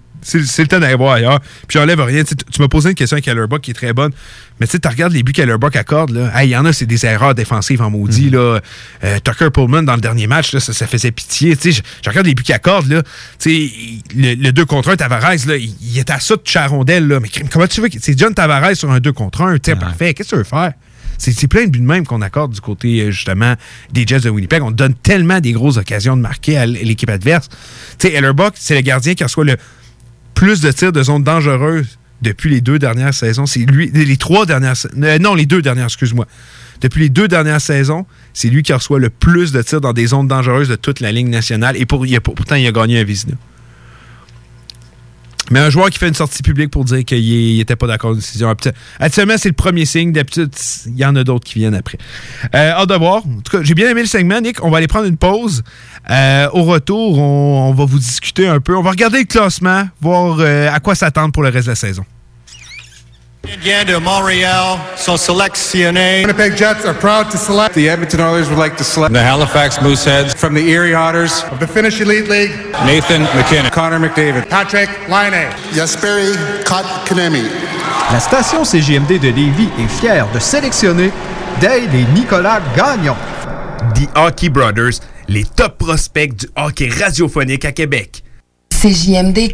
le 0.61 0.67
temps 0.67 0.79
d'aller 0.79 0.95
voir 0.95 1.13
ailleurs. 1.13 1.39
Puis 1.67 1.77
j'enlève 1.79 1.99
rien. 2.01 2.23
Tu 2.23 2.61
m'as 2.61 2.67
posé 2.69 2.89
une 2.89 2.95
question 2.95 3.17
à 3.17 3.21
Kellerbuck 3.21 3.61
qui 3.61 3.71
est 3.71 3.73
très 3.73 3.91
bonne, 3.93 4.11
mais 4.59 4.67
tu 4.67 4.71
sais, 4.73 4.79
tu 4.79 4.87
regardes 4.87 5.11
les 5.13 5.21
buts 5.23 5.31
Kellerbuck 5.33 5.75
accorde. 5.75 6.15
Hey, 6.33 6.47
Il 6.49 6.51
y 6.51 6.57
en 6.57 6.65
a, 6.65 6.71
c'est 6.73 6.85
des 6.85 7.05
erreurs 7.05 7.35
défensives 7.35 7.81
en 7.81 7.89
maudit, 7.89 8.29
là. 8.29 8.59
Euh, 9.03 9.19
Tucker 9.23 9.49
Pullman, 9.53 9.83
dans 9.83 9.95
le 9.95 10.01
dernier 10.01 10.27
match, 10.27 10.53
là, 10.53 10.59
ça, 10.61 10.71
ça 10.73 10.87
faisait 10.87 11.11
pitié. 11.11 11.57
Je, 11.61 11.81
regarde 12.09 12.25
les 12.27 12.33
buts 12.33 12.43
qu'il 12.43 12.55
accorde, 12.55 12.87
là. 12.87 13.01
Le, 13.45 14.35
le 14.35 14.51
2 14.51 14.65
contre 14.65 14.89
1, 14.89 14.95
Tavares, 14.95 15.21
là, 15.47 15.55
il, 15.57 15.73
il 15.81 15.97
est 15.99 16.09
à 16.09 16.19
ça 16.19 16.35
de 16.35 16.41
Charondel, 16.45 17.07
là. 17.07 17.19
Mais 17.19 17.29
comment 17.51 17.67
tu 17.67 17.81
veux? 17.81 17.89
que- 17.89 17.97
C'est 18.01 18.17
John 18.17 18.33
Tavares 18.33 18.75
sur 18.75 18.89
un 18.91 18.99
2 18.99 19.11
contre 19.13 19.41
1, 19.41 19.57
tu 19.57 19.71
sais, 19.71 19.75
parfait. 19.77 20.13
Qu'est-ce 20.13 20.29
que 20.29 20.35
tu 20.35 20.37
veux 20.39 20.43
faire? 20.45 20.73
C'est 21.19 21.47
plein 21.47 21.65
de 21.65 21.69
buts 21.69 21.79
de 21.79 21.85
même 21.85 22.05
qu'on 22.05 22.21
accorde 22.21 22.53
du 22.53 22.61
côté, 22.61 23.01
euh, 23.01 23.11
justement, 23.11 23.55
des 23.91 24.07
Jets 24.07 24.21
de 24.21 24.29
Winnipeg. 24.29 24.63
On 24.63 24.71
donne 24.71 24.95
tellement 24.95 25.39
des 25.39 25.51
grosses 25.51 25.77
occasions 25.77 26.15
de 26.17 26.21
marquer 26.21 26.57
à 26.57 26.65
l'équipe 26.65 27.09
adverse. 27.09 27.49
Tu 27.99 28.07
sais, 28.07 28.13
Ellerbuck, 28.13 28.53
c'est 28.55 28.75
le 28.75 28.81
gardien 28.81 29.13
qui 29.13 29.23
reçoit 29.23 29.45
le 29.45 29.57
plus 30.33 30.61
de 30.61 30.71
tirs 30.71 30.91
de 30.91 31.03
zone 31.03 31.23
dangereuse 31.23 31.99
depuis 32.21 32.49
les 32.49 32.61
deux 32.61 32.79
dernières 32.79 33.13
saisons. 33.13 33.45
C'est 33.45 33.59
lui, 33.59 33.91
les 33.93 34.17
trois 34.17 34.45
dernières, 34.45 34.75
euh, 34.97 35.19
non, 35.19 35.35
les 35.35 35.45
deux 35.45 35.61
dernières, 35.61 35.85
excuse-moi. 35.85 36.25
Depuis 36.81 37.01
les 37.01 37.09
deux 37.09 37.27
dernières 37.27 37.61
saisons, 37.61 38.05
c'est 38.33 38.47
lui 38.47 38.63
qui 38.63 38.71
reçoit 38.71 38.99
le 38.99 39.09
plus 39.09 39.51
de 39.51 39.61
tirs 39.61 39.81
dans 39.81 39.93
des 39.93 40.07
zones 40.07 40.27
dangereuses 40.27 40.69
de 40.69 40.75
toute 40.75 41.01
la 41.01 41.11
ligne 41.11 41.29
nationale. 41.29 41.75
Et 41.77 41.85
pour, 41.85 42.05
pourtant, 42.23 42.55
il 42.55 42.65
a 42.65 42.71
gagné 42.71 42.99
un 42.99 43.03
Vizina. 43.03 43.35
Mais 45.49 45.59
un 45.59 45.69
joueur 45.69 45.89
qui 45.89 45.97
fait 45.97 46.07
une 46.07 46.13
sortie 46.13 46.43
publique 46.43 46.71
pour 46.71 46.85
dire 46.85 47.03
qu'il 47.03 47.57
n'était 47.57 47.75
pas 47.75 47.87
d'accord 47.87 48.11
avec 48.11 48.17
une 48.17 48.21
décision. 48.21 48.49
Habituellement, 48.49 48.79
Actuellement, 48.99 49.33
c'est 49.37 49.49
le 49.49 49.55
premier 49.55 49.85
signe. 49.85 50.11
D'habitude, 50.11 50.51
il 50.85 50.97
y 50.97 51.05
en 51.05 51.15
a 51.15 51.23
d'autres 51.23 51.45
qui 51.45 51.59
viennent 51.59 51.75
après. 51.75 51.97
Euh, 52.55 52.71
hâte 52.71 52.89
de. 52.89 52.95
En 52.95 53.21
tout 53.21 53.57
cas, 53.57 53.63
j'ai 53.63 53.73
bien 53.73 53.89
aimé 53.89 54.01
le 54.01 54.07
segment, 54.07 54.41
Nick. 54.41 54.63
On 54.63 54.69
va 54.69 54.77
aller 54.77 54.87
prendre 54.87 55.07
une 55.07 55.17
pause. 55.17 55.63
Euh, 56.09 56.47
au 56.53 56.63
retour, 56.63 57.19
on, 57.19 57.69
on 57.69 57.73
va 57.73 57.85
vous 57.85 57.99
discuter 57.99 58.47
un 58.47 58.59
peu. 58.59 58.75
On 58.75 58.81
va 58.81 58.91
regarder 58.91 59.19
le 59.19 59.25
classement, 59.25 59.87
voir 60.01 60.37
euh, 60.39 60.69
à 60.71 60.79
quoi 60.79 60.95
s'attendre 60.95 61.31
pour 61.31 61.43
le 61.43 61.49
reste 61.49 61.65
de 61.65 61.71
la 61.71 61.75
saison. 61.75 62.05
Canadien 63.49 63.83
de 63.85 63.97
Montréal 63.97 64.77
sont 64.95 65.17
sélectionnés. 65.17 66.21
Winnipeg 66.21 66.55
Jets 66.55 66.85
are 66.85 66.93
proud 66.93 67.31
to 67.31 67.37
select. 67.37 67.73
The 67.73 67.87
Edmonton 67.87 68.21
Oilers 68.21 68.47
would 68.47 68.59
like 68.59 68.77
to 68.77 68.83
select. 68.83 69.11
The 69.13 69.23
Halifax 69.23 69.79
Mooseheads. 69.81 70.35
From 70.35 70.53
the 70.53 70.61
Erie 70.69 70.93
Otters. 70.93 71.43
Of 71.51 71.59
the 71.59 71.67
Finnish 71.67 71.99
Elite 71.99 72.29
League. 72.29 72.51
Nathan 72.85 73.23
McKinnon. 73.35 73.71
Connor 73.71 73.99
McDavid. 73.99 74.47
Patrick 74.49 74.89
Laine. 75.09 75.49
Jesperi 75.73 76.35
Kotkaniemi. 76.63 77.49
La 78.11 78.19
station 78.19 78.63
CGMD 78.63 79.19
de 79.19 79.29
Lévis 79.29 79.69
est 79.79 79.99
fière 79.99 80.27
de 80.31 80.39
sélectionner 80.39 81.11
Dale 81.59 81.93
et 81.95 82.05
Nicolas 82.13 82.61
Gagnon. 82.77 83.15
The 83.95 84.07
Hockey 84.15 84.49
Brothers, 84.49 84.99
les 85.27 85.43
top 85.43 85.79
prospects 85.79 86.35
du 86.35 86.47
hockey 86.55 86.89
radiophonique 86.89 87.65
à 87.65 87.71
Québec. 87.71 88.23
CJMD. 88.69 89.53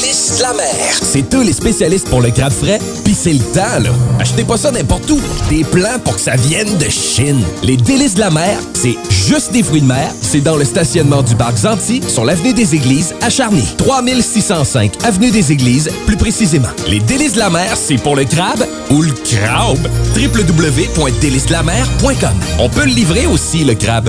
de 0.00 0.42
la 0.42 0.52
mer. 0.54 0.64
C'est 1.02 1.34
eux 1.34 1.42
les 1.42 1.52
spécialistes 1.52 2.08
pour 2.08 2.22
le 2.22 2.30
crabe 2.30 2.52
frais, 2.52 2.78
puis 3.04 3.14
c'est 3.14 3.34
le 3.34 3.40
temps, 3.40 3.80
là. 3.82 3.90
Achetez 4.18 4.44
pas 4.44 4.56
ça 4.56 4.70
n'importe 4.70 5.10
où. 5.10 5.20
Des 5.50 5.62
plans 5.62 5.98
pour 6.02 6.14
que 6.14 6.20
ça 6.20 6.36
vienne 6.36 6.78
de 6.78 6.88
Chine. 6.88 7.42
Les 7.62 7.76
délices 7.76 8.14
de 8.14 8.20
la 8.20 8.30
mer, 8.30 8.58
c'est 8.72 8.96
juste 9.10 9.52
des 9.52 9.62
fruits 9.62 9.82
de 9.82 9.86
mer. 9.86 10.10
C'est 10.22 10.40
dans 10.40 10.56
le 10.56 10.64
stationnement 10.64 11.20
du 11.22 11.36
parc 11.36 11.58
Zanti, 11.58 12.00
sur 12.08 12.24
l'avenue 12.24 12.54
des 12.54 12.74
Églises, 12.74 13.14
à 13.20 13.28
Charny. 13.28 13.62
3605 13.76 15.04
avenue 15.04 15.30
des 15.30 15.52
Églises, 15.52 15.90
plus 16.06 16.16
précisément. 16.16 16.70
Les 16.88 17.00
délices 17.00 17.34
de 17.34 17.40
la 17.40 17.50
mer, 17.50 17.76
c'est 17.76 17.98
pour 17.98 18.16
le 18.16 18.24
crabe 18.24 18.66
ou 18.90 19.02
le 19.02 19.12
crabe. 19.12 19.86
www.délicesdelamer.com 20.16 22.40
On 22.58 22.70
peut 22.70 22.86
le 22.86 22.92
livrer 22.92 23.26
aussi, 23.26 23.64
le 23.64 23.74
crabe. 23.74 24.08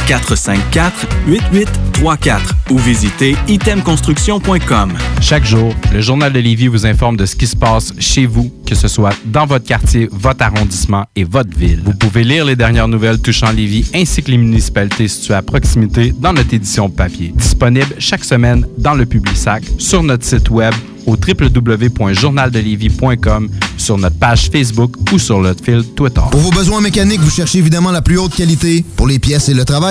418-454-8834 0.07 2.39
ou 2.69 2.77
visitez 2.77 3.35
itemconstruction.com. 3.47 4.93
Chaque 5.21 5.45
jour, 5.45 5.73
le 5.93 6.01
Journal 6.01 6.33
de 6.33 6.39
Lévis 6.39 6.67
vous 6.67 6.85
informe 6.85 7.17
de 7.17 7.25
ce 7.25 7.35
qui 7.35 7.47
se 7.47 7.55
passe 7.55 7.93
chez 7.99 8.25
vous, 8.25 8.51
que 8.65 8.75
ce 8.75 8.87
soit 8.87 9.13
dans 9.25 9.45
votre 9.45 9.65
quartier, 9.65 10.09
votre 10.11 10.43
arrondissement 10.43 11.05
et 11.15 11.23
votre 11.23 11.57
ville. 11.57 11.81
Vous 11.85 11.93
pouvez 11.93 12.23
lire 12.23 12.45
les 12.45 12.55
dernières 12.55 12.87
nouvelles 12.87 13.19
touchant 13.19 13.51
Lévis 13.51 13.89
ainsi 13.93 14.23
que 14.23 14.31
les 14.31 14.37
municipalités 14.37 15.07
situées 15.07 15.35
à 15.35 15.41
proximité 15.41 16.13
dans 16.17 16.33
notre 16.33 16.53
édition 16.53 16.89
papier. 16.89 17.33
Disponible 17.35 17.95
chaque 17.99 18.23
semaine 18.23 18.65
dans 18.77 18.93
le 18.93 19.05
Publisac, 19.05 19.63
sur 19.77 20.03
notre 20.03 20.25
site 20.25 20.49
web 20.49 20.73
au 21.05 21.15
www.journaldelévis.com, 21.15 23.49
sur 23.77 23.97
notre 23.97 24.17
page 24.17 24.49
Facebook 24.51 24.95
ou 25.11 25.19
sur 25.19 25.39
notre 25.39 25.63
fil 25.63 25.83
Twitter. 25.95 26.21
Pour 26.31 26.39
vos 26.39 26.51
besoins 26.51 26.81
mécaniques, 26.81 27.21
vous 27.21 27.31
cherchez 27.31 27.59
évidemment 27.59 27.91
la 27.91 28.01
plus 28.01 28.17
haute 28.17 28.35
qualité 28.35 28.83
pour 28.95 29.07
les 29.07 29.19
pièces 29.19 29.49
et 29.49 29.53
le 29.53 29.65
travail, 29.65 29.90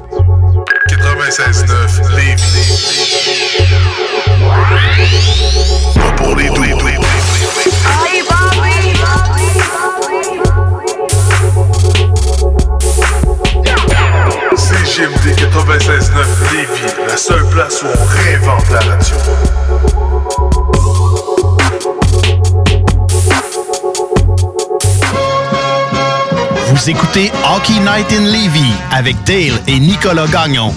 96.9 1.31 2.13
Lévis. 2.17 2.43
Pas 5.95 6.11
pour 6.17 6.35
les 6.35 6.49
doux. 6.49 6.61
CGMD 14.57 15.25
96.9 15.39 16.27
Lévis, 16.51 16.93
la 17.07 17.15
seule 17.15 17.45
place 17.47 17.81
où 17.81 17.87
on 17.87 18.05
réinvente 18.07 18.69
la 18.69 18.79
radio. 18.81 19.15
Vous 26.67 26.89
écoutez 26.89 27.31
Hockey 27.55 27.79
Night 27.79 28.11
in 28.11 28.25
Levy 28.25 28.73
avec 28.91 29.15
Dale 29.23 29.61
et 29.67 29.79
Nicolas 29.79 30.27
Gagnon. 30.27 30.73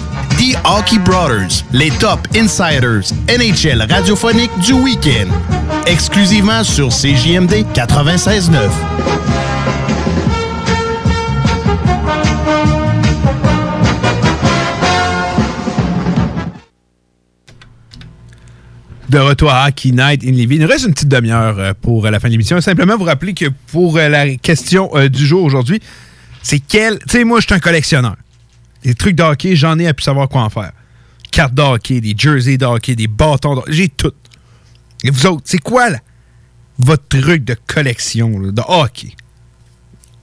Hockey 0.63 0.99
Brothers, 0.99 1.63
les 1.73 1.89
top 1.89 2.19
insiders 2.35 3.11
NHL 3.27 3.81
radiophonique 3.89 4.51
du 4.59 4.73
week-end. 4.73 5.27
Exclusivement 5.87 6.63
sur 6.63 6.89
CJMD 6.89 7.65
96.9. 7.73 8.69
De 19.09 19.19
retour 19.19 19.49
à 19.51 19.67
Hockey 19.67 19.91
Night 19.91 20.23
in 20.23 20.31
Levy. 20.31 20.55
Il 20.55 20.61
nous 20.61 20.67
reste 20.67 20.85
une 20.85 20.93
petite 20.93 21.07
demi-heure 21.07 21.57
euh, 21.57 21.73
pour 21.81 22.05
euh, 22.05 22.11
la 22.11 22.19
fin 22.19 22.27
de 22.27 22.33
l'émission. 22.33 22.59
Simplement 22.61 22.97
vous 22.97 23.05
rappeler 23.05 23.33
que 23.33 23.45
pour 23.71 23.97
euh, 23.97 24.09
la 24.09 24.35
question 24.35 24.91
du 25.09 25.25
jour 25.25 25.43
aujourd'hui, 25.43 25.81
c'est 26.43 26.59
quel. 26.59 26.99
Tu 26.99 27.05
sais, 27.09 27.23
moi, 27.23 27.39
je 27.39 27.45
suis 27.45 27.55
un 27.55 27.59
collectionneur. 27.59 28.15
Des 28.85 28.93
trucs 28.93 29.15
de 29.15 29.55
j'en 29.55 29.79
ai 29.79 29.87
à 29.87 29.95
plus 29.95 30.03
savoir 30.03 30.29
quoi 30.29 30.43
en 30.43 30.49
faire. 30.51 30.71
Cartes 31.31 31.55
de 31.55 31.61
hockey, 31.61 32.01
des 32.01 32.13
jerseys 32.15 32.57
de 32.57 32.93
des 32.93 33.07
bâtons 33.07 33.55
de 33.55 33.61
J'ai 33.67 33.89
tout. 33.89 34.13
Et 35.03 35.09
vous 35.09 35.25
autres, 35.25 35.41
c'est 35.45 35.57
quoi, 35.57 35.89
là, 35.89 35.97
votre 36.77 37.03
truc 37.07 37.43
de 37.43 37.55
collection 37.67 38.39
de 38.39 38.61
hockey? 38.67 39.15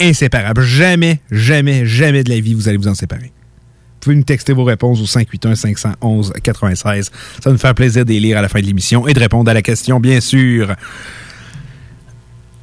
Inséparable. 0.01 0.63
Jamais, 0.63 1.21
jamais, 1.31 1.87
jamais 1.87 2.23
de 2.23 2.31
la 2.31 2.39
vie, 2.39 2.55
vous 2.55 2.69
allez 2.69 2.79
vous 2.79 2.87
en 2.89 2.95
séparer. 2.95 3.33
Vous 3.33 4.01
pouvez 4.01 4.17
nous 4.17 4.23
texter 4.23 4.53
vos 4.53 4.65
réponses 4.65 5.01
au 5.01 5.07
581-511-96. 5.07 7.03
Ça 7.03 7.11
va 7.45 7.51
nous 7.51 7.59
faire 7.59 7.75
plaisir 7.75 8.05
de 8.05 8.11
les 8.11 8.21
lire 8.21 8.39
à 8.39 8.43
la 8.43 8.49
fin 8.49 8.61
de 8.61 8.67
l'émission 8.67 9.09
et 9.09 9.15
de 9.15 9.19
répondre 9.19 9.51
à 9.51 9.55
la 9.55 9.63
question, 9.63 9.99
bien 9.99 10.21
sûr. 10.21 10.75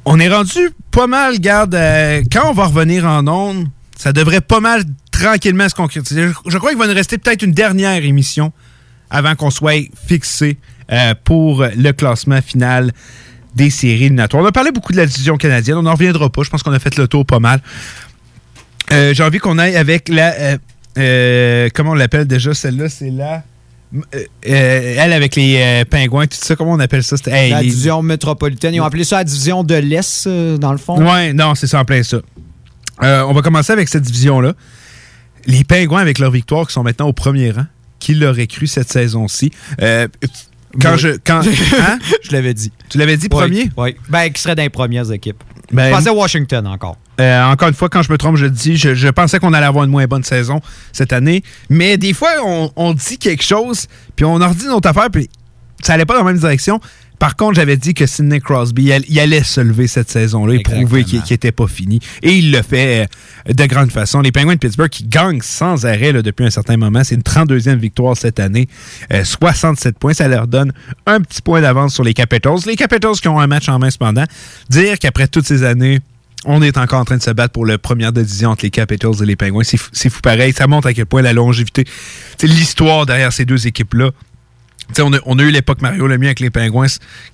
On 0.06 0.18
est 0.18 0.28
rendu 0.28 0.70
pas 0.90 1.06
mal, 1.06 1.38
garde, 1.40 1.74
euh, 1.74 2.22
quand 2.32 2.50
on 2.50 2.54
va 2.54 2.66
revenir 2.66 3.04
en 3.04 3.26
ondes, 3.28 3.68
ça 3.96 4.12
devrait 4.12 4.40
pas 4.40 4.60
mal 4.60 4.82
tranquillement 5.22 5.68
se 5.68 5.74
concrétiser. 5.74 6.28
Je, 6.28 6.32
je 6.50 6.58
crois 6.58 6.70
qu'il 6.70 6.78
va 6.78 6.86
nous 6.86 6.94
rester 6.94 7.18
peut-être 7.18 7.42
une 7.42 7.52
dernière 7.52 8.04
émission 8.04 8.52
avant 9.10 9.34
qu'on 9.34 9.50
soit 9.50 9.88
fixé 10.06 10.58
euh, 10.92 11.14
pour 11.24 11.64
le 11.76 11.92
classement 11.92 12.40
final 12.42 12.92
des 13.54 13.70
séries 13.70 14.04
éliminatoires. 14.04 14.42
On 14.42 14.46
a 14.46 14.52
parlé 14.52 14.70
beaucoup 14.70 14.92
de 14.92 14.98
la 14.98 15.06
division 15.06 15.36
canadienne, 15.36 15.76
on 15.76 15.82
n'en 15.82 15.94
reviendra 15.94 16.30
pas. 16.30 16.42
Je 16.44 16.50
pense 16.50 16.62
qu'on 16.62 16.72
a 16.72 16.78
fait 16.78 16.96
le 16.96 17.08
tour 17.08 17.26
pas 17.26 17.40
mal. 17.40 17.60
Euh, 18.92 19.12
J'ai 19.14 19.22
envie 19.24 19.38
qu'on 19.38 19.58
aille 19.58 19.76
avec 19.76 20.08
la... 20.08 20.56
euh, 20.98 21.68
comment 21.74 21.90
on 21.90 21.94
l'appelle 21.94 22.26
déjà 22.26 22.54
celle-là? 22.54 22.88
C'est 22.88 23.10
la... 23.10 23.42
euh, 23.94 24.24
elle 24.44 25.12
avec 25.12 25.34
les 25.34 25.56
euh, 25.58 25.84
pingouins, 25.84 26.26
tout 26.28 26.38
ça, 26.40 26.54
comment 26.54 26.72
on 26.72 26.80
appelle 26.80 27.02
ça? 27.02 27.16
Hey, 27.26 27.50
la 27.50 27.60
les- 27.62 27.68
division 27.68 28.02
métropolitaine. 28.02 28.74
Ils 28.74 28.80
ont 28.80 28.84
appelé 28.84 29.02
ça 29.02 29.16
la 29.16 29.24
division 29.24 29.64
de 29.64 29.74
l'Est, 29.74 30.26
euh, 30.28 30.56
dans 30.58 30.72
le 30.72 30.78
fond. 30.78 31.00
Ouais, 31.04 31.32
non, 31.32 31.56
c'est 31.56 31.66
ça 31.66 31.80
en 31.80 31.84
plein 31.84 32.02
ça. 32.04 32.18
On 33.02 33.32
va 33.32 33.42
commencer 33.42 33.72
avec 33.72 33.88
cette 33.88 34.02
division-là. 34.04 34.54
Les 35.46 35.64
Pingouins, 35.64 36.00
avec 36.00 36.18
leur 36.18 36.30
victoire, 36.30 36.66
qui 36.66 36.72
sont 36.72 36.82
maintenant 36.82 37.08
au 37.08 37.12
premier 37.12 37.50
rang. 37.50 37.66
Qui 37.98 38.14
l'aurait 38.14 38.46
cru 38.46 38.66
cette 38.66 38.90
saison-ci? 38.90 39.50
Euh, 39.82 40.08
quand 40.80 40.92
Oui. 40.92 40.98
je. 40.98 41.08
Quand, 41.24 41.40
hein? 41.80 41.98
je 42.22 42.32
l'avais 42.32 42.54
dit. 42.54 42.72
Tu 42.88 42.98
l'avais 42.98 43.16
dit 43.16 43.28
premier? 43.28 43.68
Oui. 43.76 43.96
Ben, 44.08 44.30
qui 44.30 44.40
serait 44.40 44.54
dans 44.54 44.62
les 44.62 44.70
premières 44.70 45.10
équipes. 45.12 45.42
Ben, 45.72 45.90
je 45.90 45.94
pensais 45.96 46.08
à 46.08 46.14
Washington 46.14 46.66
encore. 46.66 46.96
Euh, 47.20 47.44
encore 47.44 47.68
une 47.68 47.74
fois, 47.74 47.88
quand 47.90 48.02
je 48.02 48.10
me 48.10 48.16
trompe, 48.16 48.36
je 48.36 48.44
le 48.46 48.50
dis, 48.50 48.76
je, 48.76 48.94
je 48.94 49.08
pensais 49.08 49.38
qu'on 49.38 49.52
allait 49.52 49.66
avoir 49.66 49.84
une 49.84 49.90
moins 49.90 50.06
bonne 50.06 50.24
saison 50.24 50.60
cette 50.92 51.12
année. 51.12 51.42
Mais 51.68 51.98
des 51.98 52.14
fois, 52.14 52.30
on, 52.44 52.72
on 52.76 52.94
dit 52.94 53.18
quelque 53.18 53.44
chose, 53.44 53.86
puis 54.16 54.24
on 54.24 54.40
en 54.40 54.48
redit 54.48 54.64
une 54.64 54.70
autre 54.70 54.88
affaire, 54.88 55.10
puis 55.12 55.28
ça 55.82 55.92
allait 55.94 56.06
pas 56.06 56.14
dans 56.14 56.24
la 56.24 56.32
même 56.32 56.40
direction. 56.40 56.80
Par 57.20 57.36
contre, 57.36 57.56
j'avais 57.56 57.76
dit 57.76 57.92
que 57.92 58.06
Sidney 58.06 58.40
Crosby, 58.40 58.92
il, 59.06 59.20
allait 59.20 59.44
se 59.44 59.60
lever 59.60 59.86
cette 59.86 60.10
saison-là 60.10 60.54
et 60.54 60.60
prouver 60.60 61.04
qu'il 61.04 61.22
n'était 61.30 61.52
pas 61.52 61.66
fini. 61.66 62.00
Et 62.22 62.32
il 62.32 62.50
le 62.50 62.62
fait 62.62 63.06
euh, 63.48 63.52
de 63.52 63.66
grande 63.66 63.92
façon. 63.92 64.22
Les 64.22 64.32
Penguins 64.32 64.54
de 64.54 64.58
Pittsburgh 64.58 64.88
qui 64.88 65.04
gagnent 65.04 65.42
sans 65.42 65.84
arrêt 65.84 66.12
là, 66.12 66.22
depuis 66.22 66.46
un 66.46 66.50
certain 66.50 66.78
moment. 66.78 67.04
C'est 67.04 67.16
une 67.16 67.20
32e 67.20 67.76
victoire 67.76 68.16
cette 68.16 68.40
année. 68.40 68.68
Euh, 69.12 69.22
67 69.22 69.98
points. 69.98 70.14
Ça 70.14 70.28
leur 70.28 70.46
donne 70.46 70.72
un 71.04 71.20
petit 71.20 71.42
point 71.42 71.60
d'avance 71.60 71.92
sur 71.92 72.04
les 72.04 72.14
Capitals. 72.14 72.60
Les 72.66 72.76
Capitals 72.76 73.16
qui 73.20 73.28
ont 73.28 73.38
un 73.38 73.46
match 73.46 73.68
en 73.68 73.78
main 73.78 73.90
cependant. 73.90 74.24
Dire 74.70 74.98
qu'après 74.98 75.28
toutes 75.28 75.46
ces 75.46 75.62
années, 75.62 76.00
on 76.46 76.62
est 76.62 76.78
encore 76.78 77.00
en 77.00 77.04
train 77.04 77.18
de 77.18 77.22
se 77.22 77.32
battre 77.32 77.52
pour 77.52 77.66
la 77.66 77.76
première 77.76 78.14
division 78.14 78.48
entre 78.48 78.64
les 78.64 78.70
Capitals 78.70 79.22
et 79.22 79.26
les 79.26 79.36
Penguins. 79.36 79.62
C'est 79.62 79.76
fou, 79.76 79.90
fou 79.92 80.20
pareil. 80.22 80.54
Ça 80.54 80.66
montre 80.66 80.88
à 80.88 80.94
quel 80.94 81.04
point 81.04 81.20
la 81.20 81.34
longévité, 81.34 81.84
c'est 82.38 82.46
l'histoire 82.46 83.04
derrière 83.04 83.30
ces 83.30 83.44
deux 83.44 83.66
équipes-là 83.66 84.10
on, 84.98 85.38
a, 85.38 85.42
eu 85.42 85.50
l'époque 85.50 85.82
Mario 85.82 86.06
Lemieux 86.06 86.28
avec 86.28 86.40
les 86.40 86.50
Pingouins 86.50 86.86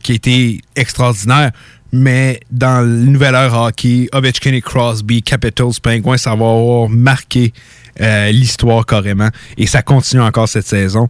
qui 0.02 0.12
été 0.12 0.60
extraordinaire. 0.74 1.52
Mais 1.92 2.40
dans 2.50 2.84
le 2.84 3.04
nouvel 3.04 3.34
ère 3.34 3.54
hockey, 3.54 4.08
Ovechkin 4.12 4.52
et 4.52 4.60
Crosby, 4.60 5.22
Capitals, 5.22 5.80
Penguins, 5.80 6.18
ça 6.18 6.30
va 6.30 6.46
avoir 6.46 6.88
marqué 6.88 7.52
euh, 8.00 8.30
l'histoire 8.32 8.84
carrément. 8.84 9.30
Et 9.56 9.66
ça 9.66 9.82
continue 9.82 10.22
encore 10.22 10.48
cette 10.48 10.66
saison. 10.66 11.08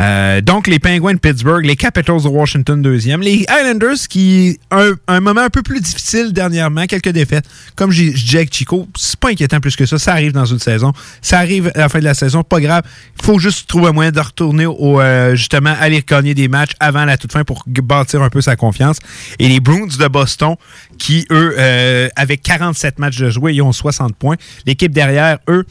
Euh, 0.00 0.40
donc, 0.40 0.68
les 0.68 0.78
Penguins 0.78 1.14
de 1.14 1.18
Pittsburgh, 1.18 1.64
les 1.64 1.76
Capitals 1.76 2.22
de 2.22 2.28
Washington 2.28 2.80
deuxième, 2.80 3.20
les 3.20 3.44
Islanders 3.50 4.06
qui, 4.08 4.58
un, 4.70 4.92
un 5.08 5.20
moment 5.20 5.40
un 5.40 5.50
peu 5.50 5.62
plus 5.62 5.80
difficile 5.80 6.32
dernièrement, 6.32 6.86
quelques 6.86 7.08
défaites. 7.08 7.44
Comme 7.74 7.90
je 7.90 8.04
disais 8.04 8.46
Chico, 8.50 8.88
c'est 8.96 9.18
pas 9.18 9.30
inquiétant 9.30 9.60
plus 9.60 9.74
que 9.74 9.86
ça. 9.86 9.98
Ça 9.98 10.12
arrive 10.12 10.32
dans 10.32 10.44
une 10.44 10.60
saison. 10.60 10.92
Ça 11.20 11.38
arrive 11.38 11.72
à 11.74 11.80
la 11.80 11.88
fin 11.88 11.98
de 11.98 12.04
la 12.04 12.14
saison, 12.14 12.44
pas 12.44 12.60
grave. 12.60 12.84
Il 13.18 13.24
faut 13.24 13.38
juste 13.38 13.68
trouver 13.68 13.88
un 13.88 13.92
moyen 13.92 14.12
de 14.12 14.20
retourner 14.20 14.66
au, 14.66 15.00
euh, 15.00 15.34
justement, 15.34 15.74
aller 15.80 16.04
gagner 16.06 16.34
des 16.34 16.48
matchs 16.48 16.72
avant 16.78 17.04
la 17.04 17.16
toute 17.16 17.32
fin 17.32 17.42
pour 17.42 17.64
bâtir 17.66 18.22
un 18.22 18.30
peu 18.30 18.40
sa 18.40 18.54
confiance. 18.54 18.98
Et 19.38 19.48
les 19.48 19.58
Bruins 19.58 19.86
de 19.98 20.08
Boston, 20.08 20.54
qui, 20.98 21.26
eux, 21.30 21.56
euh, 21.58 22.08
avec 22.14 22.42
47 22.42 22.98
matchs 23.00 23.18
de 23.18 23.30
jouer, 23.30 23.54
ils 23.54 23.62
ont 23.62 23.72
60 23.72 24.14
points. 24.14 24.36
L'équipe 24.64 24.92
derrière, 24.92 25.38
eux, 25.48 25.66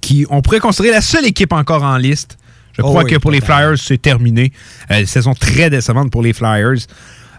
qui 0.00 0.26
on 0.30 0.40
pourrait 0.40 0.60
considérer 0.60 0.94
la 0.94 1.00
seule 1.02 1.26
équipe 1.26 1.52
encore 1.52 1.82
en 1.82 1.96
liste. 1.96 2.38
Je 2.76 2.82
Oh 2.82 2.88
crois 2.88 3.04
oui, 3.04 3.10
que 3.10 3.16
pour 3.16 3.30
les 3.30 3.40
Flyers, 3.40 3.78
c'est 3.78 4.00
terminé. 4.00 4.52
Euh, 4.90 5.06
saison 5.06 5.34
très 5.34 5.70
décevante 5.70 6.10
pour 6.10 6.22
les 6.22 6.32
Flyers. 6.32 6.86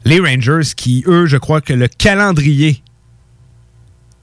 Les 0.06 0.20
Rangers, 0.20 0.70
qui, 0.76 1.04
eux, 1.08 1.26
je 1.26 1.38
crois 1.38 1.62
que 1.62 1.74
le 1.74 1.88
calendrier 1.88 2.82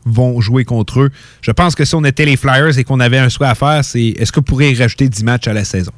vont 0.04 0.40
jouer 0.40 0.64
contre 0.64 1.00
eux. 1.00 1.10
Je 1.42 1.50
pense 1.50 1.74
que 1.74 1.84
si 1.84 1.94
on 1.94 2.04
était 2.04 2.24
les 2.24 2.36
Flyers 2.36 2.78
et 2.78 2.84
qu'on 2.84 3.00
avait 3.00 3.18
un 3.18 3.28
souhait 3.28 3.48
à 3.48 3.54
faire, 3.54 3.84
c'est 3.84 4.08
est-ce 4.08 4.32
qu'on 4.32 4.42
pourrait 4.42 4.72
rajouter 4.74 5.08
10 5.08 5.24
matchs 5.24 5.48
à 5.48 5.52
la 5.52 5.64
saison? 5.64 5.92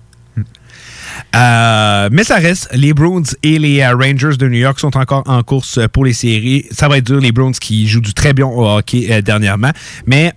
Euh, 1.36 2.08
mais 2.12 2.24
ça 2.24 2.36
reste, 2.36 2.68
les 2.72 2.92
Bruins 2.92 3.22
et 3.42 3.58
les 3.58 3.80
euh, 3.80 3.94
Rangers 3.94 4.36
de 4.36 4.48
New 4.48 4.58
York 4.58 4.78
sont 4.78 4.96
encore 4.96 5.22
en 5.26 5.42
course 5.42 5.80
pour 5.92 6.04
les 6.04 6.12
séries. 6.12 6.66
Ça 6.70 6.88
va 6.88 6.98
être 6.98 7.06
dur, 7.06 7.20
les 7.20 7.32
Bruins 7.32 7.52
qui 7.52 7.86
jouent 7.88 8.00
du 8.00 8.14
très 8.14 8.32
bien 8.32 8.46
au 8.46 8.66
hockey 8.66 9.06
euh, 9.10 9.20
dernièrement. 9.20 9.70
Mais 10.06 10.32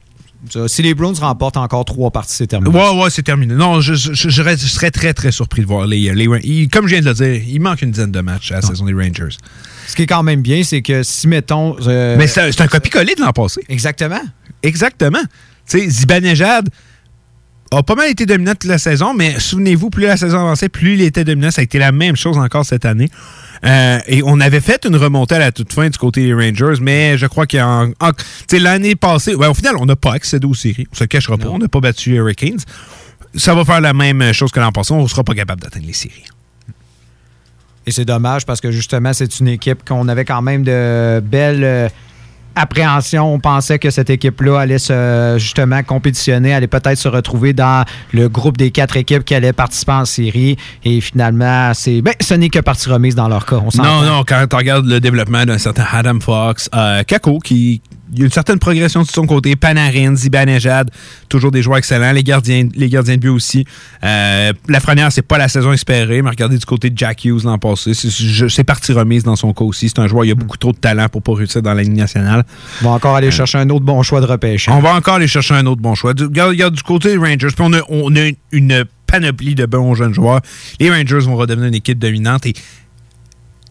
si 0.67 0.81
les 0.81 0.93
Browns 0.93 1.15
remportent 1.19 1.57
encore 1.57 1.85
trois 1.85 2.11
parties, 2.11 2.35
c'est 2.35 2.47
terminé. 2.47 2.75
Ouais, 2.75 3.03
ouais, 3.03 3.09
c'est 3.09 3.23
terminé. 3.23 3.53
Non, 3.53 3.81
je, 3.81 3.93
je- 3.93 4.13
je- 4.13 4.29
je 4.29 4.41
reste- 4.41 4.63
je 4.63 4.67
serais 4.67 4.91
très, 4.91 5.13
très 5.13 5.31
surpris 5.31 5.61
de 5.61 5.67
voir 5.67 5.85
les, 5.87 6.13
les 6.13 6.27
il- 6.43 6.69
Comme 6.69 6.87
je 6.87 6.93
viens 6.95 7.01
de 7.01 7.07
le 7.07 7.13
dire, 7.13 7.41
il 7.47 7.59
manque 7.59 7.81
une 7.81 7.91
dizaine 7.91 8.11
de 8.11 8.21
matchs 8.21 8.51
à 8.51 8.55
la 8.55 8.61
saison 8.61 8.85
des 8.85 8.93
Rangers. 8.93 9.35
Ce 9.87 9.95
qui 9.95 10.01
est 10.03 10.07
quand 10.07 10.23
même 10.23 10.41
bien, 10.41 10.63
c'est 10.63 10.81
que 10.81 11.01
si, 11.03 11.27
mettons... 11.27 11.75
euh, 11.87 12.15
Mais 12.17 12.27
c'est 12.27 12.41
un, 12.41 12.63
un 12.63 12.67
copier-coller 12.67 13.15
de 13.15 13.21
l'an 13.21 13.31
passé. 13.31 13.61
Exactement. 13.69 14.19
Exactement. 14.63 15.21
Tu 15.69 15.79
sais, 15.79 15.89
Zibanejad 15.89 16.69
a 17.71 17.83
pas 17.83 17.95
mal 17.95 18.09
été 18.09 18.25
dominant 18.25 18.51
toute 18.53 18.69
la 18.69 18.77
saison, 18.77 19.13
mais 19.13 19.39
souvenez-vous, 19.39 19.89
plus 19.89 20.03
la 20.05 20.15
saison 20.17 20.37
avançait, 20.39 20.69
plus 20.69 20.93
il 20.95 21.01
était 21.01 21.23
dominant. 21.25 21.51
Ça 21.51 21.61
a 21.61 21.63
été 21.63 21.79
la 21.79 21.91
même 21.91 22.15
chose 22.15 22.37
encore 22.37 22.65
cette 22.65 22.85
année. 22.85 23.09
Euh, 23.65 23.99
et 24.07 24.21
on 24.23 24.39
avait 24.39 24.61
fait 24.61 24.85
une 24.85 24.95
remontée 24.95 25.35
à 25.35 25.39
la 25.39 25.51
toute 25.51 25.73
fin 25.73 25.89
du 25.89 25.97
côté 25.97 26.23
des 26.25 26.33
Rangers, 26.33 26.79
mais 26.81 27.17
je 27.17 27.25
crois 27.25 27.47
qu'en 27.47 27.89
en- 27.99 28.11
l'année 28.59 28.95
passée, 28.95 29.35
ouais, 29.35 29.47
au 29.47 29.53
final, 29.53 29.75
on 29.79 29.85
n'a 29.85 29.95
pas 29.95 30.13
accédé 30.13 30.45
aux 30.45 30.53
séries. 30.53 30.87
On 30.91 30.95
se 30.95 31.03
cachera 31.05 31.37
pas. 31.37 31.49
On 31.49 31.57
n'a 31.57 31.67
pas 31.67 31.79
battu 31.79 32.11
les 32.11 32.17
Hurricanes. 32.17 32.59
Ça 33.35 33.53
va 33.55 33.65
faire 33.65 33.81
la 33.81 33.93
même 33.93 34.31
chose 34.33 34.51
que 34.51 34.59
l'an 34.59 34.71
passé. 34.71 34.93
On 34.93 35.03
ne 35.03 35.07
sera 35.07 35.23
pas 35.23 35.33
capable 35.33 35.61
d'atteindre 35.61 35.85
les 35.87 35.93
séries. 35.93 36.23
Et 37.85 37.91
c'est 37.91 38.05
dommage 38.05 38.45
parce 38.45 38.59
que 38.61 38.69
justement, 38.71 39.13
c'est 39.13 39.39
une 39.39 39.47
équipe 39.47 39.87
qu'on 39.87 40.07
avait 40.07 40.25
quand 40.25 40.41
même 40.41 40.63
de 40.63 41.21
belles 41.23 41.89
appréhensions. 42.57 43.33
On 43.33 43.39
pensait 43.39 43.79
que 43.79 43.89
cette 43.89 44.09
équipe-là 44.09 44.59
allait 44.59 44.79
se, 44.79 45.35
justement 45.37 45.83
compétitionner, 45.83 46.53
allait 46.53 46.67
peut-être 46.67 46.97
se 46.97 47.07
retrouver 47.07 47.53
dans 47.53 47.85
le 48.11 48.27
groupe 48.29 48.57
des 48.57 48.71
quatre 48.71 48.97
équipes 48.97 49.23
qui 49.23 49.35
allaient 49.35 49.53
participer 49.53 49.93
en 49.93 50.05
série. 50.05 50.57
Et 50.83 50.99
finalement, 51.01 51.71
c'est 51.73 52.01
ben, 52.01 52.13
ce 52.19 52.33
n'est 52.33 52.49
que 52.49 52.59
partie 52.59 52.89
remise 52.89 53.15
dans 53.15 53.27
leur 53.27 53.45
cas. 53.45 53.57
On 53.57 53.81
Non, 53.81 54.01
non, 54.01 54.23
quand 54.27 54.45
tu 54.49 54.55
regardes 54.55 54.85
le 54.85 54.99
développement 54.99 55.45
d'un 55.45 55.57
certain 55.57 55.85
Adam 55.91 56.19
Fox, 56.19 56.69
euh, 56.75 57.03
Kako, 57.03 57.39
qui 57.39 57.81
il 58.13 58.19
y 58.19 58.21
a 58.21 58.25
une 58.25 58.31
certaine 58.31 58.59
progression 58.59 59.01
de 59.03 59.07
son 59.07 59.25
côté, 59.25 59.55
Panarin, 59.55 60.15
Zibanejad, 60.15 60.89
toujours 61.29 61.51
des 61.51 61.61
joueurs 61.61 61.77
excellents, 61.77 62.11
les 62.11 62.23
gardiens, 62.23 62.67
les 62.75 62.89
gardiens 62.89 63.15
de 63.15 63.21
but 63.21 63.29
aussi. 63.29 63.65
Euh, 64.03 64.53
la 64.69 64.79
première, 64.79 65.11
c'est 65.11 65.21
pas 65.21 65.37
la 65.37 65.47
saison 65.49 65.71
espérée, 65.73 66.21
mais 66.21 66.29
regardez 66.29 66.57
du 66.57 66.65
côté 66.65 66.89
de 66.89 66.97
Jack 66.97 67.25
Hughes 67.25 67.43
l'an 67.43 67.57
passé, 67.57 67.93
c'est- 67.93 68.63
partie 68.63 68.91
remise 68.91 69.23
dans 69.23 69.35
son 69.35 69.53
cas 69.53 69.63
aussi. 69.63 69.89
C'est 69.89 69.99
un 69.99 70.07
joueur, 70.07 70.25
il 70.25 70.31
a 70.31 70.35
beaucoup 70.35 70.57
trop 70.57 70.71
de 70.73 70.77
talent 70.77 71.07
pour 71.09 71.21
pas 71.21 71.33
réussir 71.33 71.61
dans 71.61 71.73
la 71.73 71.83
Ligue 71.83 71.95
nationale. 71.95 72.43
On 72.81 72.85
va 72.85 72.91
encore 72.91 73.15
aller 73.15 73.31
chercher 73.31 73.57
un 73.59 73.69
autre 73.69 73.85
bon 73.85 74.03
choix 74.03 74.19
de 74.21 74.25
repêchage. 74.25 74.73
On 74.75 74.79
va 74.81 74.93
encore 74.95 75.15
aller 75.15 75.27
chercher 75.27 75.53
un 75.53 75.65
autre 75.65 75.81
bon 75.81 75.95
choix. 75.95 76.13
Du, 76.13 76.23
regarde, 76.25 76.49
regarde 76.49 76.73
du 76.75 76.83
côté 76.83 77.09
des 77.09 77.17
Rangers, 77.17 77.47
puis 77.55 77.55
on 77.59 77.73
a, 77.73 77.79
on 77.89 78.15
a 78.15 78.29
une 78.51 78.85
panoplie 79.05 79.55
de 79.55 79.65
bons 79.65 79.95
jeunes 79.95 80.13
joueurs. 80.13 80.41
Les 80.81 80.89
Rangers 80.91 81.19
vont 81.19 81.35
redevenir 81.37 81.67
une 81.69 81.75
équipe 81.75 81.97
dominante 81.99 82.45
et 82.45 82.53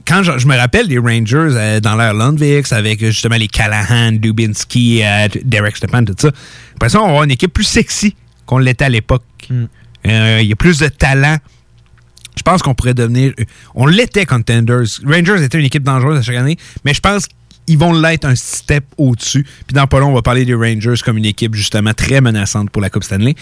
quand 0.06 0.22
je, 0.22 0.38
je 0.38 0.46
me 0.46 0.56
rappelle 0.56 0.88
des 0.88 0.98
Rangers 0.98 1.48
euh, 1.56 1.80
dans 1.80 1.96
l'ère 1.96 2.14
Lundvix 2.14 2.72
avec 2.72 3.02
euh, 3.02 3.06
justement 3.10 3.36
les 3.36 3.48
Callahan, 3.48 4.12
Dubinsky, 4.12 5.02
euh, 5.02 5.28
Derek 5.44 5.76
Stepan, 5.76 6.04
tout 6.04 6.14
ça, 6.18 6.28
j'ai 6.30 6.72
l'impression 6.72 7.00
qu'on 7.00 7.06
va 7.06 7.10
avoir 7.10 7.24
une 7.24 7.30
équipe 7.32 7.52
plus 7.52 7.64
sexy 7.64 8.14
qu'on 8.44 8.58
l'était 8.58 8.84
à 8.84 8.88
l'époque. 8.88 9.24
Euh, 10.06 10.38
Il 10.40 10.46
y 10.48 10.52
a 10.52 10.56
plus 10.56 10.78
de 10.78 10.88
talent. 10.88 11.38
Je 12.36 12.42
pense 12.42 12.62
qu'on 12.62 12.74
pourrait 12.74 12.94
devenir. 12.94 13.32
On 13.74 13.86
l'était 13.86 14.26
contenders. 14.26 14.84
Rangers 15.04 15.42
était 15.42 15.58
une 15.58 15.64
équipe 15.64 15.82
dangereuse 15.82 16.18
à 16.18 16.22
chaque 16.22 16.36
année, 16.36 16.56
mais 16.84 16.94
je 16.94 17.00
pense 17.00 17.26
qu'ils 17.66 17.78
vont 17.78 17.92
l'être 17.92 18.26
un 18.26 18.36
step 18.36 18.84
au-dessus. 18.98 19.42
Puis 19.66 19.74
dans 19.74 19.86
pas 19.86 19.98
long, 19.98 20.10
on 20.10 20.14
va 20.14 20.22
parler 20.22 20.44
des 20.44 20.54
Rangers 20.54 20.94
comme 21.04 21.16
une 21.16 21.24
équipe 21.24 21.54
justement 21.54 21.94
très 21.94 22.20
menaçante 22.20 22.70
pour 22.70 22.82
la 22.82 22.90
Coupe 22.90 23.04
Stanley. 23.04 23.34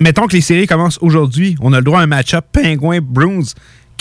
Mettons 0.00 0.26
que 0.26 0.32
les 0.34 0.40
séries 0.40 0.66
commencent 0.66 0.98
aujourd'hui. 1.00 1.54
On 1.60 1.72
a 1.72 1.78
le 1.78 1.84
droit 1.84 2.00
à 2.00 2.02
un 2.02 2.06
match-up 2.08 2.44
Penguins, 2.52 3.00
Bruins, 3.00 3.52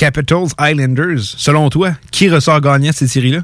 Capitals, 0.01 0.47
Islanders. 0.59 1.35
Selon 1.37 1.69
toi, 1.69 1.91
qui 2.09 2.27
ressort 2.27 2.59
gagnant 2.59 2.91
cette 2.91 3.09
série-là? 3.09 3.43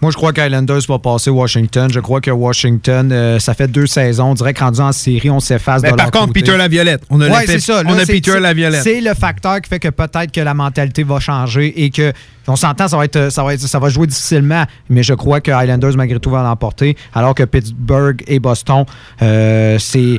Moi, 0.00 0.10
je 0.12 0.16
crois 0.16 0.32
qu'Islanders 0.32 0.80
va 0.88 0.98
passer 0.98 1.28
Washington. 1.30 1.90
Je 1.92 2.00
crois 2.00 2.20
que 2.20 2.30
Washington, 2.30 3.10
euh, 3.10 3.38
ça 3.38 3.54
fait 3.54 3.66
deux 3.68 3.86
saisons. 3.86 4.30
On 4.30 4.34
dirait 4.34 4.54
que 4.54 4.60
rendu 4.60 4.80
en 4.80 4.92
série, 4.92 5.28
on 5.30 5.40
s'efface 5.40 5.82
de 5.82 5.88
par 5.88 5.96
leur 5.96 6.10
contre, 6.10 6.26
côté. 6.28 6.40
Peter 6.40 6.56
Laviolette. 6.56 7.02
On 7.10 7.20
a 7.20 7.28
Ouais, 7.28 7.46
c'est 7.46 7.58
ça. 7.60 7.82
Là, 7.82 7.90
on 7.92 7.98
a 7.98 8.06
Peter 8.06 8.38
Laviolette. 8.38 8.82
C'est 8.82 9.00
le 9.00 9.14
facteur 9.14 9.60
qui 9.60 9.68
fait 9.68 9.80
que 9.80 9.88
peut-être 9.88 10.30
que 10.32 10.40
la 10.40 10.54
mentalité 10.54 11.02
va 11.02 11.18
changer 11.20 11.84
et 11.84 11.90
que 11.90 12.12
on 12.50 12.56
s'entend, 12.56 12.88
ça 12.88 12.96
va 12.96 13.04
être, 13.04 13.30
ça 13.30 13.42
va 13.44 13.52
être, 13.52 13.60
ça 13.60 13.78
va 13.78 13.88
jouer 13.90 14.06
difficilement. 14.06 14.64
Mais 14.88 15.02
je 15.02 15.12
crois 15.12 15.40
que 15.40 15.50
Islanders 15.50 15.96
malgré 15.96 16.18
tout 16.18 16.30
va 16.30 16.42
l'emporter, 16.42 16.96
alors 17.14 17.34
que 17.34 17.42
Pittsburgh 17.42 18.22
et 18.26 18.38
Boston, 18.38 18.84
euh, 19.20 19.78
c'est 19.78 20.18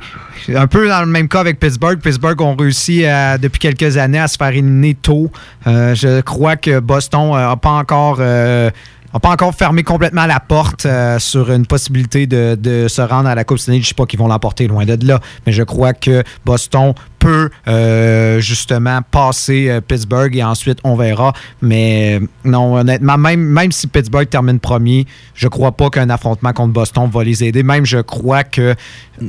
un 0.54 0.68
peu 0.68 0.88
dans 0.88 1.00
le 1.00 1.08
même 1.08 1.28
cas 1.28 1.40
avec 1.40 1.60
Pittsburgh. 1.60 2.00
Pittsburgh 2.00 2.40
ont 2.42 2.56
réussi 2.56 3.06
à- 3.06 3.38
depuis 3.40 3.60
quelques 3.60 3.98
années 3.98 4.20
à 4.20 4.28
se 4.28 4.38
faire 4.38 4.50
éliminer 4.50 4.94
tôt. 4.94 5.32
Euh, 5.66 5.96
je 5.96 6.22
crois 6.22 6.56
que 6.56 6.80
Boston 6.80 7.32
n'a 7.32 7.56
pas 7.56 7.72
encore 7.72 8.18
euh, 8.20 8.70
n'a 9.14 9.20
pas 9.20 9.30
encore 9.30 9.56
fermé 9.56 9.84
complètement 9.84 10.26
la 10.26 10.40
porte 10.40 10.86
euh, 10.86 11.20
sur 11.20 11.52
une 11.52 11.66
possibilité 11.66 12.28
de, 12.28 12.56
de 12.60 12.88
se 12.88 13.02
rendre 13.02 13.30
à 13.30 13.36
la 13.36 13.44
Coupe 13.44 13.60
Stanley. 13.60 13.80
Je 13.80 13.86
ne 13.86 13.88
sais 13.88 13.94
pas 13.96 14.06
qu'ils 14.06 14.20
vont 14.20 14.28
l'emporter 14.28 14.68
loin 14.68 14.86
de 14.86 15.08
là, 15.08 15.20
mais 15.46 15.52
je 15.52 15.64
crois 15.64 15.94
que 15.94 16.24
Boston 16.46 16.94
peut 17.20 17.50
euh, 17.68 18.40
justement 18.40 19.02
passer 19.02 19.70
euh, 19.70 19.82
Pittsburgh 19.82 20.36
et 20.36 20.44
ensuite 20.44 20.80
on 20.84 20.96
verra. 20.96 21.34
Mais 21.62 22.20
non, 22.46 22.76
honnêtement, 22.76 23.18
même, 23.18 23.42
même 23.42 23.72
si 23.72 23.88
Pittsburgh 23.88 24.30
termine 24.30 24.60
premier, 24.60 25.06
je 25.34 25.48
crois 25.48 25.74
pas 25.74 25.90
qu'un 25.90 26.10
affrontement 26.10 26.54
contre 26.54 26.74
Boston 26.74 27.10
va 27.12 27.24
les 27.24 27.44
aider. 27.44 27.64
Même 27.64 27.86
je 27.86 27.98
crois 27.98 28.44
que 28.44 28.76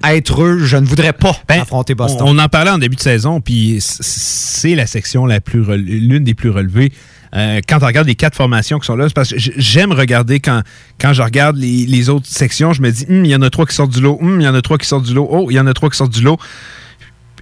être 0.05 0.43
eux, 0.43 0.59
je 0.59 0.77
ne 0.77 0.87
voudrais 0.87 1.13
pas 1.13 1.37
affronter 1.49 1.95
Boston. 1.95 2.25
Ben, 2.25 2.33
On, 2.33 2.37
on 2.37 2.39
en 2.39 2.49
parlait 2.49 2.71
en 2.71 2.79
début 2.79 2.97
de 2.97 3.01
saison, 3.01 3.41
puis 3.41 3.79
c'est 3.81 4.75
la 4.75 4.87
section 4.87 5.27
la 5.27 5.41
plus 5.41 5.65
l'une 5.77 6.25
des 6.25 6.35
plus 6.35 6.51
relevées. 6.51 6.93
Euh, 7.35 7.61
quand 7.69 7.79
on 7.83 7.87
regarde 7.87 8.09
les 8.09 8.17
quatre 8.17 8.35
formations 8.35 8.79
qui 8.79 8.87
sont 8.87 8.97
là, 8.97 9.07
parce 9.15 9.31
que 9.31 9.37
j'aime 9.39 9.93
regarder 9.93 10.41
quand, 10.41 10.63
quand 11.01 11.13
je 11.13 11.23
regarde 11.23 11.57
les, 11.57 12.09
autres 12.09 12.27
sections, 12.27 12.73
je 12.73 12.83
me 12.83 12.91
dis, 12.91 13.07
Hum, 13.09 13.25
il 13.25 13.31
y 13.31 13.37
en 13.37 13.43
a 13.43 13.51
trois 13.51 13.67
qui 13.67 13.75
sortent 13.75 13.93
du 13.93 14.01
lot, 14.01 14.19
Hum, 14.21 14.41
il 14.41 14.45
y 14.45 14.49
en 14.49 14.55
a 14.55 14.63
trois 14.63 14.79
qui 14.79 14.87
sortent 14.87 15.05
du 15.05 15.15
lot, 15.15 15.29
oh, 15.31 15.47
il 15.51 15.55
y 15.55 15.61
en 15.61 15.67
a 15.67 15.73
trois 15.73 15.91
qui 15.91 15.97
sortent 15.97 16.13
du 16.13 16.23
lot. 16.23 16.39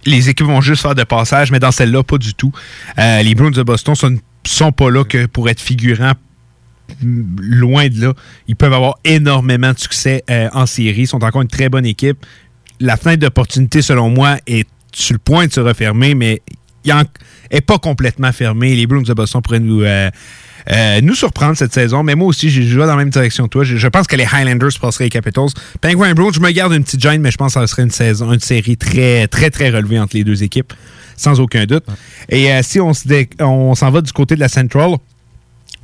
Les 0.04 0.28
équipes 0.28 0.46
vont 0.46 0.60
juste 0.60 0.82
faire 0.82 0.94
de 0.94 1.04
passage, 1.04 1.50
mais 1.50 1.58
dans 1.58 1.72
celle-là, 1.72 2.02
pas 2.02 2.18
du 2.18 2.34
tout. 2.34 2.52
Euh, 2.98 3.22
les 3.22 3.34
Bruins 3.34 3.50
de 3.50 3.62
Boston 3.62 3.94
sont, 3.94 4.16
sont 4.46 4.72
pas 4.72 4.90
là 4.90 5.04
que 5.04 5.26
pour 5.26 5.48
être 5.48 5.60
figurants 5.60 6.14
loin 7.02 7.88
de 7.88 8.00
là. 8.00 8.14
Ils 8.46 8.56
peuvent 8.56 8.72
avoir 8.72 8.98
énormément 9.04 9.72
de 9.72 9.78
succès 9.78 10.24
euh, 10.30 10.48
en 10.52 10.66
série. 10.66 11.02
Ils 11.02 11.06
sont 11.06 11.22
encore 11.24 11.42
une 11.42 11.48
très 11.48 11.68
bonne 11.68 11.86
équipe. 11.86 12.24
La 12.80 12.96
fenêtre 12.96 13.20
d'opportunité, 13.20 13.82
selon 13.82 14.10
moi, 14.10 14.38
est 14.46 14.66
sur 14.92 15.14
le 15.14 15.18
point 15.18 15.46
de 15.46 15.52
se 15.52 15.60
refermer, 15.60 16.14
mais 16.14 16.40
n'est 17.52 17.60
pas 17.60 17.78
complètement 17.78 18.32
fermée. 18.32 18.74
Les 18.74 18.86
Bruins 18.86 19.02
de 19.02 19.12
Boston 19.12 19.42
pourraient 19.42 19.60
nous, 19.60 19.82
euh, 19.82 20.10
euh, 20.70 21.00
nous 21.02 21.14
surprendre 21.14 21.56
cette 21.56 21.72
saison. 21.72 22.02
Mais 22.02 22.14
moi 22.14 22.28
aussi, 22.28 22.50
j'ai 22.50 22.62
joué 22.62 22.82
dans 22.82 22.88
la 22.88 22.96
même 22.96 23.10
direction 23.10 23.44
que 23.44 23.50
toi. 23.50 23.64
Je, 23.64 23.76
je 23.76 23.88
pense 23.88 24.06
que 24.06 24.16
les 24.16 24.26
Highlanders 24.30 24.78
passeraient 24.80 25.04
les 25.04 25.10
Capitals. 25.10 25.48
Penguins 25.80 26.10
et 26.10 26.14
Bruins, 26.14 26.32
je 26.32 26.40
me 26.40 26.50
garde 26.50 26.72
une 26.72 26.84
petite 26.84 27.00
gêne, 27.00 27.20
mais 27.20 27.30
je 27.30 27.36
pense 27.36 27.54
que 27.54 27.60
ça 27.60 27.66
serait 27.66 27.82
une 27.82 27.90
saison, 27.90 28.32
une 28.32 28.40
série 28.40 28.76
très, 28.76 29.26
très, 29.28 29.50
très 29.50 29.70
relevée 29.70 29.98
entre 29.98 30.16
les 30.16 30.24
deux 30.24 30.42
équipes, 30.42 30.72
sans 31.16 31.40
aucun 31.40 31.64
doute. 31.64 31.84
Et 32.28 32.52
euh, 32.52 32.60
si 32.62 32.80
on 32.80 33.74
s'en 33.74 33.90
va 33.90 34.00
du 34.00 34.12
côté 34.12 34.34
de 34.34 34.40
la 34.40 34.48
Central, 34.48 34.96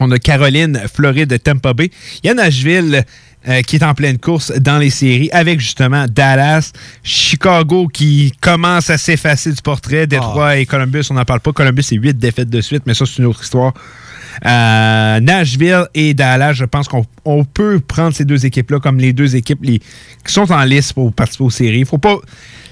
on 0.00 0.10
a 0.10 0.18
Caroline, 0.18 0.80
Floride, 0.92 1.40
Tampa 1.42 1.72
Bay. 1.72 1.90
Il 2.22 2.26
y 2.26 2.30
a 2.30 2.34
Nashville. 2.34 3.04
Euh, 3.48 3.62
qui 3.62 3.76
est 3.76 3.82
en 3.84 3.94
pleine 3.94 4.18
course 4.18 4.52
dans 4.58 4.78
les 4.78 4.90
séries 4.90 5.28
avec 5.32 5.60
justement 5.60 6.06
Dallas, 6.08 6.72
Chicago 7.02 7.88
qui 7.88 8.32
commence 8.40 8.90
à 8.90 8.98
s'effacer 8.98 9.52
du 9.52 9.60
portrait, 9.62 10.06
Détroit 10.06 10.56
et 10.56 10.66
Columbus, 10.66 11.04
on 11.10 11.14
n'en 11.14 11.24
parle 11.24 11.40
pas. 11.40 11.52
Columbus, 11.52 11.82
c'est 11.84 11.96
huit 11.96 12.16
défaites 12.18 12.50
de 12.50 12.60
suite, 12.60 12.82
mais 12.86 12.94
ça, 12.94 13.04
c'est 13.06 13.18
une 13.18 13.26
autre 13.26 13.42
histoire. 13.42 13.72
Euh, 14.44 15.20
Nashville 15.20 15.84
et 15.94 16.12
Dallas, 16.14 16.54
je 16.54 16.64
pense 16.64 16.88
qu'on 16.88 17.04
on 17.24 17.44
peut 17.44 17.78
prendre 17.80 18.14
ces 18.14 18.24
deux 18.24 18.44
équipes-là 18.44 18.80
comme 18.80 18.98
les 18.98 19.12
deux 19.12 19.36
équipes 19.36 19.60
les- 19.62 19.78
qui 19.78 20.32
sont 20.32 20.50
en 20.50 20.64
liste 20.64 20.94
pour 20.94 21.12
participer 21.12 21.44
aux 21.44 21.50
séries. 21.50 21.84
Faut 21.84 21.98
pas. 21.98 22.16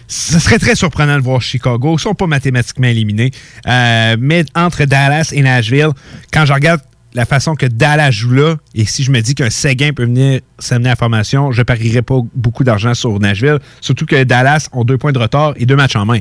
Ce 0.09 0.39
serait 0.41 0.59
très 0.59 0.75
surprenant 0.75 1.17
de 1.17 1.23
voir 1.23 1.41
Chicago. 1.41 1.95
Ils 1.97 2.01
sont 2.03 2.15
pas 2.15 2.27
mathématiquement 2.27 2.89
éliminés. 2.89 3.31
Euh, 3.67 4.17
mais 4.19 4.45
entre 4.55 4.85
Dallas 4.85 5.31
et 5.33 5.41
Nashville, 5.41 5.91
quand 6.33 6.45
je 6.45 6.53
regarde 6.53 6.81
la 7.15 7.27
façon 7.27 7.55
que 7.55 7.67
Dallas 7.67 8.11
joue 8.11 8.31
là, 8.33 8.57
et 8.75 8.85
si 8.87 9.03
je 9.03 9.11
me 9.11 9.21
dis 9.21 9.35
qu'un 9.35 9.51
Séguin 9.51 9.93
peut 9.93 10.05
venir 10.05 10.41
s'amener 10.59 10.89
à 10.89 10.93
la 10.93 10.97
formation, 10.97 11.53
je 11.53 11.63
parierais 11.63 12.03
pas 12.03 12.19
beaucoup 12.35 12.65
d'argent 12.65 12.95
sur 12.95 13.19
Nashville. 13.21 13.59
Surtout 13.81 14.07
que 14.07 14.25
Dallas 14.25 14.69
ont 14.73 14.85
deux 14.85 14.99
points 14.99 15.13
de 15.13 15.19
retard 15.19 15.53
et 15.57 15.67
deux 15.67 15.77
matchs 15.77 15.97
en 15.97 16.07
main. 16.07 16.21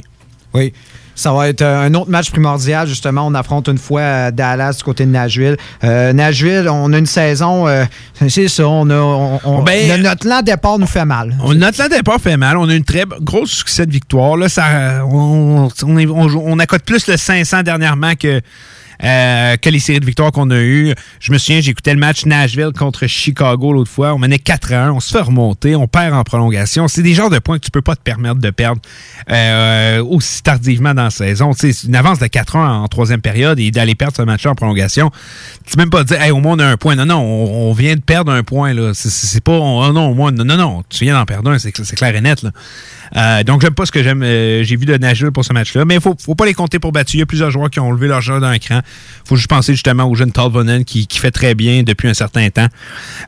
Oui. 0.54 0.74
Ça 1.14 1.34
va 1.34 1.50
être 1.50 1.62
euh, 1.62 1.82
un 1.88 1.94
autre 1.94 2.10
match 2.10 2.32
primordial, 2.32 2.88
justement. 2.88 3.28
On 3.28 3.34
affronte 3.36 3.68
une 3.68 3.78
fois 3.78 4.02
euh, 4.02 4.32
Dallas 4.32 4.76
du 4.78 4.84
côté 4.84 5.06
de 5.06 5.12
Nashville. 5.12 5.58
Euh, 5.84 6.14
Nashville, 6.14 6.68
on 6.70 6.92
a 6.94 6.98
une 6.98 7.06
saison, 7.06 7.68
euh, 7.68 7.84
c'est 8.28 8.48
ça, 8.48 8.68
on 8.68 8.90
a, 8.90 8.96
on- 8.96 9.40
on- 9.44 9.62
Ben, 9.64 9.98
le- 9.98 10.04
notre 10.04 10.28
lent 10.28 10.42
départ 10.42 10.80
nous 10.80 10.88
fait 10.88 11.06
mal. 11.06 11.36
On, 11.44 11.54
notre 11.54 11.82
land 11.82 11.90
départ 11.90 12.20
fait 12.20 12.38
mal. 12.38 12.58
On 12.58 12.68
a 12.70 12.74
une 12.74 12.86
très 12.86 13.04
grosse 13.22 13.52
succès 13.52 13.86
de 13.86 13.92
victoire. 13.92 14.36
Là, 14.38 14.48
ça, 14.50 15.06
on, 15.06 15.68
on 15.84 16.60
accote 16.60 16.84
plus 16.84 17.06
le 17.08 17.18
500 17.18 17.64
dernièrement 17.64 18.16
que, 18.16 18.42
euh, 19.04 19.58
que 19.58 19.70
les 19.70 19.80
séries 19.80 20.00
de 20.00 20.06
victoires 20.06 20.32
qu'on 20.32 20.50
a 20.52 20.60
eues. 20.60 20.94
Je 21.20 21.32
me 21.32 21.38
souviens, 21.38 21.62
j'écoutais 21.62 21.94
le 21.94 22.00
match 22.00 22.26
Nashville 22.26 22.72
contre 22.78 23.08
Chicago 23.08 23.74
l'autre 23.74 23.92
fois. 23.92 24.14
On 24.14 24.20
menait 24.20 24.40
4 24.40 24.74
à 24.74 24.86
1. 24.88 24.92
On 24.92 25.00
se 25.00 25.12
fait 25.12 25.22
remonter. 25.22 25.76
On 25.76 25.88
perd 25.88 26.14
en 26.14 26.24
prolongation. 26.24 26.88
C'est 26.88 27.02
des 27.02 27.14
genres 27.14 27.30
de 27.30 27.40
points 27.40 27.58
que 27.60 27.66
tu 27.66 27.72
peux 27.72 27.82
pas 27.82 27.96
te 27.96 28.02
permettre 28.02 28.36
de 28.40 28.50
perdre 28.50 28.82
euh, 29.30 30.04
aussi 30.04 30.44
tardivement 30.44 30.94
dans 30.94 31.06
la 31.06 31.10
saison. 31.10 31.54
C'est 31.54 31.84
une 31.84 31.96
avance 31.96 32.20
de 32.20 32.28
4 32.28 32.56
1 32.56 32.82
en 32.82 32.88
troisième 32.88 33.22
période 33.22 33.60
et 33.60 33.72
d'aller 33.72 33.96
perdre 33.96 34.16
ce 34.16 34.22
match-là 34.22 34.52
en 34.52 34.56
prolongation. 34.56 35.12
Tu 35.66 35.76
peux 35.76 35.82
même 35.82 35.90
pas 35.90 36.04
dire, 36.04 36.22
hey, 36.22 36.32
au 36.32 36.40
moins 36.40 36.56
on 36.56 36.60
a 36.60 36.66
un 36.66 36.78
point. 36.78 36.96
Non, 36.96 37.06
non, 37.06 37.22
on, 37.22 37.74
vient 37.74 37.96
de 37.96 38.02
perdre 38.02 38.32
un 38.32 38.44
point. 38.44 38.74
là. 38.74 38.92
C'est- 38.94 39.42
pas, 39.42 39.54
oh 39.54 39.92
non, 39.92 40.10
au 40.10 40.14
moins, 40.14 40.32
non, 40.32 40.46
non, 40.46 40.58
non, 40.58 40.84
tu 40.90 41.06
viens 41.06 41.16
d'en 41.16 41.26
perdre 41.26 41.52
un. 41.52 41.58
C'est 41.58 41.72
clair 41.72 42.16
et 42.16 42.22
net. 42.22 42.44
Là. 42.44 42.52
Euh, 43.16 43.44
donc, 43.44 43.62
j'aime 43.62 43.74
pas 43.74 43.86
ce 43.86 43.92
que 43.92 44.02
j'aime. 44.04 44.24
euh, 44.24 44.64
J'ai 44.64 44.76
vu 44.76 44.86
de 44.86 44.96
Nashville 44.98 45.32
pour 45.32 45.44
ce 45.46 45.52
match-là. 45.54 45.86
Mais 45.86 45.96
il 45.96 46.02
faut, 46.02 46.16
faut 46.20 46.36
pas 46.36 46.46
les 46.46 46.54
compter 46.54 46.80
pour 46.80 46.92
battu. 46.92 47.18
Il 47.18 47.20
y 47.20 47.24
a 47.24 47.26
plusieurs 47.26 47.52
joueurs 47.52 47.70
qui 47.70 47.80
ont 47.80 47.92
levé 47.92 48.08
leur 48.08 48.22
jeu 48.22 48.40
d'un 48.40 48.58
cran. 48.58 48.82
faut 49.26 49.36
juste 49.36 49.50
penser 49.50 49.74
justement 49.74 50.06
au 50.06 50.16
jeune 50.16 50.32
Talvonen 50.32 50.86
qui, 50.86 51.08
qui 51.08 51.20
fait 51.20 51.32
très 51.32 51.54
bien 51.56 51.84
depuis 51.84 52.08
un 52.08 52.14
certain 52.14 52.50
temps. 52.50 52.68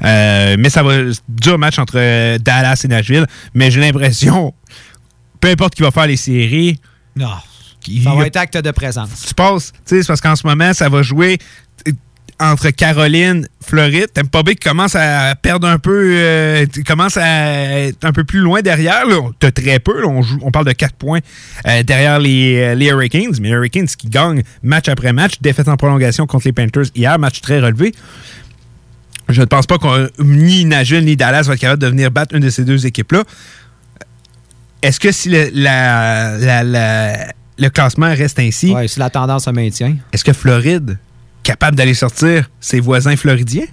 Euh, 0.03 0.55
mais 0.57 0.69
ça 0.69 0.83
va 0.83 0.93
dur 1.27 1.57
match 1.57 1.79
entre 1.79 1.95
euh, 1.97 2.37
Dallas 2.37 2.81
et 2.83 2.87
Nashville. 2.87 3.25
Mais 3.53 3.71
j'ai 3.71 3.81
l'impression, 3.81 4.53
peu 5.41 5.49
importe 5.49 5.75
qui 5.75 5.81
va 5.81 5.91
faire 5.91 6.07
les 6.07 6.17
séries, 6.17 6.79
Non. 7.15 7.29
Ça 8.01 8.15
va 8.15 8.25
être 8.27 8.37
acte 8.37 8.55
de 8.57 8.71
présence. 8.71 9.09
tu 9.27 9.33
passes, 9.33 9.73
tu 9.73 9.79
sais, 9.83 10.01
c'est 10.03 10.07
parce 10.07 10.21
qu'en 10.21 10.37
ce 10.37 10.47
moment, 10.47 10.73
ça 10.73 10.87
va 10.87 11.01
jouer 11.01 11.37
entre 12.39 12.69
Caroline, 12.71 13.47
Floride. 13.65 14.07
Tampa 14.13 14.43
Bay 14.43 14.55
qui 14.55 14.67
commence 14.67 14.95
à 14.95 15.35
perdre 15.35 15.67
un 15.67 15.77
peu, 15.79 16.13
euh, 16.17 16.65
commence 16.85 17.15
à 17.17 17.79
être 17.87 18.03
un 18.03 18.11
peu 18.11 18.23
plus 18.23 18.39
loin 18.39 18.61
derrière. 18.61 19.03
T'as 19.39 19.51
très 19.51 19.79
peu, 19.79 20.01
là. 20.01 20.07
on, 20.07 20.21
joue- 20.21 20.39
on 20.41 20.51
parle 20.51 20.65
de 20.65 20.71
4 20.73 20.93
points 20.95 21.19
euh, 21.67 21.83
derrière 21.83 22.19
les, 22.19 22.57
euh, 22.57 22.75
les 22.75 22.87
Hurricanes, 22.87 23.31
mais 23.39 23.49
les 23.49 23.53
Hurricanes 23.53 23.87
qui 23.87 24.07
gagnent 24.07 24.43
match 24.63 24.89
après 24.89 25.13
match, 25.13 25.33
défaite 25.41 25.67
en 25.67 25.77
prolongation 25.77 26.25
contre 26.27 26.47
les 26.47 26.53
Panthers 26.53 26.85
hier, 26.95 27.17
match 27.19 27.39
très 27.41 27.59
relevé. 27.59 27.93
Je 29.29 29.39
ne 29.41 29.45
pense 29.45 29.65
pas 29.67 29.77
qu'on 29.77 30.09
ni 30.19 30.65
Nashville 30.65 31.05
ni 31.05 31.15
Dallas 31.15 31.43
va 31.43 31.53
être 31.53 31.59
capable 31.61 31.81
de 31.81 31.87
venir 31.87 32.11
battre 32.11 32.35
une 32.35 32.41
de 32.43 32.49
ces 32.49 32.65
deux 32.65 32.85
équipes-là. 32.85 33.23
Est-ce 34.81 34.99
que 34.99 35.11
si 35.13 35.29
le, 35.29 35.49
la- 35.53 36.37
la- 36.37 36.63
la- 36.63 37.27
le 37.57 37.69
classement 37.69 38.07
reste 38.13 38.39
ainsi, 38.39 38.73
si 38.87 38.99
la 38.99 39.09
tendance 39.09 39.45
se 39.45 39.49
maintient, 39.51 39.95
est-ce 40.11 40.23
que 40.25 40.33
Floride 40.33 40.97
capable 41.43 41.75
d'aller 41.77 41.93
sortir 41.93 42.49
ses 42.59 42.79
voisins 42.79 43.15
floridiens? 43.15 43.65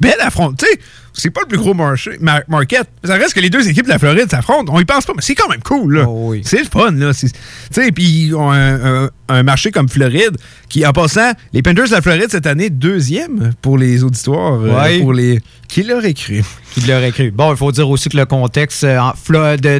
Belle 0.00 0.20
affronte, 0.20 0.58
tu 0.58 0.66
sais, 0.66 0.80
c'est 1.12 1.30
pas 1.30 1.42
le 1.42 1.46
plus 1.46 1.56
gros 1.56 1.72
marché, 1.72 2.10
mar- 2.20 2.42
market. 2.48 2.82
Ça 3.04 3.14
reste 3.14 3.32
que 3.32 3.38
les 3.40 3.48
deux 3.48 3.66
équipes 3.68 3.84
de 3.84 3.90
la 3.90 3.98
Floride 4.00 4.28
s'affrontent. 4.28 4.72
On 4.74 4.80
y 4.80 4.84
pense 4.84 5.06
pas, 5.06 5.12
mais 5.14 5.22
c'est 5.22 5.36
quand 5.36 5.48
même 5.48 5.62
cool, 5.62 5.98
là. 5.98 6.06
C'est 6.42 6.58
le 6.58 6.64
fun, 6.64 6.90
là. 6.90 7.14
Tu 7.14 7.28
sais, 7.70 7.92
puis 7.92 8.04
ils 8.04 8.34
ont 8.34 8.50
un, 8.50 9.04
un- 9.04 9.10
un 9.28 9.42
marché 9.44 9.70
comme 9.70 9.88
Floride, 9.88 10.36
qui, 10.68 10.84
en 10.84 10.92
passant, 10.92 11.30
les 11.52 11.62
Panthers 11.62 11.86
de 11.86 11.92
la 11.92 12.02
Floride 12.02 12.26
cette 12.28 12.46
année, 12.48 12.70
deuxième 12.70 13.52
pour 13.62 13.78
les 13.78 14.02
auditoires. 14.02 14.60
euh, 14.60 14.98
pour 15.00 15.12
les... 15.12 15.40
Qui 15.68 15.84
l'aurait 15.84 16.12
cru? 16.14 16.42
Qui 16.72 16.80
l'aurait 16.80 17.12
cru. 17.12 17.30
Bon, 17.30 17.52
il 17.52 17.56
faut 17.56 17.70
dire 17.70 17.88
aussi 17.88 18.08
que 18.08 18.16
le 18.16 18.26
contexte 18.26 18.82
euh, 18.82 18.98
en 18.98 19.12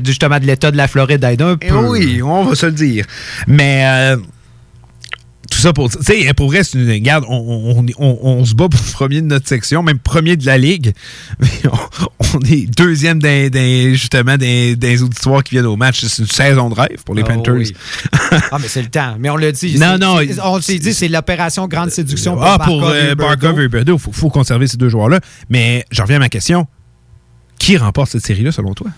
justement 0.07 0.39
de 0.39 0.47
l'État 0.47 0.71
de 0.71 0.77
la 0.77 0.87
Floride 0.87 1.25
aide 1.25 1.43
un 1.43 1.57
peu. 1.57 1.67
Eh 1.67 1.73
oui, 1.73 2.23
on 2.23 2.45
va 2.45 2.55
se 2.55 2.67
le 2.67 2.73
dire. 2.73 3.05
Mais 3.49 3.83
euh, 3.85 4.17
tout 5.55 5.61
ça 5.61 5.73
pour. 5.73 5.89
Tu 5.91 5.99
sais, 6.03 6.35
pour 6.35 6.49
vrai, 6.49 6.63
une. 6.75 6.91
Regarde, 6.91 7.25
on, 7.29 7.77
on- 7.79 7.87
on- 7.99 8.19
on 8.23 8.45
se 8.45 8.55
bat 8.55 8.69
pour 8.69 8.81
premier 8.93 9.21
de 9.21 9.27
notre 9.27 9.49
section, 9.49 9.83
même 9.83 9.99
premier 9.99 10.37
de 10.37 10.45
la 10.47 10.59
ligue. 10.59 10.93
Mais 11.39 11.49
on, 12.35 12.41
est 12.41 12.67
deuxième 12.77 13.21
d'un, 13.21 13.49
d'un- 13.49 13.93
justement 13.93 14.37
des, 14.37 14.75
des 14.77 15.03
auditoires 15.03 15.43
qui 15.45 15.55
viennent 15.55 15.67
au 15.67 15.77
match. 15.77 16.05
C'est 16.05 16.23
une 16.23 16.29
saison 16.29 16.69
de 16.71 16.75
rêve 16.75 17.03
pour 17.05 17.15
les 17.15 17.23
Ah 17.23 17.27
Panthers. 17.35 17.55
oui. 17.55 17.73
ah, 18.51 18.59
mais 18.61 18.69
c'est 18.69 18.83
le 18.83 18.89
temps. 18.89 19.15
Mais 19.19 19.31
on 19.31 19.37
l'a 19.37 19.53
dit. 19.53 19.79
Non, 19.79 19.97
non, 19.99 20.19
On 20.43 20.61
s'est 20.61 20.79
dit, 20.79 20.93
c'est 20.95 21.09
l'opération 21.09 21.69
Grande 21.69 21.91
Séduction 21.91 22.35
pour 22.35 22.45
Ah, 22.45 22.59
pour 22.59 22.85
euh, 22.89 23.13
Huberdeau. 23.13 23.25
Barkov 23.25 23.61
et 23.61 23.69
il 23.93 23.99
faut, 23.99 24.13
faut 24.13 24.31
conserver 24.31 24.67
ces 24.67 24.77
deux 24.77 24.89
joueurs-là. 24.89 25.21
Mais 25.51 25.85
je 25.91 26.03
reviens 26.03 26.17
à 26.17 26.21
ma 26.21 26.29
question. 26.29 26.67
Qui 27.59 27.77
remporte 27.77 28.11
cette 28.11 28.27
série-là, 28.27 28.51
selon 28.53 28.75
toi? 28.75 28.89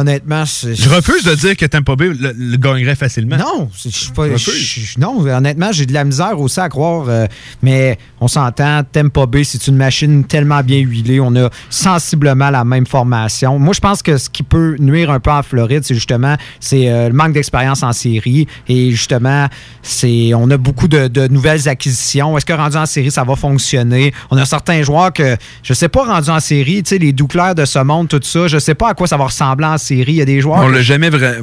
Honnêtement, 0.00 0.46
c'est- 0.46 0.74
Je 0.74 0.88
refuse 0.88 1.24
de 1.24 1.34
dire 1.34 1.56
que 1.56 1.66
Tampa 1.66 1.96
Bay 1.96 2.08
le, 2.08 2.32
le 2.36 2.56
gagnerait 2.56 2.94
facilement. 2.94 3.36
Non, 3.36 3.68
je 3.82 3.88
suis 3.88 4.12
pas. 4.12 4.28
Je 4.36 4.98
non, 5.00 5.20
honnêtement, 5.26 5.72
j'ai 5.72 5.86
de 5.86 5.92
la 5.92 6.04
misère 6.04 6.38
aussi 6.40 6.60
à 6.60 6.68
croire. 6.68 7.06
euh, 7.08 7.26
mais 7.62 7.98
on 8.20 8.28
s'entend, 8.28 8.82
Tempa 8.84 9.26
Bay, 9.26 9.42
c'est 9.44 9.66
une 9.66 9.76
machine 9.76 10.24
tellement 10.24 10.62
bien 10.62 10.78
huilée. 10.78 11.18
On 11.20 11.34
a 11.36 11.50
sensiblement 11.68 12.50
la 12.50 12.64
même 12.64 12.86
formation. 12.86 13.58
Moi, 13.58 13.72
je 13.74 13.80
pense 13.80 14.02
que 14.02 14.16
ce 14.18 14.30
qui 14.30 14.42
peut 14.42 14.76
nuire 14.78 15.10
un 15.10 15.18
peu 15.20 15.30
en 15.30 15.42
Floride, 15.42 15.82
c'est 15.84 15.94
justement 15.94 16.36
c'est 16.60 16.88
euh, 16.88 17.08
le 17.08 17.14
manque 17.14 17.32
d'expérience 17.32 17.82
en 17.82 17.92
série. 17.92 18.46
Et 18.68 18.90
justement, 18.92 19.46
c'est 19.82 20.32
on 20.34 20.48
a 20.50 20.56
beaucoup 20.56 20.86
de, 20.86 21.08
de 21.08 21.26
nouvelles 21.28 21.68
acquisitions. 21.68 22.36
Est-ce 22.38 22.46
que 22.46 22.52
rendu 22.52 22.76
en 22.76 22.86
série, 22.86 23.10
ça 23.10 23.24
va 23.24 23.34
fonctionner? 23.34 24.12
On 24.30 24.36
a 24.36 24.44
certains 24.44 24.82
joueurs 24.82 25.12
que, 25.12 25.36
je 25.62 25.74
sais 25.74 25.88
pas, 25.88 26.04
rendu 26.04 26.30
en 26.30 26.40
série, 26.40 26.82
tu 26.82 26.90
sais, 26.90 26.98
les 26.98 27.12
Douclair 27.12 27.54
de 27.54 27.64
ce 27.64 27.78
monde, 27.80 28.06
tout 28.08 28.20
ça, 28.22 28.46
je 28.46 28.58
sais 28.58 28.74
pas 28.74 28.90
à 28.90 28.94
quoi 28.94 29.06
ça 29.08 29.16
va 29.16 29.24
ressembler 29.24 29.66
en 29.66 29.76
série. 29.78 29.87
Il 29.96 30.10
y 30.10 30.20
a 30.22 30.24
des 30.24 30.40
joueurs. 30.40 30.58
On 30.60 30.68
l'a 30.68 30.82
jamais, 30.82 31.10
vra- 31.10 31.36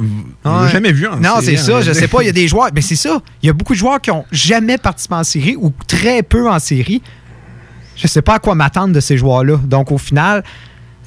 Ouais. 0.44 0.68
jamais 0.70 0.92
vu 0.92 1.06
en 1.06 1.16
Non, 1.16 1.40
série, 1.40 1.56
c'est 1.56 1.64
ça. 1.64 1.76
hein. 1.78 1.80
Je 1.82 1.92
sais 1.92 2.08
pas. 2.08 2.22
Il 2.22 2.26
y 2.26 2.30
a 2.30 2.32
des 2.32 2.48
joueurs. 2.48 2.68
Mais 2.74 2.80
c'est 2.80 2.96
ça. 2.96 3.20
Il 3.42 3.46
y 3.46 3.50
a 3.50 3.52
beaucoup 3.52 3.72
de 3.74 3.78
joueurs 3.78 4.00
qui 4.00 4.10
ont 4.10 4.24
jamais 4.32 4.78
participé 4.78 5.14
en 5.14 5.24
série 5.24 5.56
ou 5.56 5.72
très 5.86 6.22
peu 6.22 6.48
en 6.48 6.58
série. 6.58 7.02
Je 7.96 8.06
sais 8.06 8.22
pas 8.22 8.34
à 8.34 8.38
quoi 8.38 8.54
m'attendre 8.54 8.92
de 8.94 9.00
ces 9.00 9.16
joueurs-là. 9.16 9.56
Donc, 9.64 9.90
au 9.90 9.98
final, 9.98 10.44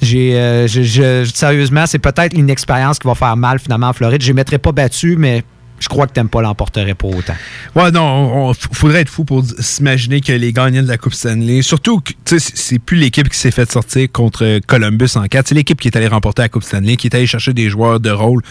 j'ai, 0.02 0.34
euh, 0.34 0.66
je- 0.66 0.82
je- 0.82 1.30
sérieusement, 1.32 1.86
c'est 1.86 1.98
peut-être 2.00 2.32
l'inexpérience 2.32 2.98
qui 2.98 3.06
va 3.06 3.14
faire 3.14 3.36
mal 3.36 3.58
finalement 3.58 3.88
en 3.88 3.92
Floride. 3.92 4.22
Je 4.22 4.26
les 4.28 4.32
mettrais 4.32 4.58
pas 4.58 4.72
battus, 4.72 5.16
mais 5.18 5.44
je 5.80 5.88
crois 5.88 6.06
que 6.06 6.12
Tempa 6.12 6.40
l'emporterait 6.42 6.94
pas 6.94 7.08
autant. 7.08 7.34
Ouais, 7.74 7.90
non, 7.90 8.02
on, 8.02 8.50
on- 8.50 8.54
faudrait 8.54 9.00
être 9.00 9.08
fou 9.08 9.24
pour 9.24 9.42
s'imaginer 9.58 10.20
que 10.20 10.30
les 10.32 10.52
gagnants 10.52 10.82
de 10.82 10.88
la 10.88 10.98
Coupe 10.98 11.14
Stanley, 11.14 11.62
surtout 11.62 12.00
que, 12.00 12.38
c'est- 12.38 12.78
plus 12.78 12.96
l'équipe 12.98 13.28
qui 13.28 13.38
s'est 13.38 13.50
fait 13.50 13.70
sortir 13.72 14.06
contre 14.12 14.60
Columbus 14.66 15.08
en 15.16 15.24
4, 15.26 15.48
c'est 15.48 15.54
l'équipe 15.54 15.80
qui 15.80 15.88
est 15.88 15.96
allée 15.96 16.06
remporter 16.06 16.42
la 16.42 16.48
Coupe 16.48 16.62
Stanley, 16.64 16.96
qui 16.96 17.06
est 17.08 17.14
allée 17.16 17.26
chercher 17.26 17.52
des 17.54 17.68
joueurs 17.70 17.98
de 17.98 18.10
rôle. 18.10 18.42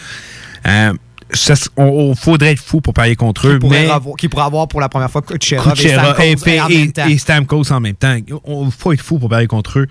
Euh, 0.66 0.92
ça 1.32 1.52
s- 1.52 1.68
on, 1.76 1.84
on- 1.84 2.14
faudrait 2.16 2.52
être 2.52 2.60
fou 2.60 2.80
pour 2.80 2.92
parier 2.92 3.14
contre 3.14 3.46
eux, 3.46 3.54
Qui 3.54 3.58
pourrait, 3.60 3.82
mais 3.84 3.90
avoir, 3.90 4.16
qui 4.16 4.28
pourrait 4.28 4.44
avoir 4.46 4.66
pour 4.66 4.80
la 4.80 4.88
première 4.88 5.10
fois 5.10 5.22
Kucherov 5.22 5.72
et 5.80 5.88
Stamkos 5.88 6.46
et, 6.46 6.60
en 6.60 6.68
et- 6.68 6.78
même 6.78 6.92
temps. 6.92 7.06
et 7.06 7.18
Stamkos 7.18 7.72
en 7.72 7.80
même 7.80 7.94
temps. 7.94 8.16
On 8.44 8.70
faut 8.70 8.92
être 8.92 9.00
fou 9.02 9.18
pour 9.20 9.28
parier 9.28 9.46
contre 9.46 9.78
eux. 9.78 9.86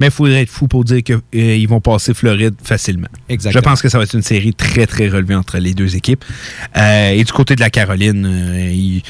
Mais 0.00 0.06
il 0.06 0.12
faudrait 0.12 0.42
être 0.42 0.50
fou 0.50 0.68
pour 0.68 0.84
dire 0.84 1.02
qu'ils 1.02 1.68
vont 1.68 1.80
passer 1.80 2.14
Floride 2.14 2.54
facilement. 2.62 3.08
Exactement. 3.28 3.60
Je 3.60 3.64
pense 3.64 3.82
que 3.82 3.88
ça 3.88 3.98
va 3.98 4.04
être 4.04 4.14
une 4.14 4.22
série 4.22 4.54
très, 4.54 4.86
très 4.86 5.08
relevée 5.08 5.34
entre 5.34 5.58
les 5.58 5.74
deux 5.74 5.96
équipes. 5.96 6.24
Euh, 6.76 7.10
et 7.10 7.24
du 7.24 7.32
côté 7.32 7.56
de 7.56 7.60
la 7.60 7.70
Caroline, 7.70 8.24
euh, 8.26 8.70
il- 8.72 9.02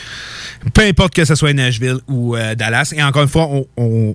peu 0.73 0.82
importe 0.82 1.15
que 1.15 1.24
ce 1.24 1.35
soit 1.35 1.52
Nashville 1.52 1.98
ou 2.09 2.36
euh, 2.36 2.55
Dallas, 2.55 2.93
et 2.97 3.02
encore 3.02 3.23
une 3.23 3.28
fois, 3.28 3.48
on, 3.51 3.66
on- 3.77 4.15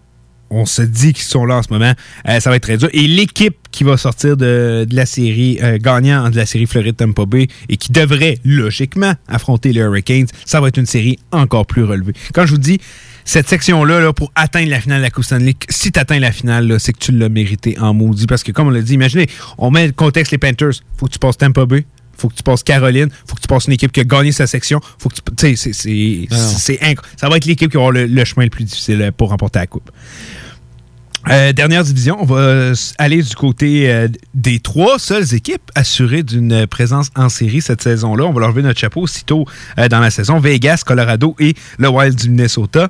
on 0.55 0.65
se 0.67 0.83
dit 0.83 1.13
qu'ils 1.13 1.23
sont 1.25 1.45
là 1.45 1.55
en 1.55 1.63
ce 1.63 1.69
moment, 1.73 1.93
euh, 2.29 2.39
ça 2.39 2.51
va 2.51 2.57
être 2.57 2.63
très 2.63 2.77
dur. 2.77 2.87
Et 2.93 3.07
l'équipe 3.07 3.55
qui 3.71 3.83
va 3.83 3.97
sortir 3.97 4.37
de, 4.37 4.85
de 4.87 4.95
la 4.95 5.07
série, 5.07 5.57
euh, 5.63 5.79
gagnant 5.81 6.29
de 6.29 6.35
la 6.35 6.45
série 6.45 6.67
Floride-Tampa 6.67 7.25
Bay, 7.25 7.47
et 7.69 7.77
qui 7.77 7.91
devrait 7.91 8.37
logiquement 8.45 9.13
affronter 9.27 9.73
les 9.73 9.79
Hurricanes, 9.81 10.27
ça 10.45 10.61
va 10.61 10.67
être 10.67 10.77
une 10.77 10.85
série 10.85 11.17
encore 11.31 11.65
plus 11.65 11.83
relevée. 11.83 12.13
Quand 12.35 12.45
je 12.45 12.51
vous 12.51 12.59
dis, 12.59 12.79
cette 13.25 13.47
section-là, 13.47 13.99
là, 13.99 14.13
pour 14.13 14.31
atteindre 14.35 14.69
la 14.69 14.79
finale 14.81 14.99
de 14.99 15.03
la 15.03 15.09
Coupe 15.09 15.23
Stanley, 15.23 15.55
si 15.69 15.91
tu 15.91 15.99
atteins 15.99 16.19
la 16.19 16.31
finale, 16.31 16.79
c'est 16.79 16.93
que 16.93 16.99
tu 16.99 17.11
l'as 17.11 17.29
mérité 17.29 17.77
en 17.79 17.93
maudit. 17.93 18.25
Parce 18.27 18.43
que, 18.43 18.51
comme 18.51 18.67
on 18.67 18.71
l'a 18.71 18.81
dit, 18.81 18.93
imaginez, 18.93 19.27
on 19.57 19.71
met 19.71 19.87
le 19.87 19.93
contexte 19.93 20.31
les 20.31 20.37
Panthers. 20.37 20.73
faut 20.97 21.07
que 21.07 21.11
tu 21.13 21.19
passes 21.19 21.37
Tampa 21.37 21.65
Bay. 21.65 21.85
faut 22.17 22.29
que 22.29 22.35
tu 22.35 22.43
passes 22.43 22.63
Caroline. 22.63 23.09
faut 23.25 23.35
que 23.35 23.41
tu 23.41 23.47
passes 23.47 23.65
une 23.65 23.73
équipe 23.73 23.91
qui 23.91 23.99
a 23.99 24.03
gagné 24.03 24.31
sa 24.31 24.45
section. 24.47 24.79
faut 24.99 25.09
que 25.09 25.15
tu. 25.15 25.55
C'est- 25.55 26.27
Ah 26.31 26.35
Ça 27.17 27.29
va 27.29 27.37
être 27.37 27.45
l'équipe 27.45 27.69
qui 27.71 27.77
va 27.77 27.83
avoir 27.83 27.91
le, 27.91 28.05
le 28.05 28.25
chemin 28.25 28.43
le 28.43 28.49
plus 28.49 28.63
difficile 28.65 29.01
euh, 29.01 29.11
pour 29.11 29.29
remporter 29.29 29.59
la 29.59 29.67
Coupe. 29.67 29.89
Euh, 31.29 31.53
dernière 31.53 31.83
division, 31.83 32.17
on 32.19 32.25
va 32.25 32.35
euh, 32.35 32.75
aller 32.97 33.23
du 33.23 33.33
côté 33.35 33.89
euh, 33.89 34.09
des 34.33 34.59
trois 34.59 34.99
seules 34.99 35.33
équipes 35.33 35.71
assurées 35.73 36.21
d'une 36.21 36.67
présence 36.67 37.11
en 37.15 37.29
série 37.29 37.61
cette 37.61 37.81
saison-là. 37.81 38.25
On 38.25 38.33
va 38.33 38.41
leur 38.41 38.49
lever 38.49 38.61
notre 38.61 38.79
chapeau 38.79 39.01
aussitôt 39.01 39.45
dans 39.89 39.99
la 39.99 40.09
saison. 40.09 40.39
Vegas, 40.39 40.83
Colorado 40.85 41.35
et 41.39 41.55
le 41.77 41.87
Wild 41.87 42.15
du 42.15 42.29
Minnesota. 42.29 42.89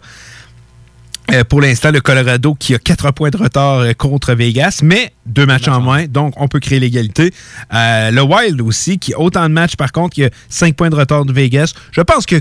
Euh, 1.31 1.45
pour 1.45 1.61
l'instant, 1.61 1.89
le 1.91 2.01
Colorado 2.01 2.53
qui 2.53 2.75
a 2.75 2.79
4 2.79 3.11
points 3.11 3.29
de 3.29 3.37
retard 3.37 3.79
euh, 3.79 3.93
contre 3.93 4.33
Vegas, 4.33 4.81
mais 4.83 5.13
deux 5.25 5.45
matchs 5.45 5.69
en 5.69 5.79
moins, 5.79 6.05
donc 6.05 6.33
on 6.35 6.49
peut 6.49 6.59
créer 6.59 6.81
l'égalité. 6.81 7.31
Euh, 7.73 8.11
le 8.11 8.21
Wild 8.21 8.59
aussi, 8.59 8.99
qui 8.99 9.13
a 9.13 9.19
autant 9.21 9.43
de 9.47 9.53
matchs, 9.53 9.77
par 9.77 9.93
contre, 9.93 10.15
qui 10.15 10.25
a 10.25 10.29
5 10.49 10.75
points 10.75 10.89
de 10.89 10.95
retard 10.95 11.23
de 11.23 11.31
Vegas. 11.31 11.73
Je 11.91 12.01
pense 12.01 12.25
que 12.25 12.35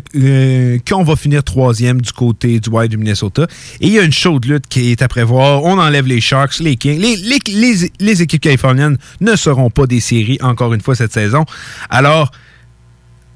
qu'on 0.90 1.04
va 1.04 1.14
finir 1.14 1.44
troisième 1.44 2.00
du 2.00 2.12
côté 2.12 2.58
du 2.58 2.68
Wild 2.70 2.90
du 2.90 2.96
Minnesota. 2.96 3.46
Et 3.80 3.86
il 3.86 3.92
y 3.92 4.00
a 4.00 4.02
une 4.02 4.12
chaude 4.12 4.44
lutte 4.46 4.66
qui 4.68 4.90
est 4.90 5.00
à 5.00 5.06
prévoir. 5.06 5.62
On 5.62 5.78
enlève 5.78 6.06
les 6.08 6.20
Sharks, 6.20 6.58
les 6.58 6.74
Kings. 6.76 6.98
Les- 7.00 7.90
les 8.00 8.22
équipes 8.22 8.40
californiennes 8.42 8.98
ne 9.20 9.36
seront 9.36 9.70
pas 9.70 9.86
des 9.86 10.00
séries, 10.00 10.38
encore 10.42 10.74
une 10.74 10.80
fois, 10.80 10.96
cette 10.96 11.12
saison. 11.12 11.44
Alors, 11.88 12.32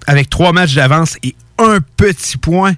avec 0.09 0.29
trois 0.29 0.53
matchs 0.53 0.75
d'avance 0.75 1.17
et 1.23 1.35
un 1.59 1.79
petit 1.97 2.37
point 2.37 2.75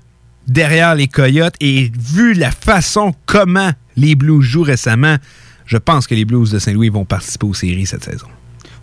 derrière 0.49 0.95
les 0.95 1.07
Coyotes 1.09 1.55
et 1.61 1.93
vu 1.97 2.35
la 2.35 2.51
façon 2.51 3.15
comment 3.27 3.71
les 3.97 4.15
Blues 4.15 4.43
jouent 4.43 4.63
récemment, 4.63 5.17
je 5.67 5.77
pense 5.77 6.07
que 6.07 6.15
les 6.15 6.25
Blues 6.25 6.51
de 6.51 6.59
Saint-Louis 6.59 6.89
vont 6.89 7.05
participer 7.05 7.47
aux 7.47 7.55
séries 7.55 7.87
cette 7.87 8.05
saison. 8.05 8.27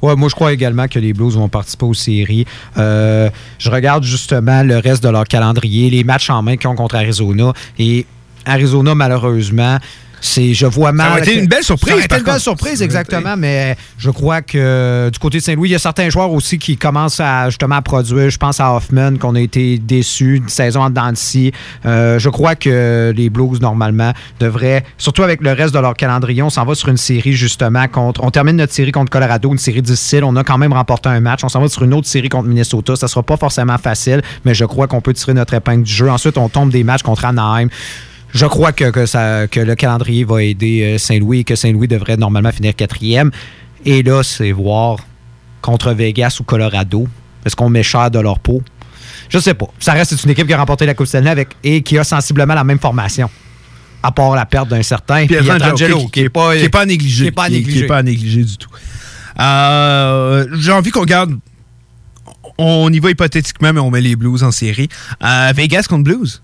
Ouais, 0.02 0.16
moi, 0.16 0.30
je 0.30 0.36
crois 0.36 0.54
également 0.54 0.88
que 0.88 1.00
les 1.00 1.14
Blues 1.14 1.36
vont 1.36 1.50
participer 1.50 1.86
aux 1.86 1.94
séries. 1.94 2.46
Euh, 2.78 3.30
je 3.58 3.72
regarde 3.72 4.04
justement 4.04 4.62
le 4.62 4.78
reste 4.78 5.04
de 5.04 5.10
leur 5.10 5.24
calendrier, 5.24 5.90
les 5.90 6.04
matchs 6.04 6.30
en 6.30 6.44
main 6.44 6.58
qu'ils 6.58 6.70
ont 6.70 6.76
contre 6.76 6.96
Arizona. 6.96 7.54
Et 7.80 8.06
Arizona, 8.46 8.94
malheureusement, 8.94 9.80
c'est, 10.26 10.54
je 10.54 10.66
vois 10.66 10.92
mal. 10.92 11.20
été 11.20 11.36
que- 11.36 11.40
une 11.40 11.48
belle 11.48 11.64
surprise, 11.64 11.90
Ça 11.90 11.96
aurait 11.96 12.06
été 12.06 12.18
une 12.18 12.24
belle 12.24 12.40
surprise, 12.40 12.80
Ça 12.80 12.86
exactement. 12.86 13.36
Mais 13.38 13.76
je 13.98 14.10
crois 14.10 14.42
que 14.42 14.58
euh, 14.58 15.10
du 15.10 15.20
côté 15.20 15.38
de 15.38 15.44
Saint-Louis, 15.44 15.70
il 15.70 15.72
y 15.74 15.76
a 15.76 15.80
certains 15.80 16.10
joueurs 16.10 16.32
aussi 16.32 16.58
qui 16.58 16.78
commencent 16.78 17.20
à 17.20 17.50
justement 17.50 17.76
à 17.76 17.82
produire. 17.82 18.30
Je 18.30 18.38
pense 18.38 18.60
à 18.60 18.74
Hoffman, 18.74 19.18
qu'on 19.18 19.36
a 19.36 19.40
été 19.40 19.78
déçus 19.78 20.40
d'une 20.40 20.50
saison 20.50 20.82
en 20.84 21.16
scie. 21.16 21.52
Euh, 21.86 22.20
je 22.20 22.30
crois 22.30 22.56
que 22.56 23.14
les 23.16 23.30
Blues, 23.30 23.62
normalement, 23.62 24.14
devraient, 24.40 24.84
surtout 24.98 25.24
avec 25.24 25.42
le 25.42 25.52
reste 25.52 25.74
de 25.74 25.80
leur 25.80 25.94
calendrier, 25.94 26.42
on 26.42 26.50
s'en 26.50 26.66
va 26.66 26.76
sur 26.76 26.90
une 26.90 26.98
série 26.98 27.34
justement 27.34 27.88
contre. 27.88 28.24
On 28.24 28.32
termine 28.32 28.56
notre 28.56 28.74
série 28.74 28.92
contre 28.92 29.12
Colorado, 29.12 29.52
une 29.52 29.58
série 29.58 29.82
difficile. 29.82 30.24
On 30.24 30.36
a 30.36 30.44
quand 30.44 30.58
même 30.58 30.74
remporté 30.74 31.10
un 31.10 31.20
match. 31.20 31.42
On 31.44 31.50
s'en 31.50 31.62
va 31.62 31.68
sur 31.68 31.84
une 31.84 31.94
autre 31.94 32.08
série 32.08 32.30
contre 32.30 32.48
Minnesota. 32.48 32.96
Ça 32.96 33.08
sera 33.08 33.24
pas 33.24 33.38
forcément 33.38 33.78
facile, 33.78 34.22
mais 34.44 34.54
je 34.54 34.66
crois 34.66 34.88
qu'on 34.88 35.02
peut 35.02 35.14
tirer 35.14 35.34
notre 35.34 35.54
épingle 35.54 35.84
du 35.84 35.92
jeu. 35.94 36.10
Ensuite, 36.10 36.38
on 36.38 36.50
tombe 36.50 36.72
des 36.72 36.84
matchs 36.84 37.04
contre 37.04 37.26
Anaheim. 37.26 37.68
Je 38.36 38.46
crois 38.46 38.74
que, 38.74 38.92
que 38.92 39.06
ça, 39.06 39.48
que 39.48 39.62
le 39.62 39.76
calendrier 39.76 40.26
va 40.26 40.44
aider 40.44 40.82
euh, 40.84 40.98
Saint-Louis 40.98 41.40
et 41.40 41.44
que 41.46 41.56
Saint-Louis 41.56 41.88
devrait 41.88 42.18
normalement 42.18 42.52
finir 42.52 42.76
quatrième. 42.76 43.32
Et 43.86 44.04
là, 44.04 44.24
c'est 44.24 44.52
voir 44.52 45.00
contre 45.62 45.94
Vegas 45.94 46.38
ou 46.42 46.44
Colorado. 46.44 47.08
Est-ce 47.46 47.56
qu'on 47.56 47.70
met 47.70 47.82
cher 47.82 48.12
de 48.12 48.20
leur 48.20 48.40
peau? 48.40 48.62
Je 49.30 49.40
sais 49.40 49.54
pas. 49.54 49.68
Ça 49.80 49.94
reste 49.94 50.22
une 50.22 50.32
équipe 50.32 50.48
qui 50.48 50.54
a 50.54 50.58
remporté 50.58 50.86
la 50.86 50.94
Coupe 50.94 51.08
Stanley 51.08 51.30
avec, 51.30 51.56
et 51.64 51.82
qui 51.82 51.98
a 51.98 52.04
sensiblement 52.04 52.54
la 52.54 52.66
même 52.66 52.78
formation. 52.80 53.30
À 54.04 54.12
part 54.12 54.36
la 54.36 54.46
perte 54.46 54.68
d'un 54.68 54.84
certain 54.84 55.26
Pietrangelo, 55.26 56.08
qui 56.10 56.24
n'est 56.24 56.30
pas, 56.30 56.86
négliger. 56.86 57.24
qui 57.24 57.28
est 57.28 57.88
pas 57.88 58.04
négliger 58.04 58.44
du 58.44 58.58
tout. 58.58 58.70
Euh, 59.40 60.46
J'ai 60.60 60.74
envie 60.74 60.92
qu'on 60.92 61.06
garde. 61.06 61.40
On 62.58 62.92
y 62.92 63.00
va 63.00 63.12
hypothétiquement, 63.12 63.72
mais 63.72 63.80
on 63.80 63.92
met 63.92 64.02
les 64.02 64.18
Blues 64.18 64.44
en 64.44 64.52
série. 64.52 64.90
Euh, 65.24 65.54
Vegas 65.56 65.86
contre 65.90 66.04
Blues. 66.04 66.42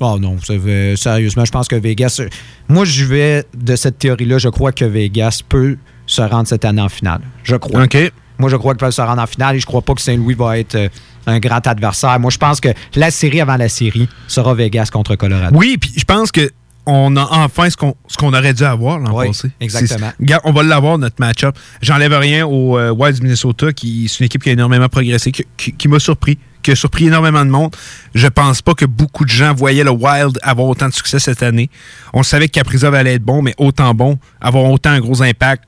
Oh 0.00 0.18
non, 0.18 0.36
sérieusement, 0.40 1.44
je 1.44 1.50
pense 1.52 1.68
que 1.68 1.76
Vegas. 1.76 2.20
Moi, 2.68 2.84
je 2.84 3.04
vais 3.04 3.44
de 3.56 3.76
cette 3.76 3.98
théorie-là. 3.98 4.38
Je 4.38 4.48
crois 4.48 4.72
que 4.72 4.84
Vegas 4.84 5.42
peut 5.48 5.76
se 6.06 6.22
rendre 6.22 6.48
cette 6.48 6.64
année 6.64 6.80
en 6.82 6.88
finale. 6.88 7.20
Je 7.44 7.56
crois. 7.56 7.84
OK. 7.84 7.96
Moi, 8.38 8.48
je 8.48 8.56
crois 8.56 8.72
qu'ils 8.72 8.80
peuvent 8.80 8.90
se 8.92 9.02
rendre 9.02 9.20
en 9.20 9.26
finale 9.26 9.56
et 9.56 9.60
je 9.60 9.66
crois 9.66 9.82
pas 9.82 9.92
que 9.94 10.00
Saint-Louis 10.00 10.34
va 10.34 10.58
être 10.58 10.74
euh, 10.74 10.88
un 11.26 11.38
grand 11.38 11.66
adversaire. 11.66 12.18
Moi, 12.18 12.30
je 12.30 12.38
pense 12.38 12.58
que 12.60 12.70
la 12.96 13.10
série 13.10 13.42
avant 13.42 13.56
la 13.56 13.68
série 13.68 14.08
sera 14.26 14.54
Vegas 14.54 14.88
contre 14.90 15.14
Colorado. 15.16 15.54
Oui, 15.58 15.76
puis 15.78 15.92
je 15.94 16.04
pense 16.04 16.32
que 16.32 16.50
on 16.86 17.14
a 17.18 17.28
enfin 17.30 17.68
ce 17.68 17.76
qu'on 17.76 17.94
ce 18.08 18.16
qu'on 18.16 18.32
aurait 18.32 18.54
dû 18.54 18.64
avoir 18.64 18.98
l'an 18.98 19.14
Oui, 19.14 19.26
passé. 19.26 19.50
exactement. 19.60 20.10
Regarde, 20.18 20.40
on 20.46 20.52
va 20.52 20.62
l'avoir, 20.62 20.96
notre 20.96 21.16
match-up. 21.18 21.54
J'enlève 21.82 22.14
rien 22.14 22.46
au 22.46 22.78
euh, 22.78 22.90
Wild 22.90 23.16
du 23.16 23.22
Minnesota, 23.24 23.74
qui 23.74 24.08
c'est 24.08 24.20
une 24.20 24.26
équipe 24.26 24.42
qui 24.42 24.48
a 24.48 24.52
énormément 24.52 24.88
progressé, 24.88 25.30
qui, 25.30 25.44
qui- 25.58 25.72
qui 25.74 25.88
m'a 25.88 25.98
surpris, 25.98 26.38
qui 26.62 26.70
a 26.70 26.76
surpris 26.76 27.06
énormément 27.06 27.44
de 27.44 27.50
monde. 27.50 27.74
Je 28.14 28.28
pense 28.28 28.62
pas 28.62 28.74
que 28.74 28.84
beaucoup 28.84 29.24
de 29.24 29.30
gens 29.30 29.54
voyaient 29.54 29.84
le 29.84 29.90
Wild 29.90 30.38
avoir 30.42 30.68
autant 30.68 30.88
de 30.88 30.94
succès 30.94 31.18
cette 31.18 31.42
année. 31.42 31.70
On 32.12 32.22
savait 32.22 32.48
que 32.48 32.52
Kaprizov 32.52 32.94
allait 32.94 33.14
être 33.14 33.22
bon, 33.22 33.42
mais 33.42 33.54
autant 33.58 33.94
bon, 33.94 34.18
avoir 34.40 34.64
autant 34.64 34.90
un 34.90 35.00
gros 35.00 35.22
impact, 35.22 35.64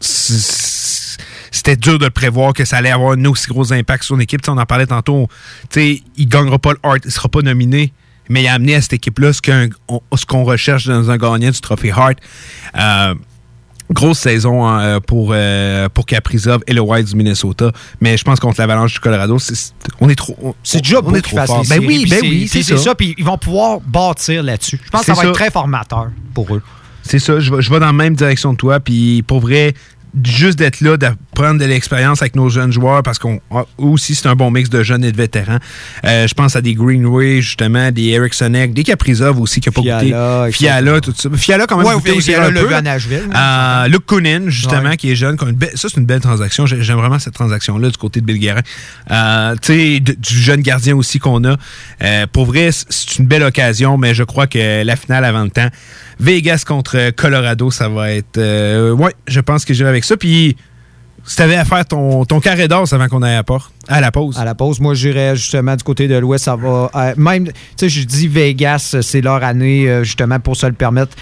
c'était 0.00 1.76
dur 1.76 1.98
de 1.98 2.08
prévoir 2.08 2.52
que 2.52 2.64
ça 2.64 2.78
allait 2.78 2.90
avoir 2.90 3.12
un 3.12 3.24
aussi 3.26 3.46
gros 3.46 3.72
impact 3.72 4.04
sur 4.04 4.16
une 4.16 4.22
équipe. 4.22 4.42
Tu 4.42 4.46
sais, 4.46 4.52
on 4.52 4.58
en 4.58 4.66
parlait 4.66 4.86
tantôt. 4.86 5.28
Il 5.76 6.02
gagnera 6.18 6.58
pas 6.58 6.72
le 6.72 6.78
Hart, 6.82 7.00
il 7.04 7.10
sera 7.10 7.28
pas 7.28 7.42
nominé, 7.42 7.92
mais 8.28 8.42
il 8.42 8.48
a 8.48 8.54
amené 8.54 8.74
à 8.74 8.82
cette 8.82 8.94
équipe-là 8.94 9.32
ce 9.32 10.26
qu'on 10.26 10.44
recherche 10.44 10.86
dans 10.86 11.10
un 11.10 11.16
gagnant 11.16 11.50
du 11.50 11.60
trophée 11.60 11.92
Hart. 11.92 12.18
Euh, 12.76 13.14
grosse 13.90 14.18
saison 14.18 14.66
hein, 14.66 15.00
pour, 15.00 15.30
euh, 15.32 15.88
pour 15.88 16.06
Kaprizov 16.06 16.62
et 16.66 16.72
le 16.72 16.80
Wild 16.80 17.06
du 17.06 17.16
Minnesota. 17.16 17.70
Mais 18.00 18.16
je 18.16 18.24
pense 18.24 18.40
contre 18.40 18.60
l'Avalanche 18.60 18.94
du 18.94 19.00
Colorado, 19.00 19.38
c'est- 19.38 19.74
on 20.00 20.08
est 20.08 20.14
trop. 20.14 20.36
on- 20.42 20.54
C'est 20.62 20.78
déjà 20.80 21.00
on 21.04 21.10
est 21.14 21.20
qu'ils 21.22 21.36
trop 21.38 21.46
fort. 21.46 21.64
Ben 21.68 21.80
oui, 21.86 22.06
ben 22.08 22.18
c'est- 22.20 22.26
oui, 22.28 22.48
c'est 22.48 22.76
ça. 22.76 22.94
Puis 22.94 23.14
ils 23.18 23.24
vont 23.24 23.38
pouvoir 23.38 23.80
bâtir 23.80 24.42
là-dessus. 24.42 24.80
Je 24.84 24.90
pense 24.90 25.00
que 25.02 25.06
ça 25.06 25.14
va 25.14 25.24
être 25.28 25.32
très 25.34 25.50
formateur 25.50 26.08
pour 26.32 26.54
eux. 26.54 26.62
C'est 27.06 27.18
ça, 27.18 27.38
je 27.38 27.54
vais, 27.54 27.60
je 27.60 27.68
vais 27.70 27.78
dans 27.80 27.86
la 27.86 27.92
même 27.92 28.14
direction 28.16 28.52
que 28.52 28.56
toi. 28.60 28.80
Puis 28.80 29.22
pour 29.26 29.40
vrai, 29.40 29.74
juste 30.22 30.58
d'être 30.58 30.80
là, 30.80 30.96
de 30.96 31.06
prendre 31.34 31.58
de 31.58 31.64
l'expérience 31.64 32.22
avec 32.22 32.36
nos 32.36 32.48
jeunes 32.48 32.72
joueurs, 32.72 33.02
parce 33.02 33.18
qu'on 33.18 33.40
ah, 33.50 33.64
aussi 33.78 34.14
c'est 34.14 34.28
un 34.28 34.36
bon 34.36 34.50
mix 34.50 34.70
de 34.70 34.82
jeunes 34.82 35.04
et 35.04 35.10
de 35.12 35.16
vétérans. 35.16 35.58
Euh, 36.04 36.26
je 36.28 36.34
pense 36.34 36.54
à 36.56 36.60
des 36.60 36.74
Greenway, 36.74 37.40
justement, 37.42 37.90
des 37.90 38.04
Erikssonek, 38.10 38.72
des 38.72 38.84
Kaprizov 38.84 39.40
aussi 39.40 39.60
qui 39.60 39.68
a 39.68 39.72
pas 39.72 39.82
Fiala, 39.82 40.46
goûté. 40.46 40.52
Fiala, 40.52 41.00
tout 41.00 41.14
ça. 41.16 41.28
Fiala 41.34 41.66
quand 41.66 41.76
même 41.78 41.86
Ouais, 41.86 41.94
goûté 41.94 42.12
aussi 42.12 42.30
Fiala 42.30 42.46
un 42.46 42.50
l'a 42.50 42.60
peu. 42.60 42.68
vu 42.68 42.74
à 42.74 42.82
Nashville. 42.82 43.28
Euh, 43.34 43.88
Luke 43.88 44.06
Kunin, 44.06 44.48
justement, 44.48 44.90
Ouais. 44.90 44.96
qui 44.96 45.10
est 45.10 45.16
jeune. 45.16 45.36
qui 45.36 45.44
a 45.44 45.48
une 45.48 45.56
belle- 45.56 45.72
ça, 45.74 45.88
c'est 45.88 45.98
une 45.98 46.06
belle 46.06 46.20
transaction. 46.20 46.66
J'ai- 46.66 46.82
J'aime 46.82 46.98
vraiment 46.98 47.18
cette 47.18 47.34
transaction-là 47.34 47.90
du 47.90 47.96
côté 47.96 48.20
de 48.20 48.26
Bill 48.26 48.38
Guérin. 48.38 48.60
Euh, 49.10 49.54
tu 49.60 49.72
sais, 49.72 50.00
du 50.00 50.16
jeune 50.38 50.60
gardien 50.60 50.94
aussi 50.96 51.18
qu'on 51.18 51.42
a. 51.44 51.56
Euh, 52.02 52.26
pour 52.32 52.46
vrai, 52.46 52.70
c'est 52.88 53.18
une 53.18 53.26
belle 53.26 53.42
occasion, 53.42 53.96
mais 53.98 54.14
je 54.14 54.22
crois 54.22 54.46
que 54.46 54.82
la 54.84 54.96
finale 54.96 55.24
avant 55.24 55.42
le 55.44 55.50
temps, 55.50 55.68
Vegas 56.20 56.64
contre 56.66 57.10
Colorado, 57.10 57.70
ça 57.70 57.88
va 57.88 58.12
être. 58.12 58.38
Euh, 58.38 58.92
ouais, 58.92 59.12
je 59.26 59.40
pense 59.40 59.64
que 59.64 59.74
j'irai 59.74 59.88
avec 59.88 60.04
ça. 60.04 60.16
Puis, 60.16 60.56
si 61.24 61.36
t'avais 61.36 61.56
à 61.56 61.64
faire 61.64 61.84
ton, 61.86 62.24
ton 62.24 62.40
carré 62.40 62.68
d'os 62.68 62.92
avant 62.92 63.08
qu'on 63.08 63.22
aille 63.22 63.34
à 63.36 63.44
la, 63.48 63.96
à 63.96 64.00
la 64.00 64.12
pause. 64.12 64.38
À 64.38 64.44
la 64.44 64.54
pause, 64.54 64.80
moi, 64.80 64.94
j'irais 64.94 65.36
justement 65.36 65.74
du 65.74 65.82
côté 65.82 66.06
de 66.08 66.16
l'Ouest. 66.16 66.44
Ça 66.44 66.56
va. 66.56 66.90
euh, 66.94 67.14
même, 67.16 67.46
tu 67.46 67.52
sais, 67.76 67.88
je 67.88 68.04
dis 68.04 68.28
Vegas, 68.28 68.96
c'est 69.00 69.20
leur 69.20 69.42
année, 69.42 69.88
euh, 69.88 70.04
justement, 70.04 70.38
pour 70.38 70.56
se 70.56 70.66
le 70.66 70.72
permettre. 70.74 71.16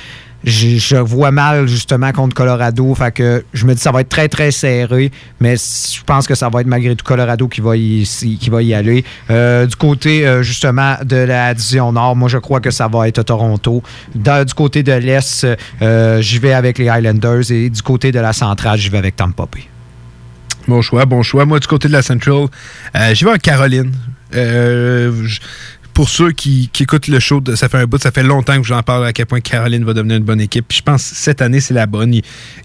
Je, 0.44 0.96
vois 0.96 1.30
mal, 1.30 1.66
justement, 1.66 2.10
contre 2.12 2.34
Colorado. 2.34 2.94
Fait 2.94 3.12
que 3.12 3.44
je 3.52 3.64
me 3.66 3.74
dis, 3.74 3.80
ça 3.80 3.92
va 3.92 4.00
être 4.00 4.08
très, 4.08 4.28
très 4.28 4.50
serré. 4.50 5.12
Mais 5.40 5.56
je 5.56 6.02
pense 6.04 6.26
que 6.26 6.34
ça 6.34 6.48
va 6.48 6.60
être 6.60 6.66
malgré 6.66 6.96
tout 6.96 7.04
Colorado 7.04 7.48
qui 7.48 7.60
va 7.60 7.76
y, 7.76 8.02
qui 8.40 8.50
va 8.50 8.62
y 8.62 8.74
aller. 8.74 9.04
Euh, 9.30 9.66
du 9.66 9.76
côté, 9.76 10.26
euh, 10.26 10.42
justement, 10.42 10.96
de 11.04 11.16
la 11.16 11.54
division 11.54 11.92
Nord, 11.92 12.16
moi, 12.16 12.28
je 12.28 12.38
crois 12.38 12.60
que 12.60 12.70
ça 12.70 12.88
va 12.88 13.08
être 13.08 13.22
Toronto. 13.22 13.82
Du 14.14 14.54
côté 14.54 14.82
de 14.82 14.92
l'Est, 14.92 15.46
euh, 15.80 16.20
j'y 16.20 16.38
vais 16.38 16.54
avec 16.54 16.78
les 16.78 16.88
Highlanders. 16.88 17.50
Et 17.50 17.70
du 17.70 17.82
côté 17.82 18.10
de 18.12 18.18
la 18.18 18.32
centrale, 18.32 18.78
j'y 18.78 18.88
vais 18.88 18.98
avec 18.98 19.16
Tampa 19.16 19.44
Bay. 19.52 19.62
Bon 20.66 20.80
choix, 20.80 21.06
bon 21.06 21.22
choix. 21.22 21.44
Moi, 21.44 21.58
du 21.58 21.66
côté 21.66 21.88
de 21.88 21.92
la 21.92 22.02
Central, 22.02 22.46
j'y 23.12 23.24
vais 23.24 23.32
en 23.32 23.36
Caroline. 23.36 23.92
Pour 25.94 26.08
ceux 26.08 26.32
qui, 26.32 26.70
qui 26.72 26.84
écoutent 26.84 27.08
le 27.08 27.20
show, 27.20 27.42
ça 27.54 27.68
fait 27.68 27.78
un 27.78 27.86
bout, 27.86 28.00
ça 28.00 28.10
fait 28.10 28.22
longtemps 28.22 28.56
que 28.60 28.66
j'en 28.66 28.82
parle 28.82 29.06
à 29.06 29.12
quel 29.12 29.26
point 29.26 29.40
Caroline 29.40 29.84
va 29.84 29.94
devenir 29.94 30.16
une 30.16 30.24
bonne 30.24 30.40
équipe. 30.40 30.66
Puis 30.68 30.78
je 30.78 30.82
pense 30.82 31.10
que 31.10 31.16
cette 31.16 31.42
année, 31.42 31.60
c'est 31.60 31.74
la 31.74 31.86
bonne. 31.86 32.14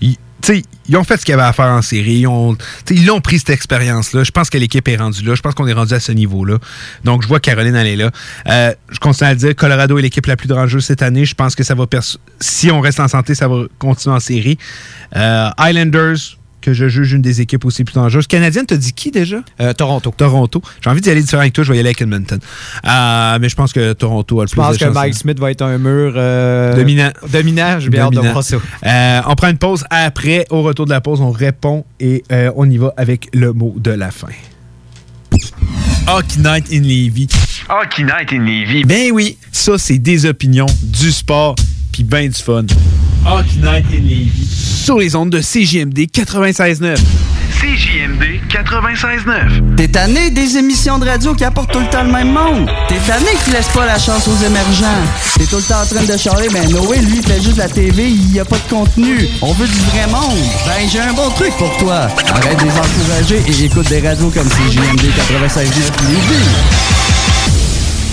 Ils, 0.01 0.17
ont 0.95 1.03
fait 1.03 1.17
ce 1.17 1.25
qu'il 1.25 1.33
y 1.33 1.33
avait 1.33 1.43
à 1.43 1.51
faire 1.51 1.65
en 1.65 1.81
série. 1.81 2.19
Ils 2.19 2.27
ont, 2.27 2.57
ils 2.89 3.05
l'ont 3.05 3.19
pris 3.19 3.39
cette 3.39 3.49
expérience-là. 3.49 4.23
Je 4.23 4.31
pense 4.31 4.49
que 4.49 4.57
l'équipe 4.57 4.87
est 4.87 4.95
rendue 4.95 5.23
là. 5.23 5.35
Je 5.35 5.41
pense 5.41 5.55
qu'on 5.55 5.67
est 5.67 5.73
rendu 5.73 5.93
à 5.93 5.99
ce 5.99 6.11
niveau-là. 6.11 6.57
Donc, 7.03 7.23
je 7.23 7.27
vois 7.27 7.39
Caroline 7.39 7.75
aller 7.75 7.95
là. 7.95 8.11
Euh, 8.47 8.73
je 8.89 8.99
continue 8.99 9.29
à 9.29 9.33
le 9.33 9.39
dire, 9.39 9.55
Colorado 9.55 9.97
est 9.97 10.01
l'équipe 10.01 10.25
la 10.25 10.37
plus 10.37 10.47
dangereuse 10.47 10.85
cette 10.85 11.01
année. 11.01 11.25
Je 11.25 11.35
pense 11.35 11.55
que 11.55 11.63
ça 11.63 11.75
va 11.75 11.85
si 12.39 12.71
on 12.71 12.79
reste 12.79 12.99
en 12.99 13.07
santé, 13.07 13.35
ça 13.35 13.47
va 13.47 13.63
continuer 13.79 14.15
en 14.15 14.19
série. 14.19 14.57
Euh, 15.15 15.49
Islanders, 15.59 16.36
que 16.67 16.73
je 16.73 16.89
juge 16.89 17.13
une 17.13 17.21
des 17.21 17.39
équipes 17.39 17.63
aussi 17.63 17.85
plus 17.85 17.93
dangereuses. 17.93 18.27
Canadienne, 18.27 18.65
t'as 18.65 18.75
dit 18.75 18.91
qui 18.91 19.09
déjà? 19.09 19.37
Euh, 19.61 19.71
Toronto. 19.71 20.13
Toronto. 20.17 20.61
J'ai 20.81 20.89
envie 20.89 20.99
d'y 20.99 21.09
aller 21.09 21.21
différent 21.21 21.39
avec 21.39 21.53
toi, 21.53 21.63
je 21.63 21.71
vais 21.71 21.77
y 21.77 21.79
aller 21.79 21.87
avec 21.87 22.01
Edmonton. 22.01 22.39
Euh, 22.85 23.37
mais 23.39 23.47
je 23.47 23.55
pense 23.55 23.71
que 23.71 23.93
Toronto 23.93 24.41
a 24.41 24.43
le 24.43 24.47
Je 24.49 24.51
plus 24.51 24.57
pense 24.57 24.73
de 24.73 24.79
que 24.79 24.85
chances. 24.85 24.93
Mike 24.93 25.13
Smith 25.13 25.39
va 25.39 25.49
être 25.51 25.61
un 25.61 25.77
mur 25.77 26.11
euh, 26.17 26.75
Dominant. 26.75 27.11
Dominant, 27.31 27.79
j'ai 27.79 27.89
bien 27.89 28.01
hâte 28.01 28.15
de 28.15 28.19
voir 28.19 28.43
ça. 28.43 28.57
Euh, 28.85 29.21
on 29.27 29.35
prend 29.35 29.47
une 29.47 29.57
pause. 29.57 29.85
Après, 29.89 30.45
au 30.49 30.61
retour 30.61 30.85
de 30.85 30.91
la 30.91 30.99
pause, 30.99 31.21
on 31.21 31.31
répond 31.31 31.85
et 32.01 32.21
euh, 32.33 32.51
on 32.57 32.69
y 32.69 32.77
va 32.77 32.93
avec 32.97 33.29
le 33.33 33.53
mot 33.53 33.73
de 33.77 33.91
la 33.91 34.11
fin. 34.11 34.27
Hockey 36.05 36.39
Night 36.39 36.65
in 36.73 36.81
Levy. 36.81 37.29
Hockey 37.69 38.03
Night 38.03 38.33
in 38.33 38.43
Levy. 38.43 38.83
Ben 38.83 39.11
oui, 39.13 39.37
ça, 39.53 39.77
c'est 39.77 39.99
des 39.99 40.25
opinions, 40.25 40.67
du 40.83 41.13
sport, 41.13 41.55
puis 41.93 42.03
ben 42.03 42.27
du 42.27 42.41
fun. 42.41 42.65
Hockey 43.25 43.57
Night 43.61 43.85
in 43.91 44.07
Lévis. 44.07 44.83
Sur 44.83 44.97
les 44.99 45.15
ondes 45.15 45.29
de 45.29 45.39
CJMD 45.39 45.99
96.9. 46.13 46.97
CJMD 47.59 48.39
96.9. 48.49 49.75
T'es 49.75 49.87
tanné 49.87 50.29
des 50.29 50.57
émissions 50.57 50.99
de 50.99 51.05
radio 51.05 51.33
qui 51.33 51.43
apportent 51.43 51.71
tout 51.71 51.79
le 51.79 51.89
temps 51.89 52.03
le 52.03 52.11
même 52.11 52.31
monde? 52.31 52.69
T'es 52.87 52.99
tanné 53.07 53.25
qui 53.43 53.51
laisse 53.51 53.67
pas 53.69 53.85
la 53.85 53.97
chance 53.97 54.27
aux 54.27 54.45
émergents? 54.45 55.01
T'es 55.37 55.45
tout 55.45 55.57
le 55.57 55.63
temps 55.63 55.81
en 55.81 55.85
train 55.85 56.03
de 56.03 56.17
charler, 56.17 56.49
ben 56.49 56.69
Noé, 56.69 56.99
lui, 56.99 57.21
fait 57.23 57.41
juste 57.41 57.55
de 57.55 57.59
la 57.59 57.69
TV, 57.69 58.09
il 58.09 58.33
y 58.33 58.39
a 58.39 58.45
pas 58.45 58.57
de 58.57 58.69
contenu. 58.69 59.27
On 59.41 59.53
veut 59.53 59.67
du 59.67 59.79
vrai 59.91 60.05
monde. 60.11 60.37
Ben, 60.65 60.87
j'ai 60.91 60.99
un 60.99 61.13
bon 61.13 61.29
truc 61.31 61.51
pour 61.57 61.75
toi. 61.77 62.07
Arrête 62.29 62.59
de 62.59 62.65
les 62.65 62.71
encourager 62.71 63.41
et 63.47 63.65
écoute 63.65 63.89
des 63.89 64.07
radios 64.07 64.29
comme 64.29 64.47
CJMD 64.47 65.01
96.9 65.01 65.65
Lévis. 66.09 67.26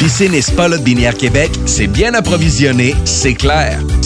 Piscine 0.00 0.34
et 0.34 0.40
Spa 0.40 0.66
Binière 0.78 1.14
Québec, 1.14 1.50
c'est 1.66 1.86
bien 1.86 2.14
approvisionné, 2.14 2.94
c'est 3.04 3.34
clair. 3.34 3.78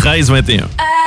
418-529-1321. 0.00 0.64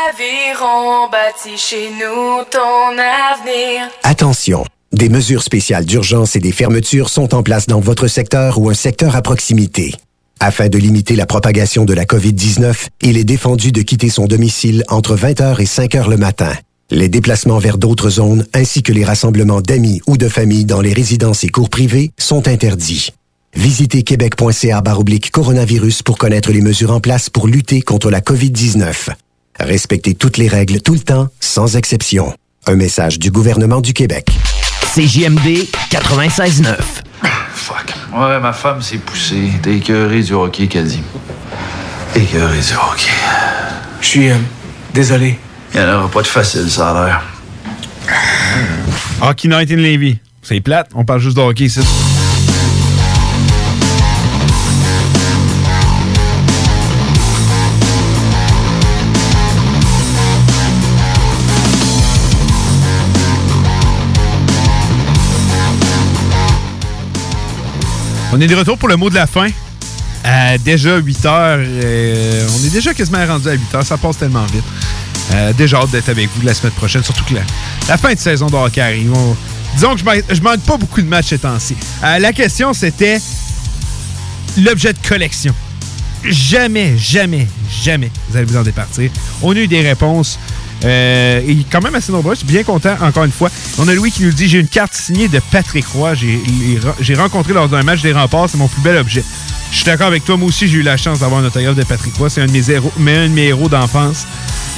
Aviron 0.10 1.10
bâti 1.12 1.58
chez 1.58 1.90
nous 1.90 2.44
ton 2.52 2.92
avenir. 2.98 3.90
Attention, 4.04 4.66
des 4.92 5.10
mesures 5.10 5.42
spéciales 5.42 5.86
d'urgence 5.86 6.36
et 6.36 6.40
des 6.40 6.52
fermetures 6.52 7.10
sont 7.10 7.34
en 7.34 7.42
place 7.42 7.66
dans 7.66 7.80
votre 7.80 8.08
secteur 8.08 8.60
ou 8.60 8.70
un 8.70 8.76
secteur 8.76 9.16
à 9.16 9.22
proximité. 9.22 9.96
Afin 10.40 10.70
de 10.70 10.78
limiter 10.78 11.16
la 11.16 11.26
propagation 11.26 11.86
de 11.86 11.94
la 11.94 12.06
COVID-19, 12.06 12.88
il 13.02 13.18
est 13.18 13.24
défendu 13.24 13.72
de 13.72 13.82
quitter 13.82 14.10
son 14.10 14.26
domicile 14.26 14.84
entre 14.90 15.16
20h 15.16 15.60
et 15.62 15.66
5h 15.66 16.10
le 16.10 16.18
matin. 16.18 16.52
Les 16.92 17.10
déplacements 17.10 17.60
vers 17.60 17.78
d'autres 17.80 18.10
zones 18.10 18.46
ainsi 18.54 18.84
que 18.84 18.92
les 18.92 19.06
rassemblements 19.06 19.62
d'amis 19.62 20.02
ou 20.06 20.18
de 20.18 20.28
familles 20.28 20.66
dans 20.66 20.82
les 20.82 20.94
résidences 20.94 21.44
et 21.44 21.50
cours 21.50 21.70
privés 21.70 22.12
sont 22.20 22.48
interdits. 22.48 23.10
Visitez 23.56 24.04
québec.ca 24.04 24.82
baroblique 24.82 25.32
coronavirus 25.32 26.02
pour 26.02 26.18
connaître 26.18 26.52
les 26.52 26.62
mesures 26.62 26.92
en 26.92 27.00
place 27.00 27.30
pour 27.30 27.48
lutter 27.48 27.82
contre 27.82 28.10
la 28.10 28.20
COVID-19. 28.20 29.10
Respectez 29.60 30.16
toutes 30.16 30.38
les 30.38 30.48
règles 30.48 30.82
tout 30.82 30.94
le 30.94 31.00
temps, 31.00 31.28
sans 31.40 31.76
exception. 31.76 32.34
Un 32.66 32.76
message 32.76 33.20
du 33.20 33.30
gouvernement 33.30 33.82
du 33.82 33.94
Québec. 33.94 34.30
CJMD 34.96 35.68
96.9. 35.92 36.76
Fuck. 37.54 37.94
Ouais, 38.16 38.40
ma 38.40 38.54
femme 38.54 38.82
s'est 38.82 38.98
poussée. 38.98 39.50
T'es 39.62 39.78
écœuré 39.78 40.22
du 40.24 40.34
hockey, 40.34 40.68
qu'elle 40.68 40.88
dit. 40.88 41.04
Écœuré 42.16 42.58
du 42.58 42.74
hockey. 42.74 43.12
Je 44.02 44.08
suis 44.08 44.30
euh, 44.30 44.36
désolé. 44.94 45.40
Il 45.74 45.80
n'y 45.80 45.86
en 45.86 46.00
aura 46.00 46.10
pas 46.10 46.22
de 46.22 46.28
facile, 46.28 46.70
ça 46.70 46.90
a 46.90 47.06
l'air. 47.06 47.24
Hockey 49.22 49.48
Night 49.48 49.72
in 49.72 49.78
Levy. 49.78 50.20
C'est 50.42 50.60
plate, 50.60 50.90
on 50.94 51.06
parle 51.06 51.22
juste 51.22 51.38
de 51.38 51.42
hockey 51.42 51.66
ici. 51.66 51.80
On 68.36 68.42
est 68.42 68.48
de 68.48 68.56
retour 68.56 68.80
pour 68.80 68.90
le 68.90 68.96
mot 68.96 69.12
de 69.12 69.16
la 69.16 69.28
fin. 69.28 69.48
Euh, 70.26 70.58
déjà 70.66 70.98
8 70.98 71.26
heures. 71.28 71.60
euh, 71.60 72.48
on 72.58 72.66
est 72.66 72.72
déjà 72.72 72.92
quasiment 72.92 73.24
rendu 73.28 73.48
à 73.48 73.54
8 73.54 73.76
heures. 73.76 73.86
Ça 73.86 73.96
passe 73.96 74.18
tellement 74.18 74.44
vite. 74.46 74.64
Euh, 75.34 75.54
déjà 75.54 75.78
hâte 75.78 75.92
d'être 75.92 76.10
avec 76.10 76.30
vous 76.36 76.42
la 76.44 76.56
semaine 76.56 76.74
prochaine. 76.74 77.04
Surtout 77.04 77.24
que 77.26 77.36
la, 77.88 77.96
fin 77.98 78.12
de 78.12 78.18
saison 78.18 78.48
de 78.48 78.80
arrive. 78.80 79.14
On- 79.14 79.36
disons 79.76 79.94
que 79.94 80.00
je 80.00 80.36
je 80.36 80.42
manque 80.42 80.62
pas 80.62 80.78
beaucoup 80.78 81.04
de 81.04 81.08
matchs 81.08 81.28
ces 81.28 81.38
temps-ci. 81.38 81.76
La 82.02 82.34
question, 82.34 82.74
c'était 82.74 83.22
l'objet 84.58 84.94
de 84.94 85.08
collection. 85.08 85.54
Jamais, 86.24 86.98
jamais, 86.98 87.48
jamais 87.84 88.10
vous 88.30 88.38
allez 88.38 88.48
vous 88.48 88.58
en 88.58 88.64
départir. 88.64 89.12
On 89.44 89.52
a 89.52 89.60
eu 89.60 89.68
des 89.68 89.82
réponses. 89.82 90.40
Euh, 90.84 91.42
et 91.48 91.58
quand 91.72 91.82
même 91.82 91.96
assez 91.96 92.12
nombreuses. 92.12 92.40
Je 92.40 92.46
suis 92.46 92.54
bien 92.54 92.64
content, 92.64 92.96
encore 93.02 93.24
une 93.24 93.32
fois. 93.32 93.50
On 93.78 93.88
a 93.88 93.94
Louis 93.94 94.12
qui 94.12 94.24
nous 94.24 94.32
dit 94.32 94.48
J'ai 94.48 94.60
une 94.60 94.68
carte 94.68 94.94
signée 94.94 95.28
de 95.28 95.40
Patrick 95.52 95.86
Roy. 95.88 96.14
J'ai 97.00 97.16
rencontré 97.16 97.54
lors 97.54 97.70
d'un 97.70 97.84
match 97.84 98.02
des 98.02 98.14
remparts. 98.14 98.50
C'est 98.50 98.58
mon 98.58 98.68
plus 98.68 98.82
bel 98.82 98.98
objet. 98.98 99.24
Je 99.72 99.78
suis 99.78 99.86
d'accord 99.86 100.08
avec 100.08 100.26
toi. 100.26 100.38
Moi 100.38 100.48
aussi, 100.50 100.68
j'ai 100.68 100.78
eu 100.78 100.84
la 100.84 100.98
chance 100.98 101.20
d'avoir 101.20 101.42
un 101.42 101.46
autographe 101.46 101.76
de 101.76 101.84
Patrick 101.84 102.16
Roy. 102.16 102.30
C'est 102.30 102.42
un 102.42 102.46
de 102.46 102.52
mes 102.52 102.70
héros, 102.70 102.92
héros 103.38 103.70
d'enfance. 103.70 104.26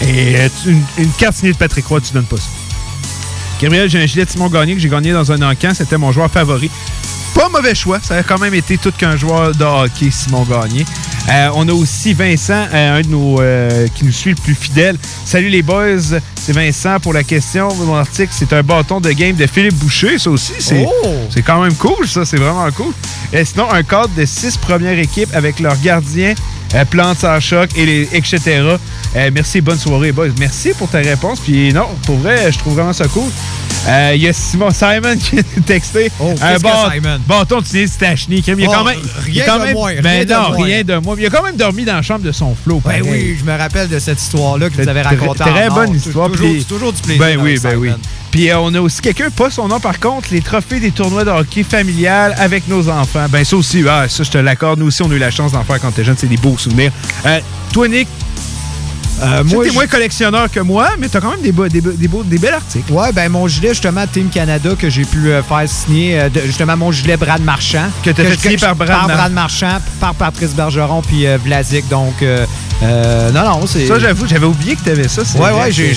Et 0.02 0.36
euh, 0.38 0.50
une 0.98 1.12
carte 1.18 1.36
signée 1.36 1.54
de 1.54 1.58
Patrick 1.58 1.86
Roy, 1.86 2.02
tu 2.02 2.14
donnes 2.14 2.26
pas 2.26 2.38
ça. 2.38 2.50
Gabriel, 3.60 3.90
j'ai 3.90 4.02
un 4.02 4.06
gilet 4.06 4.26
de 4.26 4.30
Simon 4.30 4.50
Gagné 4.50 4.76
que 4.76 4.82
j'ai 4.82 4.90
gagné 4.90 5.14
dans 5.14 5.32
un 5.32 5.42
encan. 5.42 5.72
C'était 5.74 5.98
mon 5.98 6.12
joueur 6.12 6.30
favori. 6.30 6.70
Pas 7.34 7.50
mauvais 7.50 7.76
choix. 7.76 8.00
Ça 8.02 8.16
a 8.16 8.24
quand 8.24 8.40
même 8.40 8.54
été 8.54 8.78
tout 8.78 8.92
qu'un 8.92 9.16
joueur 9.18 9.54
de 9.54 9.64
hockey, 9.64 10.12
Simon 10.12 10.44
Gagné. 10.44 10.86
Euh, 11.28 11.50
on 11.56 11.68
a 11.68 11.74
aussi 11.74 12.14
Vincent, 12.14 12.68
euh, 12.72 13.00
un 13.00 13.02
de 13.02 13.08
nos 13.08 13.42
euh, 13.42 13.88
qui 13.96 14.06
nous 14.06 14.12
suit 14.12 14.30
le 14.30 14.36
plus 14.36 14.54
fidèle. 14.54 14.96
Salut 15.26 15.50
les 15.50 15.64
boys, 15.64 15.98
c'est 16.36 16.52
Vincent 16.54 17.00
pour 17.00 17.14
la 17.14 17.24
question. 17.24 17.74
Mon 17.76 17.96
article, 17.96 18.30
c'est 18.32 18.54
un 18.54 18.62
bâton 18.62 19.02
de 19.02 19.12
game 19.12 19.36
de 19.36 19.48
Philippe 19.48 19.74
Boucher. 19.76 20.20
Ça 20.20 20.30
aussi, 20.30 20.54
c'est 20.60 20.86
Oh! 20.88 21.28
quand 21.44 21.64
même 21.64 21.74
cool, 21.76 22.08
ça. 22.08 22.26
C'est 22.26 22.38
vraiment 22.38 22.70
cool. 22.72 22.94
Et 23.34 23.44
sinon, 23.44 23.72
un 23.72 23.82
cadre 23.82 24.12
de 24.16 24.24
six 24.26 24.56
premières 24.56 25.00
équipes 25.00 25.34
avec 25.34 25.60
leurs 25.60 25.80
gardiens, 25.82 26.36
euh, 26.76 26.86
plantes 26.86 27.24
en 27.24 27.40
choc, 27.40 27.72
et 27.76 27.86
les, 27.88 28.10
etc. 28.14 28.62
Merci, 29.34 29.62
bonne 29.62 29.80
soirée, 29.80 30.12
boys. 30.12 30.28
Merci 30.40 30.74
pour 30.78 30.90
ta 30.90 31.00
réponse. 31.00 31.40
Puis 31.40 31.74
non, 31.74 31.88
pour 32.06 32.18
vrai, 32.18 32.52
je 32.52 32.60
trouve 32.60 32.76
vraiment 32.76 32.94
ça 32.94 33.08
cool. 33.08 33.32
Euh, 33.88 34.14
Il 34.16 34.24
y 34.24 34.28
a 34.28 34.34
Simon 34.34 34.72
Simon 34.72 35.16
qui 35.16 35.38
a 35.40 35.44
texté 35.64 36.12
un 36.20 36.34
qu'est-ce 36.34 36.58
que 36.58 36.62
bâton, 36.64 36.92
Simon? 36.92 37.20
bâton 37.28 37.62
de 37.62 37.66
tennis 37.68 37.92
Stachny. 37.92 38.44
Il 38.48 38.52
a 38.66 38.68
Oh, 38.68 38.72
quand 38.74 38.84
même. 38.84 38.98
a 38.98 39.22
rien 39.22 39.44
quand 39.46 39.60
de 39.60 39.64
même- 39.66 39.74
moins, 39.76 39.94
Ben 40.02 40.26
rien 40.28 40.40
non, 40.42 40.50
rien 40.64 40.84
de 40.84 40.96
moi. 40.98 41.15
Il 41.20 41.26
a 41.26 41.30
quand 41.30 41.44
même 41.44 41.56
dormi 41.56 41.86
dans 41.86 41.96
la 41.96 42.02
chambre 42.02 42.24
de 42.24 42.32
son 42.32 42.56
flot. 42.56 42.82
Ben 42.86 43.02
oui, 43.04 43.38
je 43.40 43.46
me 43.46 43.58
rappelle 43.58 43.88
de 43.88 44.00
cette 44.00 44.22
histoire-là 44.22 44.70
que 44.70 44.82
vous 44.82 44.88
avez 44.88 45.02
racontée. 45.02 45.44
Très 45.44 45.70
bonne 45.70 45.96
histoire. 45.96 46.30
Puis- 46.30 46.66
toujours 46.66 46.94
du 46.94 47.02
plaisir. 47.02 47.20
Ben 47.22 47.40
oui, 47.42 47.60
ben 47.62 47.76
oui. 47.78 47.90
Puis 48.32 48.50
euh, 48.50 48.60
on 48.60 48.74
a 48.74 48.82
aussi 48.82 49.00
quelqu'un, 49.02 49.30
pas 49.30 49.50
son 49.50 49.68
nom 49.68 49.80
par 49.80 50.00
contre, 50.00 50.28
les 50.32 50.42
trophées 50.42 50.80
des 50.80 50.92
tournois 50.92 51.24
de 51.24 51.30
hockey 51.30 51.64
familial 51.64 52.36
avec 52.38 52.68
nos 52.68 52.90
enfants. 52.90 53.28
Ben 53.30 53.46
ça 53.46 53.56
aussi, 53.56 53.84
ah, 53.88 54.08
ça 54.10 54.24
je 54.24 54.32
te 54.32 54.38
l'accorde. 54.38 54.80
Nous 54.80 54.88
aussi, 54.88 55.02
on 55.04 55.12
a 55.12 55.16
eu 55.16 55.20
la 55.20 55.32
chance 55.32 55.52
d'en 55.54 55.64
faire 55.64 55.80
quand 55.80 55.92
t'es 55.92 56.04
jeune. 56.04 56.16
C'est 56.18 56.28
des 56.28 56.38
beaux 56.38 56.58
souvenirs. 56.58 56.92
Euh, 57.26 57.40
toi, 57.72 57.88
Nick, 57.88 58.08
Euh, 59.24 59.44
je- 59.48 59.72
moins 59.74 59.88
collectionneur 59.88 60.52
que 60.52 60.60
moi, 60.60 60.90
mais 61.00 61.08
t'as 61.08 61.22
quand 61.22 61.32
même 61.32 61.42
des, 61.42 61.52
beaux- 61.52 61.68
des, 61.70 61.80
beaux- 61.82 61.92
des, 61.92 62.08
beaux- 62.08 62.24
des 62.24 62.38
bels 62.38 62.54
articles. 62.54 62.92
Ouais, 62.92 63.12
ben 63.14 63.30
mon 63.30 63.48
gilet, 63.48 63.70
justement, 63.70 64.06
Team 64.08 64.30
Canada, 64.30 64.72
que 64.78 64.90
j'ai 64.90 65.06
pu 65.06 65.30
euh, 65.30 65.42
faire 65.42 65.64
signer, 65.68 66.20
euh, 66.20 66.30
de- 66.30 66.42
justement, 66.42 66.76
mon 66.76 66.92
gilet 66.92 67.16
Brad 67.16 67.42
Marchand. 67.42 67.90
Que 68.04 68.10
t'as 68.10 68.24
fait 68.26 68.38
signer 68.40 68.58
par 68.58 68.76
Brad 68.76 69.08
Mar- 69.08 69.30
Marchand, 69.30 69.78
par 70.00 70.16
Patrice 70.16 70.54
Bergeron, 70.54 71.02
puis 71.02 71.26
euh, 71.28 71.38
Vlasic. 71.44 71.88
Donc, 71.88 72.14
non, 72.82 73.44
non, 73.46 73.66
c'est. 73.68 73.86
Ça, 73.88 74.00
j'avoue, 74.00 74.28
j'avais 74.28 74.46
oublié 74.46 74.76
que 74.76 74.84
tu 74.84 74.90
avais 74.90 75.08
ça. 75.08 75.22
Ouais, 75.40 75.52
ouais, 75.52 75.72
j'ai, 75.72 75.94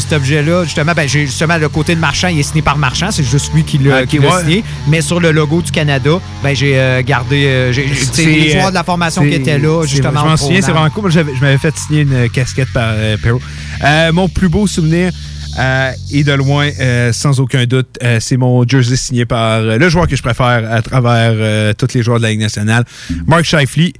cet 0.00 0.12
objet-là. 0.12 0.64
Justement, 0.64 0.92
ben, 0.94 1.08
j'ai 1.08 1.26
justement 1.26 1.56
le 1.56 1.68
côté 1.68 1.94
de 1.94 2.00
marchand, 2.00 2.28
il 2.28 2.38
est 2.38 2.42
signé 2.42 2.62
par 2.62 2.76
marchand, 2.76 3.10
c'est 3.10 3.24
juste 3.24 3.52
lui 3.54 3.64
qui 3.64 3.78
l'a, 3.78 4.00
ouais. 4.02 4.06
signé. 4.40 4.64
Mais 4.88 5.00
sur 5.00 5.20
le 5.20 5.32
logo 5.32 5.62
du 5.62 5.70
Canada, 5.70 6.10
ben, 6.42 6.54
j'ai 6.54 7.02
gardé 7.06 7.70
j'ai, 7.72 7.86
les 8.24 8.50
joueurs 8.50 8.70
de 8.70 8.74
la 8.74 8.84
formation 8.84 9.22
qui 9.22 9.34
étaient 9.34 9.58
là, 9.58 9.84
justement. 9.86 10.20
Je 10.20 10.26
m'en 10.28 10.36
souviens, 10.36 10.60
c'est 10.62 10.72
vraiment 10.72 10.90
cool. 10.90 11.10
Je 11.10 11.20
m'avais 11.20 11.58
fait 11.58 11.74
signer 11.78 12.02
une 12.02 12.28
casquette 12.42 12.72
par 12.72 12.94
euh, 12.96 13.16
Perrault. 13.22 13.40
Euh, 13.84 14.12
mon 14.12 14.28
plus 14.28 14.48
beau 14.48 14.66
souvenir, 14.66 15.12
euh, 15.58 15.92
et 16.10 16.24
de 16.24 16.32
loin, 16.32 16.70
euh, 16.80 17.12
sans 17.12 17.38
aucun 17.40 17.66
doute, 17.66 17.98
c'est 18.20 18.36
mon 18.36 18.66
jersey 18.66 18.96
signé 18.96 19.26
par 19.26 19.60
le 19.62 19.88
joueur 19.88 20.08
que 20.08 20.16
je 20.16 20.22
préfère 20.22 20.70
à 20.70 20.82
travers 20.82 21.74
tous 21.76 21.94
les 21.94 22.02
joueurs 22.02 22.18
de 22.18 22.22
la 22.24 22.30
Ligue 22.30 22.40
nationale, 22.40 22.84
Mark 23.26 23.44
Shifley. 23.44 23.92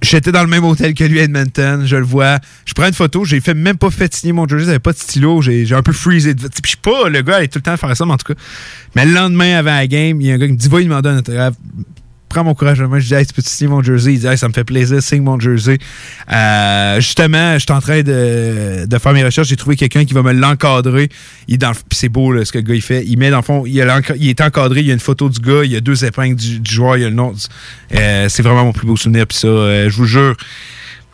J'étais 0.00 0.30
dans 0.30 0.42
le 0.42 0.48
même 0.48 0.64
hôtel 0.64 0.94
que 0.94 1.02
lui 1.02 1.18
à 1.18 1.24
Edmonton, 1.24 1.84
je 1.84 1.96
le 1.96 2.04
vois. 2.04 2.38
Je 2.64 2.72
prends 2.72 2.86
une 2.86 2.94
photo, 2.94 3.24
j'ai 3.24 3.40
fait 3.40 3.54
même 3.54 3.76
pas 3.76 3.90
fait 3.90 4.14
signer 4.14 4.32
mon 4.32 4.46
jersey, 4.46 4.66
j'avais 4.66 4.78
pas 4.78 4.92
de 4.92 4.98
stylo, 4.98 5.42
j'ai 5.42 5.74
un 5.74 5.82
peu 5.82 5.92
freezé. 5.92 6.36
Puis 6.36 6.48
je 6.62 6.68
suis 6.68 6.76
pas 6.76 7.08
le 7.08 7.20
gars, 7.20 7.40
il 7.40 7.44
est 7.44 7.48
tout 7.48 7.58
le 7.58 7.64
temps 7.64 7.72
à 7.72 7.76
faire 7.76 7.96
ça, 7.96 8.06
mais 8.06 8.12
en 8.12 8.16
tout 8.16 8.32
cas. 8.32 8.40
Mais 8.94 9.04
le 9.04 9.12
lendemain 9.12 9.58
avant 9.58 9.74
la 9.74 9.88
game, 9.88 10.20
il 10.20 10.28
y 10.28 10.30
a 10.30 10.34
un 10.34 10.38
gars 10.38 10.46
qui 10.46 10.52
me 10.52 10.56
dit 10.56 10.68
Va, 10.68 10.80
il 10.80 10.84
demander 10.84 11.08
un 11.08 11.18
autographe 11.18 11.54
prends 12.28 12.44
mon 12.44 12.54
courage 12.54 12.80
à. 12.80 12.98
Je 12.98 13.06
dis, 13.06 13.14
hey, 13.14 13.26
tu 13.26 13.32
peux-tu 13.32 13.48
signer 13.48 13.70
mon 13.70 13.82
jersey? 13.82 14.14
Il 14.14 14.20
dit, 14.20 14.26
hey, 14.26 14.38
ça 14.38 14.48
me 14.48 14.52
fait 14.52 14.64
plaisir, 14.64 15.02
signe 15.02 15.22
mon 15.22 15.38
jersey. 15.38 15.78
Euh, 16.32 17.00
justement, 17.00 17.54
je 17.54 17.60
suis 17.60 17.72
en 17.72 17.80
train 17.80 18.02
de, 18.02 18.86
faire 18.98 19.12
mes 19.12 19.24
recherches. 19.24 19.48
J'ai 19.48 19.56
trouvé 19.56 19.76
quelqu'un 19.76 20.04
qui 20.04 20.14
va 20.14 20.22
me 20.22 20.32
l'encadrer. 20.32 21.08
C'est 21.92 22.08
beau, 22.08 22.44
ce 22.44 22.52
que 22.52 22.58
le 22.58 22.62
gars, 22.62 22.74
il 22.74 22.82
fait. 22.82 23.04
Il 23.06 23.18
met, 23.18 23.30
dans 23.30 23.38
le 23.38 23.42
fond, 23.42 23.64
il, 23.66 23.78
est 23.78 24.40
encadré. 24.40 24.80
Il 24.80 24.86
y 24.86 24.90
a 24.90 24.94
une 24.94 25.00
photo 25.00 25.28
du 25.28 25.40
gars. 25.40 25.64
Il 25.64 25.72
y 25.72 25.76
a 25.76 25.80
deux 25.80 26.04
épingles 26.04 26.36
du, 26.36 26.60
du 26.60 26.74
joueur. 26.74 26.96
Il 26.96 27.02
y 27.02 27.06
a 27.06 27.08
le 27.08 27.14
nom. 27.14 27.34
Euh, 27.94 28.28
c'est 28.28 28.42
vraiment 28.42 28.64
mon 28.64 28.72
plus 28.72 28.86
beau 28.86 28.96
souvenir. 28.96 29.26
Puis 29.26 29.38
ça, 29.38 29.48
euh, 29.48 29.90
je 29.90 29.96
vous 29.96 30.06
jure. 30.06 30.36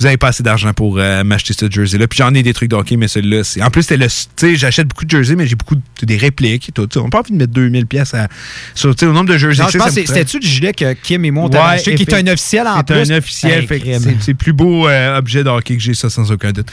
Vous 0.00 0.06
avez 0.06 0.16
pas 0.16 0.28
assez 0.28 0.42
d'argent 0.42 0.72
pour 0.72 0.98
euh, 0.98 1.22
m'acheter 1.22 1.54
ce 1.54 1.70
jersey-là. 1.70 2.08
Puis 2.08 2.16
j'en 2.18 2.34
ai 2.34 2.42
des 2.42 2.52
trucs 2.52 2.68
de 2.68 2.74
hockey, 2.74 2.96
mais 2.96 3.06
celui-là, 3.06 3.44
c'est. 3.44 3.62
En 3.62 3.70
plus, 3.70 3.82
c'était 3.82 3.96
le. 3.96 4.06
Tu 4.08 4.12
sais, 4.36 4.56
j'achète 4.56 4.88
beaucoup 4.88 5.04
de 5.04 5.10
jerseys, 5.10 5.36
mais 5.36 5.46
j'ai 5.46 5.54
beaucoup 5.54 5.76
de 5.76 5.82
des 6.02 6.16
répliques 6.16 6.68
et 6.68 6.72
tout. 6.72 6.88
On 6.98 7.04
n'a 7.04 7.10
pas 7.10 7.20
envie 7.20 7.30
de 7.32 7.36
mettre 7.36 7.52
2000 7.52 7.86
pièces 7.86 8.12
à. 8.12 8.28
Sur, 8.74 8.90
au 8.90 9.06
nombre 9.06 9.26
de 9.32 9.38
jerseys. 9.38 9.62
Non, 9.62 9.68
je 9.68 9.72
c'est, 9.72 9.78
pense 9.78 9.88
que 9.88 9.92
c'est- 9.94 10.06
c'était-tu 10.06 10.40
du 10.40 10.48
gilet 10.48 10.72
que 10.72 10.92
Kim 10.94 11.24
et 11.24 11.30
moi 11.30 11.44
on 11.44 11.48
Ouais, 11.48 11.58
acheté, 11.58 11.94
qui 11.94 12.02
est 12.02 12.12
un 12.14 12.26
officiel 12.26 12.66
en 12.66 12.78
c'est 12.78 12.86
plus? 12.86 13.12
un 13.12 13.16
officiel. 13.18 13.66
C'est 13.68 14.00
c'est 14.20 14.30
le 14.32 14.36
plus 14.36 14.52
beau 14.52 14.88
euh, 14.88 15.16
objet 15.16 15.44
de 15.44 15.48
hockey 15.48 15.76
que 15.76 15.82
j'ai, 15.82 15.94
ça, 15.94 16.10
sans 16.10 16.30
aucun 16.32 16.50
doute. 16.52 16.66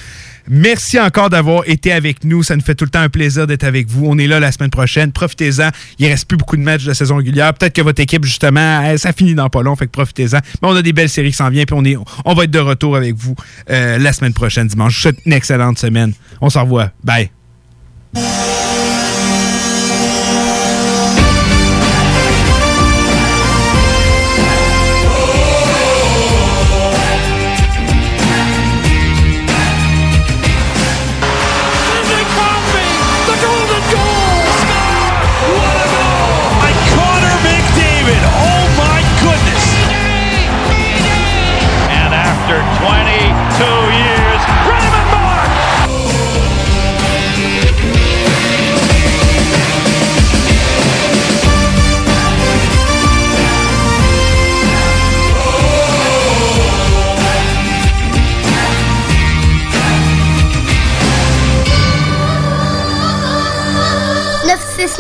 Merci 0.50 1.00
encore 1.00 1.30
d'avoir 1.30 1.64
été 1.68 1.92
avec 1.92 2.24
nous. 2.24 2.44
Ça 2.44 2.56
nous 2.56 2.62
fait 2.62 2.76
tout 2.76 2.86
le 2.86 2.90
temps 2.90 3.02
un 3.02 3.10
plaisir 3.10 3.48
d'être 3.48 3.64
avec 3.64 3.88
vous. 3.88 4.06
On 4.06 4.18
est 4.18 4.28
là 4.28 4.40
la 4.40 4.52
semaine 4.52 4.70
prochaine. 4.70 5.12
Profitez-en. 5.12 5.70
Il 6.00 6.08
reste 6.08 6.28
plus 6.28 6.38
beaucoup 6.38 6.58
de 6.58 6.62
matchs 6.62 6.84
de 6.84 6.90
la 6.90 6.94
saison 6.94 7.18
régulière. 7.18 7.54
Peut-être 7.54 7.74
que 7.74 7.82
votre 7.82 8.02
équipe, 8.02 8.26
justement, 8.26 8.82
euh, 8.84 8.98
ça 8.98 9.14
finit 9.14 9.36
dans 9.36 9.50
pas 9.50 9.62
long. 9.62 9.76
Fait 9.76 9.86
que 9.86 9.92
profitez-en. 9.92 10.40
Mais 10.62 10.68
on 10.68 10.76
a 10.76 10.82
des 10.82 10.94
belles 10.94 11.10
séries 11.10 11.32
qui 11.32 11.38
s'en 11.38 11.50
viennent. 11.50 11.66
Puis 11.66 11.98
on, 12.26 12.34
va 12.34 12.44
être 12.44 12.52
de 12.52 12.60
retour 12.60 12.96
avec 12.96 13.16
vous 13.16 13.36
euh, 13.70 13.98
la 13.98 14.14
semaine 14.14 14.34
prochaine, 14.34 14.68
dimanche. 14.68 14.94
Je 14.94 14.98
vous 14.98 15.02
souhaite 15.02 15.26
une 15.26 15.34
excellente 15.34 15.80
semaine. 15.80 16.14
On 16.42 16.50
se 16.50 16.60
revoit. 16.60 16.92
Bye. 17.04 17.32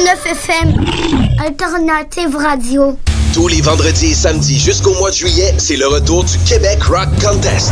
FM, 0.07 0.83
Alternative 1.45 2.35
Radio. 2.35 2.97
Tous 3.33 3.47
les 3.47 3.61
vendredis 3.61 4.11
et 4.11 4.13
samedis 4.15 4.57
jusqu'au 4.59 4.93
mois 4.95 5.11
de 5.11 5.15
juillet, 5.15 5.53
c'est 5.59 5.77
le 5.77 5.87
retour 5.87 6.23
du 6.23 6.37
Québec 6.39 6.81
Rock 6.83 7.09
Contest. 7.21 7.71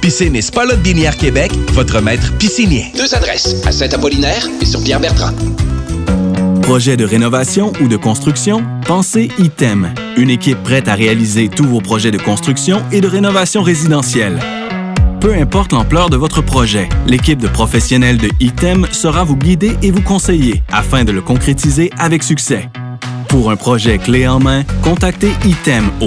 Piscine 0.00 0.36
et 0.36 0.42
Spa 0.42 0.64
Lot 0.64 0.80
Binière 0.80 1.16
Québec, 1.16 1.52
votre 1.72 2.00
maître 2.00 2.32
piscinier. 2.38 2.92
Deux 2.96 3.14
adresses, 3.14 3.56
à 3.66 3.72
Saint-Apollinaire 3.72 4.46
et 4.60 4.64
sur 4.64 4.82
Pierre-Bertrand. 4.82 5.32
Projet 6.62 6.96
de 6.96 7.04
rénovation 7.04 7.72
ou 7.80 7.88
de 7.88 7.96
construction? 7.96 8.62
Pensez 8.86 9.30
ITEM, 9.38 9.94
une 10.16 10.30
équipe 10.30 10.62
prête 10.62 10.88
à 10.88 10.94
réaliser 10.94 11.48
tous 11.48 11.64
vos 11.64 11.80
projets 11.80 12.10
de 12.10 12.18
construction 12.18 12.82
et 12.92 13.00
de 13.00 13.08
rénovation 13.08 13.62
résidentielle. 13.62 14.38
Peu 15.20 15.34
importe 15.34 15.72
l'ampleur 15.72 16.10
de 16.10 16.16
votre 16.16 16.42
projet, 16.42 16.88
l'équipe 17.06 17.40
de 17.40 17.48
professionnels 17.48 18.18
de 18.18 18.28
ITEM 18.40 18.86
sera 18.92 19.24
vous 19.24 19.36
guider 19.36 19.76
et 19.82 19.90
vous 19.90 20.02
conseiller 20.02 20.62
afin 20.70 21.04
de 21.04 21.12
le 21.12 21.22
concrétiser 21.22 21.90
avec 21.98 22.22
succès. 22.22 22.68
Pour 23.28 23.50
un 23.50 23.56
projet 23.56 23.98
clé 23.98 24.28
en 24.28 24.38
main, 24.38 24.62
contactez 24.82 25.32
ITEM 25.44 25.90
au 26.00 26.06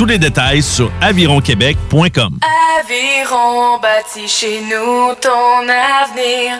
Tous 0.01 0.07
les 0.07 0.17
détails 0.17 0.63
sur 0.63 0.91
avironquebec.com. 0.99 2.39
Aviron 2.79 3.77
bâti 3.79 4.27
chez 4.27 4.59
nous 4.61 5.13
ton 5.21 5.69
avenir. 5.69 6.59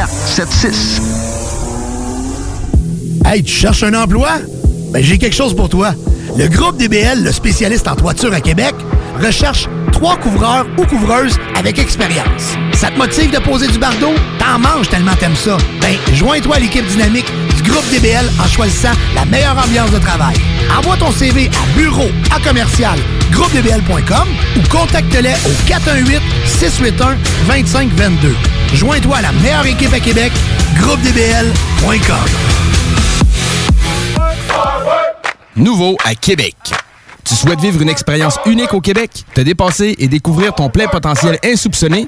681 0.07 0.07
4476. 0.07 1.01
Hey, 3.25 3.43
tu 3.43 3.53
cherches 3.53 3.83
un 3.83 3.93
emploi? 3.93 4.29
Ben, 4.91 5.03
j'ai 5.03 5.17
quelque 5.17 5.35
chose 5.35 5.55
pour 5.55 5.69
toi. 5.69 5.93
Le 6.37 6.47
groupe 6.47 6.77
DBL, 6.77 7.23
le 7.23 7.31
spécialiste 7.31 7.87
en 7.87 7.95
toiture 7.95 8.33
à 8.33 8.41
Québec, 8.41 8.73
recherche 9.21 9.67
trois 9.91 10.17
couvreurs 10.17 10.65
ou 10.77 10.85
couvreuses 10.85 11.37
avec 11.55 11.77
expérience. 11.77 12.55
Ça 12.73 12.89
te 12.89 12.97
motive 12.97 13.31
de 13.31 13.39
poser 13.39 13.67
du 13.67 13.77
bardeau? 13.77 14.11
T'en 14.39 14.59
manges 14.59 14.89
tellement 14.89 15.15
t'aimes 15.19 15.35
ça. 15.35 15.57
Ben, 15.81 15.95
joins-toi 16.13 16.55
à 16.55 16.59
l'équipe 16.59 16.85
dynamique 16.87 17.31
groupe 17.61 17.87
DBL 17.91 18.29
en 18.39 18.47
choisissant 18.47 18.91
la 19.15 19.25
meilleure 19.25 19.57
ambiance 19.57 19.91
de 19.91 19.99
travail. 19.99 20.35
Envoie 20.77 20.97
ton 20.97 21.11
CV 21.11 21.49
à 21.49 21.77
bureau 21.77 22.09
à 22.35 22.39
commercial 22.39 22.97
groupedbl.com 23.31 24.27
ou 24.57 24.69
contacte-les 24.69 25.33
au 25.45 25.67
418 25.67 26.21
681 26.45 27.17
2522. 27.47 28.35
Joins-toi 28.73 29.17
à 29.17 29.21
la 29.21 29.31
meilleure 29.33 29.65
équipe 29.65 29.93
à 29.93 29.99
Québec, 29.99 30.31
groupedbl.com. 30.77 32.15
Nouveau 35.55 35.97
à 36.05 36.15
Québec. 36.15 36.55
Tu 37.23 37.35
souhaites 37.35 37.59
vivre 37.59 37.81
une 37.81 37.89
expérience 37.89 38.37
unique 38.45 38.73
au 38.73 38.81
Québec, 38.81 39.11
te 39.33 39.41
dépasser 39.41 39.95
et 39.99 40.07
découvrir 40.07 40.53
ton 40.53 40.69
plein 40.69 40.87
potentiel 40.87 41.37
insoupçonné? 41.43 42.07